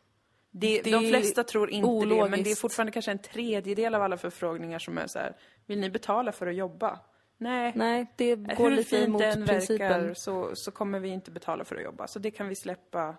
Det, 0.57 0.83
Det 0.83 0.91
de 0.91 1.09
flesta 1.09 1.45
tror 1.45 1.71
inte 1.71 1.87
det, 1.89 1.93
men 1.93 2.09
det 2.09 2.15
är 2.15 2.23
ologiskt. 2.23 2.61
fortfarande 2.61 2.93
kanske 2.93 3.11
en 3.11 3.19
tredjedel 3.19 3.95
av 3.95 4.03
alla 4.03 4.17
förfrågningar 4.17 4.79
som 4.79 4.99
är 4.99 5.07
så 5.07 5.19
här, 5.19 5.37
vill 5.67 5.81
ni 5.81 5.91
betala 5.91 6.33
för 6.33 6.47
att 6.47 6.55
jobba? 6.55 6.99
Nej. 7.39 7.73
Nej, 7.77 8.07
det 8.17 8.35
går 8.37 8.71
Hur 8.71 8.77
lite 8.77 8.91
fint 8.91 9.07
emot 9.09 9.21
det 9.21 9.27
än 9.29 9.47
principen. 9.47 9.89
verkar 9.89 10.15
så, 10.15 10.51
så 10.57 10.71
kommer 10.71 10.99
vi 10.99 11.09
inte 11.09 11.31
betala 11.31 11.65
för 11.65 11.77
att 11.77 11.83
jobba. 11.83 12.07
Så 12.07 12.19
det 12.19 12.31
kan 12.31 12.49
vi 12.49 12.57
släppa 12.57 13.17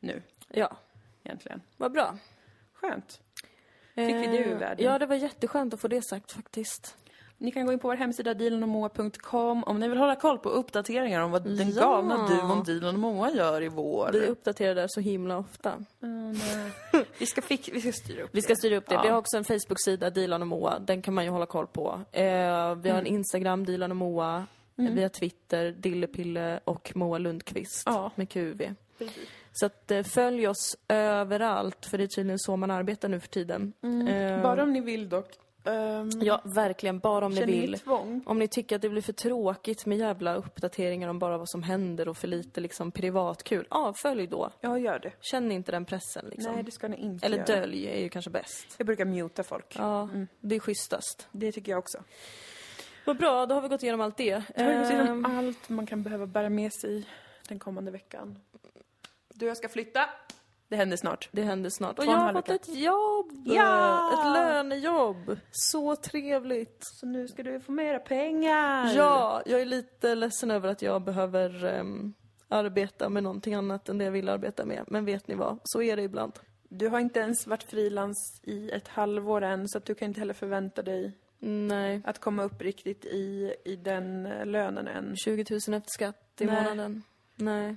nu, 0.00 0.22
Ja, 0.48 0.76
egentligen. 1.24 1.62
vad 1.76 1.92
bra. 1.92 2.18
Skönt. 2.72 3.20
Fick 3.94 4.14
vi 4.14 4.26
det 4.26 4.38
ur 4.38 4.52
Eh, 4.52 4.58
världen? 4.58 4.84
Ja, 4.86 4.98
det 4.98 5.06
var 5.06 5.16
jätteskönt 5.16 5.74
att 5.74 5.80
få 5.80 5.88
det 5.88 6.02
sagt 6.02 6.32
faktiskt. 6.32 6.96
Ni 7.40 7.50
kan 7.52 7.66
gå 7.66 7.72
in 7.72 7.78
på 7.78 7.88
vår 7.88 7.96
hemsida 7.96 8.34
dilanomoa.com 8.34 9.64
om 9.64 9.80
ni 9.80 9.88
vill 9.88 9.98
hålla 9.98 10.16
koll 10.16 10.38
på 10.38 10.48
uppdateringar 10.48 11.20
om 11.22 11.30
vad 11.30 11.44
den 11.44 11.70
Ja. 11.72 11.80
galna 11.82 12.28
duon 12.28 12.62
Dilan 12.64 12.94
och 12.94 13.00
Moa 13.00 13.30
gör 13.30 13.62
i 13.62 13.68
vår. 13.68 14.10
Vi 14.12 14.26
uppdaterar 14.26 14.74
där 14.74 14.86
så 14.88 15.00
himla 15.00 15.38
ofta. 15.38 15.72
Mm, 16.02 16.36
vi, 17.18 17.26
ska 17.26 17.42
fix, 17.42 17.68
vi 17.72 17.80
ska 17.80 17.92
styra 17.92 18.22
upp 18.22 18.30
Vi 18.32 18.42
ska 18.42 18.54
styra 18.56 18.76
upp 18.76 18.86
det. 18.88 18.94
Ja. 18.94 19.02
Vi 19.02 19.08
har 19.08 19.18
också 19.18 19.36
en 19.36 19.44
Facebook-sida, 19.44 20.10
Dilan 20.10 20.42
och 20.42 20.48
Moa. 20.48 20.78
Den 20.78 21.02
kan 21.02 21.14
man 21.14 21.24
ju 21.24 21.30
hålla 21.30 21.46
koll 21.46 21.66
på. 21.66 22.00
Eh, 22.12 22.22
vi 22.74 22.90
har 22.90 22.98
en 22.98 23.06
Instagram, 23.06 23.64
Dilan 23.64 23.90
och 23.90 23.96
Moa. 23.96 24.46
Vi 24.74 25.02
har 25.02 25.08
Twitter, 25.08 25.70
Dillepille 25.72 26.60
och 26.64 26.92
Moa 26.94 27.18
Lundqvist 27.18 27.82
Ja. 27.86 28.10
med 28.14 28.28
QV. 28.28 28.74
Så 29.52 29.66
att 29.66 29.90
eh, 29.90 30.02
följ 30.02 30.48
oss 30.48 30.76
överallt, 30.88 31.86
för 31.86 31.98
det 31.98 32.04
är 32.04 32.08
tydligen 32.08 32.38
så 32.38 32.56
man 32.56 32.70
arbetar 32.70 33.08
nu 33.08 33.20
för 33.20 33.28
tiden. 33.28 33.72
Eh, 34.08 34.42
Bara 34.42 34.62
om 34.62 34.72
ni 34.72 34.80
vill 34.80 35.08
dock. 35.08 35.30
Um, 35.68 36.10
Ja, 36.22 36.40
verkligen. 36.44 36.98
Bara 36.98 37.26
om 37.26 37.32
ni 37.32 37.44
vill. 37.44 37.78
tvång? 37.78 38.22
Om 38.26 38.38
ni 38.38 38.48
tycker 38.48 38.76
att 38.76 38.82
det 38.82 38.88
blir 38.88 39.02
för 39.02 39.12
tråkigt 39.12 39.86
med 39.86 39.98
jävla 39.98 40.34
uppdateringar 40.34 41.08
om 41.08 41.18
bara 41.18 41.38
vad 41.38 41.48
som 41.48 41.62
händer 41.62 42.08
och 42.08 42.16
för 42.16 42.28
lite 42.28 42.60
liksom 42.60 42.90
privatkul. 42.92 43.66
Ja, 43.70 43.94
följ 44.02 44.26
då. 44.26 44.50
Ja, 44.60 44.78
gör 44.78 44.98
det. 44.98 45.12
Känn 45.20 45.52
inte 45.52 45.72
den 45.72 45.84
pressen 45.84 46.26
liksom. 46.30 46.52
Nej, 46.54 46.62
det 46.62 46.70
ska 46.70 46.88
ni 46.88 46.96
inte 46.96 47.26
Eller 47.26 47.36
göra. 47.36 47.46
dölj 47.60 47.86
är 47.86 48.00
ju 48.00 48.08
kanske 48.08 48.30
bäst. 48.30 48.74
Jag 48.78 48.86
brukar 48.86 49.04
muta 49.04 49.42
folk. 49.42 49.74
Ja, 49.78 50.08
det 50.40 50.54
är 50.56 50.60
schysstast. 50.60 51.28
Det 51.32 51.52
tycker 51.52 51.72
jag 51.72 51.78
också. 51.78 51.98
Vad 53.04 53.16
bra, 53.16 53.46
då 53.46 53.54
har 53.54 53.62
vi 53.62 53.68
gått 53.68 53.82
igenom 53.82 54.00
allt 54.00 54.16
det. 54.16 54.42
Det 54.56 54.62
har 54.62 54.82
gått 54.82 54.90
igenom 54.90 55.24
Ehm, 55.24 55.38
allt 55.38 55.68
man 55.68 55.86
kan 55.86 56.02
behöva 56.02 56.26
bära 56.26 56.48
med 56.48 56.72
sig 56.72 57.04
den 57.48 57.58
kommande 57.58 57.90
veckan. 57.90 58.38
Du, 59.34 59.46
jag 59.46 59.56
ska 59.56 59.68
flytta. 59.68 60.00
Det 60.68 60.76
händer 60.76 60.96
snart. 60.96 61.28
det 61.32 61.42
händer 61.42 61.70
snart. 61.70 61.98
Och 61.98 62.04
jag 62.04 62.10
har 62.10 62.32
fått 62.32 62.48
ett 62.48 62.76
jobb! 62.76 63.32
Ja! 63.44 64.10
Ett 64.12 64.32
lönejobb! 64.32 65.38
Så 65.50 65.96
trevligt! 65.96 66.78
Så 66.80 67.06
nu 67.06 67.28
ska 67.28 67.42
du 67.42 67.60
få 67.60 67.72
mera 67.72 67.98
pengar. 67.98 68.94
Ja, 68.94 69.42
jag 69.46 69.60
är 69.60 69.64
lite 69.64 70.14
ledsen 70.14 70.50
över 70.50 70.68
att 70.68 70.82
jag 70.82 71.02
behöver 71.02 71.64
ehm, 71.64 72.14
arbeta 72.48 73.08
med 73.08 73.22
någonting 73.22 73.54
annat 73.54 73.88
än 73.88 73.98
det 73.98 74.04
jag 74.04 74.12
vill 74.12 74.28
arbeta 74.28 74.64
med. 74.64 74.84
Men 74.86 75.04
vet 75.04 75.28
ni 75.28 75.34
vad? 75.34 75.58
Så 75.64 75.82
är 75.82 75.96
det 75.96 76.02
ibland. 76.02 76.32
Du 76.68 76.88
har 76.88 77.00
inte 77.00 77.20
ens 77.20 77.46
varit 77.46 77.62
frilans 77.62 78.40
i 78.42 78.70
ett 78.70 78.88
halvår 78.88 79.42
än, 79.42 79.68
så 79.68 79.78
att 79.78 79.84
du 79.84 79.94
kan 79.94 80.08
inte 80.08 80.20
heller 80.20 80.34
förvänta 80.34 80.82
dig 80.82 81.18
Nej. 81.38 82.02
att 82.04 82.18
komma 82.18 82.42
upp 82.42 82.62
riktigt 82.62 83.04
i, 83.04 83.54
i 83.64 83.76
den 83.76 84.26
eh, 84.26 84.46
lönen 84.46 84.88
än. 84.88 85.16
20 85.16 85.44
000 85.50 85.58
efter 85.58 85.90
skatt 85.90 86.40
i 86.40 86.44
Nej. 86.44 86.62
månaden. 86.62 87.02
Nej. 87.36 87.76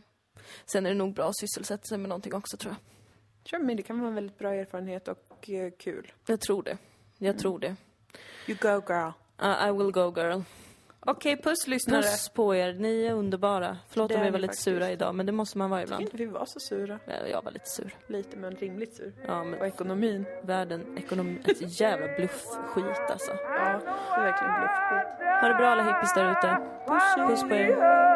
Sen 0.66 0.86
är 0.86 0.90
det 0.90 0.96
nog 0.96 1.14
bra 1.14 1.28
att 1.30 1.38
sysselsätta 1.40 1.84
sig 1.84 1.98
med 1.98 2.10
någonting 2.10 2.34
också 2.34 2.58
tror 2.58 2.74
jag. 2.74 2.80
Sure, 3.50 3.64
men 3.64 3.78
det 3.78 3.84
kan 3.84 4.00
vara 4.00 4.10
en 4.10 4.16
väldigt 4.16 4.38
bra 4.38 4.54
erfarenhet 4.54 5.08
och 5.08 5.50
eh, 5.50 5.72
kul. 5.80 6.12
Jag 6.28 6.42
tror 6.42 6.64
det. 6.64 6.78
Jag 7.18 7.30
Mm. 7.30 7.40
tror 7.42 7.60
det. 7.60 7.76
You 8.48 8.58
go 8.62 8.82
girl. 8.94 9.12
Uh, 9.44 9.68
I 9.68 9.72
will 9.72 9.92
go 9.92 10.14
girl. 10.16 10.42
Okej, 11.06 11.42
puss 11.42 11.68
lyssnare. 11.68 12.02
Puss 12.02 12.30
på 12.30 12.56
er, 12.56 12.74
ni 12.74 13.04
är 13.06 13.14
underbara. 13.14 13.78
Förlåt 13.90 14.10
Det 14.10 14.16
om 14.16 14.22
vi 14.24 14.30
var 14.30 14.40
lite 14.40 14.48
faktiskt. 14.52 14.64
sura 14.64 14.92
idag, 14.92 15.16
men 15.16 15.26
det 15.26 15.32
måste 15.32 15.58
man 15.58 15.70
vara 15.70 15.80
Jag 15.80 15.86
ibland. 15.88 16.00
tycker 16.06 16.14
inte 16.22 16.26
vi 16.26 16.40
var 16.40 16.46
så 16.46 16.60
sura. 16.60 17.00
Ja, 17.06 17.28
Jag 17.28 17.42
var 17.44 17.52
lite 17.52 17.70
sur. 17.70 17.96
Lite, 18.08 18.38
men 18.38 18.56
rimligt 18.56 18.96
sur. 18.96 19.14
Ja, 19.28 19.40
Och 19.40 19.48
men 19.48 19.62
ekonomin. 19.64 20.26
världen, 20.44 20.98
ekonomi, 20.98 21.42
ett 21.48 21.80
jävla 21.80 22.08
bluffskit 22.16 23.10
alltså. 23.12 23.32
Ja, 23.32 23.80
det 24.16 24.22
är 24.22 24.22
verkligen 24.22 24.54
bluffskit. 24.60 25.42
Ha 25.42 25.48
det 25.48 25.54
bra 25.56 25.68
alla 25.68 25.84
hippies 25.84 26.14
där 26.14 26.32
ute. 26.32 26.58
Puss, 26.88 27.28
Puss 27.30 27.50
på 27.50 27.56
er. 27.56 28.11